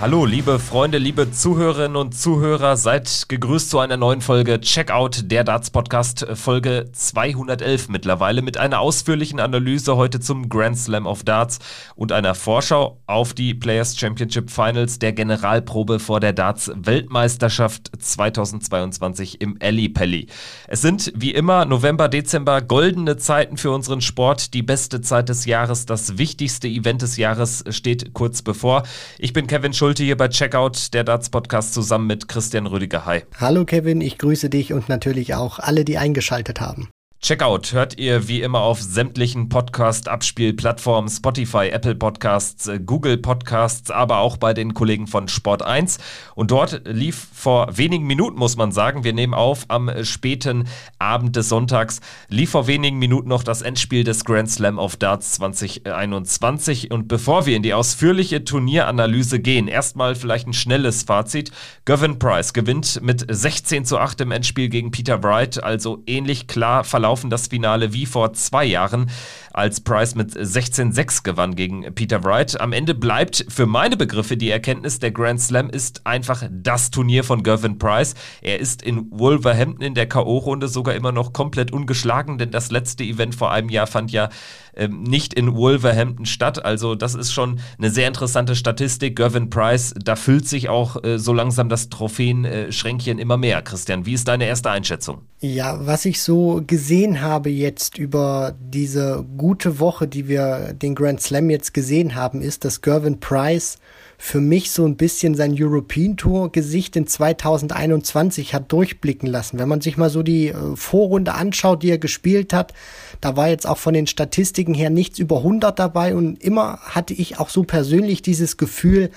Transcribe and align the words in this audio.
Hallo, 0.00 0.24
liebe 0.24 0.58
Freunde, 0.58 0.96
liebe 0.96 1.30
Zuhörerinnen 1.30 1.98
und 1.98 2.14
Zuhörer, 2.14 2.78
seid 2.78 3.28
gegrüßt 3.28 3.68
zu 3.68 3.80
einer 3.80 3.98
neuen 3.98 4.22
Folge 4.22 4.58
Checkout, 4.58 5.30
der 5.30 5.44
Darts 5.44 5.68
Podcast, 5.68 6.26
Folge 6.36 6.88
211 6.90 7.90
mittlerweile, 7.90 8.40
mit 8.40 8.56
einer 8.56 8.80
ausführlichen 8.80 9.40
Analyse 9.40 9.96
heute 9.96 10.18
zum 10.18 10.48
Grand 10.48 10.78
Slam 10.78 11.06
of 11.06 11.22
Darts 11.22 11.58
und 11.96 12.12
einer 12.12 12.34
Vorschau 12.34 13.02
auf 13.06 13.34
die 13.34 13.52
Players 13.52 13.98
Championship 13.98 14.50
Finals 14.50 14.98
der 14.98 15.12
Generalprobe 15.12 15.98
vor 15.98 16.18
der 16.18 16.32
Darts 16.32 16.72
Weltmeisterschaft 16.74 17.90
2022 17.98 19.42
im 19.42 19.58
Alley 19.60 19.90
Pally. 19.90 20.28
Es 20.66 20.80
sind 20.80 21.12
wie 21.14 21.32
immer 21.32 21.66
November, 21.66 22.08
Dezember 22.08 22.62
goldene 22.62 23.18
Zeiten 23.18 23.58
für 23.58 23.70
unseren 23.70 24.00
Sport, 24.00 24.54
die 24.54 24.62
beste 24.62 25.02
Zeit 25.02 25.28
des 25.28 25.44
Jahres, 25.44 25.84
das 25.84 26.16
wichtigste 26.16 26.68
Event 26.68 27.02
des 27.02 27.18
Jahres 27.18 27.64
steht 27.68 28.14
kurz 28.14 28.40
bevor. 28.40 28.84
Ich 29.18 29.34
bin 29.34 29.46
Kevin 29.46 29.74
Schulz 29.74 29.89
Schulte 29.90 30.04
hier 30.04 30.16
bei 30.16 30.28
Checkout, 30.28 30.94
der 30.94 31.02
Darts 31.02 31.30
Podcast, 31.30 31.74
zusammen 31.74 32.06
mit 32.06 32.28
Christian 32.28 32.68
Rüdiger. 32.68 33.06
Hi. 33.06 33.24
Hallo 33.40 33.64
Kevin, 33.64 34.00
ich 34.00 34.18
grüße 34.18 34.48
dich 34.48 34.72
und 34.72 34.88
natürlich 34.88 35.34
auch 35.34 35.58
alle, 35.58 35.84
die 35.84 35.98
eingeschaltet 35.98 36.60
haben. 36.60 36.90
Checkout 37.22 37.74
hört 37.74 37.98
ihr 37.98 38.28
wie 38.28 38.40
immer 38.40 38.60
auf 38.60 38.80
sämtlichen 38.80 39.50
Podcast-Abspielplattformen, 39.50 41.10
Spotify, 41.10 41.68
Apple 41.68 41.94
Podcasts, 41.94 42.66
äh, 42.66 42.80
Google 42.80 43.18
Podcasts, 43.18 43.90
aber 43.90 44.20
auch 44.20 44.38
bei 44.38 44.54
den 44.54 44.72
Kollegen 44.72 45.06
von 45.06 45.28
Sport 45.28 45.60
1. 45.60 45.98
Und 46.34 46.50
dort 46.50 46.80
lief 46.86 47.28
vor 47.34 47.76
wenigen 47.76 48.06
Minuten, 48.06 48.38
muss 48.38 48.56
man 48.56 48.72
sagen, 48.72 49.04
wir 49.04 49.12
nehmen 49.12 49.34
auf 49.34 49.66
am 49.68 49.90
späten 50.02 50.66
Abend 50.98 51.36
des 51.36 51.50
Sonntags, 51.50 52.00
lief 52.30 52.52
vor 52.52 52.66
wenigen 52.66 52.98
Minuten 52.98 53.28
noch 53.28 53.42
das 53.42 53.60
Endspiel 53.60 54.02
des 54.02 54.24
Grand 54.24 54.50
Slam 54.50 54.78
of 54.78 54.96
Darts 54.96 55.32
2021. 55.32 56.90
Und 56.90 57.06
bevor 57.06 57.44
wir 57.44 57.54
in 57.54 57.62
die 57.62 57.74
ausführliche 57.74 58.44
Turnieranalyse 58.44 59.40
gehen, 59.40 59.68
erstmal 59.68 60.14
vielleicht 60.14 60.46
ein 60.46 60.54
schnelles 60.54 61.02
Fazit. 61.02 61.52
Gavin 61.84 62.18
Price 62.18 62.54
gewinnt 62.54 63.02
mit 63.02 63.26
16 63.28 63.84
zu 63.84 63.98
8 63.98 64.22
im 64.22 64.30
Endspiel 64.30 64.70
gegen 64.70 64.90
Peter 64.90 65.22
Wright, 65.22 65.62
also 65.62 66.02
ähnlich 66.06 66.46
klar 66.46 66.82
verlaufen 66.82 67.09
laufen 67.10 67.28
das 67.28 67.48
Finale 67.48 67.92
wie 67.92 68.06
vor 68.06 68.34
zwei 68.34 68.64
Jahren, 68.64 69.10
als 69.52 69.80
Price 69.80 70.14
mit 70.14 70.32
16-6 70.32 71.22
gewann 71.22 71.54
gegen 71.54 71.94
Peter 71.94 72.22
Wright. 72.24 72.60
Am 72.60 72.72
Ende 72.72 72.94
bleibt 72.94 73.46
für 73.48 73.66
meine 73.66 73.96
Begriffe 73.96 74.36
die 74.36 74.50
Erkenntnis, 74.50 74.98
der 74.98 75.10
Grand 75.10 75.40
Slam 75.40 75.70
ist 75.70 76.06
einfach 76.06 76.44
das 76.50 76.90
Turnier 76.90 77.24
von 77.24 77.42
Gervin 77.42 77.78
Price. 77.78 78.14
Er 78.42 78.58
ist 78.60 78.82
in 78.82 79.06
Wolverhampton 79.10 79.84
in 79.84 79.94
der 79.94 80.08
K.O.-Runde 80.08 80.68
sogar 80.68 80.94
immer 80.94 81.12
noch 81.12 81.32
komplett 81.32 81.72
ungeschlagen, 81.72 82.38
denn 82.38 82.50
das 82.50 82.70
letzte 82.70 83.04
Event 83.04 83.34
vor 83.34 83.50
einem 83.50 83.68
Jahr 83.68 83.86
fand 83.86 84.12
ja 84.12 84.28
ähm, 84.76 85.02
nicht 85.02 85.34
in 85.34 85.54
Wolverhampton 85.54 86.26
statt. 86.26 86.64
Also 86.64 86.94
das 86.94 87.14
ist 87.14 87.32
schon 87.32 87.60
eine 87.78 87.90
sehr 87.90 88.08
interessante 88.08 88.54
Statistik. 88.54 89.16
Gervin 89.16 89.50
Price, 89.50 89.94
da 90.02 90.16
füllt 90.16 90.48
sich 90.48 90.68
auch 90.68 91.02
äh, 91.02 91.18
so 91.18 91.32
langsam 91.32 91.68
das 91.68 91.88
Trophäenschränkchen 91.88 93.18
immer 93.18 93.36
mehr. 93.36 93.62
Christian, 93.62 94.06
wie 94.06 94.14
ist 94.14 94.28
deine 94.28 94.46
erste 94.46 94.70
Einschätzung? 94.70 95.22
Ja, 95.40 95.78
was 95.86 96.04
ich 96.04 96.22
so 96.22 96.62
gesehen 96.66 97.20
habe 97.20 97.50
jetzt 97.50 97.98
über 97.98 98.54
diese 98.60 99.24
gute 99.40 99.80
Woche, 99.80 100.06
die 100.06 100.28
wir 100.28 100.74
den 100.74 100.94
Grand 100.94 101.22
Slam 101.22 101.48
jetzt 101.48 101.72
gesehen 101.72 102.14
haben, 102.14 102.42
ist, 102.42 102.66
dass 102.66 102.82
Gervin 102.82 103.20
Price 103.20 103.78
für 104.18 104.42
mich 104.42 104.70
so 104.70 104.84
ein 104.84 104.98
bisschen 104.98 105.34
sein 105.34 105.54
European 105.58 106.18
Tour 106.18 106.52
Gesicht 106.52 106.94
in 106.94 107.06
2021 107.06 108.52
hat 108.52 108.70
durchblicken 108.70 109.26
lassen. 109.26 109.58
Wenn 109.58 109.68
man 109.68 109.80
sich 109.80 109.96
mal 109.96 110.10
so 110.10 110.22
die 110.22 110.48
äh, 110.48 110.76
Vorrunde 110.76 111.32
anschaut, 111.32 111.82
die 111.82 111.88
er 111.88 111.96
gespielt 111.96 112.52
hat, 112.52 112.74
da 113.22 113.38
war 113.38 113.48
jetzt 113.48 113.66
auch 113.66 113.78
von 113.78 113.94
den 113.94 114.06
Statistiken 114.06 114.74
her 114.74 114.90
nichts 114.90 115.18
über 115.18 115.38
100 115.38 115.78
dabei 115.78 116.14
und 116.14 116.44
immer 116.44 116.80
hatte 116.82 117.14
ich 117.14 117.40
auch 117.40 117.48
so 117.48 117.62
persönlich 117.62 118.20
dieses 118.20 118.58
Gefühl, 118.58 119.10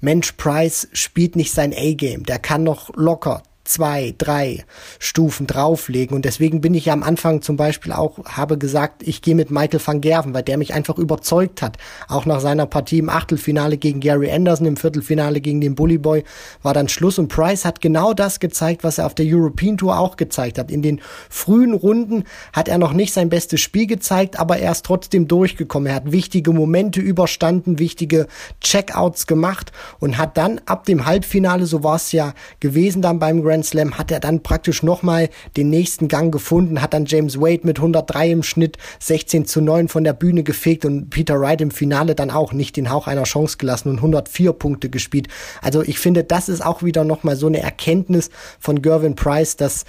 Mensch, 0.00 0.32
Price 0.32 0.88
spielt 0.94 1.36
nicht 1.36 1.52
sein 1.52 1.74
A-Game. 1.76 2.24
Der 2.24 2.38
kann 2.38 2.62
noch 2.62 2.96
locker 2.96 3.42
zwei, 3.68 4.14
drei 4.16 4.64
Stufen 4.98 5.46
drauflegen. 5.46 6.16
Und 6.16 6.24
deswegen 6.24 6.60
bin 6.60 6.74
ich 6.74 6.86
ja 6.86 6.92
am 6.92 7.02
Anfang 7.02 7.42
zum 7.42 7.56
Beispiel 7.56 7.92
auch, 7.92 8.24
habe 8.24 8.58
gesagt, 8.58 9.02
ich 9.06 9.22
gehe 9.22 9.34
mit 9.34 9.50
Michael 9.50 9.80
van 9.84 10.00
Gerven, 10.00 10.34
weil 10.34 10.42
der 10.42 10.58
mich 10.58 10.74
einfach 10.74 10.96
überzeugt 10.98 11.62
hat. 11.62 11.76
Auch 12.08 12.26
nach 12.26 12.40
seiner 12.40 12.66
Partie 12.66 12.98
im 12.98 13.10
Achtelfinale 13.10 13.76
gegen 13.76 14.00
Gary 14.00 14.30
Anderson, 14.30 14.66
im 14.66 14.76
Viertelfinale 14.76 15.40
gegen 15.40 15.60
den 15.60 15.74
Bully 15.74 15.98
Boy 15.98 16.24
war 16.62 16.74
dann 16.74 16.88
Schluss. 16.88 17.18
Und 17.18 17.28
Price 17.28 17.64
hat 17.64 17.80
genau 17.80 18.14
das 18.14 18.40
gezeigt, 18.40 18.84
was 18.84 18.98
er 18.98 19.06
auf 19.06 19.14
der 19.14 19.26
European 19.28 19.76
Tour 19.76 19.98
auch 19.98 20.16
gezeigt 20.16 20.58
hat. 20.58 20.70
In 20.70 20.82
den 20.82 21.00
frühen 21.28 21.74
Runden 21.74 22.24
hat 22.52 22.68
er 22.68 22.78
noch 22.78 22.92
nicht 22.92 23.12
sein 23.12 23.28
bestes 23.28 23.60
Spiel 23.60 23.86
gezeigt, 23.86 24.38
aber 24.38 24.58
er 24.58 24.72
ist 24.72 24.84
trotzdem 24.86 25.28
durchgekommen. 25.28 25.88
Er 25.88 25.96
hat 25.96 26.10
wichtige 26.10 26.52
Momente 26.52 27.00
überstanden, 27.00 27.78
wichtige 27.78 28.26
Checkouts 28.62 29.26
gemacht 29.26 29.72
und 29.98 30.16
hat 30.16 30.36
dann 30.38 30.60
ab 30.64 30.86
dem 30.86 31.04
Halbfinale, 31.04 31.66
so 31.66 31.84
war 31.84 31.96
es 31.96 32.12
ja 32.12 32.32
gewesen 32.60 33.02
dann 33.02 33.18
beim 33.18 33.42
Grand 33.42 33.57
Grand 33.58 33.66
Slam 33.66 33.98
hat 33.98 34.12
er 34.12 34.20
dann 34.20 34.42
praktisch 34.44 34.84
nochmal 34.84 35.30
den 35.56 35.68
nächsten 35.68 36.06
Gang 36.06 36.32
gefunden, 36.32 36.80
hat 36.80 36.94
dann 36.94 37.06
James 37.06 37.40
Wade 37.40 37.62
mit 37.64 37.78
103 37.78 38.30
im 38.30 38.42
Schnitt 38.44 38.76
16 39.00 39.46
zu 39.46 39.60
9 39.60 39.88
von 39.88 40.04
der 40.04 40.12
Bühne 40.12 40.44
gefegt 40.44 40.84
und 40.84 41.10
Peter 41.10 41.40
Wright 41.40 41.60
im 41.60 41.72
Finale 41.72 42.14
dann 42.14 42.30
auch 42.30 42.52
nicht 42.52 42.76
den 42.76 42.90
Hauch 42.90 43.08
einer 43.08 43.24
Chance 43.24 43.58
gelassen 43.58 43.88
und 43.88 43.96
104 43.96 44.52
Punkte 44.52 44.90
gespielt. 44.90 45.26
Also 45.60 45.82
ich 45.82 45.98
finde, 45.98 46.22
das 46.22 46.48
ist 46.48 46.64
auch 46.64 46.84
wieder 46.84 47.02
nochmal 47.02 47.34
so 47.34 47.48
eine 47.48 47.60
Erkenntnis 47.60 48.30
von 48.60 48.80
Gervin 48.80 49.16
Price, 49.16 49.56
dass 49.56 49.84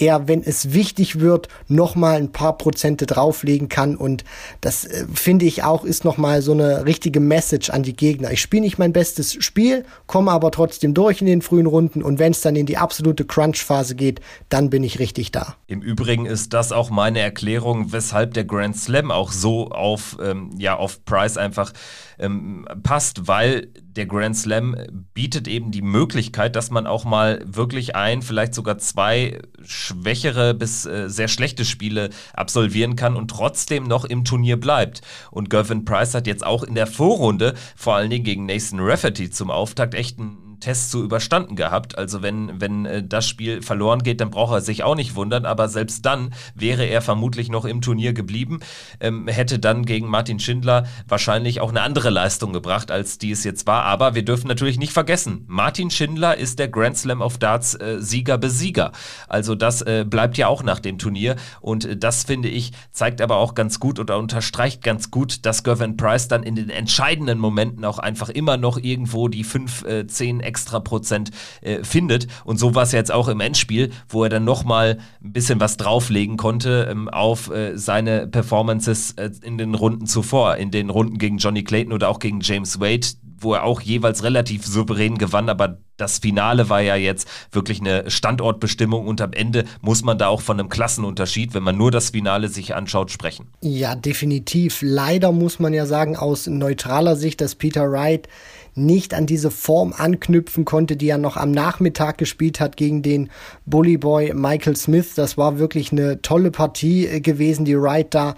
er, 0.00 0.28
wenn 0.28 0.42
es 0.42 0.72
wichtig 0.72 1.20
wird, 1.20 1.48
nochmal 1.68 2.16
ein 2.16 2.32
paar 2.32 2.58
Prozente 2.58 3.06
drauflegen 3.06 3.68
kann 3.68 3.96
und 3.96 4.24
das 4.60 4.84
äh, 4.84 5.06
finde 5.12 5.44
ich 5.46 5.62
auch 5.62 5.84
ist 5.84 6.04
nochmal 6.04 6.42
so 6.42 6.52
eine 6.52 6.86
richtige 6.86 7.20
Message 7.20 7.70
an 7.70 7.82
die 7.82 7.94
Gegner. 7.94 8.30
Ich 8.30 8.40
spiele 8.40 8.62
nicht 8.62 8.78
mein 8.78 8.92
bestes 8.92 9.34
Spiel, 9.34 9.84
komme 10.06 10.30
aber 10.30 10.50
trotzdem 10.50 10.94
durch 10.94 11.20
in 11.20 11.26
den 11.26 11.42
frühen 11.42 11.66
Runden 11.66 12.02
und 12.02 12.18
wenn 12.18 12.32
es 12.32 12.40
dann 12.40 12.56
in 12.56 12.66
die 12.66 12.76
absolute 12.76 13.24
Crunch-Phase 13.24 13.94
geht, 13.94 14.20
dann 14.48 14.70
bin 14.70 14.82
ich 14.82 14.98
richtig 14.98 15.32
da. 15.32 15.56
Im 15.66 15.82
Übrigen 15.82 16.26
ist 16.26 16.52
das 16.52 16.72
auch 16.72 16.90
meine 16.90 17.20
Erklärung, 17.20 17.92
weshalb 17.92 18.34
der 18.34 18.44
Grand 18.44 18.76
Slam 18.76 19.10
auch 19.10 19.32
so 19.32 19.70
auf, 19.70 20.16
ähm, 20.22 20.50
ja, 20.58 20.76
auf 20.76 21.04
Price 21.04 21.36
einfach 21.36 21.72
ähm, 22.18 22.66
passt, 22.82 23.26
weil 23.28 23.68
der 23.82 24.06
Grand 24.06 24.36
Slam 24.36 24.76
bietet 25.14 25.48
eben 25.48 25.70
die 25.70 25.82
Möglichkeit, 25.82 26.56
dass 26.56 26.70
man 26.70 26.86
auch 26.86 27.04
mal 27.04 27.40
wirklich 27.46 27.94
ein, 27.94 28.22
vielleicht 28.22 28.54
sogar 28.54 28.78
zwei 28.78 29.40
schwächere 29.62 30.54
bis 30.54 30.84
äh, 30.86 31.08
sehr 31.08 31.28
schlechte 31.28 31.64
Spiele 31.64 32.10
absolvieren 32.32 32.96
kann 32.96 33.16
und 33.16 33.30
trotzdem 33.30 33.84
noch 33.84 34.04
im 34.04 34.24
Turnier 34.24 34.58
bleibt. 34.58 35.02
Und 35.30 35.50
Gervin 35.50 35.84
Price 35.84 36.14
hat 36.14 36.26
jetzt 36.26 36.44
auch 36.44 36.62
in 36.62 36.74
der 36.74 36.86
Vorrunde, 36.86 37.54
vor 37.76 37.94
allen 37.94 38.10
Dingen 38.10 38.24
gegen 38.24 38.46
Nathan 38.46 38.80
Rafferty 38.80 39.30
zum 39.30 39.50
Auftakt, 39.50 39.94
echt 39.94 40.18
einen 40.18 40.43
Test 40.64 40.90
so 40.90 41.02
überstanden 41.02 41.56
gehabt. 41.56 41.98
Also 41.98 42.22
wenn, 42.22 42.58
wenn 42.58 42.86
äh, 42.86 43.02
das 43.06 43.28
Spiel 43.28 43.60
verloren 43.60 44.02
geht, 44.02 44.22
dann 44.22 44.30
braucht 44.30 44.54
er 44.54 44.60
sich 44.62 44.82
auch 44.82 44.94
nicht 44.94 45.14
wundern. 45.14 45.44
Aber 45.44 45.68
selbst 45.68 46.06
dann 46.06 46.32
wäre 46.54 46.86
er 46.86 47.02
vermutlich 47.02 47.50
noch 47.50 47.66
im 47.66 47.82
Turnier 47.82 48.14
geblieben, 48.14 48.60
ähm, 48.98 49.28
hätte 49.28 49.58
dann 49.58 49.84
gegen 49.84 50.08
Martin 50.08 50.38
Schindler 50.38 50.86
wahrscheinlich 51.06 51.60
auch 51.60 51.68
eine 51.68 51.82
andere 51.82 52.08
Leistung 52.08 52.54
gebracht, 52.54 52.90
als 52.90 53.18
die 53.18 53.30
es 53.30 53.44
jetzt 53.44 53.66
war. 53.66 53.82
Aber 53.82 54.14
wir 54.14 54.24
dürfen 54.24 54.48
natürlich 54.48 54.78
nicht 54.78 54.92
vergessen, 54.92 55.44
Martin 55.48 55.90
Schindler 55.90 56.38
ist 56.38 56.58
der 56.58 56.68
Grand 56.68 56.96
Slam 56.96 57.20
of 57.20 57.36
Darts 57.36 57.74
äh, 57.74 57.98
Sieger 58.00 58.38
Besieger. 58.38 58.92
Also 59.28 59.54
das 59.54 59.82
äh, 59.82 60.06
bleibt 60.08 60.38
ja 60.38 60.48
auch 60.48 60.62
nach 60.62 60.80
dem 60.80 60.96
Turnier. 60.96 61.36
Und 61.60 61.84
äh, 61.84 61.96
das 61.96 62.24
finde 62.24 62.48
ich, 62.48 62.72
zeigt 62.90 63.20
aber 63.20 63.36
auch 63.36 63.54
ganz 63.54 63.80
gut 63.80 63.98
oder 63.98 64.16
unterstreicht 64.16 64.82
ganz 64.82 65.10
gut, 65.10 65.44
dass 65.44 65.62
Gervin 65.62 65.98
Price 65.98 66.28
dann 66.28 66.42
in 66.42 66.56
den 66.56 66.70
entscheidenden 66.70 67.38
Momenten 67.38 67.84
auch 67.84 67.98
einfach 67.98 68.30
immer 68.30 68.56
noch 68.56 68.78
irgendwo 68.78 69.28
die 69.28 69.44
5, 69.44 69.84
äh, 69.84 70.06
10 70.06 70.40
extra 70.54 70.78
Prozent 70.78 71.32
äh, 71.62 71.82
findet. 71.82 72.28
Und 72.44 72.58
so 72.58 72.76
war 72.76 72.84
es 72.84 72.92
jetzt 72.92 73.10
auch 73.10 73.26
im 73.26 73.40
Endspiel, 73.40 73.90
wo 74.08 74.22
er 74.22 74.30
dann 74.30 74.44
nochmal 74.44 74.98
ein 75.22 75.32
bisschen 75.32 75.58
was 75.58 75.76
drauflegen 75.76 76.36
konnte 76.36 76.86
ähm, 76.88 77.08
auf 77.08 77.50
äh, 77.50 77.76
seine 77.76 78.28
Performances 78.28 79.12
äh, 79.12 79.30
in 79.42 79.58
den 79.58 79.74
Runden 79.74 80.06
zuvor, 80.06 80.56
in 80.56 80.70
den 80.70 80.90
Runden 80.90 81.18
gegen 81.18 81.38
Johnny 81.38 81.64
Clayton 81.64 81.92
oder 81.92 82.08
auch 82.08 82.20
gegen 82.20 82.38
James 82.40 82.78
Wade, 82.78 83.06
wo 83.38 83.54
er 83.54 83.64
auch 83.64 83.80
jeweils 83.80 84.22
relativ 84.22 84.64
souverän 84.64 85.18
gewann, 85.18 85.48
aber 85.48 85.78
das 85.96 86.18
Finale 86.18 86.68
war 86.68 86.80
ja 86.80 86.96
jetzt 86.96 87.28
wirklich 87.52 87.80
eine 87.80 88.10
Standortbestimmung 88.10 89.06
und 89.06 89.20
am 89.20 89.32
Ende 89.32 89.64
muss 89.80 90.02
man 90.02 90.18
da 90.18 90.28
auch 90.28 90.40
von 90.40 90.58
einem 90.58 90.68
Klassenunterschied, 90.68 91.54
wenn 91.54 91.62
man 91.62 91.76
nur 91.76 91.90
das 91.90 92.10
Finale 92.10 92.48
sich 92.48 92.74
anschaut, 92.74 93.10
sprechen. 93.10 93.46
Ja, 93.60 93.94
definitiv. 93.94 94.78
Leider 94.82 95.30
muss 95.30 95.58
man 95.58 95.72
ja 95.72 95.86
sagen, 95.86 96.16
aus 96.16 96.46
neutraler 96.46 97.16
Sicht, 97.16 97.40
dass 97.40 97.54
Peter 97.54 97.90
Wright 97.90 98.28
nicht 98.74 99.14
an 99.14 99.26
diese 99.26 99.50
Form 99.50 99.92
anknüpfen 99.96 100.64
konnte, 100.64 100.96
die 100.96 101.08
er 101.08 101.18
noch 101.18 101.36
am 101.36 101.50
Nachmittag 101.50 102.18
gespielt 102.18 102.60
hat 102.60 102.76
gegen 102.76 103.02
den 103.02 103.30
Bully 103.66 103.96
Boy 103.96 104.32
Michael 104.34 104.76
Smith. 104.76 105.14
Das 105.14 105.38
war 105.38 105.58
wirklich 105.58 105.92
eine 105.92 106.22
tolle 106.22 106.50
Partie 106.50 107.06
äh, 107.06 107.20
gewesen, 107.20 107.64
die 107.64 107.80
Wright 107.80 108.12
da 108.14 108.34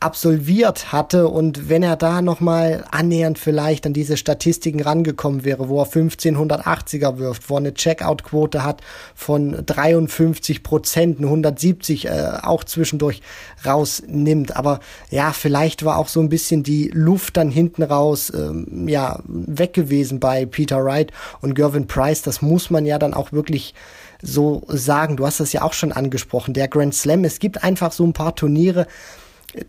absolviert 0.00 0.90
hatte 0.92 1.28
und 1.28 1.68
wenn 1.68 1.82
er 1.82 1.96
da 1.96 2.22
nochmal 2.22 2.84
annähernd 2.90 3.38
vielleicht 3.38 3.84
an 3.84 3.92
diese 3.92 4.16
Statistiken 4.16 4.80
rangekommen 4.80 5.44
wäre, 5.44 5.68
wo 5.68 5.80
er 5.80 5.86
1580er 5.86 7.18
wirft, 7.18 7.50
wo 7.50 7.54
er 7.54 7.58
eine 7.58 7.74
Checkout-Quote 7.74 8.64
hat 8.64 8.80
von 9.14 9.64
53 9.66 10.62
Prozent, 10.62 11.20
170 11.20 12.06
äh, 12.06 12.10
auch 12.42 12.64
zwischendurch 12.64 13.20
rausnimmt. 13.66 14.56
Aber 14.56 14.80
ja, 15.10 15.32
vielleicht 15.32 15.84
war 15.84 15.98
auch 15.98 16.08
so 16.08 16.20
ein 16.20 16.30
bisschen 16.30 16.62
die 16.62 16.90
Luft 16.94 17.36
dann 17.36 17.50
hinten 17.50 17.82
raus 17.82 18.32
ähm, 18.34 18.88
ja 18.88 19.20
weg 19.26 19.74
gewesen 19.74 20.20
bei 20.20 20.46
Peter 20.46 20.82
Wright 20.82 21.12
und 21.42 21.54
Gervin 21.54 21.86
Price. 21.86 22.22
Das 22.22 22.40
muss 22.40 22.70
man 22.70 22.86
ja 22.86 22.98
dann 22.98 23.12
auch 23.12 23.32
wirklich 23.32 23.74
so 24.22 24.62
sagen. 24.68 25.16
Du 25.16 25.26
hast 25.26 25.40
das 25.40 25.52
ja 25.52 25.62
auch 25.62 25.74
schon 25.74 25.92
angesprochen. 25.92 26.54
Der 26.54 26.68
Grand 26.68 26.94
Slam. 26.94 27.24
Es 27.24 27.38
gibt 27.38 27.62
einfach 27.62 27.92
so 27.92 28.04
ein 28.04 28.14
paar 28.14 28.34
Turniere, 28.34 28.86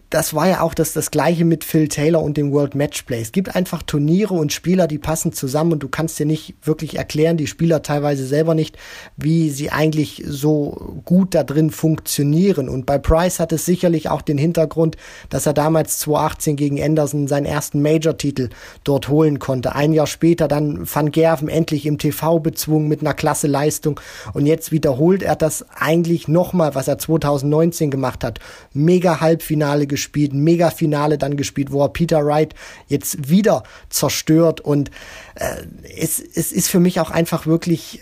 das 0.09 0.33
war 0.33 0.47
ja 0.47 0.62
auch 0.62 0.74
das, 0.74 0.94
das 0.94 1.12
Gleiche 1.12 1.45
mit 1.45 1.63
Phil 1.63 1.88
Taylor 1.88 2.21
und 2.21 2.38
dem 2.38 2.51
World 2.51 2.75
Matchplay. 2.75 3.21
Es 3.21 3.31
gibt 3.31 3.56
einfach 3.56 3.83
Turniere 3.83 4.33
und 4.33 4.51
Spieler, 4.51 4.88
die 4.88 4.97
passen 4.97 5.33
zusammen 5.33 5.74
und 5.74 5.83
du 5.83 5.88
kannst 5.88 6.18
dir 6.19 6.25
nicht 6.25 6.56
wirklich 6.63 6.97
erklären, 6.97 7.38
die 7.38 7.47
Spieler 7.47 7.81
teilweise 7.83 8.25
selber 8.25 8.56
nicht, 8.56 8.77
wie 9.15 9.50
sie 9.50 9.69
eigentlich 9.69 10.24
so 10.25 11.01
gut 11.06 11.35
da 11.35 11.44
drin 11.44 11.69
funktionieren. 11.69 12.69
Und 12.69 12.85
bei 12.85 12.97
Price 12.97 13.39
hat 13.39 13.51
es 13.51 13.65
sicherlich 13.65 14.09
auch 14.09 14.21
den 14.21 14.38
Hintergrund, 14.38 14.97
dass 15.29 15.45
er 15.45 15.53
damals 15.53 16.00
2018 16.00 16.56
gegen 16.56 16.81
Anderson 16.81 17.27
seinen 17.27 17.45
ersten 17.45 17.81
Major-Titel 17.81 18.50
dort 18.83 19.09
holen 19.09 19.39
konnte. 19.39 19.75
Ein 19.75 19.94
Jahr 19.94 20.07
später 20.07 20.47
dann 20.47 20.88
Van 20.91 21.12
Gerven 21.12 21.50
endlich 21.50 21.85
im 21.85 21.97
TV 21.97 22.39
bezwungen 22.39 22.88
mit 22.88 23.01
einer 23.01 23.13
klasse 23.13 23.47
Leistung 23.47 24.00
und 24.33 24.45
jetzt 24.45 24.71
wiederholt 24.71 25.21
er 25.21 25.35
das 25.35 25.65
eigentlich 25.75 26.27
nochmal, 26.27 26.75
was 26.75 26.88
er 26.88 26.97
2019 26.97 27.91
gemacht 27.91 28.24
hat. 28.24 28.39
Mega 28.74 29.21
Halbfinale 29.21 29.66
Halbfinale 29.67 29.87
gespielt, 29.87 30.33
ein 30.33 30.43
Mega-Finale 30.43 31.17
dann 31.17 31.37
gespielt, 31.37 31.71
wo 31.71 31.83
er 31.83 31.89
Peter 31.89 32.25
Wright 32.25 32.53
jetzt 32.87 33.29
wieder 33.29 33.63
zerstört 33.89 34.61
und 34.61 34.91
äh, 35.35 35.63
es, 35.97 36.19
es 36.19 36.51
ist 36.51 36.69
für 36.69 36.79
mich 36.79 36.99
auch 36.99 37.11
einfach 37.11 37.45
wirklich 37.45 38.01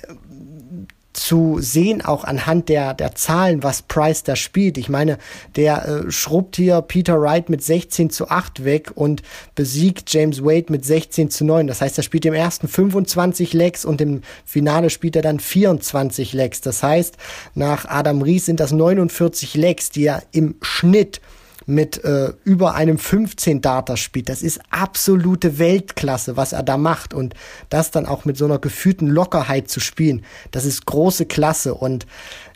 zu 1.16 1.58
sehen, 1.60 2.04
auch 2.04 2.24
anhand 2.24 2.70
der, 2.70 2.94
der 2.94 3.16
Zahlen, 3.16 3.64
was 3.64 3.82
Price 3.82 4.24
da 4.24 4.36
spielt. 4.36 4.78
Ich 4.78 4.90
meine, 4.90 5.18
der 5.56 5.88
äh, 5.88 6.12
schrubbt 6.12 6.58
hier 6.58 6.82
Peter 6.82 7.20
Wright 7.20 7.50
mit 7.50 7.64
16 7.64 8.10
zu 8.10 8.30
8 8.30 8.64
weg 8.64 8.92
und 8.96 9.22
besiegt 9.56 10.14
James 10.14 10.44
Wade 10.44 10.72
mit 10.72 10.86
16 10.86 11.30
zu 11.30 11.46
9. 11.46 11.68
Das 11.68 11.82
heißt, 11.82 11.98
er 11.98 12.04
spielt 12.04 12.26
im 12.26 12.34
ersten 12.34 12.68
25 12.68 13.54
Legs 13.54 13.86
und 13.86 14.02
im 14.02 14.22
Finale 14.46 14.90
spielt 14.90 15.16
er 15.16 15.22
dann 15.22 15.40
24 15.40 16.34
Legs. 16.34 16.62
Das 16.62 16.84
heißt, 16.84 17.16
nach 17.54 17.86
Adam 17.86 18.22
Ries 18.22 18.46
sind 18.46 18.60
das 18.60 18.72
49 18.72 19.56
Legs, 19.56 19.90
die 19.90 20.06
er 20.06 20.24
im 20.32 20.56
Schnitt 20.62 21.22
mit 21.66 22.04
äh, 22.04 22.34
über 22.44 22.76
einem 22.76 22.98
15 22.98 23.62
Data 23.62 23.98
spielt. 23.98 24.30
Das 24.30 24.42
ist 24.42 24.62
absolute 24.70 25.58
Weltklasse, 25.58 26.38
was 26.38 26.54
er 26.54 26.64
da 26.64 26.78
macht 26.78 27.14
und 27.14 27.34
das 27.70 27.92
dann 27.92 28.06
auch 28.06 28.26
mit 28.26 28.38
so 28.38 28.46
einer 28.46 28.60
gefühlten 28.60 29.08
Lockerheit 29.08 29.70
zu 29.70 29.80
spielen. 29.80 30.24
Das 30.52 30.66
ist 30.66 30.86
große 30.86 31.26
Klasse 31.26 31.74
und 31.74 32.06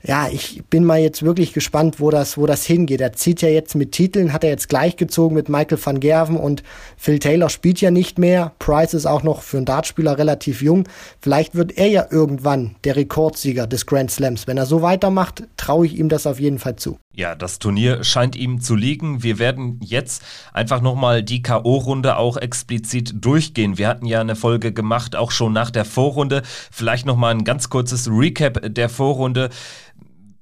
ja, 0.01 0.29
ich 0.31 0.63
bin 0.69 0.85
mal 0.85 0.99
jetzt 0.99 1.23
wirklich 1.23 1.51
gespannt, 1.51 1.99
wo 1.99 2.09
das, 2.09 2.37
wo 2.37 2.45
das 2.45 2.65
hingeht. 2.65 3.01
Er 3.01 3.13
zieht 3.13 3.41
ja 3.41 3.49
jetzt 3.49 3.75
mit 3.75 3.91
Titeln, 3.91 4.31
hat 4.31 4.45
er 4.45 4.49
jetzt 4.49 4.69
gleichgezogen 4.69 5.35
mit 5.35 5.49
Michael 5.49 5.79
van 5.83 5.99
Gerven 5.99 6.37
und 6.37 6.63
Phil 6.95 7.19
Taylor 7.19 7.49
spielt 7.49 7.81
ja 7.81 7.91
nicht 7.91 8.17
mehr. 8.17 8.53
Price 8.59 8.93
ist 8.93 9.05
auch 9.05 9.23
noch 9.23 9.41
für 9.41 9.57
einen 9.57 9.65
Dartspieler 9.65 10.17
relativ 10.17 10.61
jung. 10.61 10.87
Vielleicht 11.19 11.55
wird 11.55 11.77
er 11.77 11.87
ja 11.87 12.07
irgendwann 12.09 12.75
der 12.85 12.95
Rekordsieger 12.95 13.67
des 13.67 13.85
Grand 13.85 14.09
Slams. 14.09 14.47
Wenn 14.47 14.57
er 14.57 14.65
so 14.65 14.81
weitermacht, 14.81 15.43
traue 15.57 15.85
ich 15.85 15.97
ihm 15.97 16.07
das 16.07 16.25
auf 16.25 16.39
jeden 16.39 16.59
Fall 16.59 16.77
zu. 16.77 16.97
Ja, 17.11 17.35
das 17.35 17.57
Turnier 17.57 18.03
scheint 18.03 18.35
ihm 18.35 18.61
zu 18.61 18.75
liegen. 18.75 19.23
Wir 19.23 19.39
werden 19.39 19.79
jetzt 19.83 20.23
einfach 20.53 20.79
nochmal 20.79 21.23
die 21.23 21.41
K.O.-Runde 21.41 22.15
auch 22.15 22.37
explizit 22.37 23.13
durchgehen. 23.25 23.77
Wir 23.77 23.87
hatten 23.87 24.05
ja 24.05 24.21
eine 24.21 24.35
Folge 24.35 24.71
gemacht, 24.71 25.15
auch 25.15 25.31
schon 25.31 25.51
nach 25.51 25.71
der 25.71 25.85
Vorrunde. 25.85 26.43
Vielleicht 26.71 27.05
nochmal 27.05 27.33
ein 27.33 27.43
ganz 27.43 27.69
kurzes 27.69 28.07
Recap 28.09 28.73
der 28.73 28.89
Vorrunde 28.89 29.49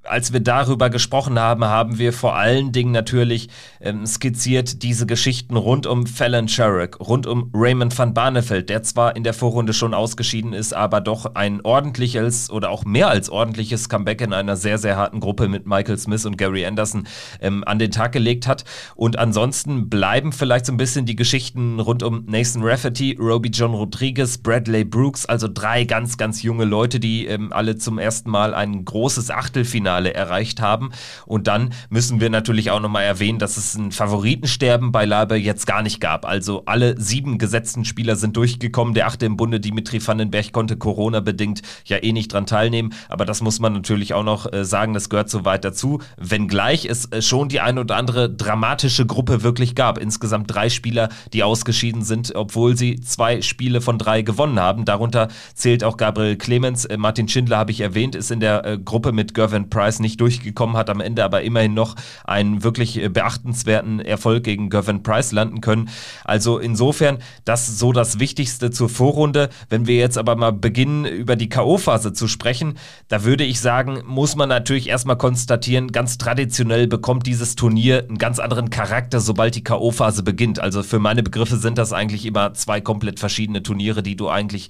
als 0.09 0.33
wir 0.33 0.39
darüber 0.39 0.89
gesprochen 0.89 1.39
haben, 1.39 1.65
haben 1.65 1.97
wir 1.97 2.13
vor 2.13 2.35
allen 2.35 2.71
Dingen 2.71 2.91
natürlich 2.91 3.49
ähm, 3.81 4.05
skizziert 4.05 4.83
diese 4.83 5.05
Geschichten 5.05 5.55
rund 5.55 5.85
um 5.85 6.07
Fallon 6.07 6.47
Sherrick, 6.47 6.99
rund 6.99 7.27
um 7.27 7.51
Raymond 7.53 7.97
van 7.97 8.13
Barneveld, 8.13 8.69
der 8.69 8.83
zwar 8.83 9.15
in 9.15 9.23
der 9.23 9.33
Vorrunde 9.33 9.73
schon 9.73 9.93
ausgeschieden 9.93 10.53
ist, 10.53 10.73
aber 10.73 11.01
doch 11.01 11.35
ein 11.35 11.61
ordentliches 11.61 12.49
oder 12.49 12.69
auch 12.69 12.85
mehr 12.85 13.09
als 13.09 13.29
ordentliches 13.29 13.89
Comeback 13.89 14.21
in 14.21 14.33
einer 14.33 14.55
sehr, 14.55 14.77
sehr 14.77 14.97
harten 14.97 15.19
Gruppe 15.19 15.47
mit 15.47 15.67
Michael 15.67 15.97
Smith 15.97 16.25
und 16.25 16.37
Gary 16.37 16.65
Anderson 16.65 17.07
ähm, 17.41 17.63
an 17.65 17.79
den 17.79 17.91
Tag 17.91 18.11
gelegt 18.11 18.47
hat. 18.47 18.63
Und 18.95 19.19
ansonsten 19.19 19.89
bleiben 19.89 20.31
vielleicht 20.31 20.65
so 20.65 20.73
ein 20.73 20.77
bisschen 20.77 21.05
die 21.05 21.15
Geschichten 21.15 21.79
rund 21.79 22.03
um 22.03 22.25
Nathan 22.27 22.63
Rafferty, 22.63 23.17
Roby 23.19 23.49
John 23.49 23.73
Rodriguez, 23.73 24.37
Bradley 24.37 24.83
Brooks, 24.83 25.25
also 25.25 25.47
drei 25.47 25.83
ganz, 25.83 26.17
ganz 26.17 26.41
junge 26.43 26.65
Leute, 26.65 26.99
die 26.99 27.25
ähm, 27.27 27.51
alle 27.51 27.77
zum 27.77 27.99
ersten 27.99 28.29
Mal 28.29 28.53
ein 28.53 28.85
großes 28.85 29.31
Achtelfinale 29.31 29.96
Finale 29.97 30.13
erreicht 30.13 30.61
haben. 30.61 30.91
Und 31.25 31.47
dann 31.47 31.73
müssen 31.89 32.21
wir 32.21 32.29
natürlich 32.29 32.71
auch 32.71 32.79
nochmal 32.79 33.03
erwähnen, 33.03 33.39
dass 33.39 33.57
es 33.57 33.75
ein 33.75 33.91
Favoritensterben 33.91 34.91
bei 34.91 35.05
Labe 35.05 35.35
jetzt 35.35 35.65
gar 35.65 35.81
nicht 35.81 35.99
gab. 35.99 36.25
Also 36.25 36.63
alle 36.65 36.99
sieben 36.99 37.37
gesetzten 37.37 37.83
Spieler 37.83 38.15
sind 38.15 38.37
durchgekommen. 38.37 38.93
Der 38.93 39.07
achte 39.07 39.25
im 39.25 39.37
Bunde, 39.37 39.59
Dimitri 39.59 40.05
Vandenberg, 40.05 40.51
konnte 40.51 40.77
Corona-bedingt 40.77 41.61
ja 41.85 41.97
eh 41.97 42.13
nicht 42.13 42.31
dran 42.31 42.45
teilnehmen. 42.45 42.93
Aber 43.09 43.25
das 43.25 43.41
muss 43.41 43.59
man 43.59 43.73
natürlich 43.73 44.13
auch 44.13 44.23
noch 44.23 44.51
äh, 44.51 44.63
sagen, 44.63 44.93
das 44.93 45.09
gehört 45.09 45.29
so 45.29 45.45
weit 45.45 45.65
dazu. 45.65 45.99
Wenngleich 46.17 46.85
es 46.85 47.11
äh, 47.11 47.21
schon 47.21 47.49
die 47.49 47.59
eine 47.59 47.81
oder 47.81 47.95
andere 47.95 48.29
dramatische 48.29 49.05
Gruppe 49.05 49.41
wirklich 49.41 49.73
gab. 49.73 49.97
Insgesamt 49.97 50.53
drei 50.53 50.69
Spieler, 50.69 51.09
die 51.33 51.43
ausgeschieden 51.43 52.03
sind, 52.03 52.35
obwohl 52.35 52.77
sie 52.77 52.99
zwei 53.01 53.41
Spiele 53.41 53.81
von 53.81 53.97
drei 53.97 54.21
gewonnen 54.21 54.59
haben. 54.59 54.85
Darunter 54.85 55.29
zählt 55.55 55.83
auch 55.83 55.97
Gabriel 55.97 56.35
Clemens. 56.35 56.85
Äh, 56.85 56.97
Martin 56.97 57.27
Schindler 57.27 57.57
habe 57.57 57.71
ich 57.71 57.81
erwähnt, 57.81 58.15
ist 58.15 58.31
in 58.31 58.39
der 58.39 58.77
Gruppe 58.83 59.11
mit 59.11 59.33
Gervin 59.33 59.69
Price 59.69 59.86
Price 59.87 59.99
nicht 60.01 60.19
durchgekommen, 60.19 60.75
hat 60.75 60.89
am 60.89 60.99
Ende 60.99 61.23
aber 61.23 61.43
immerhin 61.43 61.73
noch 61.73 61.95
einen 62.25 62.61
wirklich 62.61 63.01
äh, 63.01 63.07
beachtenswerten 63.07 64.01
Erfolg 64.01 64.43
gegen 64.43 64.69
Gervin 64.69 65.01
Price 65.01 65.31
landen 65.31 65.61
können. 65.61 65.87
Also 66.25 66.59
insofern, 66.59 67.19
das 67.45 67.79
so 67.79 67.93
das 67.93 68.19
Wichtigste 68.19 68.69
zur 68.69 68.89
Vorrunde. 68.89 69.47
Wenn 69.69 69.87
wir 69.87 69.95
jetzt 69.95 70.17
aber 70.17 70.35
mal 70.35 70.51
beginnen, 70.51 71.05
über 71.05 71.37
die 71.37 71.47
K.O.-Phase 71.47 72.11
zu 72.11 72.27
sprechen, 72.27 72.77
da 73.07 73.23
würde 73.23 73.45
ich 73.45 73.61
sagen, 73.61 74.03
muss 74.05 74.35
man 74.35 74.49
natürlich 74.49 74.89
erstmal 74.89 75.17
konstatieren, 75.17 75.93
ganz 75.93 76.17
traditionell 76.17 76.87
bekommt 76.87 77.25
dieses 77.25 77.55
Turnier 77.55 78.03
einen 78.09 78.17
ganz 78.17 78.39
anderen 78.39 78.69
Charakter, 78.69 79.21
sobald 79.21 79.55
die 79.55 79.63
K.O.-Phase 79.63 80.23
beginnt. 80.23 80.59
Also 80.59 80.83
für 80.83 80.99
meine 80.99 81.23
Begriffe 81.23 81.55
sind 81.55 81.77
das 81.77 81.93
eigentlich 81.93 82.25
immer 82.25 82.53
zwei 82.55 82.81
komplett 82.81 83.21
verschiedene 83.21 83.63
Turniere, 83.63 84.03
die 84.03 84.17
du 84.17 84.27
eigentlich 84.27 84.67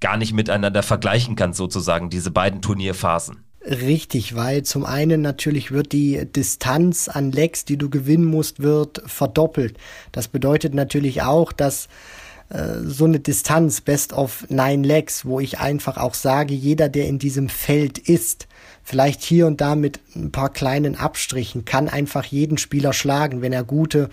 gar 0.00 0.18
nicht 0.18 0.34
miteinander 0.34 0.82
vergleichen 0.82 1.36
kannst, 1.36 1.56
sozusagen, 1.56 2.10
diese 2.10 2.30
beiden 2.30 2.60
Turnierphasen. 2.60 3.47
Richtig, 3.68 4.34
weil 4.34 4.62
zum 4.62 4.86
einen 4.86 5.20
natürlich 5.20 5.70
wird 5.72 5.92
die 5.92 6.24
Distanz 6.24 7.06
an 7.08 7.32
Lecks, 7.32 7.66
die 7.66 7.76
du 7.76 7.90
gewinnen 7.90 8.24
musst, 8.24 8.62
wird 8.62 9.02
verdoppelt. 9.04 9.76
Das 10.10 10.28
bedeutet 10.28 10.72
natürlich 10.72 11.20
auch, 11.20 11.52
dass 11.52 11.88
äh, 12.48 12.78
so 12.82 13.04
eine 13.04 13.20
Distanz, 13.20 13.82
Best 13.82 14.14
of 14.14 14.46
Nine 14.48 14.86
Legs, 14.86 15.26
wo 15.26 15.38
ich 15.38 15.58
einfach 15.58 15.98
auch 15.98 16.14
sage, 16.14 16.54
jeder, 16.54 16.88
der 16.88 17.08
in 17.08 17.18
diesem 17.18 17.50
Feld 17.50 17.98
ist, 17.98 18.48
vielleicht 18.82 19.22
hier 19.22 19.46
und 19.46 19.60
da 19.60 19.74
mit 19.74 20.00
ein 20.16 20.32
paar 20.32 20.50
kleinen 20.50 20.96
Abstrichen, 20.96 21.66
kann 21.66 21.90
einfach 21.90 22.24
jeden 22.24 22.56
Spieler 22.56 22.94
schlagen, 22.94 23.42
wenn 23.42 23.52
er 23.52 23.64
gute 23.64 24.08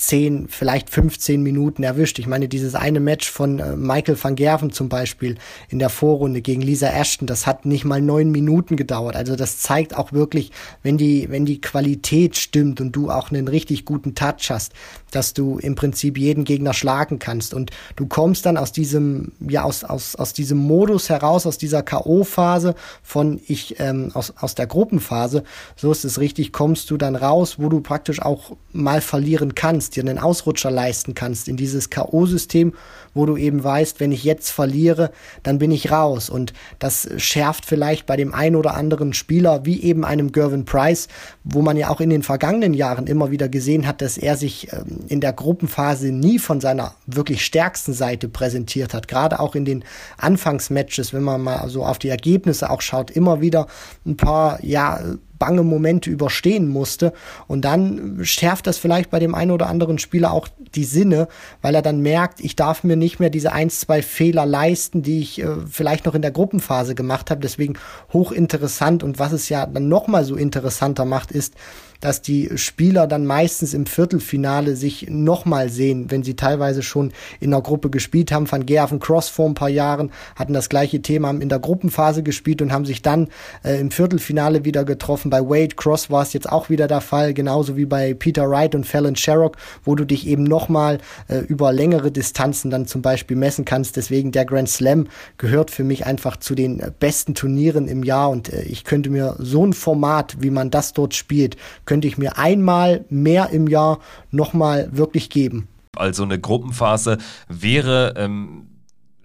10, 0.00 0.48
vielleicht 0.48 0.88
15 0.88 1.42
Minuten 1.42 1.82
erwischt. 1.82 2.18
Ich 2.18 2.26
meine, 2.26 2.48
dieses 2.48 2.74
eine 2.74 3.00
Match 3.00 3.30
von 3.30 3.58
äh, 3.58 3.76
Michael 3.76 4.16
van 4.20 4.34
Gerven 4.34 4.72
zum 4.72 4.88
Beispiel 4.88 5.36
in 5.68 5.78
der 5.78 5.90
Vorrunde 5.90 6.40
gegen 6.40 6.62
Lisa 6.62 6.88
Ashton, 6.88 7.26
das 7.26 7.46
hat 7.46 7.66
nicht 7.66 7.84
mal 7.84 8.00
neun 8.00 8.30
Minuten 8.30 8.76
gedauert. 8.76 9.14
Also 9.14 9.36
das 9.36 9.58
zeigt 9.58 9.94
auch 9.94 10.12
wirklich, 10.12 10.52
wenn 10.82 10.96
die, 10.96 11.28
wenn 11.28 11.44
die 11.44 11.60
Qualität 11.60 12.38
stimmt 12.38 12.80
und 12.80 12.92
du 12.96 13.10
auch 13.10 13.30
einen 13.30 13.46
richtig 13.46 13.84
guten 13.84 14.14
Touch 14.14 14.48
hast, 14.48 14.72
dass 15.10 15.34
du 15.34 15.58
im 15.58 15.74
Prinzip 15.74 16.16
jeden 16.16 16.44
Gegner 16.44 16.72
schlagen 16.72 17.18
kannst. 17.18 17.52
Und 17.52 17.70
du 17.96 18.06
kommst 18.06 18.46
dann 18.46 18.56
aus 18.56 18.72
diesem, 18.72 19.32
ja, 19.40 19.64
aus, 19.64 19.84
aus, 19.84 20.16
aus 20.16 20.32
diesem 20.32 20.58
Modus 20.58 21.10
heraus, 21.10 21.46
aus 21.46 21.58
dieser 21.58 21.82
K.O.-Phase 21.82 22.74
von 23.02 23.38
ich 23.46 23.78
ähm, 23.80 24.10
aus, 24.14 24.32
aus 24.38 24.54
der 24.54 24.66
Gruppenphase. 24.66 25.44
So 25.76 25.92
ist 25.92 26.04
es 26.04 26.20
richtig, 26.20 26.52
kommst 26.52 26.90
du 26.90 26.96
dann 26.96 27.16
raus, 27.16 27.58
wo 27.58 27.68
du 27.68 27.80
praktisch 27.80 28.22
auch 28.22 28.56
mal 28.72 29.02
verlieren 29.02 29.54
kannst, 29.54 29.89
dir 29.90 30.02
einen 30.02 30.18
Ausrutscher 30.18 30.70
leisten 30.70 31.14
kannst 31.14 31.48
in 31.48 31.56
dieses 31.56 31.90
K.O.-System, 31.90 32.72
wo 33.14 33.26
du 33.26 33.36
eben 33.36 33.62
weißt, 33.62 34.00
wenn 34.00 34.12
ich 34.12 34.24
jetzt 34.24 34.50
verliere, 34.50 35.10
dann 35.42 35.58
bin 35.58 35.70
ich 35.70 35.90
raus. 35.90 36.30
Und 36.30 36.52
das 36.78 37.08
schärft 37.16 37.66
vielleicht 37.66 38.06
bei 38.06 38.16
dem 38.16 38.34
einen 38.34 38.56
oder 38.56 38.74
anderen 38.74 39.12
Spieler, 39.12 39.64
wie 39.64 39.82
eben 39.82 40.04
einem 40.04 40.32
Gervin 40.32 40.64
Price, 40.64 41.08
wo 41.44 41.62
man 41.62 41.76
ja 41.76 41.90
auch 41.90 42.00
in 42.00 42.10
den 42.10 42.22
vergangenen 42.22 42.74
Jahren 42.74 43.06
immer 43.06 43.30
wieder 43.30 43.48
gesehen 43.48 43.86
hat, 43.86 44.00
dass 44.00 44.16
er 44.16 44.36
sich 44.36 44.72
ähm, 44.72 45.00
in 45.08 45.20
der 45.20 45.32
Gruppenphase 45.32 46.12
nie 46.12 46.38
von 46.38 46.60
seiner 46.60 46.94
wirklich 47.06 47.44
stärksten 47.44 47.92
Seite 47.92 48.28
präsentiert 48.28 48.94
hat. 48.94 49.08
Gerade 49.08 49.40
auch 49.40 49.54
in 49.54 49.64
den 49.64 49.84
Anfangsmatches, 50.18 51.12
wenn 51.12 51.22
man 51.22 51.40
mal 51.40 51.68
so 51.68 51.84
auf 51.84 51.98
die 51.98 52.08
Ergebnisse 52.08 52.70
auch 52.70 52.80
schaut, 52.80 53.10
immer 53.10 53.40
wieder 53.40 53.66
ein 54.06 54.16
paar, 54.16 54.64
ja, 54.64 55.00
bange 55.40 55.64
Momente 55.64 56.08
überstehen 56.08 56.68
musste. 56.68 57.12
Und 57.48 57.64
dann 57.64 58.20
schärft 58.22 58.68
das 58.68 58.78
vielleicht 58.78 59.10
bei 59.10 59.18
dem 59.18 59.34
einen 59.34 59.50
oder 59.50 59.66
anderen 59.66 59.98
Spieler 59.98 60.32
auch 60.32 60.46
die 60.76 60.84
Sinne, 60.84 61.26
weil 61.62 61.74
er 61.74 61.82
dann 61.82 62.00
merkt, 62.00 62.38
ich 62.38 62.54
darf 62.54 62.84
mir 62.84 62.94
nicht 62.94 63.18
mehr 63.18 63.30
diese 63.30 63.50
ein, 63.50 63.70
zwei 63.70 64.02
Fehler 64.02 64.46
leisten, 64.46 65.02
die 65.02 65.18
ich 65.18 65.42
äh, 65.42 65.48
vielleicht 65.68 66.06
noch 66.06 66.14
in 66.14 66.22
der 66.22 66.30
Gruppenphase 66.30 66.94
gemacht 66.94 67.30
habe. 67.32 67.40
Deswegen 67.40 67.74
hochinteressant. 68.12 69.02
Und 69.02 69.18
was 69.18 69.32
es 69.32 69.48
ja 69.48 69.66
dann 69.66 69.88
nochmal 69.88 70.24
so 70.24 70.36
interessanter 70.36 71.04
macht, 71.04 71.32
ist, 71.32 71.54
dass 72.00 72.22
die 72.22 72.50
Spieler 72.56 73.06
dann 73.06 73.26
meistens 73.26 73.74
im 73.74 73.86
Viertelfinale 73.86 74.76
sich 74.76 75.06
nochmal 75.08 75.68
sehen, 75.68 76.10
wenn 76.10 76.22
sie 76.22 76.34
teilweise 76.34 76.82
schon 76.82 77.12
in 77.40 77.50
der 77.50 77.60
Gruppe 77.60 77.90
gespielt 77.90 78.32
haben. 78.32 78.50
Van 78.50 78.66
Geer 78.66 78.88
Cross 78.98 79.28
vor 79.28 79.46
ein 79.46 79.54
paar 79.54 79.68
Jahren 79.68 80.10
hatten 80.36 80.52
das 80.52 80.68
gleiche 80.68 81.02
Thema, 81.02 81.28
haben 81.28 81.40
in 81.40 81.48
der 81.48 81.58
Gruppenphase 81.58 82.22
gespielt 82.22 82.62
und 82.62 82.72
haben 82.72 82.84
sich 82.84 83.02
dann 83.02 83.28
äh, 83.64 83.78
im 83.80 83.90
Viertelfinale 83.90 84.64
wieder 84.64 84.84
getroffen. 84.84 85.30
Bei 85.30 85.40
Wade 85.40 85.76
Cross 85.76 86.10
war 86.10 86.22
es 86.22 86.32
jetzt 86.32 86.50
auch 86.50 86.70
wieder 86.70 86.88
der 86.88 87.00
Fall, 87.00 87.34
genauso 87.34 87.76
wie 87.76 87.84
bei 87.84 88.14
Peter 88.14 88.48
Wright 88.48 88.74
und 88.74 88.86
Fallon 88.86 89.16
Sherrock, 89.16 89.56
wo 89.84 89.94
du 89.94 90.04
dich 90.04 90.26
eben 90.26 90.44
nochmal 90.44 90.98
äh, 91.28 91.38
über 91.38 91.72
längere 91.72 92.10
Distanzen 92.10 92.70
dann 92.70 92.86
zum 92.86 93.02
Beispiel 93.02 93.36
messen 93.36 93.64
kannst. 93.64 93.96
Deswegen 93.96 94.32
der 94.32 94.44
Grand 94.44 94.68
Slam 94.68 95.08
gehört 95.38 95.70
für 95.70 95.84
mich 95.84 96.06
einfach 96.06 96.36
zu 96.36 96.54
den 96.54 96.82
besten 96.98 97.34
Turnieren 97.34 97.88
im 97.88 98.02
Jahr 98.02 98.30
und 98.30 98.52
äh, 98.52 98.62
ich 98.62 98.84
könnte 98.84 99.10
mir 99.10 99.36
so 99.38 99.66
ein 99.66 99.72
Format, 99.72 100.36
wie 100.40 100.50
man 100.50 100.70
das 100.70 100.92
dort 100.92 101.14
spielt, 101.14 101.56
könnte 101.90 102.06
ich 102.06 102.18
mir 102.18 102.38
einmal 102.38 103.04
mehr 103.08 103.50
im 103.50 103.66
Jahr 103.66 103.98
nochmal 104.30 104.90
wirklich 104.92 105.28
geben. 105.28 105.66
Also 105.96 106.22
eine 106.22 106.38
Gruppenphase 106.38 107.18
wäre 107.48 108.14
ähm, 108.16 108.68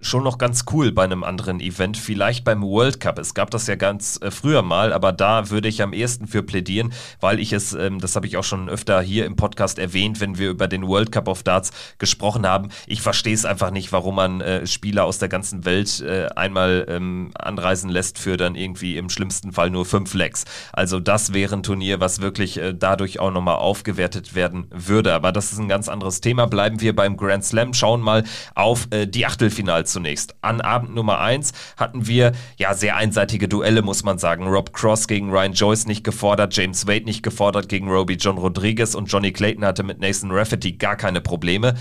schon 0.05 0.23
noch 0.23 0.37
ganz 0.37 0.65
cool 0.71 0.91
bei 0.91 1.03
einem 1.03 1.23
anderen 1.23 1.59
Event, 1.59 1.97
vielleicht 1.97 2.43
beim 2.43 2.61
World 2.61 2.99
Cup. 2.99 3.17
Es 3.17 3.33
gab 3.33 3.49
das 3.49 3.67
ja 3.67 3.75
ganz 3.75 4.19
äh, 4.21 4.29
früher 4.29 4.61
mal, 4.61 4.93
aber 4.93 5.11
da 5.11 5.49
würde 5.49 5.67
ich 5.67 5.81
am 5.81 5.93
ehesten 5.93 6.27
für 6.27 6.43
plädieren, 6.43 6.93
weil 7.19 7.39
ich 7.39 7.51
es, 7.53 7.73
ähm, 7.73 7.99
das 7.99 8.15
habe 8.15 8.27
ich 8.27 8.37
auch 8.37 8.43
schon 8.43 8.69
öfter 8.69 9.01
hier 9.01 9.25
im 9.25 9.35
Podcast 9.35 9.79
erwähnt, 9.79 10.19
wenn 10.21 10.37
wir 10.37 10.51
über 10.51 10.67
den 10.67 10.87
World 10.87 11.11
Cup 11.11 11.27
of 11.27 11.41
Darts 11.41 11.71
gesprochen 11.97 12.45
haben. 12.45 12.69
Ich 12.85 13.01
verstehe 13.01 13.33
es 13.33 13.45
einfach 13.45 13.71
nicht, 13.71 13.91
warum 13.91 14.15
man 14.15 14.41
äh, 14.41 14.67
Spieler 14.67 15.05
aus 15.05 15.17
der 15.17 15.27
ganzen 15.29 15.65
Welt 15.65 16.01
äh, 16.01 16.27
einmal 16.35 16.85
ähm, 16.87 17.31
anreisen 17.33 17.89
lässt 17.89 18.19
für 18.19 18.37
dann 18.37 18.55
irgendwie 18.55 18.97
im 18.97 19.09
schlimmsten 19.09 19.53
Fall 19.53 19.71
nur 19.71 19.85
fünf 19.85 20.13
Legs. 20.13 20.45
Also 20.71 20.99
das 20.99 21.33
wäre 21.33 21.55
ein 21.55 21.63
Turnier, 21.63 21.99
was 21.99 22.21
wirklich 22.21 22.57
äh, 22.57 22.75
dadurch 22.77 23.19
auch 23.19 23.31
nochmal 23.31 23.55
aufgewertet 23.55 24.35
werden 24.35 24.67
würde. 24.69 25.13
Aber 25.13 25.31
das 25.31 25.51
ist 25.51 25.57
ein 25.57 25.67
ganz 25.67 25.89
anderes 25.89 26.21
Thema. 26.21 26.45
Bleiben 26.45 26.79
wir 26.79 26.95
beim 26.95 27.17
Grand 27.17 27.43
Slam, 27.43 27.73
schauen 27.73 28.01
mal 28.01 28.23
auf 28.53 28.87
äh, 28.91 29.07
die 29.07 29.25
Achtelfinals 29.25 29.94
zunächst. 29.95 30.35
An 30.41 30.59
Abend 30.59 30.93
Nummer 30.93 31.21
1 31.21 31.53
hatten 31.77 32.05
wir 32.05 32.33
ja 32.57 32.73
sehr 32.73 32.97
einseitige 32.97 33.47
Duelle, 33.47 33.81
muss 33.81 34.03
man 34.03 34.17
sagen. 34.17 34.45
Rob 34.45 34.73
Cross 34.73 35.07
gegen 35.07 35.31
Ryan 35.31 35.53
Joyce 35.53 35.87
nicht 35.87 36.03
gefordert, 36.03 36.53
James 36.53 36.85
Wade 36.85 37.05
nicht 37.05 37.23
gefordert 37.23 37.69
gegen 37.69 37.89
Roby 37.89 38.15
John 38.15 38.37
Rodriguez 38.37 38.93
und 38.93 39.05
Johnny 39.05 39.31
Clayton 39.31 39.63
hatte 39.63 39.83
mit 39.83 40.01
Nathan 40.01 40.31
Rafferty 40.31 40.73
gar 40.73 40.97
keine 40.97 41.21
Probleme. 41.21 41.75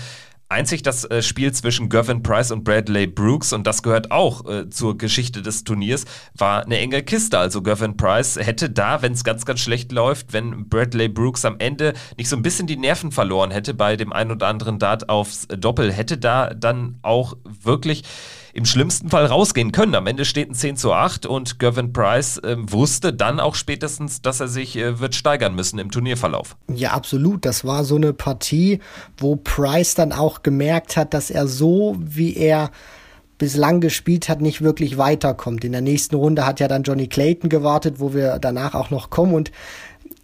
Einzig 0.47 0.83
das 0.83 1.05
äh, 1.05 1.23
Spiel 1.23 1.51
zwischen 1.53 1.89
Gervin 1.89 2.21
Price 2.21 2.51
und 2.51 2.63
Bradley 2.63 3.07
Brooks, 3.07 3.51
und 3.51 3.65
das 3.65 3.81
gehört 3.81 4.11
auch 4.11 4.47
äh, 4.47 4.69
zur 4.69 4.95
Geschichte 4.95 5.41
des 5.41 5.63
Turniers, 5.63 6.05
war 6.37 6.63
eine 6.63 6.77
enge 6.77 7.01
Kiste. 7.01 7.39
Also 7.39 7.63
Gervin 7.63 7.97
Price 7.97 8.37
hätte 8.37 8.69
da, 8.69 9.01
wenn 9.01 9.13
es 9.13 9.23
ganz, 9.23 9.45
ganz 9.45 9.61
schlecht 9.61 9.91
läuft, 9.91 10.33
wenn 10.33 10.69
Bradley 10.69 11.09
Brooks 11.09 11.45
am 11.45 11.55
Ende 11.57 11.93
nicht 12.17 12.29
so 12.29 12.35
ein 12.35 12.43
bisschen 12.43 12.67
die 12.67 12.77
Nerven 12.77 13.11
verloren 13.11 13.49
hätte 13.49 13.73
bei 13.73 13.95
dem 13.95 14.13
ein 14.13 14.29
oder 14.29 14.47
anderen 14.47 14.77
Dart 14.77 15.09
aufs 15.09 15.47
Doppel, 15.47 15.91
hätte 15.91 16.19
da 16.19 16.53
dann 16.53 16.99
auch 17.01 17.35
wirklich 17.43 18.03
im 18.55 18.63
schlimmsten 18.63 19.09
Fall 19.09 19.25
rausgehen 19.25 19.73
können. 19.73 19.95
Am 19.95 20.07
Ende 20.07 20.23
steht 20.23 20.49
ein 20.49 20.53
10 20.53 20.77
zu 20.77 20.93
8 20.93 21.25
und 21.25 21.59
Gervin 21.59 21.91
Price 21.91 22.37
äh, 22.37 22.55
wusste 22.57 23.11
dann 23.11 23.41
auch 23.41 23.53
spätestens, 23.53 24.21
dass 24.21 24.39
er 24.39 24.47
sich 24.47 24.77
äh, 24.77 25.01
wird 25.01 25.13
steigern 25.13 25.55
müssen 25.55 25.77
im 25.77 25.91
Turnierverlauf. 25.91 26.55
Ja, 26.73 26.91
absolut. 26.91 27.43
Das 27.43 27.65
war 27.65 27.83
so 27.83 27.97
eine 27.97 28.13
Partie, 28.13 28.79
wo 29.17 29.35
Price 29.35 29.93
dann 29.95 30.13
auch 30.13 30.41
gemerkt 30.41 30.95
hat, 30.95 31.13
dass 31.13 31.29
er 31.29 31.47
so, 31.47 31.97
wie 31.99 32.37
er 32.37 32.71
bislang 33.37 33.81
gespielt 33.81 34.29
hat, 34.29 34.39
nicht 34.39 34.61
wirklich 34.61 34.97
weiterkommt. 34.97 35.65
In 35.65 35.73
der 35.73 35.81
nächsten 35.81 36.15
Runde 36.15 36.45
hat 36.45 36.61
ja 36.61 36.69
dann 36.69 36.83
Johnny 36.83 37.07
Clayton 37.07 37.49
gewartet, 37.49 37.99
wo 37.99 38.13
wir 38.13 38.39
danach 38.39 38.73
auch 38.73 38.89
noch 38.89 39.09
kommen 39.09 39.33
und 39.33 39.51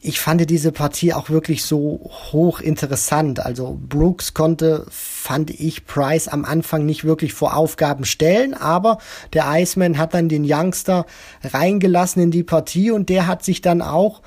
ich 0.04 0.20
fand 0.20 0.50
diese 0.50 0.72
Partie 0.72 1.14
auch 1.14 1.30
wirklich 1.30 1.64
so 1.64 2.10
hoch 2.32 2.60
interessant. 2.60 3.40
Also 3.40 3.78
Brooks 3.88 4.34
konnte, 4.34 4.88
fand 4.90 5.52
ich, 5.52 5.86
Price 5.86 6.28
am 6.28 6.44
Anfang 6.44 6.88
nicht 6.88 7.04
wirklich 7.04 7.34
vor 7.34 7.56
Aufgaben 7.56 8.06
stellen, 8.06 8.56
aber 8.56 8.98
der 9.34 9.46
Iceman 9.48 10.00
hat 10.00 10.16
dann 10.16 10.28
den 10.28 10.44
Youngster 10.44 11.06
reingelassen 11.44 12.24
in 12.24 12.32
die 12.32 12.44
Partie 12.44 12.90
und 12.90 13.10
der 13.10 13.28
hat 13.28 13.46
sich 13.46 13.62
dann 13.62 13.84
auch 13.84 14.22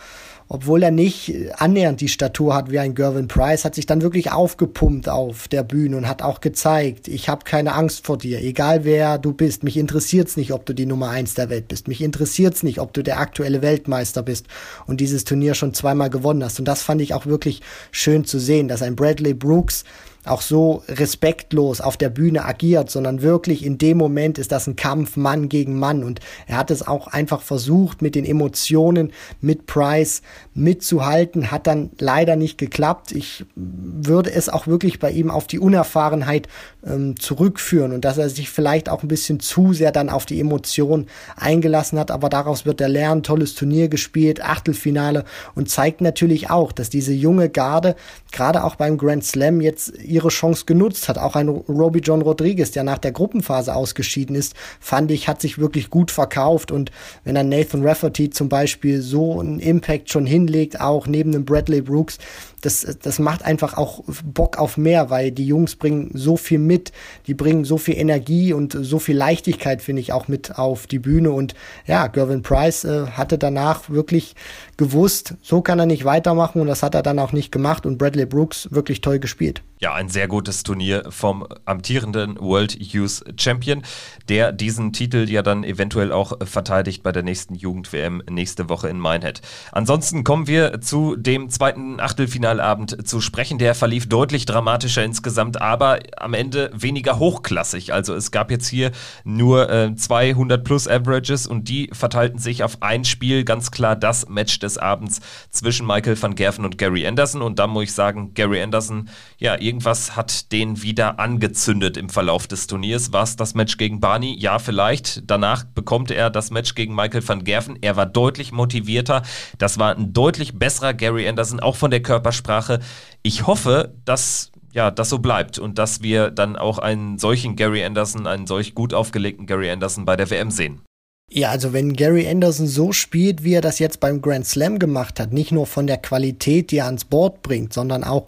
obwohl 0.49 0.83
er 0.83 0.91
nicht 0.91 1.35
annähernd 1.57 2.01
die 2.01 2.09
Statur 2.09 2.55
hat 2.55 2.71
wie 2.71 2.79
ein 2.79 2.95
Gervin 2.95 3.29
Price, 3.29 3.65
hat 3.65 3.75
sich 3.75 3.87
dann 3.87 4.03
wirklich 4.03 4.31
aufgepumpt 4.33 5.09
auf 5.09 5.49
der 5.49 5.63
Bühne 5.63 5.97
und 5.97 6.09
hat 6.09 6.23
auch 6.23 6.41
gezeigt, 6.41 7.09
ich 7.09 7.29
habe 7.29 7.45
keine 7.45 7.75
Angst 7.75 8.05
vor 8.05 8.19
dir, 8.19 8.41
egal 8.43 8.85
wer 8.85 9.19
du 9.19 9.33
bist. 9.33 9.65
Mich 9.65 9.77
interessiert's 9.77 10.37
nicht, 10.37 10.53
ob 10.53 10.67
du 10.67 10.75
die 10.75 10.87
Nummer 10.87 11.11
eins 11.11 11.35
der 11.35 11.51
Welt 11.51 11.69
bist. 11.69 11.89
Mich 11.89 12.03
interessiert's 12.03 12.63
nicht, 12.63 12.81
ob 12.81 12.93
du 12.93 13.03
der 13.03 13.19
aktuelle 13.19 13.63
Weltmeister 13.63 14.23
bist 14.23 14.47
und 14.87 15.01
dieses 15.01 15.25
Turnier 15.25 15.55
schon 15.55 15.75
zweimal 15.75 16.11
gewonnen 16.11 16.45
hast. 16.45 16.59
Und 16.59 16.67
das 16.67 16.83
fand 16.83 17.01
ich 17.01 17.15
auch 17.15 17.27
wirklich 17.27 17.63
schön 17.91 18.25
zu 18.25 18.39
sehen, 18.39 18.69
dass 18.69 18.83
ein 18.83 18.97
Bradley 18.97 19.35
Brooks 19.35 19.85
auch 20.25 20.41
so 20.41 20.83
respektlos 20.89 21.81
auf 21.81 21.97
der 21.97 22.09
Bühne 22.09 22.45
agiert, 22.45 22.91
sondern 22.91 23.23
wirklich 23.23 23.65
in 23.65 23.79
dem 23.79 23.99
Moment 23.99 24.39
ist 24.39 24.53
das 24.53 24.67
ein 24.67 24.77
Kampf 24.77 25.17
Mann 25.17 25.49
gegen 25.49 25.79
Mann 25.79 26.03
und 26.03 26.21
er 26.47 26.57
hat 26.57 26.71
es 26.71 26.87
auch 26.87 27.09
einfach 27.09 27.43
versucht 27.43 28.03
mit 28.03 28.15
den 28.15 28.25
Emotionen 28.25 29.13
mit 29.41 29.67
Price 29.67 30.23
mitzuhalten, 30.55 31.51
hat 31.51 31.67
dann 31.67 31.91
leider 31.99 32.37
nicht 32.37 32.59
geklappt. 32.59 33.13
Ich 33.13 33.45
würde 33.55 34.33
es 34.33 34.49
auch 34.49 34.67
wirklich 34.67 34.99
bei 34.99 35.11
ihm 35.11 35.31
auf 35.31 35.47
die 35.47 35.59
Unerfahrenheit 35.59 36.49
ähm, 36.87 37.19
zurückführen 37.19 37.93
und 37.93 38.05
dass 38.05 38.19
er 38.19 38.29
sich 38.29 38.51
vielleicht 38.51 38.89
auch 38.89 39.03
ein 39.03 39.09
bisschen 39.09 39.41
zu 39.41 39.73
sehr 39.73 39.93
dann 39.93 40.11
auf 40.11 40.27
die 40.27 40.41
Emotionen 40.41 41.07
eingelassen 41.37 41.99
hat, 41.99 42.11
aber 42.11 42.29
daraus 42.29 42.67
wird 42.67 42.81
er 42.81 42.89
lernen, 42.89 43.23
tolles 43.23 43.55
Turnier 43.55 43.89
gespielt, 43.89 44.43
Achtelfinale 44.43 45.25
und 45.55 45.71
zeigt 45.71 46.01
natürlich 46.01 46.51
auch, 46.51 46.73
dass 46.73 46.91
diese 46.91 47.13
junge 47.13 47.49
Garde 47.49 47.97
gerade 48.33 48.65
auch 48.65 48.75
beim 48.75 48.99
Grand 48.99 49.25
Slam 49.25 49.61
jetzt 49.61 49.93
ihre 50.03 50.29
Chance 50.29 50.65
genutzt 50.67 51.09
hat. 51.09 51.19
Auch 51.19 51.37
ein 51.37 51.49
Roby 51.49 52.01
John 52.01 52.21
Rodriguez, 52.21 52.73
der 52.73 52.83
nach 52.83 52.99
der 52.99 53.13
Gruppenphase 53.13 53.75
ausgeschieden 53.75 54.35
ist, 54.37 54.55
fand 54.81 55.11
ich, 55.11 55.29
hat 55.29 55.41
sich 55.41 55.59
wirklich 55.59 55.89
gut 55.89 56.11
verkauft. 56.11 56.73
Und 56.73 56.91
wenn 57.25 57.37
ein 57.37 57.49
Nathan 57.49 57.87
Rafferty 57.87 58.31
zum 58.31 58.49
Beispiel 58.49 59.01
so 59.01 59.41
einen 59.41 59.61
Impact 59.61 60.11
schon 60.11 60.27
hinlegt, 60.27 60.81
auch 60.81 61.07
neben 61.07 61.33
dem 61.33 61.45
Bradley 61.45 61.81
Brooks, 61.81 62.19
das, 62.65 62.97
das 63.03 63.19
macht 63.19 63.45
einfach 63.45 63.77
auch 63.77 64.03
Bock 64.25 64.59
auf 64.59 64.77
mehr, 64.77 65.11
weil 65.11 65.31
die 65.31 65.47
Jungs 65.47 65.77
bringen 65.77 66.11
so 66.15 66.37
viel 66.37 66.59
mit, 66.59 66.93
die 67.27 67.35
bringen 67.35 67.65
so 67.65 67.77
viel 67.77 67.97
Energie 67.97 68.53
und 68.53 68.77
so 68.81 68.99
viel 68.99 69.17
Leichtigkeit, 69.17 69.83
finde 69.83 70.01
ich, 70.01 70.13
auch 70.13 70.29
mit 70.29 70.59
auf 70.59 70.87
die 70.87 70.99
Bühne. 70.99 71.31
Und 71.31 71.55
ja, 71.87 72.07
Gervin 72.07 72.43
Price 72.43 72.85
äh, 72.85 73.07
hatte 73.09 73.37
danach 73.37 73.91
wirklich 73.91 74.35
gewusst, 74.79 75.35
so 75.43 75.63
kann 75.63 75.79
er 75.79 75.87
nicht 75.87 76.05
weitermachen 76.05 76.61
und 76.61 76.67
das 76.67 76.83
hat 76.83 76.95
er 76.95 77.03
dann 77.03 77.19
auch 77.19 77.33
nicht 77.33 77.53
gemacht 77.53 77.87
und 77.87 77.99
Bradley 77.99 78.27
Brooks 78.27 78.69
wirklich 78.71 79.01
toll 79.01 79.19
gespielt. 79.19 79.63
Ja, 79.81 79.93
ein 79.93 80.09
sehr 80.09 80.29
gutes 80.29 80.63
Turnier 80.63 81.05
vom 81.11 81.47
amtierenden 81.67 82.41
World 82.41 82.81
Youth 82.81 83.23
Champion, 83.39 83.83
der 84.29 84.51
diesen 84.53 84.95
Titel 84.95 85.29
ja 85.29 85.43
dann 85.43 85.63
eventuell 85.63 86.11
auch 86.11 86.39
verteidigt 86.43 87.03
bei 87.03 87.13
der 87.13 87.23
nächsten 87.23 87.55
Jugend-WM 87.55 88.23
nächste 88.31 88.71
Woche 88.71 88.89
in 88.89 88.99
Minehead. 88.99 89.43
Ansonsten 89.73 90.25
kommen 90.25 90.47
wir 90.47 90.81
zu 90.81 91.17
dem 91.17 91.51
zweiten 91.51 92.01
Achtelfinalabend 92.01 93.07
zu 93.07 93.21
sprechen. 93.21 93.59
Der 93.59 93.75
verlief 93.75 94.09
deutlich 94.09 94.47
dramatischer 94.47 95.05
insgesamt, 95.05 95.61
aber 95.61 95.99
am 96.17 96.33
Ende 96.33 96.71
weniger 96.73 97.19
hochklassig. 97.19 97.93
Also 97.93 98.15
es 98.15 98.31
gab 98.31 98.51
jetzt 98.51 98.69
hier 98.69 98.91
nur 99.25 99.69
äh, 99.69 99.95
200 99.95 100.65
plus 100.65 100.89
Averages 100.89 101.47
und 101.47 101.69
die 101.69 101.91
verteilten 101.93 102.39
sich 102.39 102.63
auf 102.63 102.79
ein 102.81 103.05
Spiel. 103.05 103.45
Ganz 103.45 103.71
klar 103.71 103.97
das 103.97 104.29
Match 104.31 104.59
des 104.65 104.79
Abends 104.79 105.21
zwischen 105.51 105.87
Michael 105.87 106.21
van 106.21 106.35
Gerven 106.35 106.65
und 106.65 106.79
Gary 106.79 107.07
Anderson. 107.07 107.43
Und 107.43 107.59
da 107.59 107.67
muss 107.67 107.85
ich 107.85 107.93
sagen, 107.93 108.35
Gary 108.35 108.63
Anderson, 108.63 109.09
ja, 109.39 109.61
irgendwas 109.61 110.17
hat 110.17 110.51
den 110.53 110.83
wieder 110.83 111.21
angezündet 111.21 111.97
im 111.97 112.09
Verlauf 112.09 112.47
des 112.47 112.67
Turniers. 112.67 113.13
War 113.13 113.23
es 113.23 113.37
das 113.37 113.55
Match 113.55 113.77
gegen 113.77 114.01
Barney? 114.01 114.37
Ja, 114.39 114.59
vielleicht. 114.59 115.31
Danach 115.31 115.65
bekommt 115.65 116.11
er 116.11 116.31
das 116.31 116.51
Match 116.51 116.75
gegen 116.75 116.95
Michael 116.95 117.27
van 117.27 117.45
Gerven. 117.45 117.79
Er 117.81 117.97
war 117.97 118.07
deutlich 118.07 118.53
motivierter. 118.53 119.23
Das 119.59 119.79
war 119.79 119.97
ein 119.97 120.13
deutlich 120.13 120.59
besserer 120.59 120.95
Gary 120.95 121.29
Anderson, 121.29 121.61
auch 121.61 121.77
von 121.77 121.91
der 121.91 122.03
Körpersprache. 122.03 122.81
Ich 123.23 123.47
hoffe, 123.47 123.95
dass 124.05 124.51
ja, 124.73 124.91
das 124.91 125.09
so 125.09 125.19
bleibt 125.19 125.59
und 125.59 125.79
dass 125.79 126.03
wir 126.03 126.31
dann 126.31 126.57
auch 126.57 126.79
einen 126.79 127.19
solchen 127.19 127.55
Gary 127.55 127.85
Anderson, 127.85 128.27
einen 128.27 128.47
solch 128.47 128.75
gut 128.75 128.93
aufgelegten 128.93 129.47
Gary 129.47 129.71
Anderson 129.71 130.05
bei 130.05 130.17
der 130.17 130.29
WM 130.31 130.51
sehen. 130.51 130.83
Ja, 131.31 131.51
also 131.51 131.73
wenn 131.73 131.95
Gary 131.95 132.29
Anderson 132.29 132.67
so 132.67 132.93
spielt, 132.93 133.43
wie 133.43 133.55
er 133.55 133.61
das 133.61 133.79
jetzt 133.79 133.99
beim 133.99 134.23
Grand 134.23 134.47
Slam 134.47 134.79
gemacht 134.79 135.19
hat, 135.19 135.33
nicht 135.33 135.53
nur 135.53 135.67
von 135.67 135.87
der 135.87 135.97
Qualität, 135.97 136.71
die 136.71 136.79
er 136.79 136.87
ans 136.87 137.05
Board 137.05 137.43
bringt, 137.43 137.73
sondern 137.73 138.05
auch 138.05 138.27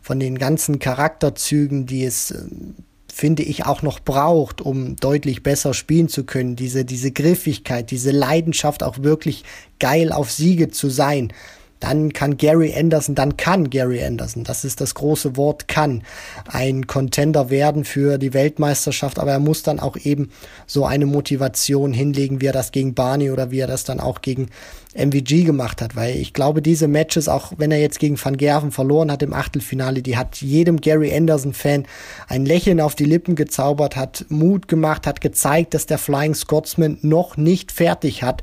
von 0.00 0.20
den 0.20 0.38
ganzen 0.38 0.78
Charakterzügen, 0.78 1.86
die 1.86 2.04
es 2.04 2.30
ähm, 2.30 2.76
finde 3.12 3.42
ich, 3.42 3.64
auch 3.64 3.80
noch 3.80 4.00
braucht, 4.00 4.60
um 4.60 4.96
deutlich 4.96 5.42
besser 5.42 5.72
spielen 5.72 6.08
zu 6.08 6.24
können. 6.24 6.54
Diese, 6.54 6.84
diese 6.84 7.12
Griffigkeit, 7.12 7.90
diese 7.90 8.10
Leidenschaft, 8.10 8.82
auch 8.82 9.02
wirklich 9.02 9.42
geil 9.78 10.12
auf 10.12 10.30
Siege 10.30 10.68
zu 10.68 10.90
sein 10.90 11.32
dann 11.80 12.12
kann 12.12 12.36
Gary 12.36 12.74
Anderson, 12.76 13.14
dann 13.14 13.36
kann 13.36 13.70
Gary 13.70 14.02
Anderson, 14.02 14.44
das 14.44 14.64
ist 14.64 14.80
das 14.80 14.94
große 14.94 15.36
Wort, 15.36 15.68
kann 15.68 16.02
ein 16.46 16.86
Contender 16.86 17.50
werden 17.50 17.84
für 17.84 18.18
die 18.18 18.34
Weltmeisterschaft, 18.34 19.18
aber 19.18 19.32
er 19.32 19.38
muss 19.38 19.62
dann 19.62 19.78
auch 19.80 19.96
eben 19.96 20.30
so 20.66 20.86
eine 20.86 21.06
Motivation 21.06 21.92
hinlegen, 21.92 22.40
wie 22.40 22.46
er 22.46 22.52
das 22.52 22.72
gegen 22.72 22.94
Barney 22.94 23.30
oder 23.30 23.50
wie 23.50 23.60
er 23.60 23.66
das 23.66 23.84
dann 23.84 24.00
auch 24.00 24.22
gegen 24.22 24.48
MVG 24.94 25.44
gemacht 25.44 25.82
hat, 25.82 25.94
weil 25.94 26.16
ich 26.16 26.32
glaube, 26.32 26.62
diese 26.62 26.88
Matches, 26.88 27.28
auch 27.28 27.52
wenn 27.58 27.70
er 27.70 27.80
jetzt 27.80 27.98
gegen 27.98 28.18
Van 28.22 28.38
Gerven 28.38 28.72
verloren 28.72 29.12
hat 29.12 29.22
im 29.22 29.34
Achtelfinale, 29.34 30.00
die 30.00 30.16
hat 30.16 30.36
jedem 30.40 30.80
Gary 30.80 31.14
Anderson-Fan 31.14 31.84
ein 32.28 32.46
Lächeln 32.46 32.80
auf 32.80 32.94
die 32.94 33.04
Lippen 33.04 33.34
gezaubert, 33.34 33.96
hat 33.96 34.24
Mut 34.30 34.68
gemacht, 34.68 35.06
hat 35.06 35.20
gezeigt, 35.20 35.74
dass 35.74 35.84
der 35.84 35.98
Flying 35.98 36.34
Scotsman 36.34 36.98
noch 37.02 37.36
nicht 37.36 37.72
fertig 37.72 38.22
hat 38.22 38.42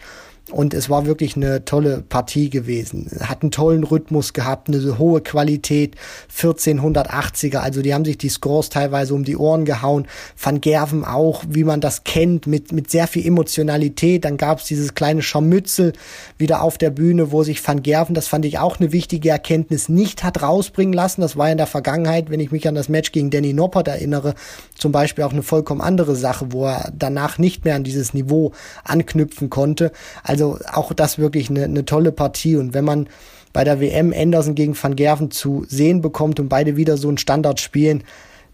und 0.54 0.76
es 0.76 0.90
war 0.90 1.08
wirklich 1.08 1.36
eine 1.36 1.66
tolle 1.66 2.04
Partie 2.08 2.52
gewesen. 2.52 3.10
Hat 3.22 3.42
einen 3.42 3.50
tollen 3.50 3.84
Rhythmus 3.84 4.34
gehabt, 4.34 4.68
eine 4.68 5.00
hohe 5.00 5.22
Qualität, 5.22 5.96
1480er. 6.36 7.58
Also 7.58 7.82
die 7.82 7.94
haben 7.94 8.06
sich 8.06 8.20
die 8.20 8.30
Scores 8.30 8.70
teilweise 8.70 9.16
um 9.16 9.24
die 9.24 9.36
Ohren 9.36 9.66
gehauen. 9.66 10.08
Van 10.38 10.62
Gerven 10.62 11.06
auch, 11.06 11.44
wie 11.50 11.64
man 11.64 11.82
das 11.82 12.04
kennt, 12.04 12.46
mit, 12.46 12.72
mit 12.72 12.92
sehr 12.92 13.08
viel 13.08 13.26
Emotionalität. 13.26 14.26
Dann 14.26 14.38
gab 14.38 14.60
es 14.60 14.66
dieses 14.66 14.94
kleine 14.94 15.24
Scharmützel 15.24 15.94
wieder 16.38 16.62
auf 16.62 16.78
der 16.78 16.92
Bühne, 16.92 17.32
wo 17.32 17.44
sich 17.44 17.68
Van 17.68 17.82
Gerven, 17.82 18.14
das 18.14 18.28
fand 18.28 18.46
ich 18.46 18.60
auch 18.60 18.80
eine 18.80 18.92
wichtige 18.92 19.30
Erkenntnis, 19.30 19.90
nicht 19.90 20.24
hat 20.24 20.44
rausbringen 20.44 20.94
lassen. 20.94 21.22
Das 21.22 21.36
war 21.36 21.50
in 21.50 21.58
der 21.58 21.68
Vergangenheit, 21.68 22.30
wenn 22.30 22.40
ich 22.40 22.52
mich 22.52 22.68
an 22.68 22.76
das 22.76 22.90
Match 22.90 23.12
gegen 23.12 23.32
Danny 23.32 23.54
Noppert 23.54 23.88
erinnere, 23.88 24.36
zum 24.78 24.92
Beispiel 24.92 25.24
auch 25.24 25.34
eine 25.34 25.42
vollkommen 25.44 25.82
andere 25.82 26.16
Sache, 26.16 26.52
wo 26.52 26.68
er 26.68 26.92
danach 26.96 27.40
nicht 27.40 27.66
mehr 27.66 27.76
an 27.76 27.84
dieses 27.84 28.14
Niveau 28.14 28.52
anknüpfen 28.84 29.50
konnte. 29.50 29.92
Also 30.24 30.43
auch 30.44 30.94
das 30.94 31.18
wirklich 31.18 31.50
eine, 31.50 31.64
eine 31.64 31.86
tolle 31.86 32.12
Partie. 32.12 32.56
Und 32.56 32.74
wenn 32.74 32.86
man 32.86 33.08
bei 33.54 33.64
der 33.64 33.80
WM 33.80 34.14
Anderson 34.16 34.56
gegen 34.56 34.76
Van 34.82 34.96
Gerven 34.96 35.32
zu 35.32 35.66
sehen 35.68 36.02
bekommt 36.02 36.40
und 36.40 36.50
beide 36.50 36.76
wieder 36.76 36.98
so 36.98 37.08
einen 37.08 37.18
Standard 37.18 37.60
spielen, 37.60 38.04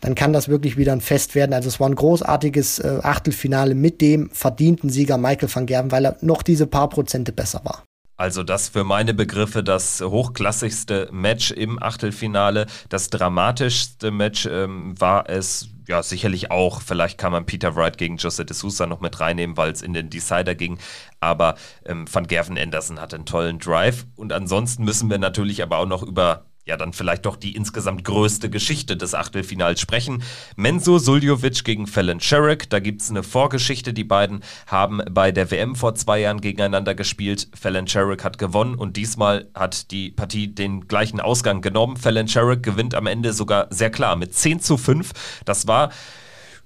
dann 0.01 0.15
kann 0.15 0.33
das 0.33 0.47
wirklich 0.47 0.77
wieder 0.77 0.93
ein 0.93 1.01
Fest 1.01 1.35
werden. 1.35 1.53
Also 1.53 1.67
es 1.67 1.79
war 1.79 1.89
ein 1.89 1.95
großartiges 1.95 2.79
äh, 2.79 2.99
Achtelfinale 3.01 3.75
mit 3.75 4.01
dem 4.01 4.29
verdienten 4.31 4.89
Sieger 4.89 5.17
Michael 5.17 5.53
van 5.53 5.65
Gerven, 5.65 5.91
weil 5.91 6.05
er 6.05 6.17
noch 6.21 6.41
diese 6.41 6.67
paar 6.67 6.89
Prozente 6.89 7.31
besser 7.31 7.61
war. 7.63 7.83
Also 8.19 8.43
das 8.43 8.67
für 8.67 8.83
meine 8.83 9.13
Begriffe 9.13 9.63
das 9.63 10.01
hochklassigste 10.01 11.07
Match 11.09 11.51
im 11.51 11.81
Achtelfinale. 11.81 12.65
Das 12.89 13.09
dramatischste 13.09 14.11
Match 14.11 14.45
ähm, 14.45 14.99
war 14.99 15.29
es 15.29 15.69
ja 15.87 16.03
sicherlich 16.03 16.51
auch. 16.51 16.81
Vielleicht 16.81 17.17
kann 17.17 17.31
man 17.31 17.45
Peter 17.45 17.77
Wright 17.77 17.97
gegen 17.97 18.17
Jose 18.17 18.43
de 18.43 18.53
Sousa 18.53 18.87
noch 18.87 18.99
mit 18.99 19.21
reinnehmen, 19.21 19.55
weil 19.55 19.71
es 19.71 19.81
in 19.81 19.93
den 19.93 20.09
Decider 20.09 20.53
ging. 20.53 20.79
Aber 21.21 21.55
ähm, 21.85 22.05
Van 22.11 22.27
Gerven 22.27 22.57
Anderson 22.57 22.99
hatte 22.99 23.15
einen 23.15 23.25
tollen 23.25 23.57
Drive. 23.57 24.05
Und 24.17 24.33
ansonsten 24.33 24.83
müssen 24.83 25.09
wir 25.09 25.17
natürlich 25.17 25.63
aber 25.63 25.77
auch 25.77 25.87
noch 25.87 26.03
über 26.03 26.43
ja 26.69 26.77
dann 26.77 26.93
vielleicht 26.93 27.25
doch 27.25 27.35
die 27.35 27.55
insgesamt 27.55 28.05
größte 28.05 28.49
Geschichte 28.49 28.95
des 28.95 29.13
Achtelfinals 29.13 29.81
sprechen. 29.81 30.23
Menzo 30.55 30.97
Suljovic 30.99 31.65
gegen 31.65 31.87
Fallon 31.87 32.21
Sherrick. 32.21 32.69
Da 32.69 32.79
gibt 32.79 33.01
es 33.01 33.09
eine 33.09 33.23
Vorgeschichte. 33.23 33.91
Die 33.91 34.05
beiden 34.05 34.41
haben 34.67 35.01
bei 35.11 35.31
der 35.31 35.51
WM 35.51 35.75
vor 35.75 35.95
zwei 35.95 36.19
Jahren 36.19 36.39
gegeneinander 36.39 36.95
gespielt. 36.95 37.49
Fallon 37.59 37.87
Sherrick 37.87 38.23
hat 38.23 38.37
gewonnen 38.37 38.75
und 38.75 38.95
diesmal 38.95 39.49
hat 39.53 39.91
die 39.91 40.11
Partie 40.11 40.47
den 40.47 40.87
gleichen 40.87 41.19
Ausgang 41.19 41.61
genommen. 41.61 41.97
Fallon 41.97 42.27
Sherrick 42.27 42.63
gewinnt 42.63 42.95
am 42.95 43.07
Ende 43.07 43.33
sogar 43.33 43.67
sehr 43.71 43.89
klar 43.89 44.15
mit 44.15 44.33
10 44.33 44.61
zu 44.61 44.77
5. 44.77 45.11
Das 45.45 45.67
war 45.67 45.91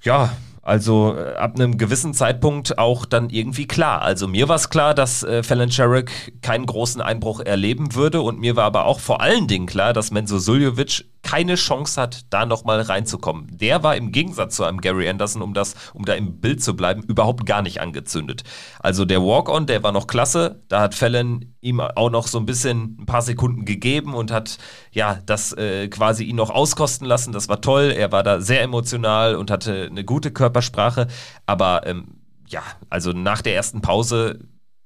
ja, 0.04 0.36
also 0.64 1.16
äh, 1.18 1.36
ab 1.36 1.56
einem 1.56 1.78
gewissen 1.78 2.14
Zeitpunkt 2.14 2.78
auch 2.78 3.06
dann 3.06 3.30
irgendwie 3.30 3.68
klar. 3.68 4.02
Also 4.02 4.28
mir 4.28 4.48
war 4.48 4.56
es 4.56 4.70
klar, 4.70 4.94
dass 4.94 5.22
äh, 5.24 5.44
Fallon 5.44 5.70
Sherrick 5.70 6.42
keinen 6.42 6.66
großen 6.66 7.02
Einbruch 7.02 7.42
erleben 7.42 7.96
würde 7.96 8.22
und 8.22 8.40
mir 8.40 8.56
war 8.56 8.64
aber 8.64 8.86
auch 8.86 9.00
vor 9.00 9.22
allen 9.22 9.48
Dingen 9.48 9.66
klar, 9.68 9.94
dass 9.94 10.12
Menzo 10.12 10.40
Suljovic 10.40 11.06
keine 11.24 11.56
Chance 11.56 12.00
hat, 12.00 12.26
da 12.30 12.46
nochmal 12.46 12.82
reinzukommen. 12.82 13.48
Der 13.58 13.82
war 13.82 13.96
im 13.96 14.12
Gegensatz 14.12 14.58
zu 14.58 14.66
einem 14.66 14.82
Gary 14.82 15.10
Anderson, 15.10 15.42
um 15.42 15.54
das, 15.54 15.74
um 15.94 16.06
da 16.06 16.14
im 16.14 16.40
Bild 16.40 16.62
zu 16.62 16.76
bleiben, 16.76 17.02
überhaupt 17.02 17.46
gar 17.46 17.62
nicht 17.62 17.82
angezündet. 17.82 18.44
Also 18.80 19.06
der 19.06 19.22
Walk-On, 19.22 19.66
der 19.66 19.82
war 19.84 19.92
noch 19.92 20.06
klasse. 20.06 20.62
Da 20.68 20.82
hat 20.82 20.96
Fallon 20.96 21.54
ihm 21.62 21.80
auch 21.80 22.10
noch 22.10 22.28
so 22.28 22.38
ein 22.38 22.46
bisschen 22.46 22.98
ein 23.00 23.06
paar 23.06 23.22
Sekunden 23.22 23.66
gegeben 23.66 24.14
und 24.14 24.32
hat 24.32 24.58
ja 24.92 25.20
das 25.26 25.54
äh, 25.54 25.88
quasi 25.88 26.26
ihn 26.26 26.36
noch 26.36 26.50
auskosten 26.50 27.08
lassen. 27.08 27.32
Das 27.32 27.48
war 27.48 27.62
toll. 27.62 27.94
Er 27.96 28.12
war 28.12 28.24
da 28.24 28.42
sehr 28.42 28.62
emotional 28.62 29.36
und 29.36 29.50
hatte 29.50 29.88
eine 29.90 30.04
gute 30.04 30.32
Körpersprache. 30.32 31.08
Aber 31.46 31.88
ähm, 31.88 32.16
ja, 32.48 32.62
also 32.90 33.12
nach 33.12 33.42
der 33.42 33.56
ersten 33.56 33.82
Pause 33.82 34.40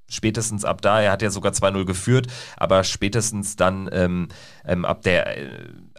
spätestens 0.10 0.66
ab 0.66 0.82
da, 0.82 1.02
er 1.02 1.12
hat 1.12 1.22
ja 1.22 1.30
sogar 1.30 1.52
2-0 1.52 1.86
geführt, 1.86 2.28
aber 2.56 2.84
spätestens 2.84 3.56
dann 3.56 3.90
ähm, 3.92 4.28
ähm, 4.66 4.86
ab, 4.86 5.02
der, 5.02 5.38
äh, 5.38 5.50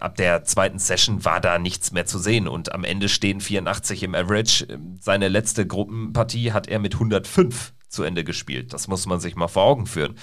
ab 0.00 0.16
der 0.16 0.44
zweiten 0.44 0.78
Session 0.78 1.24
war 1.24 1.40
da 1.40 1.58
nichts 1.58 1.92
mehr 1.92 2.06
zu 2.06 2.18
sehen 2.18 2.48
und 2.48 2.72
am 2.72 2.84
Ende 2.84 3.08
stehen 3.08 3.40
84 3.40 4.02
im 4.02 4.14
Average. 4.14 4.66
Seine 5.00 5.28
letzte 5.28 5.66
Gruppenpartie 5.66 6.52
hat 6.52 6.68
er 6.68 6.78
mit 6.78 6.94
105 6.94 7.74
zu 7.88 8.02
Ende 8.02 8.24
gespielt. 8.24 8.72
Das 8.72 8.88
muss 8.88 9.06
man 9.06 9.20
sich 9.20 9.36
mal 9.36 9.48
vor 9.48 9.64
Augen 9.64 9.86
führen. 9.86 10.16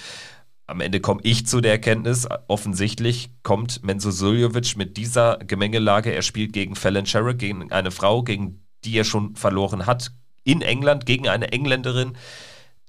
Am 0.68 0.80
Ende 0.80 0.98
komme 0.98 1.20
ich 1.22 1.46
zu 1.46 1.60
der 1.60 1.72
Erkenntnis, 1.72 2.26
offensichtlich 2.48 3.30
kommt 3.44 3.84
Menzo 3.84 4.10
Suljovic 4.10 4.76
mit 4.76 4.96
dieser 4.96 5.38
Gemengelage, 5.38 6.12
er 6.12 6.22
spielt 6.22 6.52
gegen 6.52 6.74
Fallon 6.74 7.06
Sherrick, 7.06 7.38
gegen 7.38 7.70
eine 7.70 7.92
Frau, 7.92 8.24
gegen 8.24 8.66
die 8.84 8.98
er 8.98 9.04
schon 9.04 9.36
verloren 9.36 9.86
hat, 9.86 10.10
in 10.42 10.62
England, 10.62 11.06
gegen 11.06 11.28
eine 11.28 11.52
Engländerin 11.52 12.16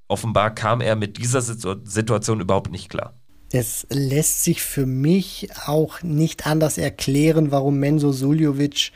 offenbar 0.08 0.54
kam 0.54 0.82
er 0.82 0.96
mit 0.96 1.18
dieser 1.18 1.42
Situation 1.42 2.40
überhaupt 2.40 2.72
nicht 2.72 2.90
klar. 2.90 3.14
Es 3.52 3.88
lässt 3.90 4.44
sich 4.44 4.62
für 4.62 4.86
mich 4.86 5.50
auch 5.66 6.04
nicht 6.04 6.46
anders 6.46 6.78
erklären, 6.78 7.52
warum 7.52 7.80
Menzo 7.80 8.12
Suljovic 8.12 8.92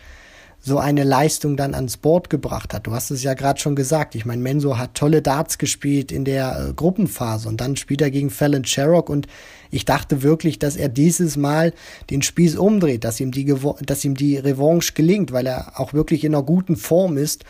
so 0.64 0.78
eine 0.78 1.04
Leistung 1.04 1.58
dann 1.58 1.74
ans 1.74 1.98
Board 1.98 2.30
gebracht 2.30 2.74
hat. 2.74 2.86
Du 2.86 2.92
hast 2.92 3.10
es 3.10 3.24
ja 3.24 3.34
gerade 3.34 3.60
schon 3.60 3.76
gesagt. 3.76 4.14
Ich 4.14 4.26
meine, 4.26 4.42
Menzo 4.44 4.78
hat 4.78 4.94
tolle 4.94 5.24
Darts 5.24 5.58
gespielt 5.58 6.12
in 6.12 6.24
der 6.24 6.68
äh, 6.70 6.74
Gruppenphase 6.74 7.50
und 7.50 7.60
dann 7.60 7.76
spielt 7.76 8.02
er 8.02 8.12
gegen 8.12 8.30
Fallon 8.30 8.64
Sherrock 8.64 9.10
und 9.10 9.28
ich 9.72 9.86
dachte 9.86 10.22
wirklich, 10.22 10.60
dass 10.60 10.76
er 10.76 10.90
dieses 10.90 11.36
Mal 11.36 11.74
den 12.12 12.22
Spieß 12.22 12.58
umdreht, 12.58 13.04
dass 13.04 13.20
ihm 13.20 13.32
die, 13.32 13.56
dass 13.86 14.06
ihm 14.06 14.16
die 14.16 14.38
Revanche 14.38 14.94
gelingt, 14.94 15.32
weil 15.32 15.48
er 15.48 15.80
auch 15.80 15.94
wirklich 15.94 16.24
in 16.24 16.36
einer 16.36 16.44
guten 16.44 16.76
Form 16.76 17.18
ist 17.18 17.44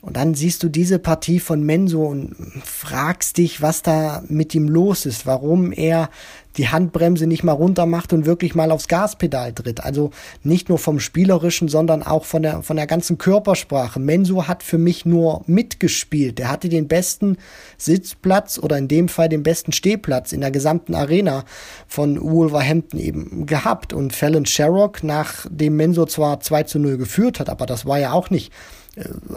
und 0.00 0.16
dann 0.16 0.34
siehst 0.34 0.62
du 0.62 0.68
diese 0.68 1.00
Partie 1.00 1.40
von 1.40 1.64
Menso 1.64 2.04
und 2.04 2.36
fragst 2.64 3.36
dich, 3.36 3.60
was 3.60 3.82
da 3.82 4.22
mit 4.28 4.54
ihm 4.54 4.68
los 4.68 5.06
ist, 5.06 5.26
warum 5.26 5.72
er 5.72 6.08
die 6.56 6.68
Handbremse 6.68 7.26
nicht 7.26 7.42
mal 7.42 7.52
runter 7.52 7.84
macht 7.84 8.12
und 8.12 8.24
wirklich 8.24 8.54
mal 8.54 8.70
aufs 8.70 8.88
Gaspedal 8.88 9.52
tritt. 9.52 9.84
Also 9.84 10.10
nicht 10.44 10.68
nur 10.68 10.78
vom 10.78 11.00
Spielerischen, 11.00 11.68
sondern 11.68 12.04
auch 12.04 12.24
von 12.24 12.42
der, 12.42 12.62
von 12.62 12.76
der 12.76 12.86
ganzen 12.86 13.18
Körpersprache. 13.18 13.98
Menso 13.98 14.46
hat 14.46 14.62
für 14.62 14.78
mich 14.78 15.04
nur 15.04 15.42
mitgespielt. 15.46 16.38
Er 16.38 16.50
hatte 16.50 16.68
den 16.68 16.86
besten 16.86 17.36
Sitzplatz 17.76 18.58
oder 18.58 18.78
in 18.78 18.88
dem 18.88 19.08
Fall 19.08 19.28
den 19.28 19.42
besten 19.42 19.72
Stehplatz 19.72 20.32
in 20.32 20.40
der 20.40 20.50
gesamten 20.52 20.94
Arena 20.94 21.44
von 21.86 22.20
Wolverhampton 22.20 23.00
eben 23.00 23.46
gehabt. 23.46 23.92
Und 23.92 24.14
Fallon 24.14 24.46
Sherrock, 24.46 25.02
nachdem 25.02 25.76
Menso 25.76 26.06
zwar 26.06 26.40
2 26.40 26.62
zu 26.64 26.78
0 26.78 26.98
geführt 26.98 27.40
hat, 27.40 27.48
aber 27.48 27.66
das 27.66 27.84
war 27.86 27.98
ja 27.98 28.12
auch 28.12 28.30
nicht 28.30 28.52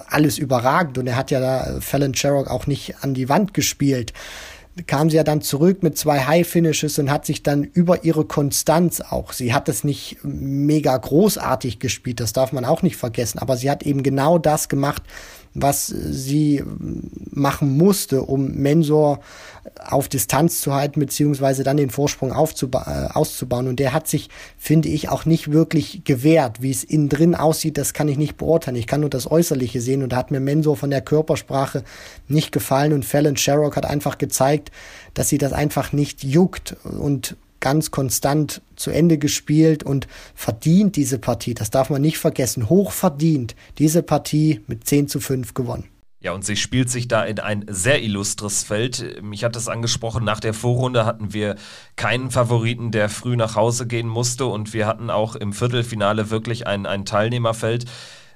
alles 0.08 0.38
überragend 0.38 0.98
und 0.98 1.08
er 1.08 1.16
hat 1.16 1.32
ja 1.32 1.40
da 1.40 1.78
äh, 1.78 1.82
Fallon 1.82 2.14
Sherrock 2.14 2.50
auch 2.50 2.68
nicht 2.68 2.96
an 3.02 3.14
die 3.14 3.30
Wand 3.30 3.54
gespielt. 3.54 4.14
kam 4.88 5.10
sie 5.10 5.18
ja 5.18 5.24
dann 5.24 5.42
zurück 5.42 5.84
mit 5.84 5.98
zwei 5.98 6.20
High 6.22 6.48
Finishes 6.48 6.98
und 6.98 7.12
hat 7.12 7.26
sich 7.26 7.44
dann 7.44 7.64
über 7.64 8.04
ihre 8.04 8.26
Konstanz 8.26 9.02
auch, 9.02 9.34
sie 9.34 9.54
hat 9.54 9.70
es 9.70 9.84
nicht 9.84 10.20
mega 10.24 10.96
großartig 10.96 11.80
gespielt, 11.80 12.20
das 12.20 12.34
darf 12.34 12.52
man 12.54 12.66
auch 12.66 12.82
nicht 12.82 12.96
vergessen, 12.96 13.40
aber 13.40 13.58
sie 13.58 13.70
hat 13.70 13.84
eben 13.84 14.04
genau 14.04 14.38
das 14.38 14.70
gemacht, 14.70 15.04
was 15.54 15.88
sie 15.88 16.64
machen 17.32 17.78
musste, 17.78 18.22
um 18.22 18.52
Mensor 18.52 19.20
auf 19.86 20.08
Distanz 20.08 20.62
zu 20.62 20.74
halten, 20.74 21.00
beziehungsweise 21.00 21.64
dann 21.64 21.78
den 21.78 21.90
Vorsprung 21.90 22.32
aufzuba 22.32 23.10
äh, 23.12 23.14
auszubauen. 23.14 23.68
Und 23.68 23.80
der 23.80 23.94
hat 23.94 24.08
sich, 24.08 24.30
finde 24.58 24.90
ich, 24.90 25.10
auch 25.10 25.26
nicht 25.26 25.52
wirklich 25.52 26.04
gewehrt. 26.04 26.62
Wie 26.62 26.72
es 26.72 26.84
innen 26.84 27.10
drin 27.10 27.36
aussieht, 27.36 27.78
das 27.78 27.94
kann 27.94 28.08
ich 28.08 28.18
nicht 28.18 28.38
beurteilen. 28.38 28.78
Ich 28.78 28.88
kann 28.88 29.02
nur 29.02 29.10
das 29.10 29.30
Äußerliche 29.30 29.82
sehen. 29.82 30.04
Und 30.04 30.14
da 30.14 30.18
hat 30.18 30.32
mir 30.32 30.40
Mensor 30.40 30.78
von 30.78 30.90
der 30.90 31.02
Körpersprache 31.02 31.84
nicht 32.28 32.52
gefallen. 32.52 32.94
Und 32.94 33.06
Fallon 33.06 33.38
Sherrock 33.38 33.76
hat 33.76 33.86
einfach 33.86 34.18
gezeigt, 34.18 34.72
dass 35.14 35.30
sie 35.30 35.38
das 35.38 35.54
einfach 35.54 35.92
nicht 35.92 36.24
juckt. 36.24 36.76
Und 36.84 37.36
ganz 37.62 37.92
konstant 37.92 38.62
zu 38.76 38.92
Ende 38.92 39.18
gespielt 39.18 39.84
und 39.84 40.08
verdient 40.36 40.98
diese 40.98 41.18
Partie. 41.18 41.54
Das 41.54 41.70
darf 41.70 41.90
man 41.90 42.02
nicht 42.02 42.18
vergessen. 42.18 42.70
Hoch 42.70 42.92
verdient 42.92 43.56
diese 43.78 44.04
Partie 44.04 44.60
mit 44.68 44.86
10 44.86 45.08
zu 45.08 45.22
5 45.22 45.54
gewonnen. 45.54 45.86
Ja, 46.24 46.34
und 46.34 46.46
sie 46.46 46.56
spielt 46.56 46.88
sich 46.92 47.08
da 47.08 47.24
in 47.24 47.40
ein 47.40 47.66
sehr 47.68 48.04
illustres 48.04 48.62
Feld. 48.62 49.24
Mich 49.24 49.44
hat 49.44 49.56
es 49.56 49.68
angesprochen, 49.68 50.24
nach 50.24 50.40
der 50.40 50.54
Vorrunde 50.54 51.04
hatten 51.04 51.34
wir 51.34 51.56
keinen 51.96 52.30
Favoriten, 52.30 52.92
der 52.92 53.10
früh 53.10 53.36
nach 53.36 53.56
Hause 53.56 53.88
gehen 53.88 54.08
musste 54.08 54.46
und 54.46 54.72
wir 54.72 54.86
hatten 54.86 55.10
auch 55.10 55.36
im 55.36 55.52
Viertelfinale 55.52 56.30
wirklich 56.30 56.68
ein, 56.68 56.86
ein 56.86 57.06
Teilnehmerfeld, 57.06 57.86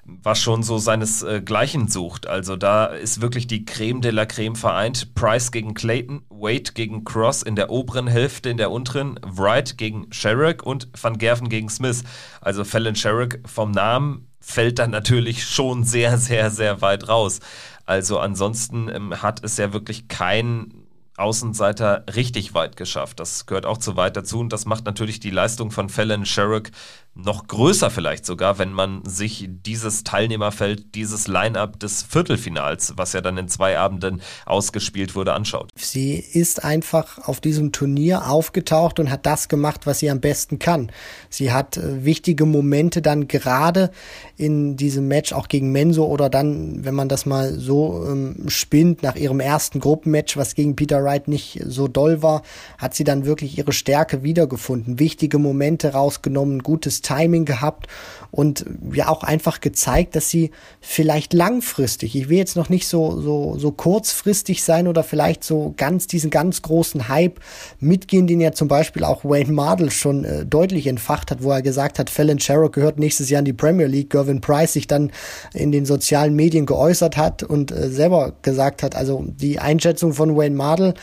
was 0.05 0.39
schon 0.39 0.61
so 0.61 0.77
seinesgleichen 0.77 1.87
sucht. 1.87 2.27
Also 2.27 2.55
da 2.55 2.85
ist 2.85 3.21
wirklich 3.21 3.47
die 3.47 3.65
Creme 3.65 4.01
de 4.01 4.11
la 4.11 4.25
Creme 4.25 4.55
vereint. 4.55 5.15
Price 5.15 5.51
gegen 5.51 5.73
Clayton, 5.73 6.21
Wade 6.29 6.73
gegen 6.73 7.03
Cross 7.03 7.41
in 7.41 7.55
der 7.55 7.71
oberen 7.71 8.07
Hälfte, 8.07 8.49
in 8.49 8.57
der 8.57 8.69
unteren, 8.69 9.19
Wright 9.23 9.77
gegen 9.77 10.07
Sherrick 10.11 10.63
und 10.63 10.87
Van 10.99 11.17
Gerven 11.17 11.49
gegen 11.49 11.69
Smith. 11.69 12.03
Also 12.39 12.63
Fallon 12.63 12.95
Sherrick 12.95 13.41
vom 13.47 13.71
Namen 13.71 14.27
fällt 14.39 14.77
dann 14.77 14.91
natürlich 14.91 15.43
schon 15.43 15.83
sehr, 15.83 16.19
sehr, 16.19 16.51
sehr 16.51 16.81
weit 16.81 17.09
raus. 17.09 17.39
Also 17.85 18.19
ansonsten 18.19 18.89
ähm, 18.89 19.21
hat 19.21 19.43
es 19.43 19.57
ja 19.57 19.73
wirklich 19.73 20.07
kein 20.07 20.85
Außenseiter 21.17 22.03
richtig 22.13 22.53
weit 22.53 22.75
geschafft. 22.75 23.19
Das 23.19 23.45
gehört 23.45 23.65
auch 23.65 23.77
zu 23.77 23.95
weit 23.95 24.17
dazu 24.17 24.39
und 24.39 24.51
das 24.51 24.65
macht 24.65 24.85
natürlich 24.85 25.19
die 25.19 25.29
Leistung 25.29 25.71
von 25.71 25.89
Fallon 25.89 26.25
Sherrick 26.25 26.71
noch 27.15 27.47
größer 27.47 27.89
vielleicht 27.89 28.25
sogar, 28.25 28.59
wenn 28.59 28.73
man 28.73 29.01
sich 29.05 29.47
dieses 29.49 30.03
Teilnehmerfeld, 30.03 30.95
dieses 30.95 31.27
Line-up 31.27 31.79
des 31.79 32.03
Viertelfinals, 32.03 32.93
was 32.97 33.13
ja 33.13 33.21
dann 33.21 33.37
in 33.37 33.47
zwei 33.47 33.77
Abenden 33.79 34.21
ausgespielt 34.45 35.15
wurde, 35.15 35.33
anschaut. 35.33 35.69
Sie 35.75 36.15
ist 36.15 36.65
einfach 36.65 37.19
auf 37.25 37.39
diesem 37.39 37.71
Turnier 37.71 38.29
aufgetaucht 38.29 38.99
und 38.99 39.09
hat 39.09 39.25
das 39.25 39.47
gemacht, 39.47 39.85
was 39.85 39.99
sie 39.99 40.09
am 40.09 40.19
besten 40.19 40.59
kann. 40.59 40.91
Sie 41.29 41.53
hat 41.53 41.77
äh, 41.77 42.03
wichtige 42.03 42.45
Momente 42.45 43.01
dann 43.01 43.29
gerade 43.29 43.91
in 44.35 44.75
diesem 44.75 45.07
Match 45.07 45.31
auch 45.31 45.47
gegen 45.47 45.71
Menso 45.71 46.05
oder 46.05 46.29
dann, 46.29 46.83
wenn 46.83 46.95
man 46.95 47.07
das 47.07 47.25
mal 47.25 47.57
so 47.57 48.05
ähm, 48.09 48.49
spinnt, 48.49 49.03
nach 49.03 49.15
ihrem 49.15 49.39
ersten 49.39 49.79
Gruppenmatch, 49.79 50.35
was 50.35 50.53
gegen 50.53 50.75
Peter 50.75 51.01
Wright 51.01 51.29
nicht 51.29 51.61
so 51.65 51.87
doll 51.87 52.21
war, 52.21 52.41
hat 52.77 52.93
sie 52.93 53.05
dann 53.05 53.25
wirklich 53.25 53.57
ihre 53.57 53.71
Stärke 53.71 54.23
wiedergefunden, 54.23 54.99
wichtige 54.99 55.39
Momente 55.39 55.93
rausgenommen, 55.93 56.61
gutes 56.61 57.04
Timing 57.05 57.45
gehabt 57.45 57.87
und 58.35 58.65
ja 58.91 59.07
auch 59.07 59.23
einfach 59.23 59.61
gezeigt, 59.61 60.13
dass 60.15 60.29
sie 60.29 60.51
vielleicht 60.81 61.31
langfristig, 61.31 62.17
ich 62.17 62.27
will 62.27 62.37
jetzt 62.37 62.57
noch 62.57 62.67
nicht 62.67 62.85
so, 62.85 63.21
so, 63.21 63.57
so 63.57 63.71
kurzfristig 63.71 64.61
sein 64.61 64.89
oder 64.89 65.03
vielleicht 65.03 65.45
so 65.45 65.73
ganz 65.77 66.05
diesen 66.07 66.31
ganz 66.31 66.61
großen 66.61 67.07
Hype 67.07 67.39
mitgehen, 67.79 68.27
den 68.27 68.41
ja 68.41 68.51
zum 68.51 68.67
Beispiel 68.67 69.05
auch 69.05 69.23
Wayne 69.23 69.53
Mardell 69.53 69.89
schon 69.89 70.25
äh, 70.25 70.45
deutlich 70.45 70.87
entfacht 70.87 71.31
hat, 71.31 71.43
wo 71.43 71.51
er 71.51 71.61
gesagt 71.61 71.97
hat, 71.97 72.09
Fallon 72.09 72.39
Sherrock 72.39 72.73
gehört 72.73 72.99
nächstes 72.99 73.29
Jahr 73.29 73.39
in 73.39 73.45
die 73.45 73.53
Premier 73.53 73.87
League, 73.87 74.09
Gervin 74.09 74.41
Price 74.41 74.73
sich 74.73 74.87
dann 74.87 75.13
in 75.53 75.71
den 75.71 75.85
sozialen 75.85 76.35
Medien 76.35 76.65
geäußert 76.65 77.15
hat 77.15 77.41
und 77.41 77.71
äh, 77.71 77.89
selber 77.89 78.33
gesagt 78.41 78.83
hat, 78.83 78.95
also 78.95 79.23
die 79.27 79.59
Einschätzung 79.59 80.13
von 80.13 80.35
Wayne 80.35 80.55
Mardell, 80.57 80.93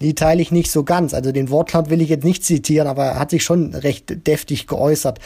die 0.00 0.14
teile 0.14 0.42
ich 0.42 0.52
nicht 0.52 0.70
so 0.70 0.84
ganz. 0.84 1.14
Also 1.14 1.32
den 1.32 1.50
Wortlaut 1.50 1.90
will 1.90 2.00
ich 2.00 2.08
jetzt 2.08 2.24
nicht 2.24 2.44
zitieren, 2.44 2.86
aber 2.86 3.04
er 3.04 3.18
hat 3.18 3.30
sich 3.30 3.42
schon 3.42 3.74
recht 3.74 4.26
deftig 4.26 4.66
geäußert. 4.66 5.20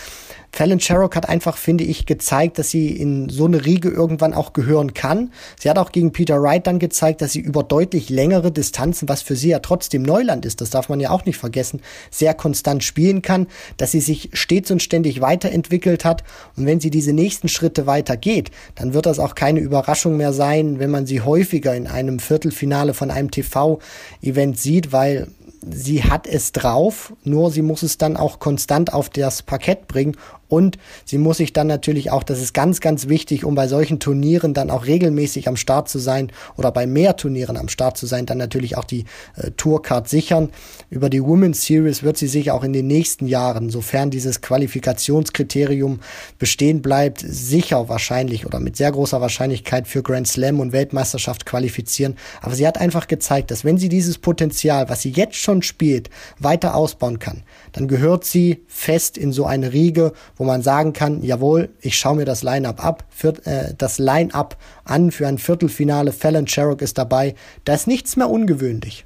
Fallon 0.53 0.81
Sherrock 0.81 1.15
hat 1.15 1.29
einfach, 1.29 1.57
finde 1.57 1.85
ich, 1.85 2.07
gezeigt, 2.07 2.59
dass 2.59 2.71
sie 2.71 2.89
in 2.89 3.29
so 3.29 3.45
eine 3.45 3.65
Riege 3.65 3.89
irgendwann 3.89 4.35
auch 4.35 4.53
gehören 4.53 4.95
kann. 4.95 5.33
Sie 5.59 5.71
hat 5.71 5.79
auch 5.79 5.93
gegen 5.93 6.13
Peter 6.13 6.43
Wright 6.43 6.67
dann 6.67 6.79
gezeigt, 6.79 7.23
dass 7.23 7.33
sie 7.33 7.41
über 7.41 7.63
deutlich 7.63 8.11
längere 8.11 8.51
Distanzen, 8.51 9.09
was 9.09 9.23
für 9.23 9.37
sie 9.37 9.51
ja 9.51 9.61
trotzdem 9.61 10.03
Neuland 10.03 10.45
ist, 10.45 10.61
das 10.61 10.71
darf 10.71 10.89
man 10.89 11.01
ja 11.01 11.11
auch 11.11 11.25
nicht 11.25 11.39
vergessen, 11.39 11.81
sehr 12.11 12.35
konstant 12.35 12.83
spielen 12.83 13.23
kann, 13.23 13.47
dass 13.77 13.93
sie 13.93 14.01
sich 14.01 14.31
stets 14.33 14.71
und 14.71 14.83
ständig 14.83 15.21
weiterentwickelt 15.21 16.05
hat. 16.05 16.25
Und 16.57 16.67
wenn 16.67 16.81
sie 16.81 16.91
diese 16.91 17.13
nächsten 17.13 17.49
Schritte 17.49 17.87
weitergeht, 17.87 18.51
dann 18.75 18.93
wird 18.93 19.07
das 19.07 19.19
auch 19.19 19.35
keine 19.35 19.61
Überraschung 19.61 20.17
mehr 20.17 20.33
sein, 20.33 20.79
wenn 20.81 20.91
man 20.91 21.07
sie 21.07 21.21
häufiger 21.21 21.75
in 21.75 21.87
einem 21.87 22.19
Viertelfinale 22.19 22.93
von 22.93 23.11
einem 23.11 23.31
TV-Event 23.31 24.60
sieht, 24.63 24.93
weil 24.93 25.29
sie 25.63 26.05
hat 26.05 26.27
es 26.27 26.53
drauf, 26.53 27.13
nur 27.25 27.51
sie 27.51 27.63
muss 27.63 27.83
es 27.83 27.99
dann 27.99 28.17
auch 28.17 28.39
konstant 28.39 28.93
auf 28.93 29.11
das 29.11 29.43
Parkett 29.43 29.89
bringen 29.89 30.17
und 30.51 30.79
sie 31.05 31.17
muss 31.17 31.39
sich 31.39 31.53
dann 31.53 31.69
natürlich 31.69 32.11
auch, 32.11 32.25
das 32.25 32.41
ist 32.41 32.53
ganz, 32.53 32.81
ganz 32.81 33.09
wichtig, 33.09 33.45
um 33.45 33.55
bei 33.55 33.69
solchen 33.69 34.01
Turnieren 34.01 34.53
dann 34.53 34.71
auch 34.71 34.85
regelmäßig 34.85 35.49
am 35.49 35.57
Start 35.57 35.89
zu 35.89 35.99
sein 35.99 36.33
oder 36.57 36.73
bei 36.73 36.87
mehr 36.87 37.17
Turnieren 37.17 37.57
am 37.57 37.69
Start 37.69 37.97
zu 37.97 38.07
sein, 38.07 38.27
dann 38.27 38.39
natürlich 38.39 38.77
auch 38.77 38.85
die 38.85 39.05
äh, 39.37 39.53
Tourcard 39.53 40.09
sichern. 40.09 40.51
Über 40.91 41.09
die 41.09 41.23
Women's 41.23 41.65
Series 41.65 42.03
wird 42.03 42.17
sie 42.17 42.27
sich 42.27 42.51
auch 42.51 42.65
in 42.65 42.73
den 42.73 42.89
nächsten 42.89 43.27
Jahren, 43.27 43.71
sofern 43.71 44.11
dieses 44.11 44.41
Qualifikationskriterium 44.41 46.01
bestehen 46.39 46.83
bleibt, 46.83 47.25
sicher 47.27 47.89
wahrscheinlich 47.89 48.45
oder 48.45 48.59
mit 48.59 48.77
sehr 48.77 48.91
großer 48.91 49.21
Wahrscheinlichkeit 49.21 49.87
für 49.87 50.03
Grand 50.03 50.27
Slam 50.27 50.59
und 50.59 50.73
Weltmeisterschaft 50.73 51.47
qualifizieren. 51.47 52.17
Aber 52.43 52.57
sie 52.57 52.67
hat 52.67 52.79
einfach 52.79 53.07
gezeigt, 53.07 53.53
dass 53.53 53.65
wenn 53.65 53.79
sie 53.79 53.89
dieses 53.89 54.19
Potenzial, 54.19 54.89
was 54.89 55.03
sie 55.03 55.11
jetzt 55.11 55.37
schon 55.37 55.63
spielt, 55.63 56.11
weiter 56.41 56.75
ausbauen 56.75 57.21
kann, 57.21 57.45
dann 57.73 57.89
gehört 57.89 58.25
sie 58.25 58.65
fest 58.67 59.17
in 59.19 59.33
so 59.33 59.47
eine 59.47 59.73
Riege, 59.73 60.13
wo 60.37 60.45
man 60.45 60.63
sagen 60.63 60.93
kann, 60.93 61.23
jawohl, 61.23 61.71
ich 61.81 61.99
schaue 61.99 62.17
mir 62.17 62.25
das 62.25 62.43
Line-up 62.43 62.85
ab, 62.85 63.05
für, 63.09 63.35
äh, 63.47 63.75
das 63.77 63.99
Line-up 63.99 64.57
an 64.85 65.11
für 65.11 65.27
ein 65.27 65.39
Viertelfinale. 65.39 66.13
Fallon 66.13 66.47
Sherrock 66.47 66.83
ist 66.83 66.99
dabei. 66.99 67.35
Da 67.65 67.75
ist 67.75 67.87
nichts 67.87 68.17
mehr 68.17 68.29
ungewöhnlich. 68.29 69.05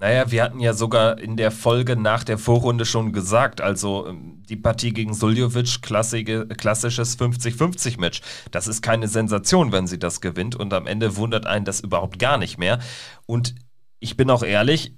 Naja, 0.00 0.30
wir 0.30 0.42
hatten 0.42 0.60
ja 0.60 0.74
sogar 0.74 1.18
in 1.18 1.36
der 1.36 1.50
Folge 1.50 1.96
nach 1.96 2.24
der 2.24 2.36
Vorrunde 2.36 2.84
schon 2.84 3.12
gesagt, 3.12 3.60
also 3.60 4.08
ähm, 4.08 4.42
die 4.48 4.56
Partie 4.56 4.92
gegen 4.92 5.14
Suljovic, 5.14 5.80
klassisches 5.82 7.18
50-50-Match. 7.18 8.20
Das 8.50 8.66
ist 8.66 8.82
keine 8.82 9.08
Sensation, 9.08 9.72
wenn 9.72 9.86
sie 9.86 9.98
das 9.98 10.20
gewinnt 10.20 10.56
und 10.56 10.74
am 10.74 10.86
Ende 10.86 11.16
wundert 11.16 11.46
einen 11.46 11.64
das 11.64 11.80
überhaupt 11.80 12.18
gar 12.18 12.38
nicht 12.38 12.58
mehr. 12.58 12.80
Und 13.26 13.54
ich 14.00 14.16
bin 14.16 14.28
auch 14.30 14.42
ehrlich, 14.42 14.94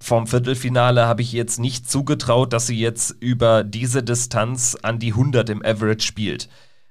vom 0.00 0.26
Viertelfinale 0.26 1.06
habe 1.06 1.22
ich 1.22 1.32
jetzt 1.32 1.58
nicht 1.58 1.90
zugetraut, 1.90 2.52
dass 2.52 2.66
sie 2.66 2.78
jetzt 2.78 3.16
über 3.20 3.64
diese 3.64 4.02
Distanz 4.02 4.76
an 4.80 4.98
die 4.98 5.12
100 5.12 5.50
im 5.50 5.64
Average 5.64 6.06
spielt. 6.06 6.48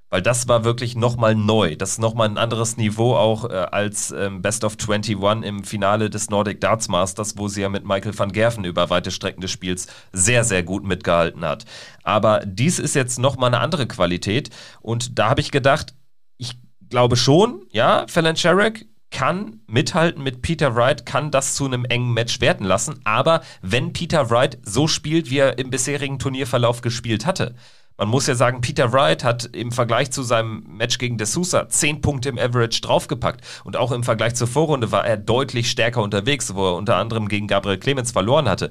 Weil 0.10 0.22
das 0.22 0.48
war 0.48 0.64
wirklich 0.64 0.96
nochmal 0.96 1.36
neu. 1.36 1.76
Das 1.76 1.92
ist 1.92 2.00
nochmal 2.00 2.30
ein 2.30 2.38
anderes 2.38 2.78
Niveau 2.78 3.14
auch 3.14 3.50
äh, 3.50 3.54
als 3.54 4.12
ähm, 4.12 4.42
Best 4.42 4.64
of 4.64 4.78
21 4.80 5.18
im 5.44 5.66
Finale 5.66 6.10
des 6.10 6.30
Nordic 6.30 6.62
Darts 6.62 6.88
Masters, 6.88 7.38
wo 7.38 7.50
sie 7.50 7.62
ja 7.62 7.70
mit 7.70 7.86
Michael 7.86 8.18
van 8.18 8.32
Gerven 8.32 8.64
über 8.64 8.90
weite 8.90 9.12
Strecken 9.12 9.42
des 9.42 9.52
Spiels 9.52 9.88
sehr, 10.14 10.46
sehr 10.46 10.64
gut 10.64 10.86
mitgehalten 10.86 11.44
hat. 11.44 11.66
Aber 12.04 12.40
dies 12.46 12.80
ist 12.80 12.96
jetzt 12.96 13.20
nochmal 13.20 13.50
eine 13.50 13.60
andere 13.60 13.86
Qualität. 13.86 14.50
Und 14.80 15.20
da 15.20 15.30
habe 15.30 15.42
ich 15.42 15.52
gedacht, 15.52 15.94
ich 16.38 16.58
glaube 16.90 17.18
schon, 17.18 17.66
ja, 17.72 18.06
Fallon 18.08 18.38
Sherrick 18.38 18.88
kann 19.12 19.62
mithalten 19.68 20.24
mit 20.24 20.42
Peter 20.42 20.76
Wright, 20.76 21.06
kann 21.06 21.32
das 21.32 21.56
zu 21.56 21.66
einem 21.66 21.86
engen 21.86 22.14
Match 22.14 22.42
werden 22.42 22.66
lassen. 22.66 23.00
Aber 23.04 23.42
wenn 23.62 23.94
Peter 23.94 24.30
Wright 24.30 24.58
so 24.64 24.88
spielt, 24.88 25.30
wie 25.30 25.40
er 25.40 25.58
im 25.58 25.70
bisherigen 25.70 26.20
Turnierverlauf 26.20 26.82
gespielt 26.82 27.26
hatte, 27.26 27.56
man 27.98 28.10
muss 28.10 28.28
ja 28.28 28.36
sagen, 28.36 28.62
Peter 28.62 28.94
Wright 28.94 29.24
hat 29.24 29.46
im 29.46 29.72
Vergleich 29.72 30.12
zu 30.12 30.22
seinem 30.22 30.64
Match 30.68 31.00
gegen 31.00 31.18
De 31.18 31.26
Sousa 31.26 31.68
10 31.68 32.02
Punkte 32.02 32.30
im 32.30 32.38
Average 32.38 32.82
draufgepackt. 32.82 33.42
Und 33.64 33.76
auch 33.76 33.92
im 33.92 34.04
Vergleich 34.04 34.36
zur 34.36 34.48
Vorrunde 34.48 34.92
war 34.92 35.06
er 35.06 35.18
deutlich 35.18 35.72
stärker 35.72 36.04
unterwegs, 36.04 36.54
wo 36.54 36.68
er 36.68 36.76
unter 36.76 36.98
anderem 36.98 37.28
gegen 37.28 37.48
Gabriel 37.48 37.80
Clemens 37.80 38.12
verloren 38.12 38.48
hatte. 38.48 38.70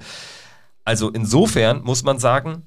Also 0.84 1.10
insofern 1.10 1.82
muss 1.82 2.04
man 2.04 2.20
sagen, 2.20 2.62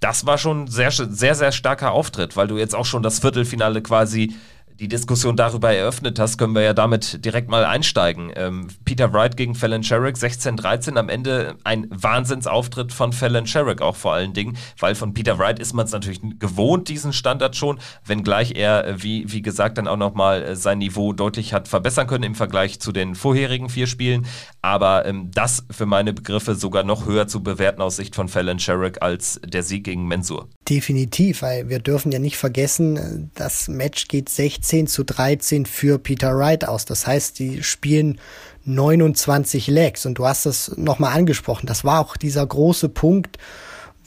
das 0.00 0.24
war 0.24 0.38
schon 0.38 0.68
sehr, 0.68 0.90
sehr, 0.90 1.34
sehr 1.34 1.52
starker 1.52 1.92
Auftritt, 1.92 2.36
weil 2.36 2.48
du 2.48 2.56
jetzt 2.56 2.74
auch 2.74 2.86
schon 2.86 3.02
das 3.02 3.18
Viertelfinale 3.18 3.82
quasi 3.82 4.34
die 4.80 4.88
Diskussion 4.88 5.36
darüber 5.36 5.72
eröffnet 5.72 6.20
hast, 6.20 6.38
können 6.38 6.54
wir 6.54 6.62
ja 6.62 6.72
damit 6.72 7.24
direkt 7.24 7.50
mal 7.50 7.64
einsteigen. 7.64 8.30
Ähm, 8.36 8.68
Peter 8.84 9.12
Wright 9.12 9.36
gegen 9.36 9.56
Fallon 9.56 9.82
Sherrick, 9.82 10.16
16-13, 10.16 10.96
am 10.96 11.08
Ende 11.08 11.56
ein 11.64 11.88
Wahnsinnsauftritt 11.90 12.92
von 12.92 13.12
Fallon 13.12 13.46
Sherrick 13.46 13.82
auch 13.82 13.96
vor 13.96 14.12
allen 14.12 14.34
Dingen, 14.34 14.56
weil 14.78 14.94
von 14.94 15.14
Peter 15.14 15.38
Wright 15.38 15.58
ist 15.58 15.72
man 15.72 15.86
es 15.86 15.92
natürlich 15.92 16.20
gewohnt, 16.38 16.88
diesen 16.88 17.12
Standard 17.12 17.56
schon, 17.56 17.80
wenngleich 18.04 18.54
er, 18.54 18.86
äh, 18.86 19.02
wie, 19.02 19.24
wie 19.32 19.42
gesagt, 19.42 19.78
dann 19.78 19.88
auch 19.88 19.96
nochmal 19.96 20.42
äh, 20.44 20.56
sein 20.56 20.78
Niveau 20.78 21.12
deutlich 21.12 21.52
hat 21.52 21.66
verbessern 21.66 22.06
können 22.06 22.24
im 22.24 22.34
Vergleich 22.36 22.78
zu 22.78 22.92
den 22.92 23.16
vorherigen 23.16 23.68
vier 23.68 23.88
Spielen. 23.88 24.26
Aber 24.62 25.06
ähm, 25.06 25.30
das 25.34 25.64
für 25.70 25.86
meine 25.86 26.12
Begriffe 26.12 26.54
sogar 26.54 26.84
noch 26.84 27.06
höher 27.06 27.26
zu 27.26 27.42
bewerten 27.42 27.82
aus 27.82 27.96
Sicht 27.96 28.14
von 28.14 28.28
Fallon 28.28 28.60
Sherrick 28.60 29.02
als 29.02 29.40
der 29.44 29.64
Sieg 29.64 29.84
gegen 29.84 30.06
Mensur. 30.06 30.48
Definitiv, 30.68 31.42
weil 31.42 31.68
wir 31.68 31.80
dürfen 31.80 32.12
ja 32.12 32.20
nicht 32.20 32.36
vergessen, 32.36 33.30
das 33.34 33.66
Match 33.66 34.06
geht 34.06 34.28
16 34.28 34.67
zu 34.86 35.04
13 35.04 35.66
für 35.66 35.98
Peter 35.98 36.36
Wright 36.36 36.66
aus. 36.66 36.84
Das 36.84 37.06
heißt, 37.06 37.38
die 37.38 37.62
spielen 37.62 38.20
29 38.64 39.66
Legs 39.68 40.06
und 40.06 40.14
du 40.18 40.26
hast 40.26 40.46
das 40.46 40.76
nochmal 40.76 41.16
angesprochen. 41.16 41.66
Das 41.66 41.84
war 41.84 42.00
auch 42.00 42.16
dieser 42.16 42.46
große 42.46 42.88
Punkt, 42.90 43.38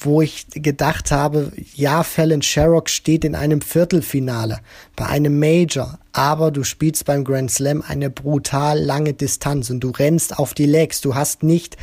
wo 0.05 0.21
ich 0.21 0.47
gedacht 0.49 1.11
habe, 1.11 1.51
ja, 1.75 2.03
Fallon 2.03 2.41
Sherrock 2.41 2.89
steht 2.89 3.23
in 3.23 3.35
einem 3.35 3.61
Viertelfinale 3.61 4.59
bei 4.95 5.05
einem 5.05 5.39
Major, 5.39 5.99
aber 6.13 6.51
du 6.51 6.63
spielst 6.63 7.05
beim 7.05 7.23
Grand 7.23 7.51
Slam 7.51 7.83
eine 7.87 8.09
brutal 8.09 8.79
lange 8.79 9.13
Distanz 9.13 9.69
und 9.69 9.79
du 9.79 9.91
rennst 9.91 10.37
auf 10.37 10.53
die 10.53 10.65
Legs. 10.65 11.01
Du 11.01 11.15
hast 11.15 11.43
nicht 11.43 11.77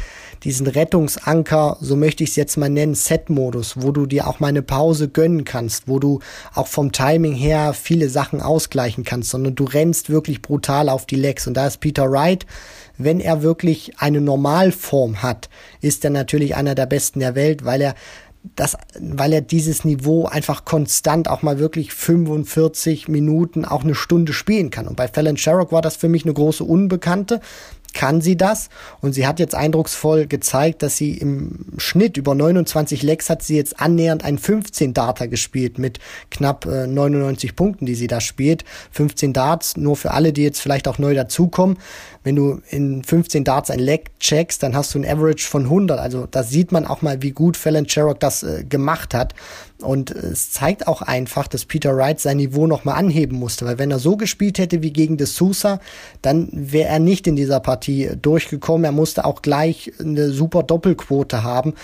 diesen 0.44 0.66
Rettungsanker, 0.66 1.78
so 1.80 1.96
möchte 1.96 2.24
ich 2.24 2.30
es 2.30 2.36
jetzt 2.36 2.56
mal 2.56 2.68
nennen, 2.68 2.94
Set-Modus, 2.94 3.74
wo 3.76 3.92
du 3.92 4.06
dir 4.06 4.26
auch 4.26 4.40
mal 4.40 4.48
eine 4.48 4.62
Pause 4.62 5.08
gönnen 5.08 5.44
kannst, 5.44 5.88
wo 5.88 5.98
du 5.98 6.20
auch 6.54 6.66
vom 6.66 6.92
Timing 6.92 7.34
her 7.34 7.72
viele 7.72 8.08
Sachen 8.08 8.40
ausgleichen 8.40 9.04
kannst, 9.04 9.30
sondern 9.30 9.54
du 9.54 9.64
rennst 9.64 10.10
wirklich 10.10 10.42
brutal 10.42 10.88
auf 10.88 11.06
die 11.06 11.16
Legs. 11.16 11.46
Und 11.46 11.54
da 11.54 11.66
ist 11.66 11.80
Peter 11.80 12.10
Wright, 12.10 12.46
wenn 12.98 13.20
er 13.20 13.42
wirklich 13.42 13.92
eine 13.98 14.20
Normalform 14.20 15.22
hat, 15.22 15.48
ist 15.80 16.04
er 16.04 16.10
natürlich 16.10 16.56
einer 16.56 16.74
der 16.74 16.86
besten 16.86 17.20
der 17.20 17.34
Welt, 17.34 17.64
weil 17.64 17.80
er 17.80 17.94
das, 18.54 18.76
weil 18.98 19.32
er 19.32 19.40
dieses 19.40 19.84
Niveau 19.84 20.26
einfach 20.26 20.64
konstant 20.64 21.28
auch 21.28 21.42
mal 21.42 21.58
wirklich 21.58 21.92
45 21.92 23.08
Minuten, 23.08 23.64
auch 23.64 23.82
eine 23.82 23.94
Stunde 23.94 24.32
spielen 24.32 24.70
kann. 24.70 24.86
Und 24.86 24.96
bei 24.96 25.08
Fallon 25.08 25.36
Sherrock 25.36 25.72
war 25.72 25.82
das 25.82 25.96
für 25.96 26.08
mich 26.08 26.24
eine 26.24 26.34
große 26.34 26.64
Unbekannte 26.64 27.40
kann 27.98 28.20
sie 28.20 28.36
das 28.36 28.68
und 29.00 29.12
sie 29.12 29.26
hat 29.26 29.40
jetzt 29.40 29.56
eindrucksvoll 29.56 30.28
gezeigt, 30.28 30.84
dass 30.84 30.96
sie 30.96 31.18
im 31.18 31.66
Schnitt 31.78 32.16
über 32.16 32.36
29 32.36 33.02
Lecks 33.02 33.28
hat 33.28 33.42
sie 33.42 33.56
jetzt 33.56 33.80
annähernd 33.80 34.24
ein 34.24 34.38
15 34.38 34.94
Data 34.94 35.26
gespielt 35.26 35.80
mit 35.80 35.98
knapp 36.30 36.64
äh, 36.64 36.86
99 36.86 37.56
Punkten, 37.56 37.86
die 37.86 37.96
sie 37.96 38.06
da 38.06 38.20
spielt. 38.20 38.64
15 38.92 39.32
Darts, 39.32 39.76
nur 39.76 39.96
für 39.96 40.12
alle, 40.12 40.32
die 40.32 40.44
jetzt 40.44 40.60
vielleicht 40.60 40.86
auch 40.86 40.98
neu 40.98 41.12
dazukommen. 41.12 41.76
Wenn 42.22 42.36
du 42.36 42.60
in 42.70 43.02
15 43.02 43.42
Darts 43.42 43.68
ein 43.68 43.80
Leg 43.80 44.16
checkst, 44.20 44.62
dann 44.62 44.76
hast 44.76 44.94
du 44.94 45.00
ein 45.00 45.04
Average 45.04 45.48
von 45.48 45.64
100. 45.64 45.98
Also 45.98 46.28
da 46.30 46.44
sieht 46.44 46.70
man 46.70 46.86
auch 46.86 47.02
mal, 47.02 47.20
wie 47.22 47.32
gut 47.32 47.56
Fallon 47.56 47.88
Sherrock 47.88 48.20
das 48.20 48.44
äh, 48.44 48.62
gemacht 48.62 49.12
hat. 49.12 49.34
Und 49.80 50.10
es 50.10 50.50
zeigt 50.50 50.88
auch 50.88 51.02
einfach, 51.02 51.46
dass 51.46 51.64
Peter 51.64 51.96
Wright 51.96 52.18
sein 52.18 52.38
Niveau 52.38 52.66
nochmal 52.66 52.96
anheben 52.96 53.38
musste, 53.38 53.64
weil 53.64 53.78
wenn 53.78 53.92
er 53.92 54.00
so 54.00 54.16
gespielt 54.16 54.58
hätte 54.58 54.82
wie 54.82 54.92
gegen 54.92 55.18
De 55.18 55.26
Sousa, 55.26 55.78
dann 56.20 56.48
wäre 56.52 56.88
er 56.88 56.98
nicht 56.98 57.28
in 57.28 57.36
dieser 57.36 57.60
Partie 57.60 58.10
durchgekommen. 58.20 58.84
Er 58.84 58.92
musste 58.92 59.24
auch 59.24 59.40
gleich 59.40 59.92
eine 60.00 60.30
super 60.30 60.64
Doppelquote 60.64 61.44
haben 61.44 61.74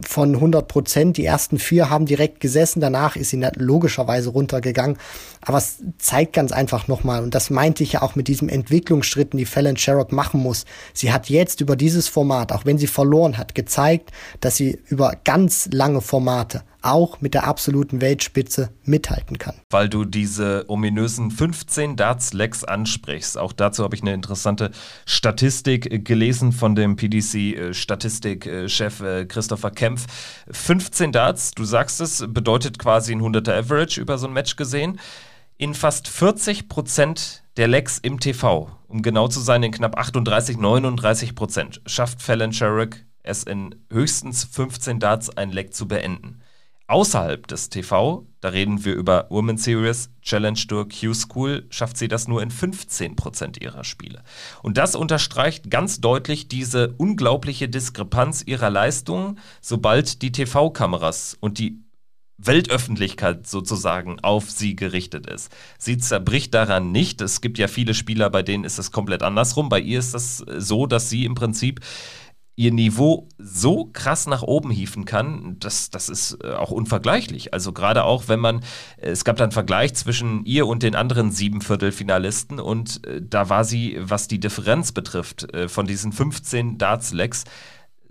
von 0.00 0.34
100 0.34 0.66
Prozent. 0.66 1.18
Die 1.18 1.26
ersten 1.26 1.58
vier 1.58 1.90
haben 1.90 2.06
direkt 2.06 2.40
gesessen, 2.40 2.80
danach 2.80 3.16
ist 3.16 3.30
sie 3.30 3.46
logischerweise 3.56 4.30
runtergegangen. 4.30 4.96
Aber 5.42 5.58
es 5.58 5.82
zeigt 5.98 6.32
ganz 6.32 6.52
einfach 6.52 6.88
nochmal, 6.88 7.22
und 7.22 7.34
das 7.34 7.50
meinte 7.50 7.82
ich 7.82 7.92
ja 7.92 8.02
auch 8.02 8.14
mit 8.14 8.28
diesem 8.28 8.48
Entwicklungsschritten, 8.48 9.36
die 9.36 9.44
Fallon 9.44 9.76
Sherrock 9.76 10.10
machen 10.10 10.40
muss. 10.40 10.64
Sie 10.94 11.12
hat 11.12 11.28
jetzt 11.28 11.60
über 11.60 11.76
dieses 11.76 12.08
Format, 12.08 12.50
auch 12.50 12.64
wenn 12.64 12.78
sie 12.78 12.86
verloren 12.86 13.36
hat, 13.36 13.54
gezeigt, 13.54 14.10
dass 14.40 14.56
sie 14.56 14.78
über 14.86 15.12
ganz 15.22 15.68
lange 15.70 16.00
Formate 16.00 16.62
auch 16.84 17.20
mit 17.20 17.34
der 17.34 17.46
absoluten 17.46 18.00
Weltspitze 18.00 18.70
mithalten 18.84 19.38
kann. 19.38 19.54
Weil 19.70 19.88
du 19.88 20.04
diese 20.04 20.64
ominösen 20.68 21.30
15 21.30 21.96
Darts-Legs 21.96 22.64
ansprichst. 22.64 23.38
Auch 23.38 23.52
dazu 23.52 23.84
habe 23.84 23.94
ich 23.94 24.02
eine 24.02 24.14
interessante 24.14 24.70
Statistik 25.06 26.04
gelesen 26.04 26.52
von 26.52 26.74
dem 26.74 26.96
PDC-Statistikchef 26.96 29.00
äh, 29.00 29.22
äh, 29.22 29.26
Christopher 29.26 29.70
Kempf. 29.70 30.06
15 30.50 31.12
Darts, 31.12 31.52
du 31.52 31.64
sagst 31.64 32.00
es, 32.00 32.24
bedeutet 32.28 32.78
quasi 32.78 33.12
ein 33.12 33.22
100er 33.22 33.58
Average 33.58 34.00
über 34.00 34.18
so 34.18 34.26
ein 34.26 34.32
Match 34.32 34.56
gesehen. 34.56 35.00
In 35.56 35.74
fast 35.74 36.08
40 36.08 36.68
Prozent 36.68 37.44
der 37.56 37.68
Legs 37.68 37.98
im 37.98 38.18
TV, 38.18 38.70
um 38.88 39.02
genau 39.02 39.28
zu 39.28 39.40
sein, 39.40 39.62
in 39.62 39.72
knapp 39.72 39.96
38, 39.96 40.58
39 40.58 41.34
Prozent, 41.34 41.80
schafft 41.86 42.20
Fallon 42.20 42.52
Sherrick 42.52 43.04
es 43.24 43.42
in 43.42 43.74
höchstens 43.90 44.44
15 44.44 45.00
Darts 45.00 45.30
ein 45.30 45.50
Leg 45.50 45.74
zu 45.74 45.88
beenden. 45.88 46.40
Außerhalb 46.94 47.48
des 47.48 47.70
TV, 47.70 48.24
da 48.40 48.50
reden 48.50 48.84
wir 48.84 48.94
über 48.94 49.26
Women 49.28 49.56
Series, 49.56 50.10
Challenge 50.22 50.60
Tour, 50.68 50.88
Q-School, 50.88 51.66
schafft 51.68 51.96
sie 51.96 52.06
das 52.06 52.28
nur 52.28 52.40
in 52.40 52.52
15% 52.52 53.60
ihrer 53.60 53.82
Spiele. 53.82 54.22
Und 54.62 54.76
das 54.76 54.94
unterstreicht 54.94 55.72
ganz 55.72 56.00
deutlich 56.00 56.46
diese 56.46 56.94
unglaubliche 56.96 57.68
Diskrepanz 57.68 58.44
ihrer 58.46 58.70
Leistungen, 58.70 59.40
sobald 59.60 60.22
die 60.22 60.30
TV-Kameras 60.30 61.36
und 61.40 61.58
die 61.58 61.80
Weltöffentlichkeit 62.36 63.46
sozusagen 63.46 64.20
auf 64.20 64.50
sie 64.50 64.76
gerichtet 64.76 65.26
ist. 65.26 65.50
Sie 65.78 65.98
zerbricht 65.98 66.54
daran 66.54 66.92
nicht. 66.92 67.20
Es 67.20 67.40
gibt 67.40 67.58
ja 67.58 67.66
viele 67.66 67.94
Spieler, 67.94 68.30
bei 68.30 68.42
denen 68.42 68.62
ist 68.62 68.78
es 68.78 68.92
komplett 68.92 69.22
andersrum. 69.24 69.68
Bei 69.68 69.80
ihr 69.80 69.98
ist 69.98 70.14
das 70.14 70.38
so, 70.58 70.86
dass 70.86 71.10
sie 71.10 71.24
im 71.24 71.34
Prinzip 71.34 71.80
ihr 72.56 72.72
Niveau 72.72 73.28
so 73.38 73.86
krass 73.92 74.26
nach 74.26 74.42
oben 74.42 74.70
hieven 74.70 75.04
kann, 75.04 75.56
das, 75.58 75.90
das 75.90 76.08
ist 76.08 76.38
äh, 76.42 76.52
auch 76.52 76.70
unvergleichlich. 76.70 77.52
Also 77.52 77.72
gerade 77.72 78.04
auch, 78.04 78.28
wenn 78.28 78.40
man, 78.40 78.60
äh, 78.96 79.10
es 79.10 79.24
gab 79.24 79.36
da 79.36 79.44
einen 79.44 79.52
Vergleich 79.52 79.94
zwischen 79.94 80.44
ihr 80.44 80.66
und 80.66 80.82
den 80.82 80.94
anderen 80.94 81.30
sieben 81.30 81.60
Viertelfinalisten 81.60 82.60
und 82.60 83.04
äh, 83.06 83.20
da 83.22 83.48
war 83.48 83.64
sie, 83.64 83.98
was 84.00 84.28
die 84.28 84.40
Differenz 84.40 84.92
betrifft, 84.92 85.46
von 85.66 85.86
diesen 85.86 86.12
15 86.12 86.78
Darts-Legs 86.78 87.44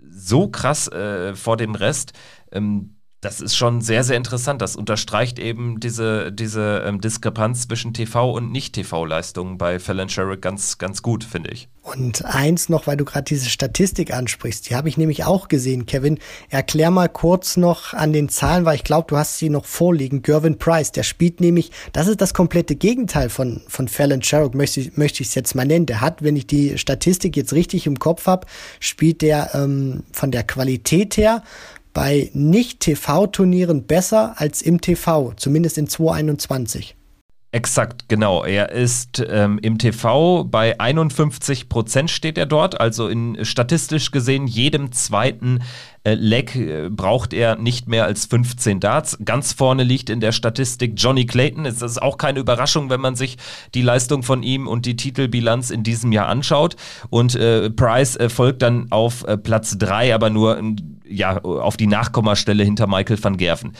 so 0.00 0.48
krass 0.48 0.90
vor 1.34 1.56
dem 1.56 1.74
Rest. 1.74 2.12
Ähm, 2.52 2.93
das 3.24 3.40
ist 3.40 3.56
schon 3.56 3.80
sehr, 3.80 4.04
sehr 4.04 4.16
interessant. 4.16 4.60
Das 4.60 4.76
unterstreicht 4.76 5.38
eben 5.38 5.80
diese, 5.80 6.30
diese 6.30 6.84
ähm, 6.86 7.00
Diskrepanz 7.00 7.66
zwischen 7.66 7.94
TV- 7.94 8.32
und 8.32 8.52
Nicht-TV-Leistungen 8.52 9.56
bei 9.56 9.78
Fallon 9.78 10.10
Sherrick 10.10 10.42
ganz, 10.42 10.76
ganz 10.76 11.00
gut, 11.00 11.24
finde 11.24 11.50
ich. 11.50 11.68
Und 11.82 12.24
eins 12.24 12.68
noch, 12.68 12.86
weil 12.86 12.96
du 12.96 13.04
gerade 13.04 13.24
diese 13.24 13.48
Statistik 13.48 14.12
ansprichst, 14.12 14.68
die 14.68 14.74
habe 14.74 14.88
ich 14.88 14.96
nämlich 14.96 15.24
auch 15.24 15.48
gesehen, 15.48 15.86
Kevin. 15.86 16.18
Erklär 16.50 16.90
mal 16.90 17.08
kurz 17.08 17.56
noch 17.56 17.94
an 17.94 18.12
den 18.12 18.28
Zahlen, 18.28 18.64
weil 18.64 18.76
ich 18.76 18.84
glaube, 18.84 19.06
du 19.08 19.16
hast 19.16 19.38
sie 19.38 19.48
noch 19.48 19.64
vorliegen. 19.64 20.22
Gervin 20.22 20.58
Price, 20.58 20.92
der 20.92 21.02
spielt 21.02 21.40
nämlich, 21.40 21.72
das 21.92 22.06
ist 22.06 22.20
das 22.20 22.34
komplette 22.34 22.76
Gegenteil 22.76 23.30
von, 23.30 23.62
von 23.68 23.88
Fallon 23.88 24.22
Sherrick, 24.22 24.54
möchte, 24.54 24.90
möchte 24.96 25.22
ich 25.22 25.28
es 25.28 25.34
jetzt 25.34 25.54
mal 25.54 25.66
nennen. 25.66 25.86
Der 25.86 26.00
hat, 26.00 26.22
wenn 26.22 26.36
ich 26.36 26.46
die 26.46 26.76
Statistik 26.78 27.36
jetzt 27.36 27.52
richtig 27.52 27.86
im 27.86 27.98
Kopf 27.98 28.26
habe, 28.26 28.46
spielt 28.80 29.22
der 29.22 29.54
ähm, 29.54 30.04
von 30.12 30.30
der 30.30 30.42
Qualität 30.44 31.16
her 31.16 31.42
bei 31.94 32.30
Nicht-TV-Turnieren 32.34 33.86
besser 33.86 34.34
als 34.36 34.60
im 34.60 34.80
TV, 34.80 35.32
zumindest 35.36 35.78
in 35.78 35.88
2021. 35.88 36.96
Exakt, 37.54 38.08
genau. 38.08 38.42
Er 38.42 38.72
ist 38.72 39.24
ähm, 39.30 39.60
im 39.62 39.78
TV 39.78 40.42
bei 40.42 40.80
51 40.80 41.68
Prozent 41.68 42.10
steht 42.10 42.36
er 42.36 42.46
dort. 42.46 42.80
Also 42.80 43.06
in 43.06 43.44
statistisch 43.44 44.10
gesehen 44.10 44.48
jedem 44.48 44.90
zweiten 44.90 45.62
äh, 46.02 46.14
Leg 46.14 46.56
äh, 46.56 46.88
braucht 46.90 47.32
er 47.32 47.54
nicht 47.54 47.86
mehr 47.86 48.06
als 48.06 48.26
15 48.26 48.80
Darts. 48.80 49.18
Ganz 49.24 49.52
vorne 49.52 49.84
liegt 49.84 50.10
in 50.10 50.18
der 50.18 50.32
Statistik 50.32 50.94
Johnny 50.96 51.26
Clayton. 51.26 51.64
Es 51.64 51.80
ist 51.80 52.02
auch 52.02 52.18
keine 52.18 52.40
Überraschung, 52.40 52.90
wenn 52.90 53.00
man 53.00 53.14
sich 53.14 53.36
die 53.72 53.82
Leistung 53.82 54.24
von 54.24 54.42
ihm 54.42 54.66
und 54.66 54.84
die 54.84 54.96
Titelbilanz 54.96 55.70
in 55.70 55.84
diesem 55.84 56.10
Jahr 56.10 56.26
anschaut. 56.26 56.74
Und 57.08 57.36
äh, 57.36 57.70
Price 57.70 58.18
folgt 58.30 58.62
dann 58.62 58.90
auf 58.90 59.24
äh, 59.28 59.36
Platz 59.38 59.78
3, 59.78 60.12
aber 60.12 60.28
nur 60.28 60.60
ja, 61.08 61.40
auf 61.40 61.76
die 61.76 61.86
Nachkommastelle 61.86 62.64
hinter 62.64 62.88
Michael 62.88 63.22
van 63.22 63.36
Gerven. 63.36 63.74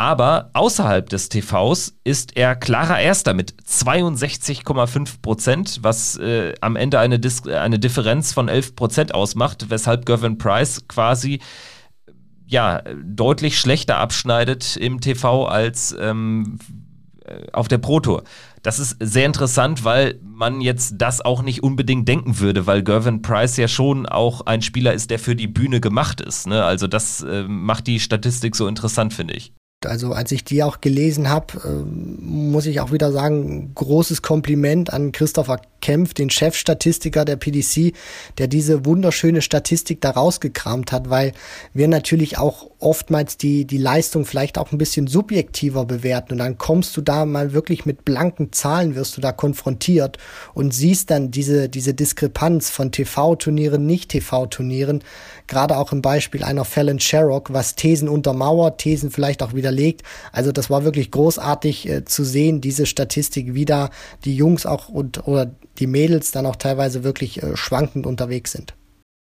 Aber 0.00 0.48
außerhalb 0.54 1.10
des 1.10 1.28
TVs 1.28 1.94
ist 2.04 2.34
er 2.34 2.56
klarer 2.56 3.00
Erster 3.00 3.34
mit 3.34 3.52
62,5 3.68 5.20
Prozent, 5.20 5.80
was 5.82 6.16
äh, 6.16 6.54
am 6.62 6.76
Ende 6.76 6.98
eine, 6.98 7.18
Dis 7.18 7.46
eine 7.46 7.78
Differenz 7.78 8.32
von 8.32 8.48
11 8.48 8.76
Prozent 8.76 9.14
ausmacht, 9.14 9.66
weshalb 9.68 10.06
Gavin 10.06 10.38
Price 10.38 10.88
quasi 10.88 11.40
ja, 12.46 12.82
deutlich 13.04 13.60
schlechter 13.60 13.98
abschneidet 13.98 14.78
im 14.78 15.02
TV 15.02 15.44
als 15.44 15.94
ähm, 16.00 16.58
äh, 17.26 17.52
auf 17.52 17.68
der 17.68 17.76
Pro 17.76 18.00
Tour. 18.00 18.24
Das 18.62 18.78
ist 18.78 18.96
sehr 19.00 19.26
interessant, 19.26 19.84
weil 19.84 20.18
man 20.22 20.62
jetzt 20.62 20.94
das 20.96 21.20
auch 21.20 21.42
nicht 21.42 21.62
unbedingt 21.62 22.08
denken 22.08 22.38
würde, 22.38 22.66
weil 22.66 22.82
Gervin 22.82 23.20
Price 23.20 23.58
ja 23.58 23.68
schon 23.68 24.06
auch 24.06 24.46
ein 24.46 24.62
Spieler 24.62 24.94
ist, 24.94 25.10
der 25.10 25.18
für 25.18 25.36
die 25.36 25.46
Bühne 25.46 25.78
gemacht 25.78 26.22
ist. 26.22 26.46
Ne? 26.46 26.64
Also 26.64 26.86
das 26.86 27.20
äh, 27.20 27.42
macht 27.42 27.86
die 27.86 28.00
Statistik 28.00 28.56
so 28.56 28.66
interessant, 28.66 29.12
finde 29.12 29.34
ich. 29.34 29.52
Also 29.86 30.12
als 30.12 30.30
ich 30.30 30.44
die 30.44 30.62
auch 30.62 30.82
gelesen 30.82 31.30
habe, 31.30 31.56
äh, 31.64 32.22
muss 32.22 32.66
ich 32.66 32.80
auch 32.80 32.92
wieder 32.92 33.12
sagen, 33.12 33.72
großes 33.74 34.20
Kompliment 34.20 34.92
an 34.92 35.10
Christopher 35.10 35.58
Kempf, 35.80 36.12
den 36.12 36.28
Chefstatistiker 36.28 37.24
der 37.24 37.36
PDC, 37.36 37.94
der 38.36 38.46
diese 38.46 38.84
wunderschöne 38.84 39.40
Statistik 39.40 40.02
da 40.02 40.10
rausgekramt 40.10 40.92
hat, 40.92 41.08
weil 41.08 41.32
wir 41.72 41.88
natürlich 41.88 42.36
auch 42.36 42.68
oftmals 42.78 43.38
die, 43.38 43.64
die 43.64 43.78
Leistung 43.78 44.26
vielleicht 44.26 44.58
auch 44.58 44.70
ein 44.70 44.76
bisschen 44.76 45.06
subjektiver 45.06 45.86
bewerten. 45.86 46.32
Und 46.32 46.38
dann 46.38 46.58
kommst 46.58 46.94
du 46.98 47.00
da 47.00 47.24
mal 47.24 47.54
wirklich 47.54 47.86
mit 47.86 48.04
blanken 48.04 48.52
Zahlen, 48.52 48.94
wirst 48.94 49.16
du 49.16 49.22
da 49.22 49.32
konfrontiert 49.32 50.18
und 50.52 50.74
siehst 50.74 51.10
dann 51.10 51.30
diese, 51.30 51.70
diese 51.70 51.94
Diskrepanz 51.94 52.68
von 52.68 52.92
TV-Turnieren, 52.92 53.86
Nicht-TV-Turnieren, 53.86 55.02
gerade 55.50 55.76
auch 55.76 55.92
im 55.92 56.00
Beispiel 56.00 56.42
einer 56.42 56.64
Fallon 56.64 56.98
Sherrock, 56.98 57.52
was 57.52 57.74
Thesen 57.74 58.08
untermauert, 58.08 58.78
Thesen 58.78 59.10
vielleicht 59.10 59.42
auch 59.42 59.52
widerlegt. 59.52 60.02
Also 60.32 60.52
das 60.52 60.70
war 60.70 60.84
wirklich 60.84 61.10
großartig 61.10 61.88
äh, 61.88 62.04
zu 62.06 62.24
sehen, 62.24 62.62
diese 62.62 62.86
Statistik, 62.86 63.52
wie 63.54 63.66
da 63.66 63.90
die 64.24 64.34
Jungs 64.34 64.64
auch 64.64 64.88
und 64.88 65.26
oder 65.26 65.50
die 65.78 65.86
Mädels 65.86 66.30
dann 66.30 66.46
auch 66.46 66.56
teilweise 66.56 67.04
wirklich 67.04 67.42
äh, 67.42 67.56
schwankend 67.56 68.06
unterwegs 68.06 68.52
sind. 68.52 68.74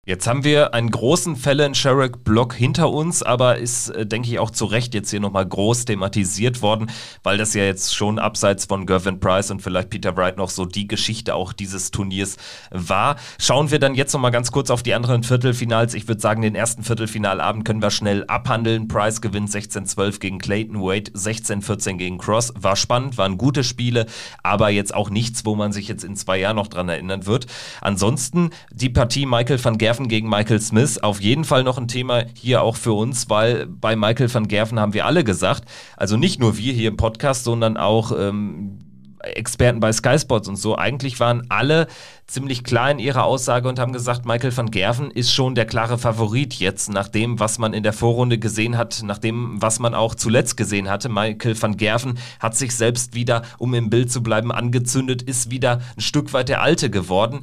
Jetzt 0.08 0.26
haben 0.26 0.42
wir 0.42 0.72
einen 0.72 0.90
großen 0.90 1.36
Fallon 1.36 1.74
Sherrick-Block 1.74 2.54
hinter 2.54 2.90
uns, 2.90 3.22
aber 3.22 3.58
ist, 3.58 3.90
äh, 3.90 4.06
denke 4.06 4.30
ich, 4.30 4.38
auch 4.38 4.50
zu 4.50 4.64
Recht 4.64 4.94
jetzt 4.94 5.10
hier 5.10 5.20
nochmal 5.20 5.44
groß 5.44 5.84
thematisiert 5.84 6.62
worden, 6.62 6.90
weil 7.22 7.36
das 7.36 7.52
ja 7.52 7.64
jetzt 7.64 7.94
schon 7.94 8.18
abseits 8.18 8.64
von 8.64 8.86
Gervin 8.86 9.20
Price 9.20 9.50
und 9.50 9.60
vielleicht 9.60 9.90
Peter 9.90 10.16
Wright 10.16 10.38
noch 10.38 10.48
so 10.48 10.64
die 10.64 10.88
Geschichte 10.88 11.34
auch 11.34 11.52
dieses 11.52 11.90
Turniers 11.90 12.38
war. 12.70 13.16
Schauen 13.38 13.70
wir 13.70 13.78
dann 13.80 13.94
jetzt 13.94 14.14
nochmal 14.14 14.30
ganz 14.30 14.50
kurz 14.50 14.70
auf 14.70 14.82
die 14.82 14.94
anderen 14.94 15.24
Viertelfinals. 15.24 15.92
Ich 15.92 16.08
würde 16.08 16.22
sagen, 16.22 16.40
den 16.40 16.54
ersten 16.54 16.84
Viertelfinalabend 16.84 17.66
können 17.66 17.82
wir 17.82 17.90
schnell 17.90 18.24
abhandeln. 18.28 18.88
Price 18.88 19.20
gewinnt 19.20 19.50
16-12 19.50 20.20
gegen 20.20 20.38
Clayton, 20.38 20.80
Wade 20.80 21.10
16-14 21.10 21.98
gegen 21.98 22.16
Cross. 22.16 22.54
War 22.58 22.76
spannend, 22.76 23.18
waren 23.18 23.36
gute 23.36 23.62
Spiele, 23.62 24.06
aber 24.42 24.70
jetzt 24.70 24.94
auch 24.94 25.10
nichts, 25.10 25.44
wo 25.44 25.54
man 25.54 25.72
sich 25.72 25.86
jetzt 25.86 26.02
in 26.02 26.16
zwei 26.16 26.38
Jahren 26.38 26.56
noch 26.56 26.68
dran 26.68 26.88
erinnern 26.88 27.26
wird. 27.26 27.46
Ansonsten 27.82 28.52
die 28.72 28.88
Partie 28.88 29.26
Michael 29.26 29.62
van 29.62 29.76
Gerven 29.76 29.97
Gerven 29.98 30.08
gegen 30.08 30.28
Michael 30.28 30.60
Smith. 30.60 30.98
Auf 31.02 31.20
jeden 31.20 31.44
Fall 31.44 31.64
noch 31.64 31.76
ein 31.76 31.88
Thema 31.88 32.22
hier 32.34 32.62
auch 32.62 32.76
für 32.76 32.92
uns, 32.92 33.28
weil 33.28 33.66
bei 33.66 33.96
Michael 33.96 34.32
van 34.32 34.46
Gerven 34.46 34.78
haben 34.78 34.94
wir 34.94 35.06
alle 35.06 35.24
gesagt, 35.24 35.64
also 35.96 36.16
nicht 36.16 36.38
nur 36.38 36.56
wir 36.56 36.72
hier 36.72 36.88
im 36.88 36.96
Podcast, 36.96 37.42
sondern 37.42 37.76
auch 37.76 38.12
ähm, 38.16 38.78
Experten 39.20 39.80
bei 39.80 39.92
Sky 39.92 40.16
Sports 40.16 40.48
und 40.48 40.54
so, 40.54 40.78
eigentlich 40.78 41.18
waren 41.18 41.46
alle 41.48 41.88
ziemlich 42.28 42.62
klar 42.62 42.92
in 42.92 43.00
ihrer 43.00 43.24
Aussage 43.24 43.68
und 43.68 43.80
haben 43.80 43.92
gesagt, 43.92 44.24
Michael 44.24 44.56
van 44.56 44.70
Gerven 44.70 45.10
ist 45.10 45.32
schon 45.32 45.56
der 45.56 45.66
klare 45.66 45.98
Favorit 45.98 46.54
jetzt, 46.54 46.92
nach 46.92 47.08
dem, 47.08 47.40
was 47.40 47.58
man 47.58 47.72
in 47.72 47.82
der 47.82 47.92
Vorrunde 47.92 48.38
gesehen 48.38 48.78
hat, 48.78 49.02
nach 49.02 49.18
dem, 49.18 49.60
was 49.60 49.80
man 49.80 49.94
auch 49.94 50.14
zuletzt 50.14 50.56
gesehen 50.56 50.88
hatte. 50.88 51.08
Michael 51.08 51.60
van 51.60 51.76
Gerven 51.76 52.18
hat 52.38 52.56
sich 52.56 52.76
selbst 52.76 53.14
wieder, 53.14 53.42
um 53.58 53.74
im 53.74 53.90
Bild 53.90 54.12
zu 54.12 54.22
bleiben, 54.22 54.52
angezündet, 54.52 55.22
ist 55.22 55.50
wieder 55.50 55.80
ein 55.96 56.02
Stück 56.02 56.32
weit 56.32 56.48
der 56.48 56.62
Alte 56.62 56.88
geworden 56.88 57.42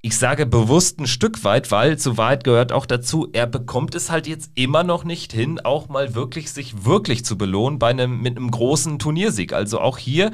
ich 0.00 0.16
sage 0.16 0.46
bewusst 0.46 1.00
ein 1.00 1.06
Stück 1.06 1.42
weit, 1.42 1.70
weil 1.72 1.98
zu 1.98 2.16
Wahrheit 2.16 2.44
gehört 2.44 2.72
auch 2.72 2.86
dazu, 2.86 3.28
er 3.32 3.46
bekommt 3.46 3.94
es 3.94 4.10
halt 4.10 4.26
jetzt 4.28 4.52
immer 4.54 4.84
noch 4.84 5.02
nicht 5.02 5.32
hin, 5.32 5.60
auch 5.60 5.88
mal 5.88 6.14
wirklich 6.14 6.52
sich 6.52 6.84
wirklich 6.84 7.24
zu 7.24 7.36
belohnen 7.36 7.78
bei 7.78 7.90
einem, 7.90 8.20
mit 8.20 8.36
einem 8.36 8.50
großen 8.50 8.98
Turniersieg. 8.98 9.52
Also 9.52 9.80
auch 9.80 9.98
hier 9.98 10.30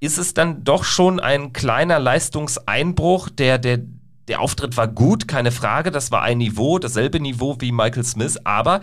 ist 0.00 0.18
es 0.18 0.32
dann 0.32 0.64
doch 0.64 0.84
schon 0.84 1.20
ein 1.20 1.52
kleiner 1.52 1.98
Leistungseinbruch, 1.98 3.28
der, 3.28 3.58
der, 3.58 3.80
der 4.28 4.40
Auftritt 4.40 4.76
war 4.76 4.88
gut, 4.88 5.28
keine 5.28 5.52
Frage, 5.52 5.90
das 5.90 6.10
war 6.10 6.22
ein 6.22 6.38
Niveau, 6.38 6.78
dasselbe 6.78 7.20
Niveau 7.20 7.56
wie 7.60 7.72
Michael 7.72 8.04
Smith, 8.04 8.38
aber 8.42 8.80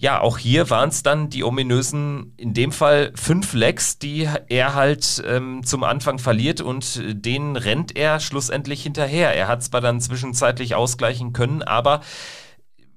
ja, 0.00 0.20
auch 0.20 0.38
hier 0.38 0.70
waren 0.70 0.90
es 0.90 1.02
dann 1.02 1.28
die 1.28 1.42
ominösen, 1.42 2.32
in 2.36 2.54
dem 2.54 2.70
Fall 2.70 3.10
fünf 3.16 3.52
Lecks, 3.52 3.98
die 3.98 4.28
er 4.48 4.74
halt 4.74 5.20
ähm, 5.26 5.62
zum 5.64 5.82
Anfang 5.82 6.20
verliert 6.20 6.60
und 6.60 7.02
denen 7.04 7.56
rennt 7.56 7.96
er 7.96 8.20
schlussendlich 8.20 8.80
hinterher. 8.80 9.34
Er 9.34 9.48
hat 9.48 9.64
zwar 9.64 9.80
dann 9.80 10.00
zwischenzeitlich 10.00 10.76
ausgleichen 10.76 11.32
können, 11.32 11.62
aber 11.62 12.00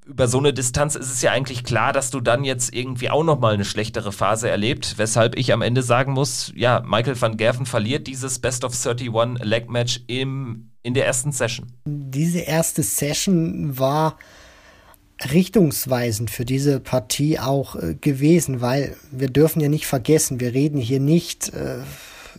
über 0.06 0.28
so 0.28 0.38
eine 0.38 0.54
Distanz 0.54 0.94
ist 0.96 1.12
es 1.12 1.24
ja 1.24 1.32
eigentlich 1.32 1.64
klar, 1.64 1.92
dass 1.92 2.12
du 2.12 2.22
dann 2.22 2.44
jetzt 2.44 2.72
irgendwie 2.72 3.10
auch 3.10 3.24
nochmal 3.24 3.56
eine 3.56 3.66
schlechtere 3.66 4.12
Phase 4.12 4.50
erlebt, 4.50 5.00
weshalb 5.00 5.36
ich 5.36 5.54
am 5.54 5.64
Ende 5.64 5.82
sagen 5.82 6.14
muss, 6.14 6.52
ja, 6.56 6.84
Michael 6.86 7.20
van 7.20 7.36
Gerven 7.36 7.66
verliert 7.66 8.06
dieses 8.06 8.38
Best 8.38 8.64
of 8.64 8.74
31 8.74 9.44
Leg 9.44 9.72
Match 9.72 10.02
im, 10.06 10.70
in 10.84 10.94
der 10.94 11.08
ersten 11.08 11.32
Session. 11.32 11.72
Diese 11.86 12.40
erste 12.40 12.84
Session 12.84 13.80
war 13.80 14.18
richtungsweisend 15.32 16.32
für 16.32 16.46
diese 16.46 16.80
Partie 16.80 17.40
auch 17.40 17.76
äh, 17.76 17.96
gewesen, 18.00 18.62
weil 18.62 18.96
wir 19.12 19.30
dürfen 19.30 19.62
ja 19.62 19.70
nicht 19.70 19.86
vergessen, 19.86 20.40
wir 20.40 20.54
reden 20.54 20.80
hier 20.80 21.00
nicht 21.00 21.54
äh, 21.54 21.80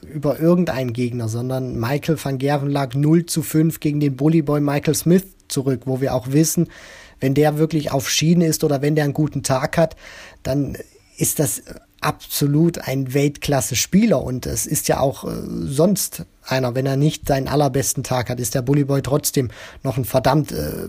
über 0.07 0.41
irgendeinen 0.41 0.93
Gegner, 0.93 1.29
sondern 1.29 1.79
Michael 1.79 2.19
van 2.23 2.39
Gerven 2.39 2.71
lag 2.71 2.95
0 2.95 3.27
zu 3.27 3.43
5 3.43 3.81
gegen 3.81 4.01
den 4.01 4.17
Bullyboy 4.17 4.61
Michael 4.61 4.95
Smith 4.95 5.25
zurück, 5.49 5.83
wo 5.85 6.01
wir 6.01 6.15
auch 6.15 6.33
wissen, 6.33 6.69
wenn 7.21 7.35
der 7.35 7.59
wirklich 7.59 7.93
auf 7.93 8.11
Schiene 8.11 8.47
ist 8.47 8.65
oder 8.65 8.83
wenn 8.83 8.97
der 8.97 9.05
einen 9.05 9.15
guten 9.15 9.43
Tag 9.43 9.79
hat, 9.79 9.95
dann 10.43 10.77
ist 11.17 11.39
das 11.39 11.63
absolut 12.01 12.79
ein 12.79 13.15
Weltklasse-Spieler 13.15 14.21
und 14.21 14.47
es 14.47 14.67
ist 14.67 14.89
ja 14.89 14.99
auch 14.99 15.25
äh, 15.25 15.31
sonst 15.67 16.25
einer, 16.45 16.75
wenn 16.75 16.87
er 16.87 16.97
nicht 16.97 17.29
seinen 17.29 17.49
allerbesten 17.49 18.03
Tag 18.03 18.31
hat, 18.31 18.41
ist 18.41 18.55
der 18.55 18.63
Bullyboy 18.63 19.03
trotzdem 19.03 19.51
noch 19.83 19.97
ein 19.97 20.05
verdammt 20.05 20.53
äh, 20.53 20.89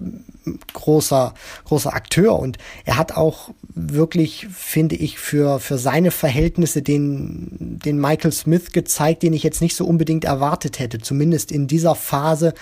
großer 0.74 1.34
großer 1.66 1.94
Akteur. 1.94 2.38
Und 2.38 2.58
er 2.86 2.98
hat 2.98 3.16
auch 3.16 3.52
wirklich 3.76 4.48
finde 4.54 4.96
ich 4.96 5.20
für 5.20 5.60
für 5.60 5.78
seine 5.78 6.12
Verhältnisse 6.12 6.82
den 6.82 7.80
den 7.84 8.00
Michael 8.00 8.32
Smith 8.32 8.72
gezeigt, 8.72 9.24
den 9.24 9.34
ich 9.34 9.44
jetzt 9.44 9.62
nicht 9.62 9.76
so 9.76 9.86
unbedingt 9.86 10.26
erwartet 10.26 10.80
hätte, 10.80 11.00
zumindest 11.00 11.52
in 11.52 11.68
dieser 11.68 11.96
Phase, 11.96 12.54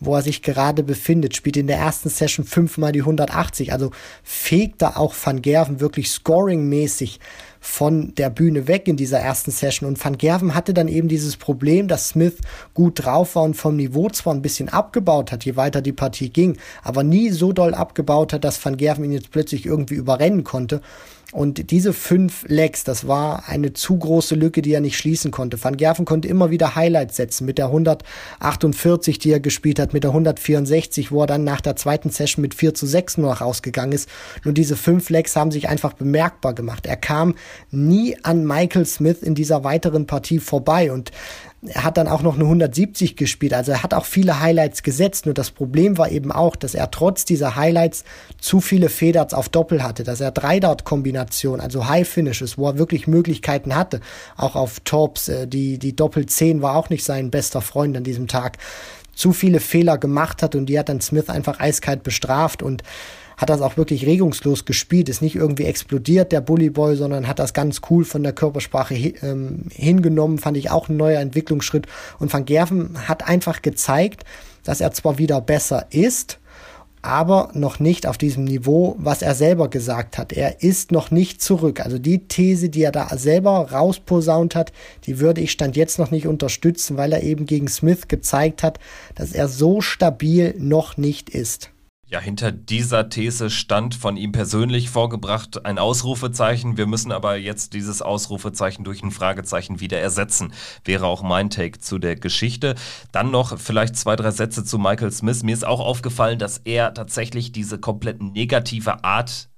wo 0.00 0.14
er 0.14 0.22
sich 0.22 0.42
gerade 0.42 0.82
befindet, 0.82 1.36
spielt 1.36 1.56
in 1.56 1.66
der 1.66 1.78
ersten 1.78 2.08
Session 2.08 2.44
fünfmal 2.44 2.92
die 2.92 3.00
180, 3.00 3.72
also 3.72 3.90
fegt 4.22 4.82
da 4.82 4.96
auch 4.96 5.14
Van 5.22 5.42
Gerven 5.42 5.80
wirklich 5.80 6.10
scoringmäßig 6.10 7.20
von 7.66 8.14
der 8.14 8.30
Bühne 8.30 8.68
weg 8.68 8.86
in 8.86 8.96
dieser 8.96 9.18
ersten 9.18 9.50
Session. 9.50 9.88
Und 9.88 10.02
Van 10.02 10.16
Gerven 10.16 10.54
hatte 10.54 10.72
dann 10.72 10.88
eben 10.88 11.08
dieses 11.08 11.36
Problem, 11.36 11.88
dass 11.88 12.10
Smith 12.10 12.36
gut 12.74 13.04
drauf 13.04 13.34
war 13.34 13.42
und 13.42 13.54
vom 13.54 13.76
Niveau 13.76 14.08
zwar 14.08 14.34
ein 14.34 14.40
bisschen 14.40 14.68
abgebaut 14.68 15.32
hat, 15.32 15.44
je 15.44 15.56
weiter 15.56 15.82
die 15.82 15.92
Partie 15.92 16.30
ging, 16.30 16.56
aber 16.82 17.02
nie 17.02 17.30
so 17.30 17.52
doll 17.52 17.74
abgebaut 17.74 18.32
hat, 18.32 18.44
dass 18.44 18.64
Van 18.64 18.76
Gerven 18.76 19.04
ihn 19.04 19.12
jetzt 19.12 19.30
plötzlich 19.30 19.66
irgendwie 19.66 19.96
überrennen 19.96 20.44
konnte. 20.44 20.80
Und 21.32 21.72
diese 21.72 21.92
fünf 21.92 22.44
Legs, 22.46 22.84
das 22.84 23.08
war 23.08 23.48
eine 23.48 23.72
zu 23.72 23.98
große 23.98 24.36
Lücke, 24.36 24.62
die 24.62 24.72
er 24.72 24.80
nicht 24.80 24.96
schließen 24.96 25.32
konnte. 25.32 25.62
Van 25.62 25.76
Gerven 25.76 26.04
konnte 26.04 26.28
immer 26.28 26.50
wieder 26.50 26.76
Highlights 26.76 27.16
setzen 27.16 27.46
mit 27.46 27.58
der 27.58 27.66
148, 27.66 29.18
die 29.18 29.32
er 29.32 29.40
gespielt 29.40 29.80
hat, 29.80 29.92
mit 29.92 30.04
der 30.04 30.10
164, 30.10 31.10
wo 31.10 31.22
er 31.22 31.26
dann 31.26 31.42
nach 31.42 31.60
der 31.60 31.74
zweiten 31.74 32.10
Session 32.10 32.42
mit 32.42 32.54
4 32.54 32.74
zu 32.74 32.86
6 32.86 33.18
nur 33.18 33.30
noch 33.30 33.40
rausgegangen 33.40 33.92
ist. 33.92 34.08
Nur 34.44 34.54
diese 34.54 34.76
fünf 34.76 35.10
Legs 35.10 35.34
haben 35.34 35.50
sich 35.50 35.68
einfach 35.68 35.94
bemerkbar 35.94 36.54
gemacht. 36.54 36.86
Er 36.86 36.96
kam 36.96 37.34
nie 37.72 38.16
an 38.22 38.46
Michael 38.46 38.86
Smith 38.86 39.22
in 39.22 39.34
dieser 39.34 39.64
weiteren 39.64 40.06
Partie 40.06 40.38
vorbei 40.38 40.92
und 40.92 41.10
er 41.68 41.84
hat 41.84 41.96
dann 41.96 42.08
auch 42.08 42.22
noch 42.22 42.34
eine 42.34 42.44
170 42.44 43.16
gespielt, 43.16 43.54
also 43.54 43.72
er 43.72 43.82
hat 43.82 43.94
auch 43.94 44.04
viele 44.04 44.40
Highlights 44.40 44.82
gesetzt. 44.82 45.26
Nur 45.26 45.34
das 45.34 45.50
Problem 45.50 45.98
war 45.98 46.10
eben 46.10 46.32
auch, 46.32 46.56
dass 46.56 46.74
er 46.74 46.90
trotz 46.90 47.24
dieser 47.24 47.56
Highlights 47.56 48.04
zu 48.40 48.60
viele 48.60 48.88
Feders 48.88 49.34
auf 49.34 49.48
Doppel 49.48 49.82
hatte, 49.82 50.04
dass 50.04 50.20
er 50.20 50.30
drei 50.30 50.60
dart 50.60 50.84
kombinationen 50.84 51.60
also 51.60 51.88
High 51.88 52.08
Finishes, 52.08 52.58
wo 52.58 52.68
er 52.68 52.78
wirklich 52.78 53.06
Möglichkeiten 53.06 53.74
hatte, 53.74 54.00
auch 54.36 54.56
auf 54.56 54.80
Tops, 54.80 55.28
äh, 55.28 55.46
die, 55.46 55.78
die 55.78 55.96
Doppel 55.96 56.26
10 56.26 56.62
war 56.62 56.76
auch 56.76 56.90
nicht 56.90 57.04
sein 57.04 57.30
bester 57.30 57.60
Freund 57.60 57.96
an 57.96 58.04
diesem 58.04 58.28
Tag, 58.28 58.58
zu 59.14 59.32
viele 59.32 59.60
Fehler 59.60 59.98
gemacht 59.98 60.42
hat 60.42 60.54
und 60.54 60.66
die 60.66 60.78
hat 60.78 60.88
dann 60.88 61.00
Smith 61.00 61.28
einfach 61.28 61.58
eiskalt 61.58 62.02
bestraft 62.02 62.62
und 62.62 62.82
hat 63.36 63.50
das 63.50 63.60
auch 63.60 63.76
wirklich 63.76 64.06
regungslos 64.06 64.64
gespielt, 64.64 65.08
ist 65.08 65.22
nicht 65.22 65.36
irgendwie 65.36 65.64
explodiert, 65.64 66.32
der 66.32 66.40
Bully 66.40 66.70
Boy, 66.70 66.96
sondern 66.96 67.28
hat 67.28 67.38
das 67.38 67.52
ganz 67.52 67.80
cool 67.90 68.04
von 68.04 68.22
der 68.22 68.32
Körpersprache 68.32 68.94
ähm, 68.94 69.64
hingenommen, 69.70 70.38
fand 70.38 70.56
ich 70.56 70.70
auch 70.70 70.88
ein 70.88 70.96
neuer 70.96 71.20
Entwicklungsschritt. 71.20 71.86
Und 72.18 72.32
Van 72.32 72.44
Gerven 72.44 73.08
hat 73.08 73.28
einfach 73.28 73.62
gezeigt, 73.62 74.24
dass 74.64 74.80
er 74.80 74.92
zwar 74.92 75.18
wieder 75.18 75.40
besser 75.40 75.86
ist, 75.90 76.38
aber 77.02 77.50
noch 77.54 77.78
nicht 77.78 78.06
auf 78.06 78.18
diesem 78.18 78.44
Niveau, 78.44 78.96
was 78.98 79.22
er 79.22 79.36
selber 79.36 79.68
gesagt 79.68 80.18
hat. 80.18 80.32
Er 80.32 80.62
ist 80.62 80.90
noch 80.90 81.12
nicht 81.12 81.40
zurück. 81.40 81.80
Also 81.80 81.98
die 81.98 82.26
These, 82.26 82.68
die 82.68 82.82
er 82.82 82.90
da 82.90 83.16
selber 83.16 83.70
rausposaunt 83.70 84.56
hat, 84.56 84.72
die 85.04 85.20
würde 85.20 85.40
ich 85.40 85.52
stand 85.52 85.76
jetzt 85.76 86.00
noch 86.00 86.10
nicht 86.10 86.26
unterstützen, 86.26 86.96
weil 86.96 87.12
er 87.12 87.22
eben 87.22 87.46
gegen 87.46 87.68
Smith 87.68 88.08
gezeigt 88.08 88.64
hat, 88.64 88.80
dass 89.14 89.32
er 89.32 89.46
so 89.46 89.80
stabil 89.80 90.56
noch 90.58 90.96
nicht 90.96 91.30
ist. 91.30 91.70
Ja, 92.08 92.20
hinter 92.20 92.52
dieser 92.52 93.08
These 93.08 93.50
stand 93.50 93.96
von 93.96 94.16
ihm 94.16 94.30
persönlich 94.30 94.90
vorgebracht 94.90 95.66
ein 95.66 95.76
Ausrufezeichen. 95.76 96.76
Wir 96.76 96.86
müssen 96.86 97.10
aber 97.10 97.34
jetzt 97.34 97.72
dieses 97.72 98.00
Ausrufezeichen 98.00 98.84
durch 98.84 99.02
ein 99.02 99.10
Fragezeichen 99.10 99.80
wieder 99.80 99.98
ersetzen. 99.98 100.52
Wäre 100.84 101.06
auch 101.06 101.24
mein 101.24 101.50
Take 101.50 101.80
zu 101.80 101.98
der 101.98 102.14
Geschichte. 102.14 102.76
Dann 103.10 103.32
noch 103.32 103.58
vielleicht 103.58 103.96
zwei, 103.96 104.14
drei 104.14 104.30
Sätze 104.30 104.64
zu 104.64 104.78
Michael 104.78 105.10
Smith. 105.10 105.42
Mir 105.42 105.52
ist 105.52 105.66
auch 105.66 105.80
aufgefallen, 105.80 106.38
dass 106.38 106.58
er 106.58 106.94
tatsächlich 106.94 107.50
diese 107.50 107.80
komplett 107.80 108.22
negative 108.22 109.02
Art 109.02 109.48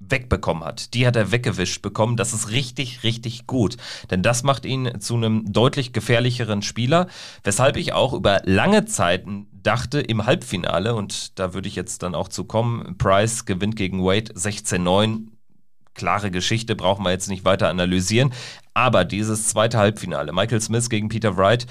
wegbekommen 0.00 0.64
hat. 0.64 0.94
Die 0.94 1.06
hat 1.06 1.16
er 1.16 1.32
weggewischt 1.32 1.82
bekommen. 1.82 2.16
Das 2.16 2.32
ist 2.32 2.50
richtig, 2.50 3.02
richtig 3.02 3.46
gut. 3.46 3.76
Denn 4.10 4.22
das 4.22 4.42
macht 4.42 4.66
ihn 4.66 5.00
zu 5.00 5.14
einem 5.14 5.52
deutlich 5.52 5.92
gefährlicheren 5.92 6.62
Spieler, 6.62 7.08
weshalb 7.42 7.76
ich 7.76 7.92
auch 7.92 8.12
über 8.12 8.42
lange 8.44 8.84
Zeiten 8.84 9.46
dachte 9.52 10.00
im 10.00 10.26
Halbfinale, 10.26 10.94
und 10.94 11.38
da 11.38 11.54
würde 11.54 11.68
ich 11.68 11.74
jetzt 11.74 12.02
dann 12.02 12.14
auch 12.14 12.28
zu 12.28 12.44
kommen, 12.44 12.98
Price 12.98 13.46
gewinnt 13.46 13.76
gegen 13.76 14.04
Wade 14.04 14.32
16-9. 14.34 15.28
Klare 15.94 16.30
Geschichte, 16.30 16.74
brauchen 16.74 17.04
wir 17.04 17.12
jetzt 17.12 17.28
nicht 17.28 17.44
weiter 17.44 17.68
analysieren. 17.68 18.32
Aber 18.74 19.04
dieses 19.04 19.48
zweite 19.48 19.78
Halbfinale, 19.78 20.32
Michael 20.32 20.60
Smith 20.60 20.90
gegen 20.90 21.08
Peter 21.08 21.36
Wright, 21.36 21.66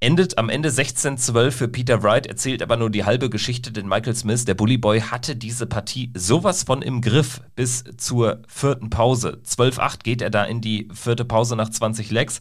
endet 0.00 0.38
am 0.38 0.48
Ende 0.48 0.70
16-12 0.70 1.50
für 1.50 1.68
Peter 1.68 2.02
Wright, 2.02 2.26
erzählt 2.26 2.62
aber 2.62 2.78
nur 2.78 2.88
die 2.88 3.04
halbe 3.04 3.28
Geschichte, 3.28 3.70
denn 3.70 3.86
Michael 3.86 4.16
Smith, 4.16 4.46
der 4.46 4.54
Bully 4.54 4.78
Boy, 4.78 5.00
hatte 5.02 5.36
diese 5.36 5.66
Partie 5.66 6.10
sowas 6.16 6.62
von 6.62 6.80
im 6.80 7.02
Griff 7.02 7.42
bis 7.54 7.84
zur 7.98 8.40
vierten 8.48 8.88
Pause. 8.88 9.40
12-8 9.44 10.02
geht 10.02 10.22
er 10.22 10.30
da 10.30 10.44
in 10.44 10.62
die 10.62 10.88
vierte 10.92 11.26
Pause 11.26 11.54
nach 11.54 11.68
20 11.68 12.10
Legs 12.10 12.40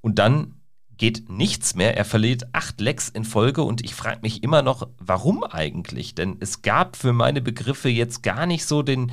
und 0.00 0.18
dann 0.18 0.54
geht 0.96 1.30
nichts 1.30 1.76
mehr. 1.76 1.96
Er 1.96 2.04
verliert 2.04 2.48
acht 2.52 2.80
Lecks 2.80 3.08
in 3.08 3.24
Folge 3.24 3.62
und 3.62 3.84
ich 3.84 3.94
frage 3.94 4.18
mich 4.22 4.42
immer 4.42 4.62
noch, 4.62 4.88
warum 4.98 5.44
eigentlich? 5.44 6.16
Denn 6.16 6.36
es 6.40 6.62
gab 6.62 6.96
für 6.96 7.12
meine 7.12 7.40
Begriffe 7.40 7.88
jetzt 7.88 8.24
gar 8.24 8.46
nicht 8.46 8.66
so 8.66 8.82
den, 8.82 9.12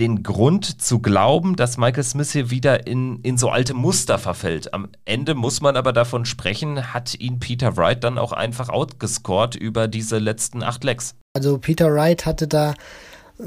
den 0.00 0.22
Grund 0.22 0.80
zu 0.80 0.98
glauben, 1.00 1.56
dass 1.56 1.76
Michael 1.76 2.02
Smith 2.04 2.32
hier 2.32 2.50
wieder 2.50 2.86
in, 2.86 3.20
in 3.20 3.36
so 3.36 3.50
alte 3.50 3.74
Muster 3.74 4.18
verfällt. 4.18 4.72
Am 4.72 4.88
Ende 5.04 5.34
muss 5.34 5.60
man 5.60 5.76
aber 5.76 5.92
davon 5.92 6.24
sprechen, 6.24 6.94
hat 6.94 7.14
ihn 7.20 7.38
Peter 7.38 7.76
Wright 7.76 8.02
dann 8.02 8.16
auch 8.16 8.32
einfach 8.32 8.70
outgescored 8.70 9.54
über 9.54 9.88
diese 9.88 10.18
letzten 10.18 10.62
acht 10.62 10.82
Lecks. 10.84 11.14
Also 11.34 11.58
Peter 11.58 11.92
Wright 11.92 12.24
hatte 12.24 12.48
da 12.48 12.74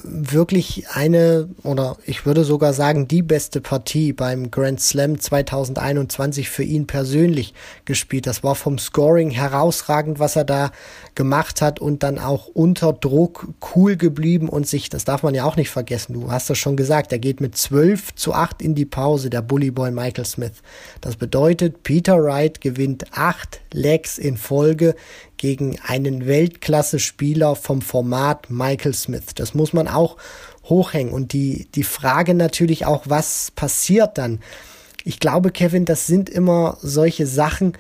wirklich 0.03 0.87
eine 0.89 1.49
oder 1.63 1.97
ich 2.05 2.25
würde 2.25 2.43
sogar 2.43 2.73
sagen 2.73 3.07
die 3.07 3.21
beste 3.21 3.61
Partie 3.61 4.11
beim 4.11 4.49
Grand 4.49 4.81
Slam 4.81 5.19
2021 5.19 6.49
für 6.49 6.63
ihn 6.63 6.87
persönlich 6.87 7.53
gespielt. 7.85 8.25
Das 8.25 8.43
war 8.43 8.55
vom 8.55 8.79
Scoring 8.79 9.29
herausragend, 9.29 10.19
was 10.19 10.35
er 10.35 10.45
da 10.45 10.71
gemacht 11.15 11.61
hat 11.61 11.79
und 11.79 12.01
dann 12.01 12.17
auch 12.17 12.47
unter 12.47 12.93
Druck 12.93 13.47
cool 13.75 13.95
geblieben 13.95 14.49
und 14.49 14.67
sich, 14.67 14.89
das 14.89 15.05
darf 15.05 15.21
man 15.21 15.35
ja 15.35 15.43
auch 15.43 15.57
nicht 15.57 15.69
vergessen, 15.69 16.13
du 16.13 16.31
hast 16.31 16.49
das 16.49 16.57
schon 16.57 16.75
gesagt, 16.75 17.11
er 17.11 17.19
geht 17.19 17.39
mit 17.39 17.55
12 17.55 18.15
zu 18.15 18.33
8 18.33 18.61
in 18.61 18.73
die 18.75 18.85
Pause, 18.85 19.29
der 19.29 19.41
Bully 19.41 19.69
Boy 19.69 19.91
Michael 19.91 20.25
Smith. 20.25 20.63
Das 21.01 21.17
bedeutet, 21.17 21.83
Peter 21.83 22.21
Wright 22.23 22.61
gewinnt 22.61 23.05
acht 23.11 23.61
Legs 23.71 24.17
in 24.17 24.37
Folge 24.37 24.95
gegen 25.43 25.77
einen 25.85 26.25
Weltklasse-Spieler 26.25 27.57
vom 27.57 27.81
Format 27.81 28.49
Michael 28.49 28.93
Smith. 28.93 29.35
Das 29.35 29.53
muss 29.53 29.73
man 29.73 29.89
auch 29.89 30.15
hochhängen. 30.63 31.11
Und 31.11 31.33
die, 31.33 31.67
die 31.75 31.83
Frage 31.83 32.33
natürlich 32.33 32.85
auch, 32.85 33.03
was 33.07 33.51
passiert 33.51 34.17
dann? 34.17 34.39
Ich 35.03 35.19
glaube, 35.19 35.51
Kevin, 35.51 35.83
das 35.83 36.07
sind 36.07 36.29
immer 36.29 36.77
solche 36.81 37.27
Sachen, 37.27 37.73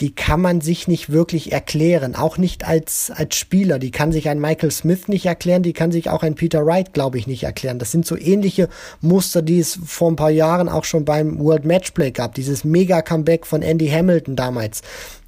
die 0.00 0.16
kann 0.16 0.40
man 0.40 0.60
sich 0.60 0.88
nicht 0.88 1.08
wirklich 1.10 1.52
erklären, 1.52 2.16
auch 2.16 2.38
nicht 2.38 2.66
als, 2.66 3.12
als 3.14 3.36
Spieler. 3.36 3.78
Die 3.78 3.92
kann 3.92 4.10
sich 4.10 4.28
ein 4.28 4.40
Michael 4.40 4.72
Smith 4.72 5.06
nicht 5.06 5.26
erklären, 5.26 5.62
die 5.62 5.74
kann 5.74 5.92
sich 5.92 6.10
auch 6.10 6.24
ein 6.24 6.34
Peter 6.34 6.66
Wright, 6.66 6.92
glaube 6.92 7.18
ich, 7.18 7.28
nicht 7.28 7.44
erklären. 7.44 7.78
Das 7.78 7.92
sind 7.92 8.04
so 8.04 8.16
ähnliche 8.16 8.68
Muster, 9.00 9.42
die 9.42 9.60
es 9.60 9.78
vor 9.86 10.10
ein 10.10 10.16
paar 10.16 10.30
Jahren 10.30 10.68
auch 10.68 10.84
schon 10.84 11.04
beim 11.04 11.38
World 11.38 11.64
Matchplay 11.64 12.10
gab. 12.10 12.34
Dieses 12.34 12.64
Mega-Comeback 12.64 13.46
von 13.46 13.62
Andy 13.62 13.86
Hamilton 13.86 14.34
damals 14.34 14.82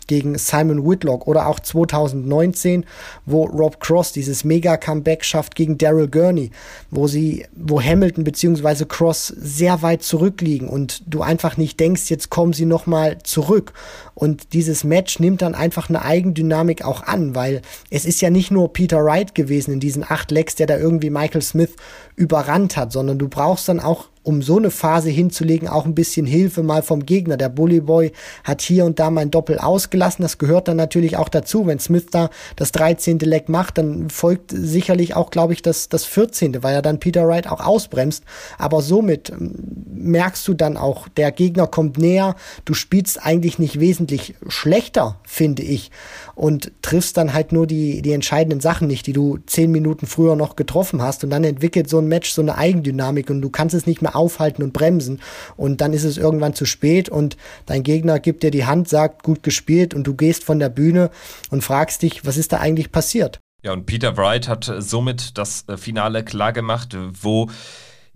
gegen 0.08 0.36
Simon 0.36 0.84
Whitlock 0.84 1.28
oder 1.28 1.46
auch 1.46 1.60
2019, 1.60 2.84
wo 3.24 3.44
Rob 3.44 3.78
Cross 3.78 4.12
dieses 4.12 4.42
Mega-Comeback 4.42 5.24
schafft 5.24 5.54
gegen 5.54 5.78
Daryl 5.78 6.08
Gurney, 6.08 6.50
wo 6.90 7.06
sie, 7.06 7.46
wo 7.54 7.80
Hamilton 7.80 8.24
bzw. 8.24 8.84
Cross 8.86 9.28
sehr 9.28 9.82
weit 9.82 10.02
zurückliegen 10.02 10.68
und 10.68 11.02
du 11.06 11.22
einfach 11.22 11.56
nicht 11.56 11.78
denkst, 11.78 12.10
jetzt 12.10 12.30
kommen 12.30 12.52
sie 12.52 12.66
nochmal 12.66 13.18
zurück. 13.22 13.72
Und 14.14 14.52
dieses 14.52 14.82
Match 14.82 15.20
nimmt 15.20 15.42
dann 15.42 15.54
einfach 15.54 15.88
eine 15.88 16.02
Eigendynamik 16.02 16.84
auch 16.84 17.04
an, 17.04 17.36
weil 17.36 17.62
es 17.90 18.04
ist 18.04 18.20
ja 18.20 18.30
nicht 18.30 18.50
nur 18.50 18.72
Peter 18.72 19.04
Wright 19.04 19.36
gewesen 19.36 19.74
in 19.74 19.80
diesen 19.80 20.02
acht 20.02 20.32
Lecks, 20.32 20.56
der 20.56 20.66
da 20.66 20.76
irgendwie 20.76 21.10
Michael 21.10 21.42
Smith 21.42 21.76
überrannt 22.16 22.76
hat, 22.76 22.90
sondern 22.90 23.18
du 23.18 23.28
brauchst 23.28 23.68
dann 23.68 23.78
auch 23.78 24.08
um 24.22 24.42
so 24.42 24.56
eine 24.56 24.70
Phase 24.70 25.10
hinzulegen, 25.10 25.68
auch 25.68 25.84
ein 25.84 25.94
bisschen 25.94 26.26
Hilfe 26.26 26.62
mal 26.62 26.82
vom 26.82 27.06
Gegner. 27.06 27.36
Der 27.36 27.48
Bully 27.48 27.80
Boy 27.80 28.12
hat 28.44 28.62
hier 28.62 28.84
und 28.84 28.98
da 28.98 29.10
mal 29.10 29.22
ein 29.22 29.30
Doppel 29.30 29.58
ausgelassen. 29.58 30.22
Das 30.22 30.38
gehört 30.38 30.68
dann 30.68 30.76
natürlich 30.76 31.16
auch 31.16 31.28
dazu. 31.28 31.66
Wenn 31.66 31.78
Smith 31.78 32.06
da 32.10 32.30
das 32.56 32.72
13. 32.72 33.18
Leck 33.20 33.48
macht, 33.48 33.78
dann 33.78 34.10
folgt 34.10 34.50
sicherlich 34.50 35.14
auch, 35.14 35.30
glaube 35.30 35.52
ich, 35.52 35.62
das, 35.62 35.88
das 35.88 36.04
14., 36.04 36.62
weil 36.62 36.74
er 36.74 36.82
dann 36.82 37.00
Peter 37.00 37.26
Wright 37.26 37.46
auch 37.46 37.60
ausbremst. 37.60 38.24
Aber 38.58 38.82
somit 38.82 39.30
ähm, 39.30 39.54
merkst 39.92 40.46
du 40.48 40.54
dann 40.54 40.76
auch, 40.76 41.08
der 41.08 41.32
Gegner 41.32 41.66
kommt 41.66 41.98
näher. 41.98 42.36
Du 42.64 42.74
spielst 42.74 43.24
eigentlich 43.24 43.58
nicht 43.58 43.80
wesentlich 43.80 44.34
schlechter, 44.48 45.20
finde 45.24 45.62
ich. 45.62 45.90
Und 46.34 46.72
triffst 46.82 47.16
dann 47.16 47.34
halt 47.34 47.52
nur 47.52 47.66
die, 47.66 48.02
die 48.02 48.12
entscheidenden 48.12 48.60
Sachen 48.60 48.88
nicht, 48.88 49.06
die 49.06 49.12
du 49.12 49.38
zehn 49.46 49.70
Minuten 49.70 50.06
früher 50.06 50.36
noch 50.36 50.56
getroffen 50.56 51.02
hast. 51.02 51.24
Und 51.24 51.30
dann 51.30 51.44
entwickelt 51.44 51.88
so 51.88 51.98
ein 51.98 52.08
Match 52.08 52.30
so 52.32 52.42
eine 52.42 52.56
Eigendynamik 52.56 53.30
und 53.30 53.40
du 53.40 53.50
kannst 53.50 53.74
es 53.74 53.86
nicht 53.86 54.02
mehr 54.02 54.07
aufhalten 54.14 54.62
und 54.62 54.72
bremsen. 54.72 55.20
Und 55.56 55.80
dann 55.80 55.92
ist 55.92 56.04
es 56.04 56.16
irgendwann 56.16 56.54
zu 56.54 56.64
spät 56.64 57.08
und 57.08 57.36
dein 57.66 57.82
Gegner 57.82 58.20
gibt 58.20 58.42
dir 58.42 58.50
die 58.50 58.66
Hand, 58.66 58.88
sagt, 58.88 59.22
gut 59.22 59.42
gespielt 59.42 59.94
und 59.94 60.06
du 60.06 60.14
gehst 60.14 60.44
von 60.44 60.58
der 60.58 60.68
Bühne 60.68 61.10
und 61.50 61.62
fragst 61.62 62.02
dich, 62.02 62.24
was 62.26 62.36
ist 62.36 62.52
da 62.52 62.58
eigentlich 62.58 62.92
passiert? 62.92 63.40
Ja, 63.62 63.72
und 63.72 63.86
Peter 63.86 64.16
Wright 64.16 64.48
hat 64.48 64.72
somit 64.78 65.36
das 65.36 65.64
äh, 65.68 65.76
Finale 65.76 66.24
klar 66.24 66.52
gemacht, 66.52 66.96
wo 67.20 67.48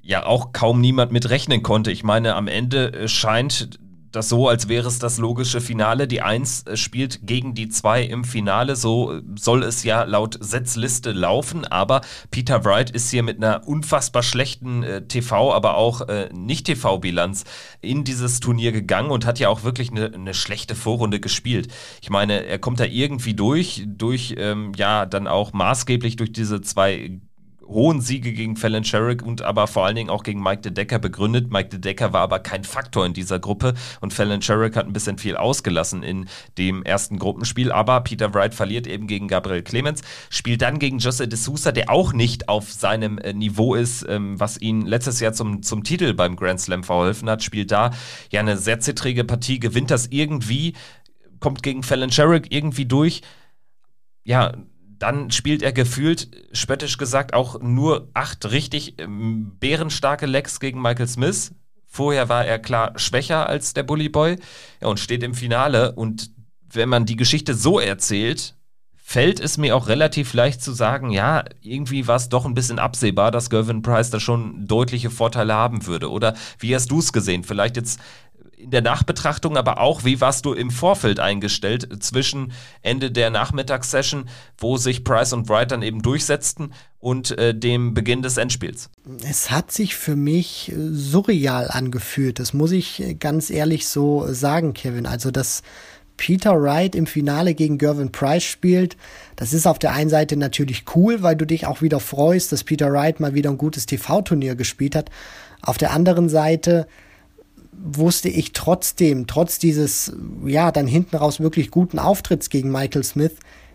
ja 0.00 0.26
auch 0.26 0.52
kaum 0.52 0.80
niemand 0.80 1.12
mit 1.12 1.30
rechnen 1.30 1.62
konnte. 1.62 1.90
Ich 1.90 2.04
meine, 2.04 2.34
am 2.34 2.48
Ende 2.48 2.92
äh, 2.92 3.08
scheint 3.08 3.78
das 4.12 4.28
so, 4.28 4.48
als 4.48 4.68
wäre 4.68 4.86
es 4.86 4.98
das 4.98 5.18
logische 5.18 5.60
Finale. 5.60 6.06
Die 6.06 6.22
1 6.22 6.64
äh, 6.66 6.76
spielt 6.76 7.26
gegen 7.26 7.54
die 7.54 7.68
2 7.68 8.04
im 8.04 8.24
Finale. 8.24 8.76
So 8.76 9.14
äh, 9.14 9.22
soll 9.38 9.62
es 9.62 9.84
ja 9.84 10.04
laut 10.04 10.38
Setzliste 10.40 11.12
laufen. 11.12 11.64
Aber 11.64 12.02
Peter 12.30 12.64
Wright 12.64 12.90
ist 12.90 13.10
hier 13.10 13.22
mit 13.22 13.38
einer 13.38 13.66
unfassbar 13.66 14.22
schlechten 14.22 14.82
äh, 14.82 15.06
TV, 15.06 15.52
aber 15.52 15.76
auch 15.76 16.02
äh, 16.08 16.28
Nicht-TV-Bilanz 16.32 17.44
in 17.80 18.04
dieses 18.04 18.40
Turnier 18.40 18.72
gegangen 18.72 19.10
und 19.10 19.26
hat 19.26 19.38
ja 19.38 19.48
auch 19.48 19.64
wirklich 19.64 19.90
eine, 19.90 20.12
eine, 20.12 20.34
schlechte 20.34 20.74
Vorrunde 20.74 21.20
gespielt. 21.20 21.68
Ich 22.00 22.10
meine, 22.10 22.44
er 22.44 22.58
kommt 22.58 22.80
da 22.80 22.84
irgendwie 22.84 23.34
durch, 23.34 23.84
durch 23.86 24.34
ähm, 24.38 24.72
ja 24.76 25.06
dann 25.06 25.26
auch 25.26 25.52
maßgeblich 25.52 26.16
durch 26.16 26.32
diese 26.32 26.60
zwei 26.60 27.20
hohen 27.72 28.00
Siege 28.00 28.32
gegen 28.32 28.56
Fallon 28.56 28.84
Sherrick 28.84 29.22
und 29.22 29.42
aber 29.42 29.66
vor 29.66 29.86
allen 29.86 29.96
Dingen 29.96 30.10
auch 30.10 30.22
gegen 30.22 30.42
Mike 30.42 30.62
de 30.62 30.72
Decker 30.72 30.98
begründet. 30.98 31.50
Mike 31.50 31.70
de 31.70 31.78
Decker 31.80 32.12
war 32.12 32.22
aber 32.22 32.38
kein 32.38 32.64
Faktor 32.64 33.04
in 33.06 33.12
dieser 33.12 33.38
Gruppe 33.38 33.74
und 34.00 34.12
Fallon 34.12 34.42
Sherrick 34.42 34.76
hat 34.76 34.86
ein 34.86 34.92
bisschen 34.92 35.18
viel 35.18 35.36
ausgelassen 35.36 36.02
in 36.02 36.28
dem 36.58 36.82
ersten 36.82 37.18
Gruppenspiel. 37.18 37.72
Aber 37.72 38.00
Peter 38.00 38.32
Wright 38.34 38.54
verliert 38.54 38.86
eben 38.86 39.06
gegen 39.06 39.28
Gabriel 39.28 39.62
Clemens, 39.62 40.02
spielt 40.30 40.62
dann 40.62 40.78
gegen 40.78 40.98
Jose 40.98 41.26
de 41.28 41.38
Sousa, 41.38 41.72
der 41.72 41.90
auch 41.90 42.12
nicht 42.12 42.48
auf 42.48 42.72
seinem 42.72 43.18
äh, 43.18 43.32
Niveau 43.32 43.74
ist, 43.74 44.06
ähm, 44.08 44.38
was 44.38 44.60
ihn 44.60 44.82
letztes 44.82 45.20
Jahr 45.20 45.32
zum, 45.32 45.62
zum 45.62 45.84
Titel 45.84 46.14
beim 46.14 46.36
Grand 46.36 46.60
Slam 46.60 46.84
verholfen 46.84 47.28
hat, 47.28 47.42
spielt 47.42 47.70
da 47.70 47.90
ja 48.30 48.40
eine 48.40 48.56
sehr 48.56 48.80
zittrige 48.80 49.24
Partie, 49.24 49.58
gewinnt 49.58 49.90
das 49.90 50.08
irgendwie, 50.08 50.74
kommt 51.40 51.62
gegen 51.62 51.82
Fallon 51.82 52.10
Sherrick 52.10 52.52
irgendwie 52.52 52.86
durch. 52.86 53.22
Ja, 54.24 54.52
dann 55.02 55.32
spielt 55.32 55.62
er 55.62 55.72
gefühlt, 55.72 56.28
spöttisch 56.52 56.96
gesagt, 56.96 57.34
auch 57.34 57.60
nur 57.60 58.08
acht 58.14 58.50
richtig 58.50 59.00
ähm, 59.00 59.56
bärenstarke 59.58 60.26
Lecks 60.26 60.60
gegen 60.60 60.80
Michael 60.80 61.08
Smith. 61.08 61.52
Vorher 61.86 62.28
war 62.28 62.46
er 62.46 62.58
klar 62.58 62.98
schwächer 62.98 63.48
als 63.48 63.74
der 63.74 63.82
Bully 63.82 64.08
Boy 64.08 64.38
ja, 64.80 64.88
und 64.88 65.00
steht 65.00 65.24
im 65.24 65.34
Finale. 65.34 65.92
Und 65.92 66.30
wenn 66.70 66.88
man 66.88 67.04
die 67.04 67.16
Geschichte 67.16 67.54
so 67.54 67.80
erzählt, 67.80 68.54
fällt 68.94 69.40
es 69.40 69.58
mir 69.58 69.76
auch 69.76 69.88
relativ 69.88 70.32
leicht 70.32 70.62
zu 70.62 70.72
sagen, 70.72 71.10
ja, 71.10 71.44
irgendwie 71.60 72.06
war 72.06 72.16
es 72.16 72.28
doch 72.28 72.46
ein 72.46 72.54
bisschen 72.54 72.78
absehbar, 72.78 73.30
dass 73.32 73.50
Gervin 73.50 73.82
Price 73.82 74.10
da 74.10 74.20
schon 74.20 74.68
deutliche 74.68 75.10
Vorteile 75.10 75.54
haben 75.54 75.86
würde. 75.86 76.10
Oder 76.10 76.34
wie 76.60 76.74
hast 76.74 76.92
du 76.92 77.00
es 77.00 77.12
gesehen? 77.12 77.42
Vielleicht 77.42 77.76
jetzt 77.76 78.00
in 78.62 78.70
der 78.70 78.82
Nachbetrachtung, 78.82 79.56
aber 79.56 79.80
auch, 79.80 80.04
wie 80.04 80.20
warst 80.20 80.44
du 80.44 80.52
im 80.52 80.70
Vorfeld 80.70 81.18
eingestellt 81.18 82.02
zwischen 82.02 82.52
Ende 82.80 83.10
der 83.10 83.30
Nachmittagssession, 83.30 84.28
wo 84.56 84.76
sich 84.76 85.04
Price 85.04 85.32
und 85.32 85.48
Wright 85.48 85.70
dann 85.70 85.82
eben 85.82 86.02
durchsetzten 86.02 86.72
und 87.00 87.36
äh, 87.38 87.54
dem 87.54 87.92
Beginn 87.92 88.22
des 88.22 88.36
Endspiels? 88.36 88.88
Es 89.28 89.50
hat 89.50 89.72
sich 89.72 89.96
für 89.96 90.16
mich 90.16 90.70
äh, 90.70 90.74
surreal 90.92 91.68
angefühlt, 91.68 92.38
das 92.38 92.54
muss 92.54 92.70
ich 92.70 93.16
ganz 93.18 93.50
ehrlich 93.50 93.88
so 93.88 94.32
sagen, 94.32 94.74
Kevin. 94.74 95.06
Also, 95.06 95.30
dass 95.30 95.62
Peter 96.16 96.60
Wright 96.62 96.94
im 96.94 97.06
Finale 97.06 97.54
gegen 97.54 97.78
Gervin 97.78 98.12
Price 98.12 98.44
spielt, 98.44 98.96
das 99.34 99.52
ist 99.52 99.66
auf 99.66 99.80
der 99.80 99.92
einen 99.92 100.10
Seite 100.10 100.36
natürlich 100.36 100.84
cool, 100.94 101.22
weil 101.22 101.34
du 101.34 101.46
dich 101.46 101.66
auch 101.66 101.82
wieder 101.82 101.98
freust, 101.98 102.52
dass 102.52 102.62
Peter 102.62 102.92
Wright 102.92 103.18
mal 103.18 103.34
wieder 103.34 103.50
ein 103.50 103.58
gutes 103.58 103.86
TV-Turnier 103.86 104.54
gespielt 104.54 104.94
hat. 104.94 105.10
Auf 105.62 105.78
der 105.78 105.92
anderen 105.92 106.28
Seite 106.28 106.86
wusste 107.84 108.28
ich 108.28 108.52
trotzdem, 108.52 109.26
trotz 109.26 109.58
dieses, 109.58 110.12
ja, 110.46 110.70
dann 110.70 110.86
hinten 110.86 111.16
raus 111.16 111.40
wirklich 111.40 111.70
guten 111.70 111.98
Auftritts 111.98 112.48
gegen 112.48 112.70
Michael 112.70 113.04
Smith, 113.04 113.32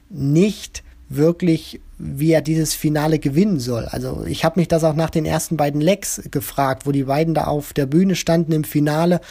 nicht 0.10 0.84
wirklich, 1.10 1.82
wie 1.97 2.32
er 2.32 2.41
dieses 2.41 2.74
Finale 2.74 3.20
gewinnen 3.20 3.60
soll. 3.60 3.86
Also 3.86 4.26
ich 4.26 4.45
habe 4.45 4.60
mich 4.60 4.68
das 4.68 4.84
auch 4.84 4.95
nach 4.95 5.10
den 5.10 5.26
ersten 5.26 5.58
beiden 5.58 5.82
Legs 5.82 6.22
gefragt, 6.32 6.86
wo 6.86 6.91
die 6.91 7.03
beiden 7.03 7.34
da 7.34 7.45
auf 7.45 7.74
der 7.74 7.86
Bühne 7.86 8.16
standen 8.16 8.51
im 8.51 8.64
Finale. 8.64 9.22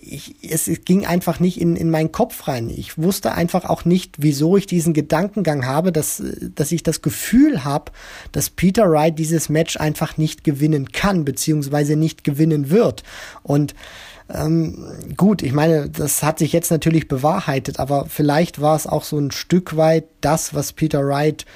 Ich, 0.00 0.36
es, 0.42 0.70
ging 0.84 1.06
einfach 1.06 1.40
nicht 1.40 1.60
in, 1.60 1.76
in 1.76 1.90
meinen 1.90 2.12
Kopf 2.12 2.48
rein. 2.48 2.70
Ich 2.70 2.98
wusste 2.98 3.32
einfach 3.32 3.64
auch 3.64 3.84
nicht, 3.84 4.16
wieso 4.18 4.56
ich 4.56 4.66
diesen 4.66 4.94
Gedankengang 4.94 5.66
habe, 5.66 5.92
dass, 5.92 6.22
dass 6.54 6.72
ich 6.72 6.82
das 6.82 7.02
Gefühl 7.02 7.64
habe, 7.64 7.92
dass 8.32 8.50
Peter 8.50 8.90
Wright 8.90 9.18
dieses 9.18 9.48
Match 9.48 9.76
einfach 9.76 10.16
nicht 10.16 10.44
gewinnen 10.44 10.92
kann, 10.92 11.24
beziehungsweise 11.24 11.96
nicht 11.96 12.24
gewinnen 12.24 12.70
wird. 12.70 13.02
Und 13.42 13.74
ähm, 14.32 14.84
gut, 15.16 15.42
ich 15.42 15.52
meine, 15.52 15.88
das 15.88 16.22
hat 16.22 16.38
sich 16.38 16.52
jetzt 16.52 16.70
natürlich 16.70 17.08
bewahrheitet, 17.08 17.78
aber 17.78 18.06
vielleicht 18.08 18.60
war 18.60 18.76
es 18.76 18.86
auch 18.86 19.04
so 19.04 19.18
ein 19.18 19.30
Stück 19.30 19.76
weit 19.76 20.04
das, 20.20 20.54
was 20.54 20.72
Peter 20.72 21.06
Wright 21.06 21.46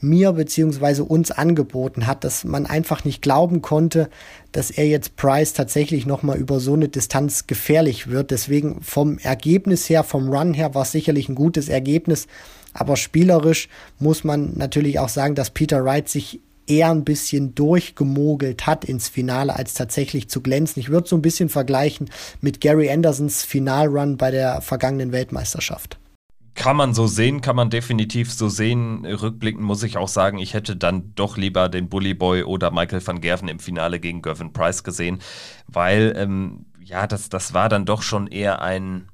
mir 0.00 0.32
beziehungsweise 0.32 1.04
uns 1.04 1.30
angeboten 1.30 2.06
hat, 2.06 2.24
dass 2.24 2.44
man 2.44 2.66
einfach 2.66 3.04
nicht 3.04 3.22
glauben 3.22 3.62
konnte, 3.62 4.08
dass 4.52 4.70
er 4.70 4.86
jetzt 4.86 5.16
Price 5.16 5.52
tatsächlich 5.52 6.06
nochmal 6.06 6.38
über 6.38 6.60
so 6.60 6.74
eine 6.74 6.88
Distanz 6.88 7.46
gefährlich 7.46 8.08
wird. 8.08 8.30
Deswegen 8.30 8.82
vom 8.82 9.18
Ergebnis 9.18 9.88
her, 9.88 10.02
vom 10.04 10.28
Run 10.28 10.54
her 10.54 10.74
war 10.74 10.82
es 10.82 10.92
sicherlich 10.92 11.28
ein 11.28 11.34
gutes 11.34 11.68
Ergebnis. 11.68 12.26
Aber 12.72 12.96
spielerisch 12.96 13.68
muss 13.98 14.24
man 14.24 14.54
natürlich 14.56 14.98
auch 14.98 15.08
sagen, 15.08 15.34
dass 15.34 15.50
Peter 15.50 15.84
Wright 15.84 16.08
sich 16.08 16.40
eher 16.66 16.90
ein 16.90 17.04
bisschen 17.04 17.54
durchgemogelt 17.54 18.66
hat 18.66 18.84
ins 18.84 19.08
Finale, 19.08 19.56
als 19.56 19.74
tatsächlich 19.74 20.28
zu 20.28 20.40
glänzen. 20.40 20.80
Ich 20.80 20.88
würde 20.88 21.08
so 21.08 21.16
ein 21.16 21.22
bisschen 21.22 21.48
vergleichen 21.48 22.08
mit 22.40 22.60
Gary 22.60 22.90
Andersons 22.90 23.42
Finalrun 23.42 24.16
bei 24.16 24.30
der 24.30 24.60
vergangenen 24.60 25.12
Weltmeisterschaft. 25.12 25.99
Kann 26.60 26.76
man 26.76 26.92
so 26.92 27.06
sehen, 27.06 27.40
kann 27.40 27.56
man 27.56 27.70
definitiv 27.70 28.30
so 28.30 28.50
sehen. 28.50 29.06
Rückblickend 29.06 29.62
muss 29.62 29.82
ich 29.82 29.96
auch 29.96 30.08
sagen, 30.08 30.36
ich 30.36 30.52
hätte 30.52 30.76
dann 30.76 31.14
doch 31.14 31.38
lieber 31.38 31.70
den 31.70 31.88
Bully 31.88 32.12
Boy 32.12 32.42
oder 32.42 32.70
Michael 32.70 33.06
van 33.06 33.22
Gerven 33.22 33.48
im 33.48 33.60
Finale 33.60 33.98
gegen 33.98 34.20
Gervin 34.20 34.52
Price 34.52 34.84
gesehen, 34.84 35.20
weil 35.66 36.12
ähm, 36.18 36.66
ja, 36.78 37.06
das, 37.06 37.30
das 37.30 37.54
war 37.54 37.70
dann 37.70 37.86
doch 37.86 38.02
schon 38.02 38.26
eher 38.26 38.60
ein 38.60 39.08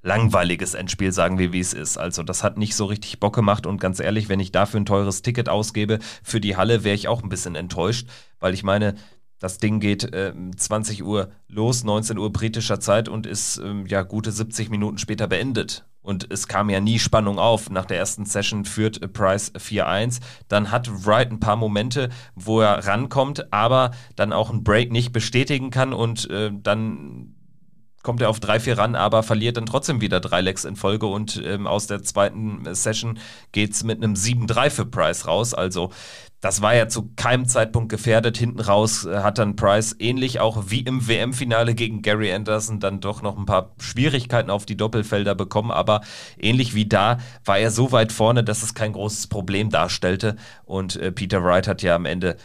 langweiliges 0.00 0.72
Endspiel, 0.72 1.12
sagen 1.12 1.38
wir, 1.38 1.52
wie 1.52 1.60
es 1.60 1.74
ist. 1.74 1.98
Also 1.98 2.22
das 2.22 2.42
hat 2.42 2.56
nicht 2.56 2.74
so 2.74 2.86
richtig 2.86 3.20
Bock 3.20 3.34
gemacht 3.34 3.66
und 3.66 3.78
ganz 3.78 4.00
ehrlich, 4.00 4.30
wenn 4.30 4.40
ich 4.40 4.50
dafür 4.50 4.80
ein 4.80 4.86
teures 4.86 5.20
Ticket 5.20 5.50
ausgebe 5.50 5.98
für 6.22 6.40
die 6.40 6.56
Halle, 6.56 6.82
wäre 6.82 6.94
ich 6.94 7.08
auch 7.08 7.22
ein 7.22 7.28
bisschen 7.28 7.56
enttäuscht, 7.56 8.08
weil 8.38 8.54
ich 8.54 8.62
meine, 8.62 8.94
das 9.38 9.58
Ding 9.58 9.80
geht 9.80 10.14
äh, 10.14 10.32
20 10.56 11.04
Uhr 11.04 11.30
los, 11.46 11.84
19 11.84 12.16
Uhr 12.16 12.32
britischer 12.32 12.80
Zeit 12.80 13.10
und 13.10 13.26
ist 13.26 13.58
ähm, 13.58 13.84
ja 13.84 14.00
gute 14.00 14.32
70 14.32 14.70
Minuten 14.70 14.96
später 14.96 15.26
beendet. 15.26 15.84
Und 16.02 16.32
es 16.32 16.48
kam 16.48 16.70
ja 16.70 16.80
nie 16.80 16.98
Spannung 16.98 17.38
auf. 17.38 17.70
Nach 17.70 17.84
der 17.84 17.98
ersten 17.98 18.24
Session 18.24 18.64
führt 18.64 19.12
Price 19.12 19.52
4-1. 19.54 20.20
Dann 20.48 20.70
hat 20.70 21.06
Wright 21.06 21.30
ein 21.30 21.40
paar 21.40 21.56
Momente, 21.56 22.08
wo 22.34 22.60
er 22.60 22.86
rankommt, 22.86 23.52
aber 23.52 23.90
dann 24.16 24.32
auch 24.32 24.50
einen 24.50 24.64
Break 24.64 24.92
nicht 24.92 25.12
bestätigen 25.12 25.70
kann 25.70 25.92
und 25.92 26.28
äh, 26.30 26.50
dann 26.52 27.34
kommt 28.02 28.22
er 28.22 28.30
auf 28.30 28.38
3-4 28.38 28.78
ran, 28.78 28.94
aber 28.94 29.22
verliert 29.22 29.56
dann 29.56 29.66
trotzdem 29.66 30.00
wieder 30.00 30.20
drei 30.20 30.40
Lecks 30.40 30.64
in 30.64 30.76
Folge 30.76 31.06
und 31.06 31.40
ähm, 31.44 31.66
aus 31.66 31.86
der 31.86 32.02
zweiten 32.02 32.74
Session 32.74 33.18
geht 33.52 33.72
es 33.72 33.84
mit 33.84 34.02
einem 34.02 34.14
7-3 34.14 34.70
für 34.70 34.86
Price 34.86 35.26
raus. 35.26 35.52
Also 35.52 35.90
das 36.40 36.62
war 36.62 36.74
ja 36.74 36.88
zu 36.88 37.10
keinem 37.16 37.46
Zeitpunkt 37.46 37.90
gefährdet. 37.90 38.38
Hinten 38.38 38.60
raus 38.60 39.04
äh, 39.04 39.18
hat 39.18 39.38
dann 39.38 39.56
Price 39.56 39.94
ähnlich 39.98 40.40
auch 40.40 40.64
wie 40.68 40.80
im 40.80 41.06
WM-Finale 41.06 41.74
gegen 41.74 42.02
Gary 42.02 42.32
Anderson 42.32 42.80
dann 42.80 43.00
doch 43.00 43.22
noch 43.22 43.36
ein 43.36 43.46
paar 43.46 43.74
Schwierigkeiten 43.78 44.50
auf 44.50 44.66
die 44.66 44.76
Doppelfelder 44.76 45.34
bekommen, 45.34 45.70
aber 45.70 46.00
ähnlich 46.38 46.74
wie 46.74 46.86
da 46.86 47.18
war 47.44 47.58
er 47.58 47.70
so 47.70 47.92
weit 47.92 48.12
vorne, 48.12 48.42
dass 48.42 48.62
es 48.62 48.74
kein 48.74 48.92
großes 48.92 49.26
Problem 49.26 49.70
darstellte 49.70 50.36
und 50.64 50.96
äh, 50.96 51.12
Peter 51.12 51.44
Wright 51.44 51.68
hat 51.68 51.82
ja 51.82 51.94
am 51.94 52.06
Ende 52.06 52.36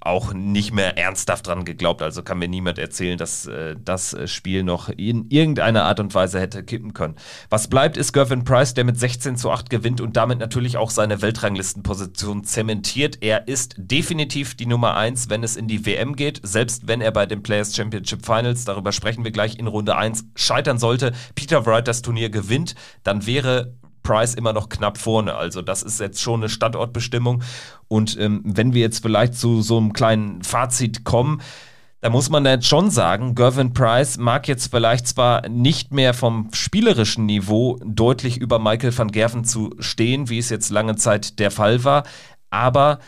auch 0.00 0.32
nicht 0.32 0.72
mehr 0.72 0.96
ernsthaft 0.96 1.46
dran 1.46 1.64
geglaubt. 1.64 2.02
Also 2.02 2.22
kann 2.22 2.38
mir 2.38 2.48
niemand 2.48 2.78
erzählen, 2.78 3.18
dass 3.18 3.46
äh, 3.46 3.76
das 3.82 4.14
äh, 4.14 4.28
Spiel 4.28 4.62
noch 4.62 4.88
in 4.88 5.28
irgendeiner 5.28 5.84
Art 5.84 6.00
und 6.00 6.14
Weise 6.14 6.40
hätte 6.40 6.62
kippen 6.62 6.94
können. 6.94 7.16
Was 7.50 7.68
bleibt, 7.68 7.96
ist 7.96 8.12
Gervin 8.12 8.44
Price, 8.44 8.74
der 8.74 8.84
mit 8.84 8.98
16 8.98 9.36
zu 9.36 9.50
8 9.50 9.70
gewinnt 9.70 10.00
und 10.00 10.16
damit 10.16 10.38
natürlich 10.38 10.76
auch 10.76 10.90
seine 10.90 11.22
Weltranglistenposition 11.22 12.44
zementiert. 12.44 13.18
Er 13.22 13.48
ist 13.48 13.74
definitiv 13.76 14.54
die 14.54 14.66
Nummer 14.66 14.96
1, 14.96 15.30
wenn 15.30 15.42
es 15.42 15.56
in 15.56 15.68
die 15.68 15.84
WM 15.84 16.16
geht, 16.16 16.40
selbst 16.42 16.86
wenn 16.86 17.00
er 17.00 17.10
bei 17.10 17.26
den 17.26 17.42
Players 17.42 17.74
Championship 17.74 18.24
Finals, 18.24 18.64
darüber 18.64 18.92
sprechen 18.92 19.24
wir 19.24 19.30
gleich 19.30 19.58
in 19.58 19.66
Runde 19.66 19.96
1, 19.96 20.26
scheitern 20.34 20.78
sollte. 20.78 21.12
Peter 21.34 21.66
Wright 21.66 21.88
das 21.88 22.02
Turnier 22.02 22.30
gewinnt, 22.30 22.74
dann 23.02 23.26
wäre 23.26 23.74
Price 24.06 24.34
immer 24.34 24.52
noch 24.52 24.68
knapp 24.68 24.98
vorne. 24.98 25.34
Also 25.34 25.62
das 25.62 25.82
ist 25.82 25.98
jetzt 25.98 26.22
schon 26.22 26.40
eine 26.40 26.48
Standortbestimmung. 26.48 27.42
Und 27.88 28.16
ähm, 28.20 28.42
wenn 28.44 28.72
wir 28.72 28.80
jetzt 28.80 29.02
vielleicht 29.02 29.34
zu 29.34 29.62
so 29.62 29.78
einem 29.78 29.92
kleinen 29.92 30.42
Fazit 30.42 31.02
kommen, 31.02 31.42
da 32.00 32.10
muss 32.10 32.30
man 32.30 32.44
jetzt 32.44 32.68
schon 32.68 32.90
sagen, 32.90 33.34
Gervin 33.34 33.72
Price 33.72 34.16
mag 34.16 34.46
jetzt 34.46 34.70
vielleicht 34.70 35.08
zwar 35.08 35.48
nicht 35.48 35.92
mehr 35.92 36.14
vom 36.14 36.50
spielerischen 36.52 37.26
Niveau 37.26 37.80
deutlich 37.84 38.36
über 38.36 38.60
Michael 38.60 38.96
van 38.96 39.10
Gerven 39.10 39.44
zu 39.44 39.70
stehen, 39.80 40.28
wie 40.28 40.38
es 40.38 40.48
jetzt 40.48 40.70
lange 40.70 40.94
Zeit 40.94 41.40
der 41.40 41.50
Fall 41.50 41.82
war, 41.82 42.04
aber 42.48 43.00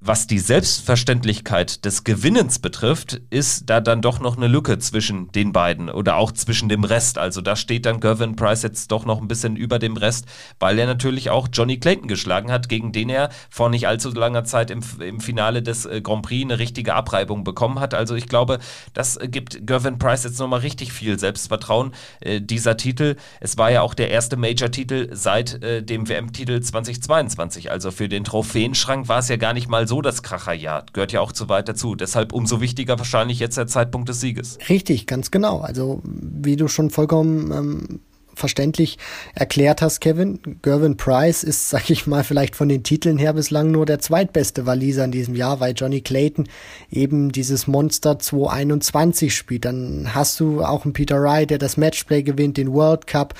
was 0.00 0.28
die 0.28 0.38
Selbstverständlichkeit 0.38 1.84
des 1.84 2.04
Gewinnens 2.04 2.60
betrifft, 2.60 3.20
ist 3.30 3.68
da 3.68 3.80
dann 3.80 4.00
doch 4.00 4.20
noch 4.20 4.36
eine 4.36 4.46
Lücke 4.46 4.78
zwischen 4.78 5.32
den 5.32 5.52
beiden 5.52 5.90
oder 5.90 6.16
auch 6.16 6.30
zwischen 6.30 6.68
dem 6.68 6.84
Rest. 6.84 7.18
Also 7.18 7.40
da 7.40 7.56
steht 7.56 7.84
dann 7.84 7.98
Gervin 7.98 8.36
Price 8.36 8.62
jetzt 8.62 8.92
doch 8.92 9.04
noch 9.04 9.20
ein 9.20 9.26
bisschen 9.26 9.56
über 9.56 9.80
dem 9.80 9.96
Rest, 9.96 10.26
weil 10.60 10.78
er 10.78 10.86
natürlich 10.86 11.30
auch 11.30 11.48
Johnny 11.52 11.78
Clayton 11.78 12.06
geschlagen 12.06 12.52
hat, 12.52 12.68
gegen 12.68 12.92
den 12.92 13.10
er 13.10 13.30
vor 13.50 13.70
nicht 13.70 13.88
allzu 13.88 14.10
langer 14.10 14.44
Zeit 14.44 14.70
im, 14.70 14.82
im 15.00 15.18
Finale 15.18 15.62
des 15.62 15.84
äh, 15.84 16.00
Grand 16.00 16.22
Prix 16.22 16.44
eine 16.44 16.60
richtige 16.60 16.94
Abreibung 16.94 17.42
bekommen 17.42 17.80
hat. 17.80 17.92
Also 17.92 18.14
ich 18.14 18.28
glaube, 18.28 18.60
das 18.94 19.18
gibt 19.20 19.66
Gervin 19.66 19.98
Price 19.98 20.22
jetzt 20.22 20.38
nochmal 20.38 20.60
richtig 20.60 20.92
viel 20.92 21.18
Selbstvertrauen, 21.18 21.92
äh, 22.20 22.40
dieser 22.40 22.76
Titel. 22.76 23.16
Es 23.40 23.58
war 23.58 23.72
ja 23.72 23.82
auch 23.82 23.94
der 23.94 24.10
erste 24.10 24.36
Major-Titel 24.36 25.08
seit 25.10 25.60
äh, 25.64 25.82
dem 25.82 26.08
WM-Titel 26.08 26.60
2022. 26.60 27.72
Also 27.72 27.90
für 27.90 28.08
den 28.08 28.22
Trophäenschrank 28.22 29.08
war 29.08 29.18
es 29.18 29.28
ja 29.28 29.36
gar 29.36 29.54
nicht 29.54 29.68
mal 29.68 29.87
so 29.88 30.02
das 30.02 30.22
Kracherjahr. 30.22 30.86
Gehört 30.92 31.12
ja 31.12 31.20
auch 31.20 31.32
zu 31.32 31.48
weit 31.48 31.68
dazu. 31.68 31.94
Deshalb 31.94 32.32
umso 32.32 32.60
wichtiger 32.60 32.98
wahrscheinlich 32.98 33.40
jetzt 33.40 33.56
der 33.56 33.66
Zeitpunkt 33.66 34.08
des 34.08 34.20
Sieges. 34.20 34.58
Richtig, 34.68 35.06
ganz 35.06 35.30
genau. 35.30 35.60
Also 35.60 36.00
wie 36.04 36.56
du 36.56 36.68
schon 36.68 36.90
vollkommen 36.90 37.50
ähm, 37.50 38.00
verständlich 38.38 38.98
erklärt 39.34 39.82
hast, 39.82 40.00
Kevin. 40.00 40.40
Gervin 40.62 40.96
Price 40.96 41.42
ist, 41.42 41.70
sag 41.70 41.90
ich 41.90 42.06
mal, 42.06 42.24
vielleicht 42.24 42.56
von 42.56 42.68
den 42.68 42.82
Titeln 42.82 43.18
her 43.18 43.32
bislang 43.32 43.70
nur 43.70 43.86
der 43.86 43.98
zweitbeste 43.98 44.66
Waliser 44.66 45.04
in 45.04 45.12
diesem 45.12 45.34
Jahr, 45.34 45.60
weil 45.60 45.74
Johnny 45.74 46.00
Clayton 46.00 46.48
eben 46.90 47.32
dieses 47.32 47.66
Monster 47.66 48.18
221 48.18 49.34
spielt. 49.34 49.64
Dann 49.64 50.14
hast 50.14 50.40
du 50.40 50.62
auch 50.64 50.84
einen 50.84 50.92
Peter 50.92 51.20
Wright, 51.20 51.50
der 51.50 51.58
das 51.58 51.76
Matchplay 51.76 52.22
gewinnt, 52.22 52.56
den 52.56 52.72
World 52.72 53.06
Cup, 53.06 53.34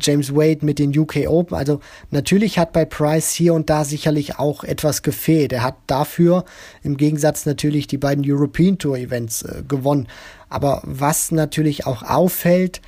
James 0.00 0.34
Wade 0.34 0.64
mit 0.64 0.78
den 0.78 0.96
UK 0.96 1.28
Open. 1.28 1.56
Also 1.56 1.80
natürlich 2.10 2.58
hat 2.58 2.72
bei 2.72 2.84
Price 2.84 3.32
hier 3.32 3.54
und 3.54 3.70
da 3.70 3.84
sicherlich 3.84 4.38
auch 4.38 4.64
etwas 4.64 5.02
gefehlt. 5.02 5.52
Er 5.52 5.62
hat 5.62 5.76
dafür 5.86 6.44
im 6.82 6.96
Gegensatz 6.96 7.46
natürlich 7.46 7.86
die 7.86 7.98
beiden 7.98 8.24
European 8.26 8.78
Tour 8.78 8.98
Events 8.98 9.42
äh, 9.42 9.62
gewonnen. 9.66 10.08
Aber 10.48 10.82
was 10.84 11.30
natürlich 11.30 11.86
auch 11.86 12.02
auffällt, 12.02 12.82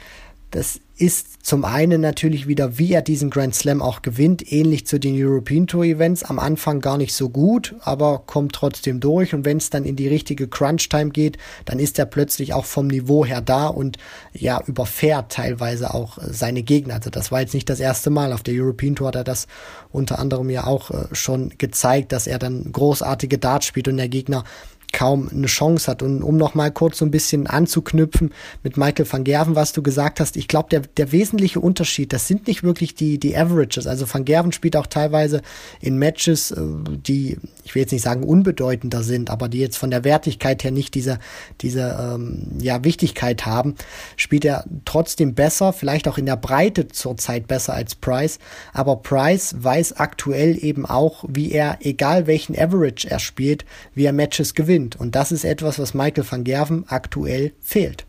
das 0.51 0.81
ist 1.03 1.45
zum 1.45 1.65
einen 1.65 2.01
natürlich 2.01 2.47
wieder, 2.47 2.79
wie 2.79 2.93
er 2.93 3.03
diesen 3.03 3.29
Grand 3.29 3.57
Slam 3.57 3.83
auch 3.83 4.03
gewinnt, 4.03 4.53
ähnlich 4.53 4.87
zu 4.87 5.01
den 5.01 5.21
European 5.21 5.67
Tour 5.67 5.83
Events. 5.83 6.23
Am 6.23 6.39
Anfang 6.39 6.79
gar 6.79 6.97
nicht 6.97 7.13
so 7.13 7.29
gut, 7.29 7.75
aber 7.81 8.23
kommt 8.25 8.53
trotzdem 8.53 9.01
durch. 9.01 9.35
Und 9.35 9.45
wenn 9.45 9.57
es 9.57 9.69
dann 9.69 9.85
in 9.85 9.97
die 9.97 10.07
richtige 10.07 10.47
Crunch-Time 10.47 11.11
geht, 11.11 11.39
dann 11.65 11.81
ist 11.81 11.99
er 11.99 12.07
plötzlich 12.07 12.55
auch 12.55 12.65
vom 12.65 12.87
Niveau 12.87 13.25
her 13.25 13.41
da 13.41 13.67
und 13.67 13.99
ja, 14.33 14.63
überfährt 14.65 15.33
teilweise 15.33 15.93
auch 15.93 16.19
äh, 16.19 16.33
seine 16.33 16.63
Gegner. 16.63 16.95
Also 16.95 17.11
das 17.11 17.33
war 17.33 17.41
jetzt 17.41 17.55
nicht 17.55 17.69
das 17.69 17.81
erste 17.81 18.11
Mal. 18.11 18.33
Auf 18.33 18.45
der 18.45 18.55
European 18.55 18.95
Tour 18.95 19.09
hat 19.09 19.17
er 19.17 19.25
das 19.25 19.49
unter 19.91 20.21
anderem 20.21 20.51
ja 20.51 20.69
auch 20.69 20.93
äh, 20.93 21.07
schon 21.11 21.53
gezeigt, 21.59 22.13
dass 22.13 22.29
er 22.29 22.39
dann 22.39 22.71
großartige 22.71 23.39
Darts 23.39 23.67
spielt 23.67 23.89
und 23.89 23.97
der 23.97 24.09
Gegner 24.09 24.45
kaum 24.93 25.29
eine 25.31 25.47
Chance 25.47 25.91
hat. 25.91 26.03
Und 26.03 26.23
um 26.23 26.37
noch 26.37 26.55
mal 26.55 26.71
kurz 26.71 26.99
so 26.99 27.05
ein 27.05 27.11
bisschen 27.11 27.47
anzuknüpfen 27.47 28.33
mit 28.63 28.77
Michael 28.77 29.11
van 29.11 29.25
Gerven, 29.25 29.57
was 29.57 29.73
du 29.73 29.83
gesagt 29.83 30.21
hast, 30.21 30.37
ich 30.37 30.49
glaube, 30.49 30.69
der, 30.71 30.81
der 30.81 31.13
wesentliche 31.13 31.61
Unterschied, 31.61 32.13
das 32.13 32.29
sind 32.29 32.47
nicht 32.47 32.63
wirklich 32.63 32.95
die, 32.95 33.19
die 33.19 33.37
Averages. 33.37 33.87
Also 33.87 34.07
van 34.13 34.25
Gerven 34.25 34.53
spielt 34.53 34.77
auch 34.77 34.87
teilweise 34.87 35.43
in 35.81 35.99
Matches, 35.99 36.51
äh, 36.51 36.61
die, 37.07 37.39
ich 37.65 37.75
will 37.75 37.83
jetzt 37.83 37.93
nicht 37.93 38.03
sagen 38.03 38.23
unbedeutender 38.23 39.03
sind, 39.03 39.31
aber 39.31 39.49
die 39.49 39.61
jetzt 39.61 39.79
von 39.79 39.91
der 39.91 40.05
Wertigkeit 40.05 40.63
her 40.63 40.71
nicht 40.71 40.95
diese, 40.95 41.19
diese 41.63 41.99
ähm, 41.99 42.59
ja, 42.61 42.85
Wichtigkeit 42.85 43.47
haben, 43.47 43.75
spielt 44.17 44.45
er 44.45 44.65
trotzdem 44.85 45.35
besser, 45.35 45.73
vielleicht 45.73 46.07
auch 46.07 46.19
in 46.19 46.27
der 46.27 46.37
Breite 46.37 46.89
zurzeit 46.89 47.49
besser 47.49 47.73
als 47.75 47.95
Price. 47.95 48.39
Aber 48.73 48.97
Price 48.97 49.55
weiß 49.59 49.95
aktuell 49.95 50.63
eben 50.63 50.85
auch, 50.85 51.25
wie 51.27 51.51
er, 51.51 51.79
egal 51.81 52.27
welchen 52.27 52.59
Average 52.59 53.11
er 53.11 53.19
spielt, 53.19 53.65
wie 53.95 54.05
er 54.05 54.13
Matches 54.13 54.55
gewinnt 54.55 54.82
gewinnt. 54.83 54.97
Und 54.97 55.15
das 55.15 55.33
ist 55.33 55.45
etwas, 55.45 55.79
was 55.79 55.95
Michael 55.95 56.25
van 56.29 56.45
Gerven 56.45 56.85
aktuell 56.89 57.53
fehlt. 57.61 58.07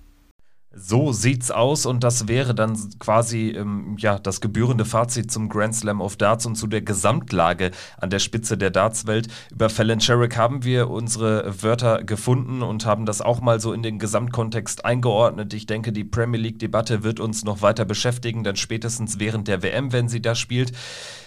So 0.75 1.11
sieht's 1.11 1.51
aus 1.51 1.85
und 1.85 2.03
das 2.03 2.27
wäre 2.27 2.55
dann 2.55 2.75
quasi 2.97 3.49
ähm, 3.49 3.95
ja 3.99 4.17
das 4.17 4.41
gebührende 4.41 4.85
Fazit 4.85 5.31
zum 5.31 5.47
Grand 5.47 5.75
Slam 5.75 6.01
of 6.01 6.15
Darts 6.15 6.47
und 6.47 6.55
zu 6.55 6.65
der 6.65 6.81
Gesamtlage 6.81 7.69
an 7.99 8.09
der 8.09 8.17
Spitze 8.17 8.57
der 8.57 8.71
Dartswelt. 8.71 9.27
Über 9.51 9.69
Fallon 9.69 10.01
Sherrick 10.01 10.35
haben 10.35 10.63
wir 10.63 10.89
unsere 10.89 11.61
Wörter 11.61 12.03
gefunden 12.03 12.63
und 12.63 12.87
haben 12.87 13.05
das 13.05 13.21
auch 13.21 13.39
mal 13.39 13.59
so 13.59 13.71
in 13.71 13.83
den 13.83 13.99
Gesamtkontext 13.99 14.83
eingeordnet. 14.83 15.53
Ich 15.53 15.67
denke, 15.67 15.91
die 15.91 16.05
Premier 16.05 16.41
League 16.41 16.57
Debatte 16.57 17.03
wird 17.03 17.19
uns 17.19 17.43
noch 17.43 17.61
weiter 17.61 17.85
beschäftigen, 17.85 18.43
dann 18.43 18.55
spätestens 18.55 19.19
während 19.19 19.47
der 19.47 19.61
WM, 19.61 19.93
wenn 19.93 20.09
sie 20.09 20.23
da 20.23 20.33
spielt. 20.33 20.71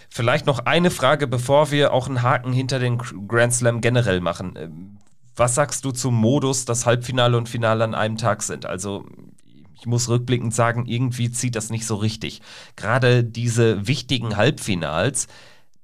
Vielleicht 0.09 0.47
noch 0.47 0.61
eine 0.61 0.91
Frage, 0.91 1.29
bevor 1.29 1.71
wir 1.71 1.93
auch 1.93 2.09
einen 2.09 2.23
Haken 2.23 2.53
hinter 2.53 2.81
den 2.81 2.99
Grand 2.99 3.55
Slam 3.55 3.81
generell 3.81 4.21
machen. 4.21 4.96
Was 5.37 5.55
sagst 5.55 5.85
du 5.85 5.91
zum 5.93 6.15
Modus, 6.15 6.65
dass 6.65 6.87
Halbfinale 6.87 7.37
und 7.37 7.49
Finale 7.49 7.85
an 7.85 7.95
einem 7.95 8.17
Tag 8.17 8.43
sind? 8.43 8.65
Also 8.65 9.05
ich 9.79 9.87
muss 9.87 10.09
rückblickend 10.09 10.55
sagen, 10.55 10.87
irgendwie 10.87 11.31
zieht 11.31 11.55
das 11.55 11.69
nicht 11.71 11.87
so 11.87 11.97
richtig. 11.97 12.41
Gerade 12.75 13.23
diese 13.23 13.87
wichtigen 13.87 14.37
Halbfinals 14.37 15.29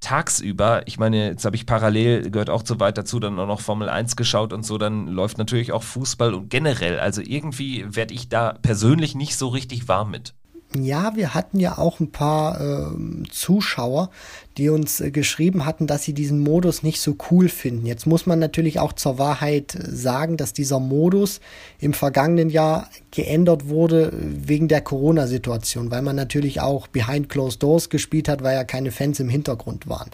tagsüber, 0.00 0.86
ich 0.86 0.98
meine, 0.98 1.28
jetzt 1.28 1.44
habe 1.44 1.54
ich 1.54 1.66
parallel, 1.66 2.30
gehört 2.30 2.50
auch 2.50 2.62
zu 2.62 2.80
weit 2.80 2.98
dazu, 2.98 3.20
dann 3.20 3.38
auch 3.38 3.46
noch 3.46 3.60
Formel 3.60 3.88
1 3.88 4.16
geschaut 4.16 4.52
und 4.52 4.64
so, 4.64 4.78
dann 4.78 5.06
läuft 5.06 5.38
natürlich 5.38 5.72
auch 5.72 5.82
Fußball 5.82 6.34
und 6.34 6.48
generell. 6.50 6.98
Also 6.98 7.22
irgendwie 7.22 7.84
werde 7.94 8.14
ich 8.14 8.28
da 8.28 8.54
persönlich 8.54 9.14
nicht 9.14 9.36
so 9.36 9.48
richtig 9.48 9.86
warm 9.86 10.10
mit. 10.10 10.34
Ja, 10.80 11.16
wir 11.16 11.34
hatten 11.34 11.60
ja 11.60 11.78
auch 11.78 12.00
ein 12.00 12.10
paar 12.10 12.60
äh, 12.60 13.28
Zuschauer, 13.30 14.10
die 14.56 14.68
uns 14.68 15.00
äh, 15.00 15.10
geschrieben 15.10 15.64
hatten, 15.64 15.86
dass 15.86 16.02
sie 16.02 16.12
diesen 16.12 16.40
Modus 16.40 16.82
nicht 16.82 17.00
so 17.00 17.16
cool 17.30 17.48
finden. 17.48 17.86
Jetzt 17.86 18.06
muss 18.06 18.26
man 18.26 18.38
natürlich 18.38 18.78
auch 18.78 18.92
zur 18.92 19.18
Wahrheit 19.18 19.74
äh, 19.74 19.90
sagen, 19.90 20.36
dass 20.36 20.52
dieser 20.52 20.80
Modus 20.80 21.40
im 21.78 21.94
vergangenen 21.94 22.50
Jahr 22.50 22.88
geändert 23.10 23.68
wurde 23.68 24.08
äh, 24.08 24.48
wegen 24.48 24.68
der 24.68 24.80
Corona-Situation, 24.80 25.90
weil 25.90 26.02
man 26.02 26.16
natürlich 26.16 26.60
auch 26.60 26.86
behind 26.86 27.28
closed 27.28 27.62
doors 27.62 27.90
gespielt 27.90 28.28
hat, 28.28 28.42
weil 28.42 28.54
ja 28.54 28.64
keine 28.64 28.92
Fans 28.92 29.20
im 29.20 29.28
Hintergrund 29.28 29.88
waren. 29.88 30.10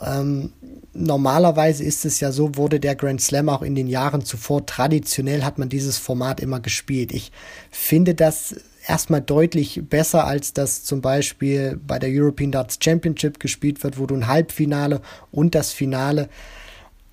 Ähm, 0.00 0.52
normalerweise 0.92 1.84
ist 1.84 2.04
es 2.04 2.20
ja 2.20 2.32
so, 2.32 2.56
wurde 2.56 2.80
der 2.80 2.96
Grand 2.96 3.20
Slam 3.20 3.48
auch 3.48 3.62
in 3.62 3.74
den 3.74 3.86
Jahren 3.86 4.24
zuvor 4.24 4.66
traditionell 4.66 5.42
hat 5.42 5.58
man 5.58 5.68
dieses 5.68 5.98
Format 5.98 6.40
immer 6.40 6.60
gespielt. 6.60 7.12
Ich 7.12 7.32
finde 7.70 8.14
das 8.14 8.56
erstmal 8.88 9.20
deutlich 9.20 9.82
besser, 9.88 10.26
als 10.26 10.52
das 10.52 10.82
zum 10.82 11.00
Beispiel 11.00 11.78
bei 11.86 11.98
der 11.98 12.10
European 12.10 12.50
Darts 12.50 12.78
Championship 12.82 13.38
gespielt 13.38 13.82
wird, 13.84 13.98
wo 13.98 14.06
du 14.06 14.14
ein 14.14 14.26
Halbfinale 14.26 15.00
und 15.30 15.54
das 15.54 15.72
Finale 15.72 16.28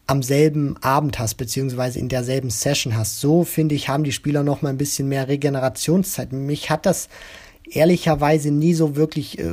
am 0.07 0.23
selben 0.23 0.77
Abend 0.81 1.19
hast, 1.19 1.35
beziehungsweise 1.35 1.99
in 1.99 2.09
derselben 2.09 2.49
Session 2.49 2.95
hast. 2.95 3.19
So, 3.19 3.43
finde 3.43 3.75
ich, 3.75 3.89
haben 3.89 4.03
die 4.03 4.11
Spieler 4.11 4.43
noch 4.43 4.61
mal 4.61 4.69
ein 4.69 4.77
bisschen 4.77 5.09
mehr 5.09 5.27
Regenerationszeit. 5.27 6.31
Mich 6.31 6.69
hat 6.69 6.85
das 6.85 7.09
ehrlicherweise 7.69 8.51
nie 8.51 8.73
so 8.73 8.95
wirklich, 8.95 9.39
äh, 9.39 9.51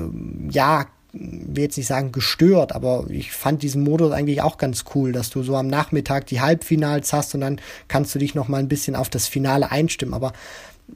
ja, 0.51 0.87
will 1.15 1.65
jetzt 1.65 1.77
nicht 1.77 1.87
sagen 1.87 2.13
gestört, 2.13 2.75
aber 2.75 3.05
ich 3.11 3.33
fand 3.33 3.63
diesen 3.63 3.83
Modus 3.83 4.13
eigentlich 4.13 4.41
auch 4.41 4.57
ganz 4.57 4.85
cool, 4.95 5.13
dass 5.13 5.29
du 5.31 5.43
so 5.43 5.57
am 5.57 5.67
Nachmittag 5.67 6.27
die 6.27 6.41
Halbfinals 6.41 7.13
hast 7.13 7.35
und 7.35 7.43
dann 7.43 7.61
kannst 7.89 8.15
du 8.15 8.19
dich 8.19 8.35
noch 8.35 8.49
mal 8.49 8.59
ein 8.59 8.69
bisschen 8.69 8.97
auf 8.97 9.11
das 9.11 9.29
Finale 9.29 9.71
einstimmen. 9.71 10.15
Aber 10.15 10.33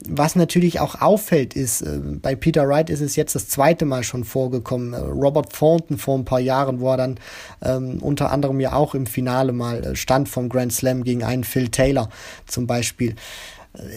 was 0.05 0.35
natürlich 0.35 0.79
auch 0.79 1.01
auffällt, 1.01 1.55
ist, 1.55 1.81
äh, 1.81 1.99
bei 2.21 2.35
Peter 2.35 2.67
Wright 2.67 2.89
ist 2.89 3.01
es 3.01 3.15
jetzt 3.15 3.35
das 3.35 3.47
zweite 3.49 3.85
Mal 3.85 4.03
schon 4.03 4.23
vorgekommen. 4.23 4.93
Äh, 4.93 4.97
Robert 4.97 5.53
Thornton 5.53 5.97
vor 5.97 6.17
ein 6.17 6.25
paar 6.25 6.39
Jahren, 6.39 6.79
wo 6.79 6.91
er 6.91 6.97
dann 6.97 7.19
ähm, 7.63 7.97
unter 8.01 8.31
anderem 8.31 8.59
ja 8.59 8.73
auch 8.73 8.93
im 8.93 9.05
Finale 9.05 9.53
mal 9.53 9.83
äh, 9.83 9.95
stand 9.95 10.29
vom 10.29 10.49
Grand 10.49 10.73
Slam 10.73 11.03
gegen 11.03 11.23
einen 11.23 11.43
Phil 11.43 11.69
Taylor 11.69 12.09
zum 12.45 12.67
Beispiel 12.67 13.15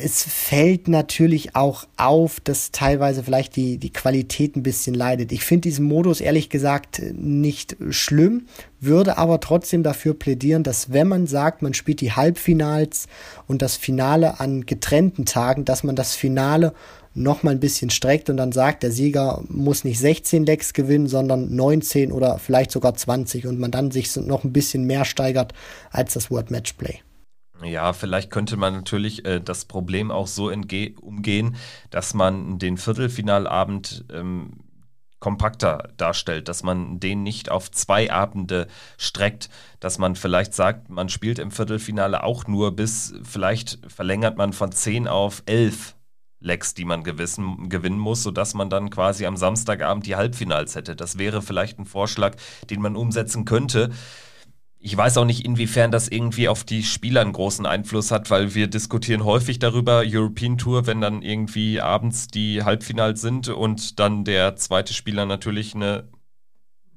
es 0.02 0.24
fällt 0.24 0.88
natürlich 0.88 1.56
auch 1.56 1.86
auf, 1.96 2.40
dass 2.40 2.70
teilweise 2.70 3.22
vielleicht 3.22 3.56
die, 3.56 3.78
die 3.78 3.92
Qualität 3.92 4.54
ein 4.56 4.62
bisschen 4.62 4.94
leidet. 4.94 5.32
Ich 5.32 5.42
finde 5.42 5.62
diesen 5.62 5.86
Modus 5.86 6.20
ehrlich 6.20 6.50
gesagt 6.50 7.00
nicht 7.14 7.76
schlimm, 7.88 8.46
würde 8.78 9.16
aber 9.16 9.40
trotzdem 9.40 9.82
dafür 9.82 10.14
plädieren, 10.14 10.62
dass 10.64 10.92
wenn 10.92 11.08
man 11.08 11.26
sagt, 11.26 11.62
man 11.62 11.72
spielt 11.72 12.02
die 12.02 12.12
Halbfinals 12.12 13.06
und 13.46 13.62
das 13.62 13.76
Finale 13.76 14.38
an 14.38 14.66
getrennten 14.66 15.24
Tagen, 15.24 15.64
dass 15.64 15.82
man 15.82 15.96
das 15.96 16.14
Finale 16.14 16.74
noch 17.14 17.42
mal 17.42 17.52
ein 17.52 17.60
bisschen 17.60 17.90
streckt 17.90 18.30
und 18.30 18.36
dann 18.36 18.52
sagt, 18.52 18.82
der 18.82 18.92
Sieger 18.92 19.42
muss 19.48 19.84
nicht 19.84 19.98
16 19.98 20.44
Lecks 20.44 20.74
gewinnen, 20.74 21.08
sondern 21.08 21.54
19 21.54 22.12
oder 22.12 22.38
vielleicht 22.38 22.70
sogar 22.70 22.94
20 22.94 23.46
und 23.46 23.58
man 23.58 23.70
dann 23.70 23.90
sich 23.90 24.14
noch 24.16 24.44
ein 24.44 24.52
bisschen 24.52 24.84
mehr 24.84 25.04
steigert 25.04 25.52
als 25.90 26.14
das 26.14 26.30
World 26.30 26.50
Matchplay. 26.50 27.00
Ja, 27.62 27.92
vielleicht 27.92 28.30
könnte 28.30 28.56
man 28.56 28.74
natürlich 28.74 29.24
äh, 29.24 29.40
das 29.40 29.64
Problem 29.64 30.10
auch 30.10 30.26
so 30.26 30.50
umgehen, 30.50 31.56
dass 31.90 32.14
man 32.14 32.58
den 32.58 32.78
Viertelfinalabend 32.78 34.04
ähm, 34.12 34.52
kompakter 35.18 35.90
darstellt, 35.98 36.48
dass 36.48 36.62
man 36.62 36.98
den 36.98 37.22
nicht 37.22 37.50
auf 37.50 37.70
zwei 37.70 38.10
Abende 38.10 38.66
streckt, 38.96 39.50
dass 39.78 39.98
man 39.98 40.16
vielleicht 40.16 40.54
sagt, 40.54 40.88
man 40.88 41.10
spielt 41.10 41.38
im 41.38 41.50
Viertelfinale 41.50 42.24
auch 42.24 42.46
nur 42.46 42.74
bis, 42.74 43.14
vielleicht 43.22 43.78
verlängert 43.86 44.38
man 44.38 44.52
von 44.52 44.72
zehn 44.72 45.06
auf 45.06 45.42
elf 45.46 45.94
Lecks, 46.42 46.72
die 46.72 46.86
man 46.86 47.04
gewissen, 47.04 47.68
gewinnen 47.68 47.98
muss, 47.98 48.22
sodass 48.22 48.54
man 48.54 48.70
dann 48.70 48.88
quasi 48.88 49.26
am 49.26 49.36
Samstagabend 49.36 50.06
die 50.06 50.16
Halbfinals 50.16 50.74
hätte. 50.74 50.96
Das 50.96 51.18
wäre 51.18 51.42
vielleicht 51.42 51.78
ein 51.78 51.84
Vorschlag, 51.84 52.34
den 52.70 52.80
man 52.80 52.96
umsetzen 52.96 53.44
könnte 53.44 53.90
ich 54.82 54.96
weiß 54.96 55.18
auch 55.18 55.26
nicht, 55.26 55.44
inwiefern 55.44 55.90
das 55.90 56.08
irgendwie 56.08 56.48
auf 56.48 56.64
die 56.64 56.82
Spieler 56.82 57.20
einen 57.20 57.34
großen 57.34 57.66
Einfluss 57.66 58.10
hat, 58.10 58.30
weil 58.30 58.54
wir 58.54 58.66
diskutieren 58.66 59.24
häufig 59.24 59.58
darüber, 59.58 60.02
European 60.06 60.56
Tour, 60.56 60.86
wenn 60.86 61.02
dann 61.02 61.20
irgendwie 61.20 61.80
abends 61.80 62.28
die 62.28 62.64
Halbfinals 62.64 63.20
sind 63.20 63.48
und 63.48 64.00
dann 64.00 64.24
der 64.24 64.56
zweite 64.56 64.94
Spieler 64.94 65.26
natürlich 65.26 65.74
eine 65.74 66.08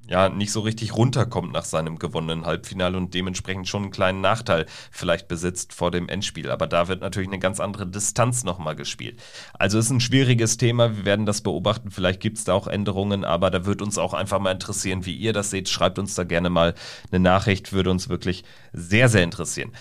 ja 0.08 0.28
nicht 0.28 0.52
so 0.52 0.60
richtig 0.60 0.94
runterkommt 0.94 1.52
nach 1.52 1.64
seinem 1.64 1.98
gewonnenen 1.98 2.46
Halbfinale 2.46 2.96
und 2.96 3.14
dementsprechend 3.14 3.68
schon 3.68 3.82
einen 3.82 3.90
kleinen 3.90 4.20
Nachteil 4.20 4.66
vielleicht 4.90 5.28
besitzt 5.28 5.72
vor 5.72 5.90
dem 5.90 6.08
Endspiel. 6.08 6.50
Aber 6.50 6.66
da 6.66 6.88
wird 6.88 7.00
natürlich 7.00 7.28
eine 7.28 7.38
ganz 7.38 7.60
andere 7.60 7.86
Distanz 7.86 8.44
nochmal 8.44 8.76
gespielt. 8.76 9.20
Also 9.54 9.78
ist 9.78 9.90
ein 9.90 10.00
schwieriges 10.00 10.56
Thema, 10.56 10.96
wir 10.96 11.04
werden 11.04 11.26
das 11.26 11.40
beobachten, 11.40 11.90
vielleicht 11.90 12.20
gibt 12.20 12.38
es 12.38 12.44
da 12.44 12.54
auch 12.54 12.66
Änderungen, 12.66 13.24
aber 13.24 13.50
da 13.50 13.66
wird 13.66 13.82
uns 13.82 13.98
auch 13.98 14.14
einfach 14.14 14.38
mal 14.38 14.52
interessieren, 14.52 15.06
wie 15.06 15.16
ihr 15.16 15.32
das 15.32 15.50
seht. 15.50 15.68
Schreibt 15.68 15.98
uns 15.98 16.14
da 16.14 16.24
gerne 16.24 16.50
mal 16.50 16.74
eine 17.10 17.20
Nachricht, 17.20 17.72
würde 17.72 17.90
uns 17.90 18.08
wirklich 18.08 18.44
sehr, 18.72 19.08
sehr 19.08 19.22
interessieren. 19.22 19.72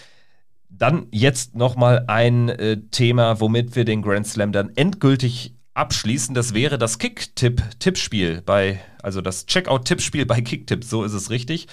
Dann 0.70 1.08
jetzt 1.12 1.56
nochmal 1.56 2.06
ein 2.08 2.50
äh, 2.50 2.78
Thema, 2.90 3.40
womit 3.40 3.76
wir 3.76 3.86
den 3.86 4.02
Grand 4.02 4.26
Slam 4.26 4.52
dann 4.52 4.72
endgültig 4.76 5.53
abschließen. 5.74 6.36
Das 6.36 6.54
wäre 6.54 6.78
das 6.78 7.00
Kick-Tipp-Tippspiel 7.00 8.42
bei, 8.42 8.80
also 9.02 9.22
das 9.22 9.46
Checkout-Tippspiel 9.48 10.26
bei 10.26 10.42
Kicktipp, 10.42 10.84
so 10.84 11.04
ist 11.04 11.14
es 11.14 11.30
richtig. 11.30 11.68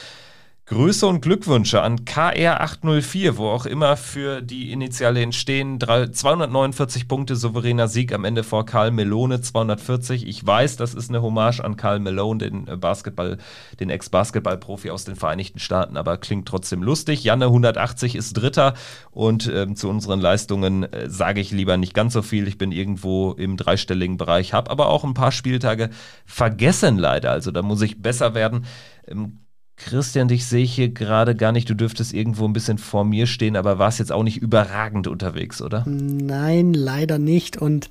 Grüße 0.70 1.04
und 1.04 1.20
Glückwünsche 1.20 1.82
an 1.82 2.04
KR804, 2.04 3.38
wo 3.38 3.48
auch 3.48 3.66
immer 3.66 3.96
für 3.96 4.40
die 4.40 4.70
Initiale 4.70 5.20
entstehen. 5.20 5.80
249 5.80 7.08
Punkte, 7.08 7.34
souveräner 7.34 7.88
Sieg 7.88 8.12
am 8.12 8.24
Ende 8.24 8.44
vor 8.44 8.66
Karl 8.66 8.92
Melone 8.92 9.40
240. 9.40 10.28
Ich 10.28 10.46
weiß, 10.46 10.76
das 10.76 10.94
ist 10.94 11.08
eine 11.08 11.22
Hommage 11.22 11.58
an 11.58 11.76
Karl 11.76 11.98
Malone, 11.98 12.38
den 12.38 12.68
äh, 12.68 12.76
Basketball, 12.76 13.38
den 13.80 13.90
Ex-Basketball-Profi 13.90 14.90
aus 14.90 15.04
den 15.04 15.16
Vereinigten 15.16 15.58
Staaten, 15.58 15.96
aber 15.96 16.18
klingt 16.18 16.46
trotzdem 16.46 16.84
lustig. 16.84 17.24
Janne 17.24 17.46
180 17.46 18.14
ist 18.14 18.34
Dritter 18.34 18.74
und 19.10 19.48
äh, 19.48 19.74
zu 19.74 19.88
unseren 19.88 20.20
Leistungen 20.20 20.84
äh, 20.84 21.10
sage 21.10 21.40
ich 21.40 21.50
lieber 21.50 21.78
nicht 21.78 21.94
ganz 21.94 22.12
so 22.12 22.22
viel. 22.22 22.46
Ich 22.46 22.58
bin 22.58 22.70
irgendwo 22.70 23.32
im 23.32 23.56
dreistelligen 23.56 24.18
Bereich, 24.18 24.52
habe 24.52 24.70
aber 24.70 24.86
auch 24.86 25.02
ein 25.02 25.14
paar 25.14 25.32
Spieltage 25.32 25.90
vergessen 26.26 26.96
leider. 26.96 27.32
Also 27.32 27.50
da 27.50 27.62
muss 27.62 27.82
ich 27.82 28.00
besser 28.00 28.36
werden. 28.36 28.66
Ähm, 29.08 29.40
Christian, 29.84 30.28
dich 30.28 30.46
sehe 30.46 30.64
ich 30.64 30.74
hier 30.74 30.90
gerade 30.90 31.34
gar 31.34 31.52
nicht. 31.52 31.68
Du 31.68 31.74
dürftest 31.74 32.12
irgendwo 32.12 32.44
ein 32.44 32.52
bisschen 32.52 32.78
vor 32.78 33.04
mir 33.04 33.26
stehen, 33.26 33.56
aber 33.56 33.78
warst 33.78 33.98
jetzt 33.98 34.12
auch 34.12 34.22
nicht 34.22 34.36
überragend 34.36 35.06
unterwegs, 35.08 35.62
oder? 35.62 35.84
Nein, 35.86 36.74
leider 36.74 37.18
nicht. 37.18 37.56
Und 37.56 37.88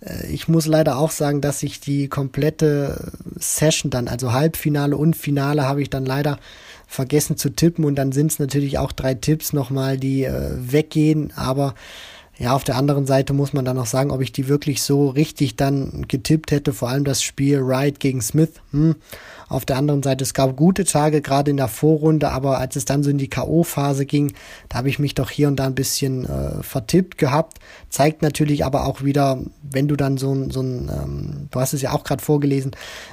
äh, 0.00 0.26
ich 0.28 0.46
muss 0.46 0.66
leider 0.66 0.98
auch 0.98 1.10
sagen, 1.10 1.40
dass 1.40 1.62
ich 1.62 1.80
die 1.80 2.08
komplette 2.08 3.12
Session 3.36 3.90
dann, 3.90 4.08
also 4.08 4.32
Halbfinale 4.32 4.96
und 4.96 5.16
Finale, 5.16 5.64
habe 5.64 5.82
ich 5.82 5.90
dann 5.90 6.06
leider 6.06 6.38
vergessen 6.86 7.36
zu 7.36 7.50
tippen. 7.50 7.84
Und 7.84 7.96
dann 7.96 8.12
sind 8.12 8.30
es 8.30 8.38
natürlich 8.38 8.78
auch 8.78 8.92
drei 8.92 9.14
Tipps 9.14 9.52
nochmal, 9.52 9.98
die 9.98 10.24
äh, 10.24 10.52
weggehen. 10.56 11.32
Aber 11.34 11.74
ja, 12.38 12.52
auf 12.52 12.64
der 12.64 12.76
anderen 12.76 13.06
Seite 13.06 13.32
muss 13.32 13.54
man 13.54 13.64
dann 13.64 13.78
auch 13.78 13.86
sagen, 13.86 14.10
ob 14.10 14.20
ich 14.20 14.30
die 14.30 14.46
wirklich 14.46 14.82
so 14.82 15.08
richtig 15.08 15.56
dann 15.56 16.04
getippt 16.06 16.50
hätte, 16.50 16.74
vor 16.74 16.90
allem 16.90 17.04
das 17.04 17.22
Spiel 17.22 17.66
Wright 17.66 17.98
gegen 17.98 18.20
Smith. 18.20 18.50
Hm. 18.72 18.96
Auf 19.48 19.64
der 19.64 19.76
anderen 19.76 20.02
Seite, 20.02 20.24
es 20.24 20.34
gab 20.34 20.56
gute 20.56 20.84
Tage, 20.84 21.22
gerade 21.22 21.50
in 21.50 21.56
der 21.56 21.68
Vorrunde, 21.68 22.30
aber 22.32 22.58
als 22.58 22.76
es 22.76 22.84
dann 22.84 23.02
so 23.02 23.10
in 23.10 23.16
die 23.16 23.30
K.O.-Phase 23.30 24.04
ging, 24.04 24.32
da 24.68 24.78
habe 24.78 24.88
ich 24.88 24.98
mich 24.98 25.14
doch 25.14 25.30
hier 25.30 25.48
und 25.48 25.56
da 25.56 25.66
ein 25.66 25.74
bisschen 25.74 26.26
äh, 26.26 26.62
vertippt 26.62 27.16
gehabt. 27.16 27.58
Zeigt 27.96 28.20
natürlich 28.20 28.62
aber 28.62 28.84
auch 28.84 29.04
wieder, 29.04 29.38
wenn 29.62 29.88
du 29.88 29.96
dann 29.96 30.18
so 30.18 30.30
ein, 30.30 30.50
so 30.50 30.60
ein 30.60 30.90
ähm, 30.94 31.48
du 31.50 31.60
hast 31.60 31.72
es 31.72 31.80
ja 31.80 31.92
auch 31.92 32.04
gerade 32.04 32.22
vorgelesen, 32.22 32.72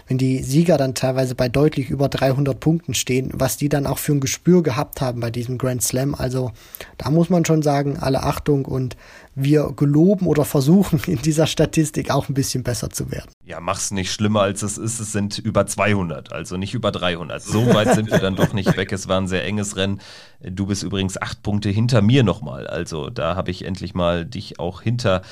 wenn 0.10 0.18
die 0.18 0.44
Sieger 0.44 0.78
dann 0.78 0.94
teilweise 0.94 1.36
bei 1.36 1.48
deutlich 1.48 1.90
über 1.90 2.10
300 2.10 2.60
Punkten 2.60 2.94
stehen, 2.94 3.30
was 3.34 3.56
die 3.56 3.70
dann 3.70 3.88
auch 3.88 3.98
für 3.98 4.12
ein 4.12 4.20
Gespür 4.20 4.62
gehabt 4.62 5.00
haben 5.00 5.22
bei 5.22 5.32
diesem 5.32 5.58
Grand 5.58 5.82
Slam. 5.84 6.16
Also 6.16 6.52
da 6.98 7.12
muss 7.12 7.30
man 7.30 7.46
schon 7.46 7.62
sagen, 7.62 7.96
alle 7.96 8.24
Achtung 8.24 8.66
und 8.66 8.98
wir 9.36 9.72
geloben 9.74 10.28
oder 10.28 10.44
versuchen 10.44 11.00
in 11.08 11.22
dieser 11.22 11.48
Statistik 11.48 12.12
auch 12.12 12.28
ein 12.28 12.34
bisschen 12.34 12.64
besser 12.64 12.90
zu 12.90 13.10
werden. 13.10 13.33
Ja, 13.46 13.60
mach's 13.60 13.92
nicht 13.92 14.10
schlimmer 14.12 14.42
als 14.42 14.62
es 14.62 14.78
ist. 14.78 15.02
Es 15.02 15.12
sind 15.12 15.38
über 15.38 15.66
200, 15.66 16.32
also 16.32 16.56
nicht 16.56 16.74
über 16.74 16.92
300. 16.92 17.42
So 17.42 17.74
weit 17.74 17.94
sind 17.94 18.10
wir 18.10 18.20
dann 18.20 18.38
doch 18.38 18.54
nicht 18.54 18.78
weg. 18.78 18.94
Es 18.94 19.10
war 19.10 19.20
ein 19.20 19.28
sehr 19.28 19.44
enges 19.44 19.76
Rennen. 19.76 20.00
Du 20.40 20.66
bist 20.66 20.82
übrigens 20.82 21.22
acht 21.22 21.44
Punkte 21.44 21.70
hinter 21.70 22.02
mir 22.02 22.24
nochmal. 22.24 22.68
Also 22.68 23.10
da 23.10 23.36
habe 23.36 23.52
ich 23.52 23.66
endlich 23.66 23.94
mal 23.94 24.26
dich 24.26 24.60
auch 24.60 24.82
hinter 24.82 25.24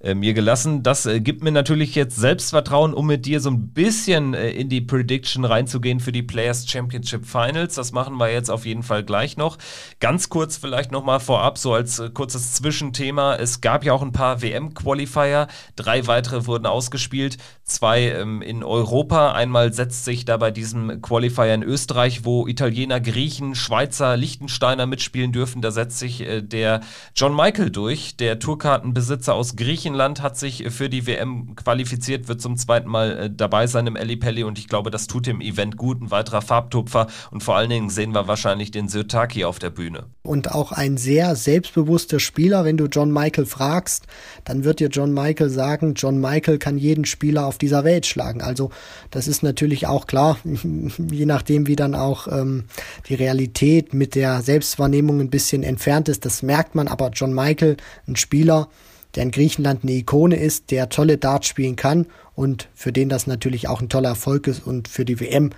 äh, 0.00 0.14
mir 0.14 0.32
gelassen. 0.32 0.84
Das 0.84 1.06
äh, 1.06 1.20
gibt 1.20 1.42
mir 1.42 1.50
natürlich 1.50 1.96
jetzt 1.96 2.14
Selbstvertrauen, 2.16 2.94
um 2.94 3.06
mit 3.06 3.26
dir 3.26 3.40
so 3.40 3.50
ein 3.50 3.70
bisschen 3.70 4.32
äh, 4.32 4.50
in 4.50 4.68
die 4.68 4.80
Prediction 4.80 5.44
reinzugehen 5.44 5.98
für 5.98 6.12
die 6.12 6.22
Players 6.22 6.70
Championship 6.70 7.26
Finals. 7.26 7.74
Das 7.74 7.90
machen 7.90 8.16
wir 8.16 8.30
jetzt 8.30 8.48
auf 8.48 8.64
jeden 8.64 8.84
Fall 8.84 9.02
gleich 9.02 9.36
noch. 9.36 9.58
Ganz 9.98 10.28
kurz 10.28 10.56
vielleicht 10.56 10.92
nochmal 10.92 11.18
vorab, 11.18 11.58
so 11.58 11.74
als 11.74 11.98
äh, 11.98 12.10
kurzes 12.10 12.52
Zwischenthema. 12.52 13.34
Es 13.34 13.60
gab 13.60 13.84
ja 13.84 13.92
auch 13.92 14.02
ein 14.02 14.12
paar 14.12 14.40
WM-Qualifier. 14.40 15.48
Drei 15.74 16.06
weitere 16.06 16.46
wurden 16.46 16.66
ausgespielt. 16.66 17.36
Zwei 17.68 18.08
ähm, 18.08 18.40
in 18.40 18.64
Europa. 18.64 19.32
Einmal 19.32 19.74
setzt 19.74 20.06
sich 20.06 20.24
da 20.24 20.38
bei 20.38 20.50
diesem 20.50 21.02
Qualifier 21.02 21.54
in 21.54 21.62
Österreich, 21.62 22.24
wo 22.24 22.48
Italiener, 22.48 22.98
Griechen, 22.98 23.54
Schweizer, 23.54 24.16
Liechtensteiner 24.16 24.86
mitspielen 24.86 25.32
dürfen. 25.32 25.60
Da 25.60 25.70
setzt 25.70 25.98
sich 25.98 26.22
äh, 26.22 26.40
der 26.40 26.80
John 27.14 27.36
Michael 27.36 27.70
durch, 27.70 28.16
der 28.16 28.38
Tourkartenbesitzer 28.38 29.34
aus 29.34 29.54
Griechenland 29.54 30.22
hat 30.22 30.38
sich 30.38 30.64
für 30.70 30.88
die 30.88 31.06
WM 31.06 31.56
qualifiziert, 31.56 32.26
wird 32.26 32.40
zum 32.40 32.56
zweiten 32.56 32.88
Mal 32.88 33.18
äh, 33.18 33.30
dabei 33.30 33.66
sein 33.66 33.86
im 33.86 34.18
Pelli 34.18 34.44
und 34.44 34.58
ich 34.58 34.68
glaube, 34.68 34.90
das 34.90 35.06
tut 35.06 35.26
dem 35.26 35.42
Event 35.42 35.76
gut. 35.76 36.00
Ein 36.00 36.10
weiterer 36.10 36.40
Farbtupfer 36.40 37.06
und 37.30 37.42
vor 37.42 37.56
allen 37.56 37.68
Dingen 37.68 37.90
sehen 37.90 38.12
wir 38.12 38.26
wahrscheinlich 38.28 38.70
den 38.70 38.88
Sirtaki 38.88 39.44
auf 39.44 39.58
der 39.58 39.70
Bühne. 39.70 40.06
Und 40.22 40.52
auch 40.52 40.72
ein 40.72 40.96
sehr 40.96 41.36
selbstbewusster 41.36 42.18
Spieler, 42.18 42.64
wenn 42.64 42.78
du 42.78 42.86
John 42.86 43.12
Michael 43.12 43.46
fragst, 43.46 44.06
dann 44.48 44.64
wird 44.64 44.80
dir 44.80 44.88
John 44.88 45.12
Michael 45.12 45.50
sagen, 45.50 45.92
John 45.94 46.18
Michael 46.18 46.58
kann 46.58 46.78
jeden 46.78 47.04
Spieler 47.04 47.44
auf 47.44 47.58
dieser 47.58 47.84
Welt 47.84 48.06
schlagen. 48.06 48.40
Also 48.40 48.70
das 49.10 49.28
ist 49.28 49.42
natürlich 49.42 49.86
auch 49.86 50.06
klar, 50.06 50.38
je 51.10 51.26
nachdem 51.26 51.66
wie 51.66 51.76
dann 51.76 51.94
auch 51.94 52.26
ähm, 52.28 52.64
die 53.08 53.14
Realität 53.14 53.92
mit 53.92 54.14
der 54.14 54.40
Selbstwahrnehmung 54.40 55.20
ein 55.20 55.28
bisschen 55.28 55.62
entfernt 55.62 56.08
ist, 56.08 56.24
das 56.24 56.42
merkt 56.42 56.74
man, 56.74 56.88
aber 56.88 57.10
John 57.10 57.34
Michael, 57.34 57.76
ein 58.06 58.16
Spieler, 58.16 58.68
der 59.14 59.24
in 59.24 59.32
Griechenland 59.32 59.82
eine 59.82 59.92
Ikone 59.92 60.36
ist, 60.36 60.70
der 60.70 60.88
tolle 60.88 61.18
Darts 61.18 61.46
spielen 61.46 61.76
kann 61.76 62.06
und 62.34 62.70
für 62.74 62.92
den 62.92 63.10
das 63.10 63.26
natürlich 63.26 63.68
auch 63.68 63.82
ein 63.82 63.90
toller 63.90 64.10
Erfolg 64.10 64.46
ist 64.46 64.66
und 64.66 64.88
für 64.88 65.04
die 65.04 65.20
WM 65.20 65.50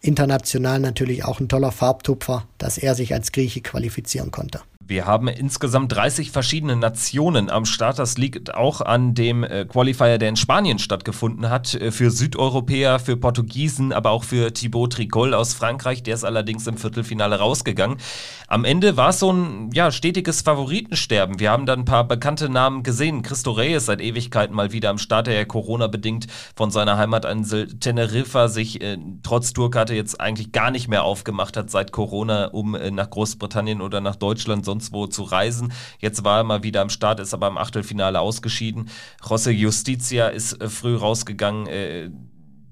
international 0.00 0.80
natürlich 0.80 1.26
auch 1.26 1.40
ein 1.40 1.48
toller 1.48 1.72
Farbtupfer, 1.72 2.46
dass 2.56 2.78
er 2.78 2.94
sich 2.94 3.12
als 3.12 3.32
Grieche 3.32 3.60
qualifizieren 3.60 4.30
konnte. 4.30 4.60
Wir 4.90 5.06
haben 5.06 5.28
insgesamt 5.28 5.94
30 5.94 6.32
verschiedene 6.32 6.74
Nationen 6.74 7.48
am 7.48 7.64
Start. 7.64 8.00
Das 8.00 8.18
liegt 8.18 8.56
auch 8.56 8.80
an 8.80 9.14
dem 9.14 9.44
äh, 9.44 9.64
Qualifier, 9.64 10.18
der 10.18 10.30
in 10.30 10.34
Spanien 10.34 10.80
stattgefunden 10.80 11.48
hat. 11.48 11.74
Äh, 11.74 11.92
für 11.92 12.10
Südeuropäer, 12.10 12.98
für 12.98 13.16
Portugiesen, 13.16 13.92
aber 13.92 14.10
auch 14.10 14.24
für 14.24 14.52
Thibaut 14.52 14.94
Tricol 14.94 15.32
aus 15.32 15.54
Frankreich. 15.54 16.02
Der 16.02 16.14
ist 16.14 16.24
allerdings 16.24 16.66
im 16.66 16.76
Viertelfinale 16.76 17.38
rausgegangen. 17.38 17.98
Am 18.48 18.64
Ende 18.64 18.96
war 18.96 19.10
es 19.10 19.20
so 19.20 19.32
ein 19.32 19.70
ja, 19.72 19.92
stetiges 19.92 20.42
Favoritensterben. 20.42 21.38
Wir 21.38 21.52
haben 21.52 21.66
dann 21.66 21.82
ein 21.82 21.84
paar 21.84 22.08
bekannte 22.08 22.48
Namen 22.48 22.82
gesehen. 22.82 23.22
Christo 23.22 23.52
Reyes 23.52 23.86
seit 23.86 24.00
Ewigkeiten 24.00 24.56
mal 24.56 24.72
wieder 24.72 24.90
am 24.90 24.98
Start, 24.98 25.28
der 25.28 25.34
ja 25.34 25.44
Corona-bedingt 25.44 26.26
von 26.56 26.72
seiner 26.72 26.98
Heimatinsel 26.98 27.78
Teneriffa 27.78 28.48
sich 28.48 28.82
äh, 28.82 28.98
trotz 29.22 29.52
Tourkarte 29.52 29.94
jetzt 29.94 30.20
eigentlich 30.20 30.50
gar 30.50 30.72
nicht 30.72 30.88
mehr 30.88 31.04
aufgemacht 31.04 31.56
hat 31.56 31.70
seit 31.70 31.92
Corona, 31.92 32.46
um 32.46 32.74
äh, 32.74 32.90
nach 32.90 33.08
Großbritannien 33.08 33.82
oder 33.82 34.00
nach 34.00 34.16
Deutschland 34.16 34.64
sonst 34.64 34.79
sonst 34.80 34.92
wo 34.92 35.06
zu 35.06 35.22
reisen. 35.22 35.72
Jetzt 35.98 36.24
war 36.24 36.38
er 36.38 36.44
mal 36.44 36.62
wieder 36.62 36.80
am 36.80 36.90
Start, 36.90 37.20
ist 37.20 37.34
aber 37.34 37.48
im 37.48 37.58
Achtelfinale 37.58 38.20
ausgeschieden. 38.20 38.88
José 39.22 39.50
Justicia 39.50 40.28
ist 40.28 40.60
äh, 40.60 40.68
früh 40.68 40.96
rausgegangen. 40.96 41.66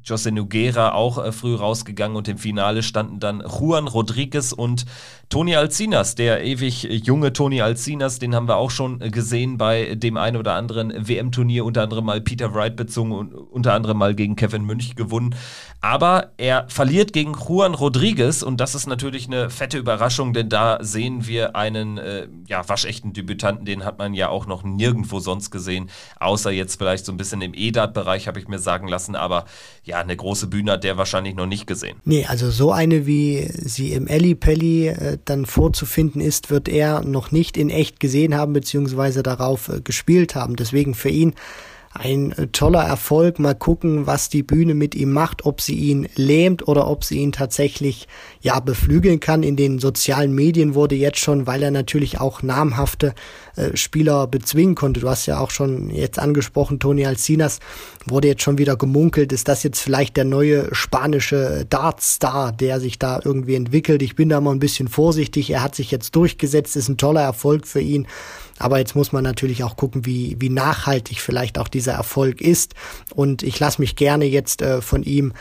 Äh, 0.09 0.12
José 0.12 0.30
Noguera 0.30 0.92
auch 0.92 1.22
äh, 1.22 1.32
früh 1.32 1.54
rausgegangen 1.54 2.16
und 2.16 2.28
im 2.28 2.38
Finale 2.38 2.82
standen 2.82 3.20
dann 3.20 3.40
Juan 3.40 3.86
Rodriguez 3.88 4.52
und 4.52 4.86
Toni 5.28 5.56
Alcinas, 5.56 6.14
der 6.14 6.42
ewig 6.42 6.84
junge 7.04 7.34
Toni 7.34 7.61
Alcinas, 7.61 8.18
den 8.18 8.34
haben 8.34 8.48
wir 8.48 8.56
auch 8.56 8.70
schon 8.70 8.98
gesehen 8.98 9.59
bei 9.59 9.94
dem 9.94 10.16
einen 10.16 10.38
oder 10.38 10.54
anderen 10.54 11.06
WM-Turnier, 11.06 11.66
unter 11.66 11.82
anderem 11.82 12.06
mal 12.06 12.22
Peter 12.22 12.54
Wright 12.54 12.76
bezogen 12.76 13.12
und 13.12 13.34
unter 13.34 13.74
anderem 13.74 13.98
mal 13.98 14.14
gegen 14.14 14.36
Kevin 14.36 14.64
Münch 14.64 14.96
gewonnen. 14.96 15.34
Aber 15.82 16.32
er 16.38 16.64
verliert 16.68 17.12
gegen 17.12 17.34
Juan 17.34 17.74
Rodriguez 17.74 18.42
und 18.42 18.59
das 18.59 18.74
ist 18.74 18.86
natürlich 18.86 19.26
eine 19.26 19.50
fette 19.50 19.76
Überraschung, 19.76 20.32
denn 20.32 20.48
da 20.48 20.78
sehen 20.82 21.26
wir 21.26 21.54
einen 21.56 21.98
äh, 21.98 22.26
ja, 22.46 22.66
waschechten 22.66 23.12
Debütanten, 23.12 23.66
den 23.66 23.84
hat 23.84 23.98
man 23.98 24.14
ja 24.14 24.30
auch 24.30 24.46
noch 24.46 24.64
nirgendwo 24.64 25.20
sonst 25.20 25.50
gesehen, 25.50 25.90
außer 26.18 26.50
jetzt 26.50 26.76
vielleicht 26.76 27.04
so 27.04 27.12
ein 27.12 27.18
bisschen 27.18 27.42
im 27.42 27.52
EDAT-Bereich, 27.52 28.28
habe 28.28 28.40
ich 28.40 28.48
mir 28.48 28.59
sagen 28.59 28.88
lassen, 28.88 29.14
aber 29.14 29.44
ja, 29.84 29.97
eine 30.01 30.16
große 30.16 30.46
Bühne 30.46 30.72
hat 30.72 30.84
der 30.84 30.96
wahrscheinlich 30.96 31.34
noch 31.34 31.46
nicht 31.46 31.66
gesehen. 31.66 31.99
Nee, 32.05 32.26
also 32.26 32.51
so 32.51 32.72
eine, 32.72 33.07
wie 33.07 33.49
sie 33.53 33.92
im 33.92 34.07
Elli 34.07 34.34
Pelli 34.34 34.88
äh, 34.88 35.18
dann 35.24 35.46
vorzufinden 35.46 36.20
ist, 36.20 36.51
wird 36.51 36.68
er 36.68 37.03
noch 37.03 37.30
nicht 37.30 37.57
in 37.57 37.70
echt 37.70 38.01
gesehen 38.01 38.34
haben, 38.34 38.53
beziehungsweise 38.53 39.22
darauf 39.22 39.68
äh, 39.68 39.80
gespielt 39.80 40.34
haben. 40.34 40.57
Deswegen 40.57 40.94
für 40.94 41.11
ihn 41.11 41.34
ein 41.99 42.32
äh, 42.32 42.46
toller 42.49 42.82
Erfolg. 42.82 43.38
Mal 43.38 43.55
gucken, 43.55 44.07
was 44.07 44.28
die 44.28 44.42
Bühne 44.42 44.74
mit 44.74 44.94
ihm 44.94 45.12
macht, 45.12 45.44
ob 45.44 45.61
sie 45.61 45.74
ihn 45.74 46.09
lähmt 46.14 46.66
oder 46.66 46.88
ob 46.88 47.05
sie 47.05 47.18
ihn 47.18 47.32
tatsächlich 47.32 48.09
ja 48.40 48.61
beflügeln 48.61 49.20
kann. 49.20 49.42
In 49.42 49.57
den 49.57 49.78
sozialen 49.78 50.34
Medien 50.34 50.74
wurde 50.74 50.94
jetzt 50.94 51.18
schon, 51.18 51.46
weil 51.46 51.62
er 51.62 51.70
natürlich 51.70 52.20
auch 52.20 52.42
namhafte 52.42 53.14
äh, 53.57 53.76
Spieler 53.76 54.26
bezwingen 54.26 54.74
konnte. 54.74 55.01
Du 55.01 55.09
hast 55.09 55.26
ja 55.26 55.38
auch 55.40 55.51
schon 55.51 55.90
jetzt 55.90 56.18
angesprochen, 56.18 56.78
Toni 56.78 57.05
Alcinas 57.05 57.59
wurde 58.07 58.28
jetzt 58.28 58.42
schon 58.42 58.59
wieder 58.59 58.76
gemunkelt. 58.76 59.32
Ist 59.32 59.49
das 59.49 59.62
jetzt 59.62 59.80
vielleicht 59.80 60.16
der 60.16 60.24
neue 60.24 60.74
spanische 60.74 61.66
Dartstar, 61.68 62.53
der 62.53 62.80
sich 62.80 62.99
da 62.99 63.20
irgendwie 63.24 63.55
entwickelt? 63.55 64.03
Ich 64.03 64.16
bin 64.16 64.28
da 64.28 64.40
mal 64.40 64.53
ein 64.53 64.61
bisschen 64.61 64.88
vorsichtig. 64.88 65.51
Er 65.51 65.62
hat 65.62 65.74
sich 65.74 65.90
jetzt 65.90 66.14
durchgesetzt, 66.16 66.76
ist 66.76 66.88
ein 66.88 66.96
toller 66.96 67.22
Erfolg 67.22 67.66
für 67.66 67.80
ihn. 67.80 68.07
Aber 68.59 68.78
jetzt 68.78 68.94
muss 68.94 69.12
man 69.12 69.24
natürlich 69.24 69.64
auch 69.64 69.76
gucken, 69.76 70.06
wie, 70.06 70.36
wie 70.38 70.50
nachhaltig 70.50 71.20
vielleicht 71.20 71.59
auch 71.59 71.68
dieser 71.68 71.92
Erfolg 71.92 72.40
ist. 72.40 72.74
Und 73.14 73.42
ich 73.42 73.59
lasse 73.59 73.80
mich 73.80 73.96
gerne 73.96 74.24
jetzt 74.24 74.62
äh, 74.62 74.80
von 74.80 75.02
ihm 75.02 75.32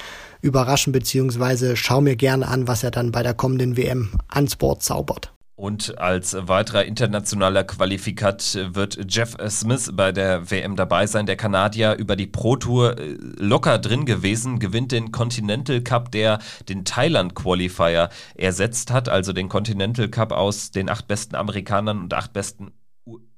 überraschen, 0.42 0.94
beziehungsweise 0.94 1.76
schau 1.76 2.02
mir 2.02 2.16
gerne 2.16 2.48
an, 2.48 2.68
was 2.68 2.84
er 2.84 2.92
dann 2.92 3.12
bei 3.12 3.24
der 3.24 3.34
kommenden 3.34 3.78
WM 3.78 4.12
ans 4.30 4.56
Board 4.56 4.84
zaubert. 4.84 5.32
Und 5.60 5.98
als 5.98 6.38
weiterer 6.40 6.86
internationaler 6.86 7.64
Qualifikat 7.64 8.60
wird 8.76 9.00
Jeff 9.12 9.36
Smith 9.50 9.90
bei 9.92 10.12
der 10.12 10.52
WM 10.52 10.76
dabei 10.76 11.08
sein. 11.08 11.26
Der 11.26 11.36
Kanadier 11.36 11.96
über 11.96 12.16
die 12.16 12.28
Pro 12.28 12.58
Tour 12.58 13.00
äh, 13.00 13.18
locker 13.40 13.80
drin 13.80 14.06
gewesen, 14.06 14.60
gewinnt 14.60 14.92
den 14.92 15.12
Continental 15.12 15.82
Cup, 15.82 16.12
der 16.12 16.38
den 16.70 16.86
Thailand 16.86 17.34
Qualifier 17.34 18.10
ersetzt 18.36 18.92
hat, 18.92 19.10
also 19.10 19.34
den 19.34 19.50
Continental 19.50 20.10
Cup 20.10 20.32
aus 20.32 20.70
den 20.70 20.90
acht 20.90 21.08
besten 21.08 21.34
Amerikanern 21.34 22.02
und 22.02 22.14
acht 22.14 22.34
besten 22.34 22.72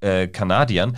äh, 0.01 0.27
Kanadiern. 0.27 0.97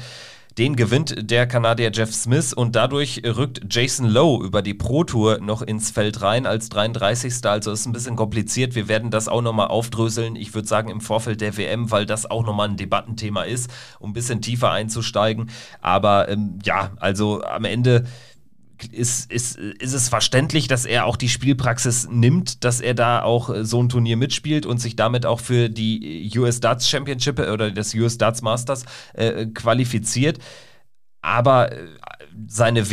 Den 0.57 0.75
gewinnt 0.75 1.31
der 1.31 1.47
Kanadier 1.47 1.91
Jeff 1.93 2.13
Smith 2.13 2.51
und 2.51 2.75
dadurch 2.75 3.21
rückt 3.25 3.73
Jason 3.73 4.05
Lowe 4.05 4.45
über 4.45 4.61
die 4.61 4.73
Pro 4.73 5.05
Tour 5.05 5.39
noch 5.39 5.61
ins 5.61 5.91
Feld 5.91 6.21
rein 6.21 6.45
als 6.45 6.67
33. 6.67 7.33
Also 7.45 7.71
ist 7.71 7.85
ein 7.85 7.93
bisschen 7.93 8.17
kompliziert. 8.17 8.75
Wir 8.75 8.89
werden 8.89 9.11
das 9.11 9.29
auch 9.29 9.41
nochmal 9.41 9.67
aufdröseln. 9.67 10.35
Ich 10.35 10.53
würde 10.53 10.67
sagen 10.67 10.89
im 10.89 10.99
Vorfeld 10.99 11.39
der 11.39 11.55
WM, 11.55 11.89
weil 11.89 12.05
das 12.05 12.29
auch 12.29 12.45
nochmal 12.45 12.67
ein 12.67 12.75
Debattenthema 12.75 13.43
ist, 13.43 13.71
um 13.99 14.09
ein 14.09 14.13
bisschen 14.13 14.41
tiefer 14.41 14.71
einzusteigen. 14.71 15.49
Aber 15.79 16.27
ähm, 16.27 16.59
ja, 16.65 16.91
also 16.97 17.41
am 17.43 17.63
Ende 17.63 18.03
ist, 18.85 19.31
ist, 19.31 19.57
ist 19.57 19.93
es 19.93 20.09
verständlich, 20.09 20.67
dass 20.67 20.85
er 20.85 21.05
auch 21.05 21.15
die 21.15 21.29
Spielpraxis 21.29 22.07
nimmt, 22.09 22.63
dass 22.63 22.81
er 22.81 22.93
da 22.93 23.23
auch 23.23 23.49
äh, 23.49 23.65
so 23.65 23.81
ein 23.81 23.89
Turnier 23.89 24.17
mitspielt 24.17 24.65
und 24.65 24.79
sich 24.79 24.95
damit 24.95 25.25
auch 25.25 25.39
für 25.39 25.69
die 25.69 26.31
US 26.37 26.59
Darts 26.59 26.89
Championship 26.89 27.39
oder 27.39 27.71
das 27.71 27.93
US 27.93 28.17
Darts 28.17 28.41
Masters 28.41 28.85
äh, 29.13 29.45
qualifiziert. 29.47 30.39
Aber 31.21 31.71
äh, 31.71 31.87
seine 32.47 32.89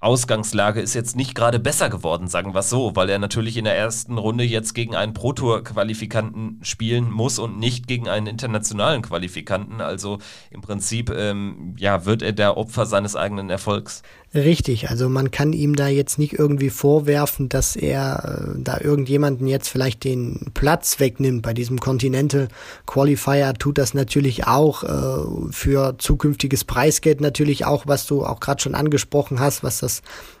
WM-Ausgangslage 0.00 0.80
ist 0.80 0.94
jetzt 0.94 1.16
nicht 1.16 1.34
gerade 1.34 1.58
besser 1.58 1.90
geworden, 1.90 2.28
sagen 2.28 2.54
wir 2.54 2.60
es 2.60 2.70
so, 2.70 2.94
weil 2.94 3.08
er 3.08 3.18
natürlich 3.18 3.56
in 3.56 3.64
der 3.64 3.76
ersten 3.76 4.16
Runde 4.16 4.44
jetzt 4.44 4.74
gegen 4.74 4.94
einen 4.94 5.12
Pro 5.12 5.32
Tour-Qualifikanten 5.32 6.60
spielen 6.62 7.10
muss 7.10 7.38
und 7.38 7.58
nicht 7.58 7.86
gegen 7.86 8.08
einen 8.08 8.26
internationalen 8.26 9.02
Qualifikanten. 9.02 9.80
Also 9.80 10.18
im 10.50 10.60
Prinzip 10.60 11.10
ähm, 11.10 11.74
ja, 11.78 12.04
wird 12.04 12.22
er 12.22 12.32
der 12.32 12.56
Opfer 12.56 12.86
seines 12.86 13.16
eigenen 13.16 13.50
Erfolgs. 13.50 14.02
Richtig, 14.34 14.90
also 14.90 15.08
man 15.08 15.30
kann 15.30 15.54
ihm 15.54 15.74
da 15.74 15.88
jetzt 15.88 16.18
nicht 16.18 16.34
irgendwie 16.34 16.68
vorwerfen, 16.68 17.48
dass 17.48 17.76
er 17.76 18.56
äh, 18.56 18.62
da 18.62 18.78
irgendjemanden 18.78 19.46
jetzt 19.46 19.70
vielleicht 19.70 20.04
den 20.04 20.50
Platz 20.52 21.00
wegnimmt. 21.00 21.40
Bei 21.40 21.54
diesem 21.54 21.80
Continental 21.80 22.48
Qualifier 22.84 23.54
tut 23.54 23.78
das 23.78 23.94
natürlich 23.94 24.46
auch 24.46 24.84
äh, 24.84 25.50
für 25.50 25.96
zukünftiges 25.96 26.64
Preisgeld 26.64 27.22
natürlich 27.22 27.64
auch, 27.64 27.86
was 27.86 28.06
du 28.06 28.22
auch 28.22 28.38
gerade 28.38 28.60
schon 28.60 28.74
angesprochen 28.74 29.40
hast, 29.40 29.62
was 29.62 29.80
das 29.80 29.87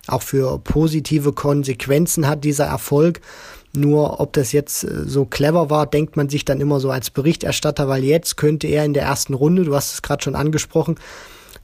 auch 0.06 0.22
für 0.22 0.58
positive 0.58 1.32
Konsequenzen 1.32 2.26
hat, 2.26 2.44
dieser 2.44 2.66
Erfolg. 2.66 3.20
Nur 3.74 4.20
ob 4.20 4.32
das 4.32 4.52
jetzt 4.52 4.84
äh, 4.84 5.04
so 5.04 5.24
clever 5.24 5.70
war, 5.70 5.86
denkt 5.86 6.16
man 6.16 6.28
sich 6.28 6.44
dann 6.44 6.60
immer 6.60 6.80
so 6.80 6.90
als 6.90 7.10
Berichterstatter, 7.10 7.88
weil 7.88 8.04
jetzt 8.04 8.36
könnte 8.36 8.66
er 8.66 8.84
in 8.84 8.94
der 8.94 9.04
ersten 9.04 9.34
Runde, 9.34 9.64
du 9.64 9.74
hast 9.74 9.92
es 9.92 10.02
gerade 10.02 10.22
schon 10.22 10.34
angesprochen, 10.34 10.96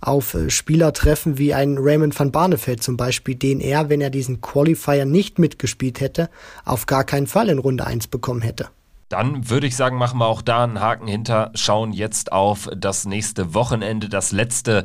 auf 0.00 0.34
äh, 0.34 0.50
Spieler 0.50 0.92
treffen 0.92 1.38
wie 1.38 1.54
ein 1.54 1.78
Raymond 1.78 2.18
van 2.18 2.32
Barneveld 2.32 2.82
zum 2.82 2.96
Beispiel, 2.96 3.34
den 3.34 3.60
er, 3.60 3.88
wenn 3.88 4.00
er 4.00 4.10
diesen 4.10 4.40
Qualifier 4.40 5.06
nicht 5.06 5.38
mitgespielt 5.38 6.00
hätte, 6.00 6.28
auf 6.64 6.86
gar 6.86 7.04
keinen 7.04 7.26
Fall 7.26 7.48
in 7.48 7.58
Runde 7.58 7.86
1 7.86 8.08
bekommen 8.08 8.42
hätte. 8.42 8.68
Dann 9.08 9.48
würde 9.48 9.66
ich 9.66 9.76
sagen, 9.76 9.96
machen 9.96 10.18
wir 10.18 10.26
auch 10.26 10.42
da 10.42 10.64
einen 10.64 10.80
Haken 10.80 11.06
hinter, 11.06 11.52
schauen 11.54 11.92
jetzt 11.92 12.32
auf 12.32 12.68
das 12.76 13.04
nächste 13.04 13.54
Wochenende, 13.54 14.08
das 14.08 14.32
letzte 14.32 14.84